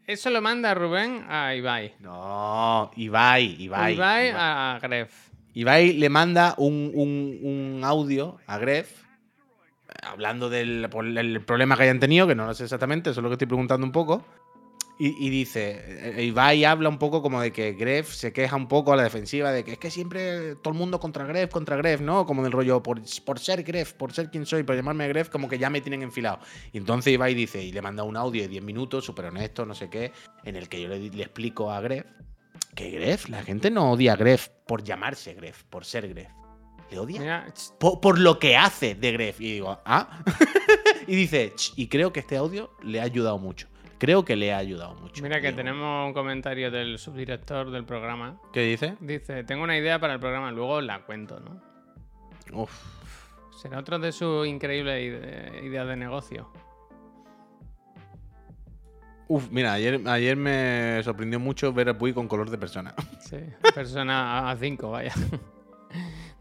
eso 0.06 0.30
lo 0.30 0.42
manda 0.42 0.74
Rubén 0.76 1.26
a 1.30 1.56
Ibai. 1.56 1.96
No, 2.00 2.92
Ibai, 2.96 3.56
Ibai. 3.64 3.94
Ibai, 3.94 4.28
Ibai. 4.28 4.32
a 4.36 4.80
Gref. 4.82 5.30
Ibai 5.56 5.94
le 5.94 6.10
manda 6.10 6.54
un, 6.58 6.92
un- 6.94 7.40
un 7.42 7.82
audio 7.84 8.38
a 8.46 8.58
Gref 8.58 9.03
hablando 10.02 10.50
del 10.50 10.90
problema 11.46 11.78
que 11.78 11.84
hayan 11.84 12.00
tenido, 12.00 12.28
que 12.28 12.36
no 12.36 12.46
lo 12.46 12.54
sé 12.54 12.64
exactamente, 12.64 13.12
eso 13.12 13.20
es 13.20 13.24
lo 13.24 13.30
que 13.30 13.36
estoy 13.36 13.48
preguntando 13.48 13.86
un 13.86 13.92
poco. 13.92 14.26
Y, 15.00 15.26
y 15.26 15.30
dice, 15.32 16.20
eh, 16.20 16.24
Ibai 16.24 16.66
habla 16.66 16.88
un 16.88 17.00
poco 17.00 17.24
como 17.24 17.42
de 17.42 17.52
que 17.52 17.74
Gref 17.74 18.14
se 18.14 18.32
queja 18.32 18.56
un 18.56 18.68
poco 18.68 18.94
a 18.94 18.96
la 18.96 19.04
defensiva, 19.04 19.52
de 19.52 19.64
que 19.64 19.74
es 19.74 19.80
que 19.80 19.90
siempre 19.90 20.56
todo 20.58 20.72
el 20.72 20.80
mundo 20.80 21.00
contra 21.00 21.26
Gref, 21.26 21.50
contra 21.50 21.76
Gref, 21.78 22.00
¿no? 22.00 22.28
Como 22.28 22.44
del 22.44 22.52
rollo, 22.52 22.84
por, 22.84 23.02
por 23.26 23.40
ser 23.40 23.64
Gref, 23.64 23.94
por 23.94 24.14
ser 24.14 24.30
quien 24.30 24.46
soy, 24.46 24.62
por 24.62 24.76
llamarme 24.76 25.08
Gref, 25.08 25.30
como 25.30 25.50
que 25.50 25.58
ya 25.58 25.72
me 25.72 25.82
tienen 25.82 26.04
enfilado. 26.04 26.40
Y 26.72 26.78
entonces 26.78 27.12
Ibai 27.12 27.34
dice, 27.34 27.64
y 27.64 27.72
le 27.72 27.82
manda 27.82 28.04
un 28.04 28.16
audio 28.16 28.44
de 28.44 28.48
10 28.48 28.64
minutos, 28.64 29.04
súper 29.04 29.26
honesto, 29.26 29.66
no 29.66 29.74
sé 29.74 29.90
qué, 29.90 30.12
en 30.44 30.56
el 30.56 30.70
que 30.70 30.82
yo 30.82 30.88
le, 30.88 31.00
le 31.00 31.24
explico 31.24 31.72
a 31.72 31.82
Gref 31.82 32.06
que 32.76 32.92
Gref, 32.92 33.30
la 33.30 33.44
gente 33.44 33.72
no 33.72 33.92
odia 33.92 34.14
a 34.14 34.16
Gref 34.16 34.50
por 34.68 34.84
llamarse 34.84 35.34
Gref, 35.34 35.64
por 35.64 35.86
ser 35.86 36.08
Gref. 36.08 36.43
¿Le 36.94 37.00
odia? 37.00 37.20
Mira, 37.20 37.46
Por, 37.80 38.00
por 38.00 38.20
lo 38.20 38.38
que 38.38 38.56
hace 38.56 38.94
de 38.94 39.12
Gref. 39.12 39.42
Y 39.42 39.54
digo, 39.54 39.80
¿ah? 39.86 40.24
y 41.08 41.16
dice, 41.16 41.54
"Ch, 41.56 41.74
y 41.76 41.88
creo 41.88 42.14
que 42.14 42.20
este 42.20 42.38
audio 42.38 42.70
le 42.84 43.00
ha 43.02 43.04
ayudado 43.04 43.40
mucho. 43.40 43.68
Creo 43.98 44.24
que 44.26 44.36
le 44.36 44.54
ha 44.54 44.58
ayudado 44.58 44.94
mucho. 44.96 45.24
mira 45.24 45.38
que 45.42 45.48
Digo, 45.48 45.58
tenemos 45.58 46.08
un 46.08 46.14
comentario 46.14 46.70
del 46.70 47.00
subdirector 47.00 47.72
del 47.72 47.86
programa. 47.86 48.40
¿Qué 48.52 48.62
dice? 48.62 48.96
Dice, 49.00 49.44
tengo 49.44 49.64
una 49.64 49.78
idea 49.78 49.98
para 50.00 50.14
el 50.14 50.20
programa, 50.20 50.52
luego 50.52 50.82
la 50.82 51.04
cuento, 51.04 51.40
¿no? 51.40 51.62
Uf. 52.62 52.72
Será 53.62 53.80
otro 53.80 53.98
de 53.98 54.12
sus 54.12 54.46
increíbles 54.46 55.02
ide- 55.02 55.66
ideas 55.66 55.88
de 55.88 55.96
negocio. 55.96 56.50
Uf, 59.30 59.48
mira, 59.52 59.74
ayer, 59.74 60.02
ayer 60.06 60.36
me 60.36 61.02
sorprendió 61.04 61.40
mucho 61.40 61.72
ver 61.74 61.90
a 61.90 61.98
Puy 61.98 62.14
con 62.14 62.28
color 62.28 62.50
de 62.50 62.58
persona. 62.58 62.94
Sí, 63.22 63.38
persona 63.74 64.50
a 64.52 64.56
5, 64.58 64.92
vaya. 64.92 65.14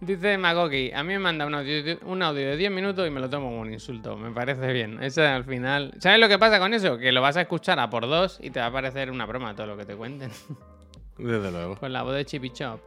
Dice 0.05 0.37
Magoki, 0.37 0.91
a 0.93 1.05
mí 1.05 1.13
me 1.13 1.21
manda 1.21 1.47
un 1.47 1.55
audio, 1.55 1.97
un 2.07 2.23
audio 2.25 2.45
de 2.51 2.57
10 2.57 2.73
minutos 2.73 3.07
y 3.07 3.11
me 3.11 3.21
lo 3.21 3.31
tomo 3.31 3.47
como 3.47 3.61
un 3.61 3.73
insulto. 3.73 4.17
Me 4.17 4.33
parece 4.33 4.73
bien. 4.73 5.01
Ese 5.01 5.25
al 5.25 5.45
final. 5.45 5.95
¿Sabes 6.01 6.19
lo 6.19 6.29
que 6.29 6.41
pasa 6.41 6.59
con 6.59 6.75
eso? 6.75 6.99
Que 6.99 7.13
lo 7.13 7.23
vas 7.23 7.37
a 7.37 7.43
escuchar 7.43 7.79
a 7.79 7.89
por 7.89 8.09
dos 8.09 8.39
y 8.43 8.51
te 8.51 8.59
va 8.59 8.67
a 8.67 8.73
parecer 8.73 9.13
una 9.13 9.27
broma 9.27 9.55
todo 9.55 9.69
lo 9.69 9.77
que 9.77 9.85
te 9.85 9.95
cuenten. 9.95 10.31
Desde 11.19 11.53
luego. 11.53 11.77
Con 11.77 11.93
la 11.93 12.03
voz 12.03 12.15
de 12.17 12.25
Chippy 12.25 12.51
Chop. 12.51 12.81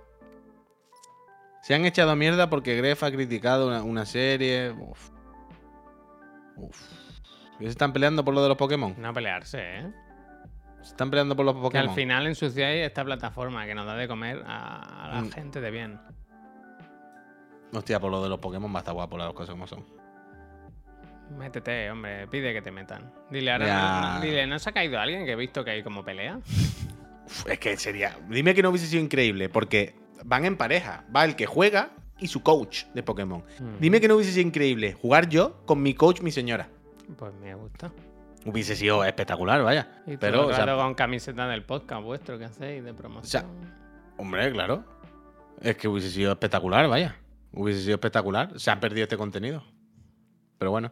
Se 1.62 1.74
han 1.74 1.86
echado 1.86 2.16
mierda 2.18 2.50
porque 2.50 2.76
Gref 2.76 3.02
ha 3.04 3.12
criticado 3.12 3.68
una, 3.68 3.82
una 3.82 4.06
serie. 4.06 4.72
Uf. 4.72 5.10
Uf. 6.58 6.78
¿Y 7.62 7.64
se 7.64 7.70
están 7.70 7.94
peleando 7.94 8.26
por 8.26 8.34
lo 8.34 8.44
de 8.44 8.50
los 8.50 8.58
Pokémon? 8.58 8.94
No 8.98 9.14
pelearse, 9.14 9.60
¿eh? 9.62 9.92
Se 10.82 10.90
están 10.90 11.10
peleando 11.10 11.34
por 11.36 11.46
los 11.46 11.56
Que 11.56 11.62
Pokémon. 11.62 11.90
al 11.90 11.96
final 11.96 12.28
ensuciáis 12.28 12.86
esta 12.86 13.06
plataforma 13.06 13.66
que 13.66 13.74
nos 13.74 13.86
da 13.86 13.96
de 13.96 14.08
comer 14.10 14.44
a, 14.46 15.06
a 15.06 15.16
la 15.16 15.22
Mm. 15.22 15.32
gente 15.32 15.62
de 15.62 15.72
bien. 15.72 16.00
Hostia, 17.76 18.00
por 18.00 18.10
lo 18.10 18.24
de 18.24 18.30
los 18.30 18.40
Pokémon 18.40 18.74
va 18.74 18.80
a 18.80 18.82
estar 18.82 18.94
guapo 18.94 19.18
las 19.18 19.34
cosas 19.34 19.52
como 19.52 19.68
son. 19.68 19.84
Métete, 21.38 21.90
hombre, 21.92 22.28
pide 22.28 22.54
que 22.54 22.62
te 22.62 22.72
metan. 22.72 23.12
Dile, 23.30 23.52
ahora, 23.52 24.20
dile, 24.22 24.46
¿no 24.48 24.60
se 24.60 24.70
ha 24.70 24.74
caído 24.74 25.00
alguien 25.00 25.26
que 25.26 25.32
he 25.32 25.36
visto 25.36 25.66
que 25.66 25.72
hay 25.72 25.84
como 25.84 26.06
pelea? 26.06 26.38
Uf, 26.38 27.48
es 27.50 27.60
que 27.60 27.76
sería. 27.78 28.18
Dime 28.30 28.54
que 28.54 28.62
no 28.62 28.70
hubiese 28.70 28.88
sido 28.88 29.04
increíble, 29.04 29.50
porque 29.50 29.96
van 30.24 30.46
en 30.46 30.56
pareja. 30.56 31.04
Va 31.14 31.26
el 31.26 31.36
que 31.36 31.48
juega 31.48 31.92
y 32.20 32.28
su 32.28 32.44
coach 32.44 32.86
de 32.94 33.04
Pokémon. 33.04 33.44
Mm. 33.60 33.80
Dime 33.80 34.00
que 34.00 34.08
no 34.08 34.16
hubiese 34.16 34.32
sido 34.32 34.48
increíble 34.48 34.94
jugar 34.94 35.28
yo 35.28 35.66
con 35.66 35.82
mi 35.82 35.96
coach, 35.96 36.22
mi 36.22 36.32
señora. 36.32 36.70
Pues 37.18 37.34
me 37.34 37.56
gusta. 37.56 37.92
Hubiese 38.46 38.76
sido 38.76 39.04
espectacular, 39.04 39.64
vaya. 39.64 40.04
Y 40.06 40.18
Pero, 40.18 40.42
todo 40.42 40.48
o 40.50 40.54
sea, 40.54 40.76
con 40.76 40.94
camiseta 40.94 41.48
del 41.48 41.64
podcast 41.64 42.04
vuestro 42.04 42.38
que 42.38 42.46
hacéis 42.46 42.84
de 42.84 42.94
promoción. 42.94 43.46
hombre, 44.18 44.52
claro. 44.52 44.86
Es 45.62 45.76
que 45.78 45.88
hubiese 45.88 46.12
sido 46.12 46.32
espectacular, 46.32 46.88
vaya. 46.88 47.16
Hubiese 47.56 47.82
sido 47.82 47.96
espectacular. 47.96 48.60
Se 48.60 48.70
han 48.72 48.80
perdido 48.80 49.04
este 49.04 49.18
contenido. 49.18 49.64
Pero 50.58 50.72
bueno. 50.72 50.92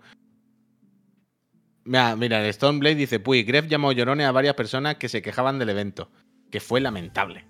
Mira, 1.86 2.16
mira, 2.16 2.46
el 2.46 2.54
Stoneblade 2.54 2.96
dice, 2.96 3.20
Puy, 3.20 3.44
Gref 3.44 3.68
llamó 3.68 3.92
llorones 3.92 4.26
a 4.26 4.32
varias 4.32 4.56
personas 4.56 4.96
que 4.96 5.10
se 5.10 5.22
quejaban 5.22 5.60
del 5.60 5.70
evento, 5.70 6.10
que 6.50 6.62
fue 6.62 6.80
lamentable. 6.80 7.46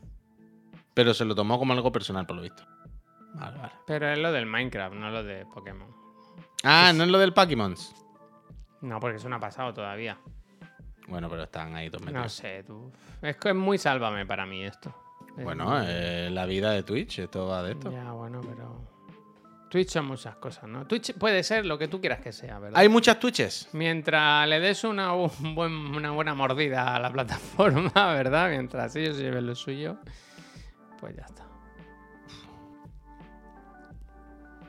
Pero 0.96 1.14
se 1.14 1.26
lo 1.26 1.36
tomó 1.36 1.60
como 1.60 1.74
algo 1.74 1.92
personal, 1.92 2.26
por 2.26 2.36
lo 2.38 2.42
visto. 2.42 2.64
Vale, 3.36 3.58
vale. 3.58 3.74
Pero 3.86 4.10
es 4.10 4.18
lo 4.18 4.32
del 4.32 4.46
Minecraft, 4.48 4.96
no 4.96 5.10
lo 5.12 5.24
de 5.24 5.46
Pokémon. 5.46 5.88
Ah, 6.64 6.92
no 6.96 7.04
es 7.04 7.10
lo 7.10 7.20
del 7.20 7.34
Pokémon. 7.34 7.76
No, 8.82 9.00
porque 9.00 9.18
eso 9.18 9.30
no 9.30 9.36
ha 9.36 9.40
pasado 9.40 9.74
todavía. 9.74 10.18
Bueno, 11.08 11.30
pero 11.30 11.44
están 11.44 11.76
ahí 11.76 11.90
dos 11.90 12.02
No 12.02 12.08
metros. 12.08 12.34
sé, 12.34 12.64
tú. 12.64 12.92
Es 13.22 13.38
que 13.38 13.50
es 13.50 13.56
muy 13.56 13.78
sálvame 13.78 14.26
para 14.26 14.46
mí 14.46 14.64
esto. 14.64 14.94
Es 15.38 15.44
Bueno, 15.44 15.66
muy- 15.66 15.82
eh, 15.88 16.30
la 16.32 16.46
vida 16.46 16.72
de 16.72 16.84
Twitch, 16.84 17.20
esto 17.20 17.48
va 17.48 17.62
de 17.64 17.74
esto. 17.74 17.92
Ya, 17.92 18.12
bueno, 18.14 18.42
pero. 18.42 18.93
Twitch 19.74 19.90
son 19.90 20.06
muchas 20.06 20.36
cosas, 20.36 20.66
¿no? 20.70 20.86
Twitch 20.86 21.16
puede 21.16 21.42
ser 21.42 21.66
lo 21.66 21.80
que 21.80 21.88
tú 21.88 22.00
quieras 22.00 22.20
que 22.22 22.32
sea, 22.32 22.60
¿verdad? 22.60 22.80
Hay 22.80 22.90
muchas 22.90 23.20
Twitches. 23.20 23.70
Mientras 23.74 24.48
le 24.48 24.60
des 24.60 24.84
una, 24.84 25.14
un 25.14 25.56
buen- 25.56 25.96
una 25.96 26.12
buena 26.12 26.36
mordida 26.36 26.96
a 26.96 27.00
la 27.00 27.10
plataforma, 27.12 27.92
¿verdad? 28.14 28.52
Mientras 28.52 28.96
ellos 28.96 29.18
lleven 29.18 29.48
lo 29.48 29.56
suyo, 29.56 29.98
pues 31.00 31.16
ya 31.16 31.24
está. 31.24 31.48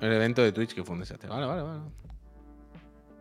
El 0.00 0.11
evento 0.11 0.40
de 0.42 0.52
Twitch 0.52 0.72
que 0.74 0.82
fue 0.82 0.94
un 0.94 1.00
desastre. 1.00 1.28
Vale, 1.28 1.44
vale, 1.44 1.61
vale. 1.62 1.80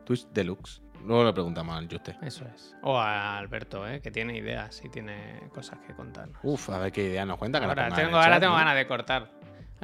Twitch 0.05 0.25
Deluxe. 0.29 0.81
Luego 1.05 1.25
le 1.25 1.33
preguntamos 1.33 1.75
al 1.75 1.89
Juste. 1.89 2.15
Eso 2.21 2.45
es. 2.55 2.77
O 2.83 2.97
a 2.97 3.37
Alberto, 3.37 3.85
¿eh? 3.85 3.99
que 3.99 4.09
tiene 4.09 4.37
ideas 4.37 4.81
y 4.85 4.89
tiene 4.89 5.49
cosas 5.53 5.79
que 5.85 5.93
contarnos. 5.93 6.37
Uf, 6.43 6.69
a 6.69 6.77
ver 6.77 6.93
qué 6.93 7.03
idea 7.09 7.25
nos 7.25 7.37
cuenta. 7.37 7.59
Que 7.59 7.65
ahora 7.65 7.89
tengo, 7.89 8.07
el 8.11 8.15
ahora 8.15 8.29
chat, 8.35 8.39
tengo 8.39 8.53
¿no? 8.53 8.59
ganas 8.59 8.75
de 8.77 8.87
cortar. 8.87 9.29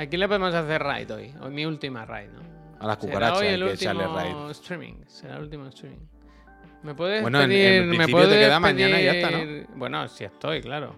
Aquí 0.02 0.18
le 0.18 0.28
podemos 0.28 0.54
hacer 0.54 0.82
raid 0.82 1.12
hoy. 1.14 1.34
Hoy 1.42 1.52
mi 1.52 1.66
última 1.66 2.06
raid, 2.06 2.30
¿no? 2.30 2.40
A 2.80 2.88
las 2.88 2.98
Será 2.98 3.14
cucarachas 3.14 3.40
hoy 3.42 3.48
hay 3.48 3.54
el 3.56 3.66
que 3.66 3.74
echarle 3.74 4.04
último 4.08 4.18
raid. 4.18 4.52
streaming. 4.52 4.94
Será 5.08 5.36
el 5.36 5.42
último 5.44 5.68
streaming. 5.68 6.00
¿Me 6.84 6.96
puedes 6.96 7.22
Bueno, 7.22 7.40
en- 7.42 7.44
en 7.44 7.50
pedir, 7.50 7.82
me 7.82 7.88
principio 7.90 8.16
puedes 8.16 8.30
te 8.30 8.40
queda 8.40 8.60
mañana 8.62 9.02
y 9.02 9.04
ya 9.04 9.12
está, 9.12 9.30
pedir- 9.30 9.68
Bueno, 9.76 10.08
si 10.08 10.24
estoy, 10.24 10.62
claro. 10.62 10.96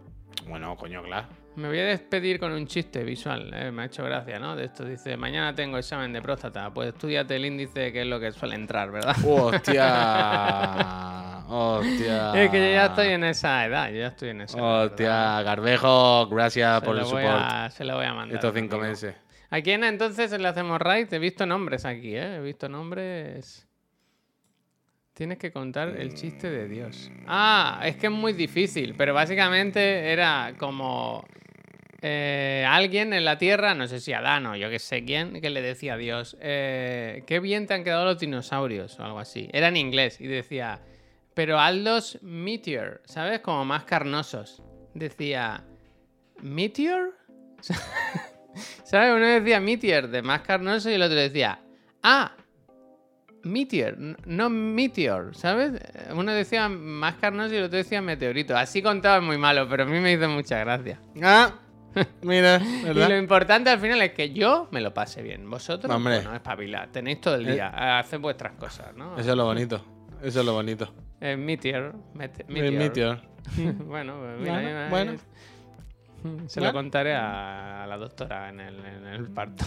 Bueno, 0.47 0.75
coño, 0.75 1.01
claro. 1.03 1.27
Me 1.55 1.67
voy 1.67 1.79
a 1.79 1.85
despedir 1.85 2.39
con 2.39 2.53
un 2.53 2.65
chiste 2.65 3.03
visual, 3.03 3.51
eh, 3.53 3.71
me 3.71 3.83
ha 3.83 3.85
hecho 3.85 4.03
gracia, 4.05 4.39
¿no? 4.39 4.55
De 4.55 4.65
esto 4.65 4.85
dice, 4.85 5.17
mañana 5.17 5.53
tengo 5.53 5.77
examen 5.77 6.13
de 6.13 6.21
próstata, 6.21 6.73
pues 6.73 6.93
estudiate 6.93 7.35
el 7.35 7.45
índice 7.45 7.91
que 7.91 8.01
es 8.01 8.07
lo 8.07 8.19
que 8.21 8.31
suele 8.31 8.55
entrar, 8.55 8.89
¿verdad? 8.89 9.15
Hostia. 9.27 9.83
Hostia. 11.49 12.31
Es 12.41 12.49
que 12.49 12.57
yo 12.59 12.71
ya 12.73 12.85
estoy 12.85 13.07
en 13.09 13.25
esa 13.25 13.65
edad, 13.65 13.89
yo 13.89 13.97
ya 13.99 14.07
estoy 14.07 14.29
en 14.29 14.41
esa 14.41 14.57
edad. 14.57 14.85
Hostia, 14.85 15.41
Garbejo, 15.41 16.27
gracias 16.27 16.79
Se 16.79 16.85
por 16.85 16.97
el 16.97 17.03
support. 17.03 17.25
a- 17.27 17.69
se 17.69 17.83
lo 17.83 17.97
voy 17.97 18.05
a 18.05 18.13
mandar. 18.13 18.35
Estos 18.35 18.53
cinco 18.55 18.77
meses. 18.77 19.13
¿A 19.49 19.59
quién 19.59 19.83
entonces 19.83 20.31
le 20.31 20.47
hacemos 20.47 20.79
raid? 20.79 21.13
He 21.13 21.19
visto 21.19 21.45
nombres 21.45 21.83
aquí, 21.83 22.15
¿eh? 22.15 22.37
He 22.37 22.41
visto 22.41 22.69
nombres... 22.69 23.67
Tienes 25.13 25.37
que 25.37 25.51
contar 25.51 25.89
el 25.89 26.13
chiste 26.13 26.49
de 26.49 26.69
Dios. 26.69 27.11
Ah, 27.27 27.81
es 27.83 27.97
que 27.97 28.05
es 28.07 28.11
muy 28.13 28.31
difícil, 28.31 28.95
pero 28.97 29.13
básicamente 29.13 30.09
era 30.13 30.53
como 30.57 31.25
eh, 32.03 32.65
alguien 32.67 33.13
en 33.13 33.25
la 33.25 33.37
Tierra, 33.37 33.75
no 33.75 33.87
sé 33.87 33.99
si 33.99 34.11
Adán 34.11 34.47
o 34.47 34.55
yo 34.55 34.71
que 34.71 34.79
sé 34.79 35.05
quién, 35.05 35.39
que 35.39 35.51
le 35.51 35.61
decía 35.61 35.93
a 35.93 35.97
Dios, 35.97 36.35
eh, 36.41 37.23
qué 37.27 37.39
bien 37.39 37.67
te 37.67 37.75
han 37.75 37.83
quedado 37.83 38.05
los 38.05 38.19
dinosaurios 38.19 38.99
o 38.99 39.03
algo 39.03 39.19
así. 39.19 39.49
Era 39.53 39.67
en 39.67 39.77
inglés 39.77 40.19
y 40.19 40.25
decía, 40.25 40.81
pero 41.35 41.59
hazlos 41.59 42.17
meteor, 42.23 43.01
¿sabes? 43.05 43.41
Como 43.41 43.65
más 43.65 43.83
carnosos. 43.83 44.63
Decía, 44.95 45.63
¿meteor? 46.41 47.15
¿Sabes? 48.83 49.13
Uno 49.15 49.27
decía 49.27 49.59
meteor 49.59 50.07
de 50.07 50.23
más 50.23 50.41
carnoso 50.41 50.89
y 50.89 50.95
el 50.95 51.03
otro 51.03 51.17
decía, 51.17 51.59
ah, 52.01 52.35
meteor, 53.43 53.95
no 54.25 54.49
meteor, 54.49 55.35
¿sabes? 55.35 55.73
Uno 56.13 56.33
decía 56.33 56.67
más 56.67 57.15
carnoso 57.15 57.53
y 57.53 57.57
el 57.57 57.65
otro 57.65 57.77
decía 57.77 58.01
meteorito. 58.01 58.57
Así 58.57 58.81
contaba 58.81 59.21
muy 59.21 59.37
malo, 59.37 59.69
pero 59.69 59.83
a 59.83 59.85
mí 59.85 59.99
me 59.99 60.13
hizo 60.13 60.27
mucha 60.27 60.57
gracia. 60.59 60.99
Ah, 61.21 61.53
mira, 62.21 62.59
Y 62.61 62.93
lo 62.93 63.17
importante 63.17 63.69
al 63.69 63.79
final 63.79 64.01
es 64.01 64.11
que 64.13 64.31
yo 64.31 64.67
me 64.71 64.81
lo 64.81 64.93
pase 64.93 65.21
bien. 65.21 65.49
Vosotros, 65.49 65.93
Hombre. 65.93 66.15
bueno, 66.17 66.35
espabilad. 66.35 66.89
Tenéis 66.89 67.21
todo 67.21 67.35
el 67.35 67.47
Eh. 67.47 67.53
día 67.53 67.67
a 67.67 67.99
hacer 67.99 68.19
vuestras 68.19 68.53
cosas, 68.53 68.95
¿no? 68.95 69.17
Eso 69.17 69.31
es 69.31 69.37
lo 69.37 69.45
bonito. 69.45 69.83
Eso 70.21 70.39
es 70.41 70.45
lo 70.45 70.53
bonito. 70.53 70.93
Eh, 71.19 71.35
meteor. 71.35 71.93
mete- 72.13 72.45
El 72.49 72.71
meteor. 72.77 73.21
bueno, 73.85 74.15
pues 74.19 74.39
mira, 74.39 74.53
Bueno, 74.53 74.67
mira, 74.67 74.87
bueno. 74.89 75.11
es- 75.13 75.21
Se 76.51 76.59
Bueno. 76.59 76.71
lo 76.71 76.73
contaré 76.77 77.15
a, 77.15 77.83
a 77.83 77.87
la 77.87 77.97
doctora 77.97 78.49
en 78.49 78.59
el, 78.59 78.85
en 78.85 79.07
el 79.07 79.27
parto. 79.29 79.65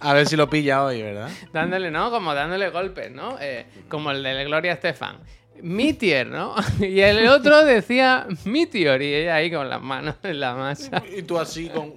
A 0.00 0.12
ver 0.12 0.26
si 0.26 0.36
lo 0.36 0.50
pilla 0.50 0.84
hoy, 0.84 1.00
¿verdad? 1.00 1.30
dándole, 1.54 1.90
¿no? 1.90 2.10
Como 2.10 2.34
dándole 2.34 2.68
golpes, 2.68 3.10
¿no? 3.10 3.38
Eh, 3.40 3.64
como 3.88 4.10
el 4.10 4.22
de 4.22 4.44
Gloria 4.44 4.72
Estefan. 4.74 5.16
Meteor, 5.62 6.26
¿no? 6.26 6.54
Y 6.80 7.00
el 7.00 7.26
otro 7.28 7.64
decía 7.64 8.26
Meteor 8.44 9.00
y 9.02 9.14
ella 9.14 9.36
ahí 9.36 9.50
con 9.50 9.68
las 9.68 9.80
manos 9.80 10.16
en 10.22 10.40
la 10.40 10.54
masa. 10.54 11.02
Y 11.16 11.22
tú 11.22 11.38
así 11.38 11.68
con. 11.68 11.94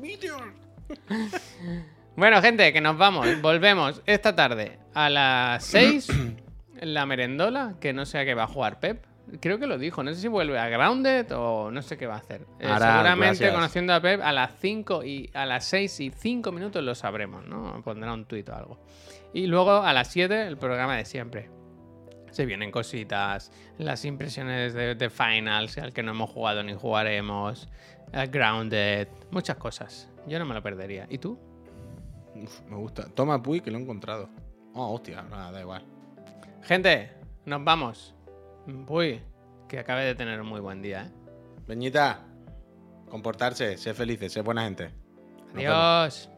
Meteor. 0.00 0.52
Bueno, 2.16 2.42
gente, 2.42 2.72
que 2.72 2.80
nos 2.80 2.98
vamos. 2.98 3.26
Volvemos 3.40 4.02
esta 4.06 4.34
tarde 4.34 4.78
a 4.94 5.08
las 5.08 5.64
6. 5.64 6.08
la 6.80 7.06
merendola, 7.06 7.74
que 7.80 7.92
no 7.92 8.06
sé 8.06 8.18
a 8.18 8.24
qué 8.24 8.34
va 8.34 8.44
a 8.44 8.46
jugar 8.46 8.80
Pep. 8.80 9.04
Creo 9.40 9.58
que 9.58 9.66
lo 9.66 9.78
dijo. 9.78 10.02
No 10.02 10.12
sé 10.12 10.20
si 10.20 10.28
vuelve 10.28 10.58
a 10.58 10.68
Grounded 10.68 11.26
o 11.36 11.70
no 11.70 11.82
sé 11.82 11.96
qué 11.96 12.06
va 12.06 12.16
a 12.16 12.18
hacer. 12.18 12.42
Eh, 12.58 12.66
seguramente, 12.66 13.26
gracias. 13.26 13.54
conociendo 13.54 13.94
a 13.94 14.00
Pep, 14.00 14.20
a 14.22 14.32
las 14.32 14.52
5 14.60 15.04
y 15.04 15.30
a 15.34 15.46
las 15.46 15.64
6 15.66 16.00
y 16.00 16.10
5 16.10 16.50
minutos 16.52 16.82
lo 16.82 16.94
sabremos, 16.94 17.46
¿no? 17.46 17.80
Pondrá 17.84 18.12
un 18.12 18.24
tuit 18.24 18.48
o 18.48 18.54
algo. 18.54 18.78
Y 19.32 19.46
luego 19.46 19.82
a 19.82 19.92
las 19.92 20.08
7 20.08 20.46
el 20.46 20.56
programa 20.56 20.96
de 20.96 21.04
siempre. 21.04 21.59
Se 22.30 22.46
vienen 22.46 22.70
cositas, 22.70 23.50
las 23.78 24.04
impresiones 24.04 24.72
de, 24.74 24.94
de 24.94 25.10
Finals, 25.10 25.78
al 25.78 25.92
que 25.92 26.02
no 26.02 26.12
hemos 26.12 26.30
jugado 26.30 26.62
ni 26.62 26.74
jugaremos, 26.74 27.68
Grounded, 28.30 29.08
muchas 29.30 29.56
cosas. 29.56 30.08
Yo 30.26 30.38
no 30.38 30.44
me 30.44 30.54
lo 30.54 30.62
perdería. 30.62 31.06
¿Y 31.08 31.18
tú? 31.18 31.38
Uf, 32.34 32.60
me 32.68 32.76
gusta. 32.76 33.08
Toma 33.08 33.42
Puy, 33.42 33.60
que 33.60 33.70
lo 33.70 33.78
he 33.78 33.82
encontrado. 33.82 34.28
Oh, 34.74 34.94
hostia, 34.94 35.22
nada, 35.22 35.50
da 35.50 35.60
igual. 35.60 35.84
Gente, 36.62 37.12
nos 37.44 37.64
vamos. 37.64 38.14
Uy, 38.86 39.20
que 39.68 39.78
acabe 39.78 40.04
de 40.04 40.14
tener 40.14 40.40
un 40.40 40.46
muy 40.46 40.60
buen 40.60 40.82
día, 40.82 41.06
¿eh? 41.06 41.10
Peñita, 41.66 42.24
comportarse, 43.08 43.76
ser 43.76 43.94
felices, 43.94 44.32
ser 44.32 44.42
buena 44.42 44.64
gente. 44.64 44.90
Adiós. 45.54 46.30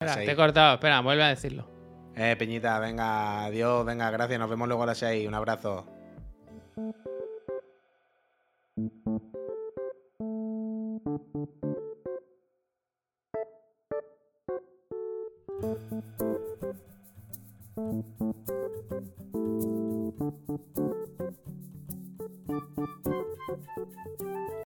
Espera, 0.00 0.24
te 0.24 0.30
he 0.30 0.36
cortado. 0.36 0.74
Espera, 0.74 1.00
vuelve 1.00 1.22
a 1.22 1.28
decirlo. 1.28 1.69
Eh, 2.22 2.36
Peñita, 2.36 2.78
venga, 2.78 3.46
adiós, 3.46 3.86
venga, 3.86 4.10
gracias. 4.10 4.38
Nos 4.38 4.50
vemos 4.50 4.68
luego 4.68 4.82
a 4.82 4.86
las 4.86 4.98
6. 4.98 5.26
Un 5.26 5.34
abrazo. 5.34 5.86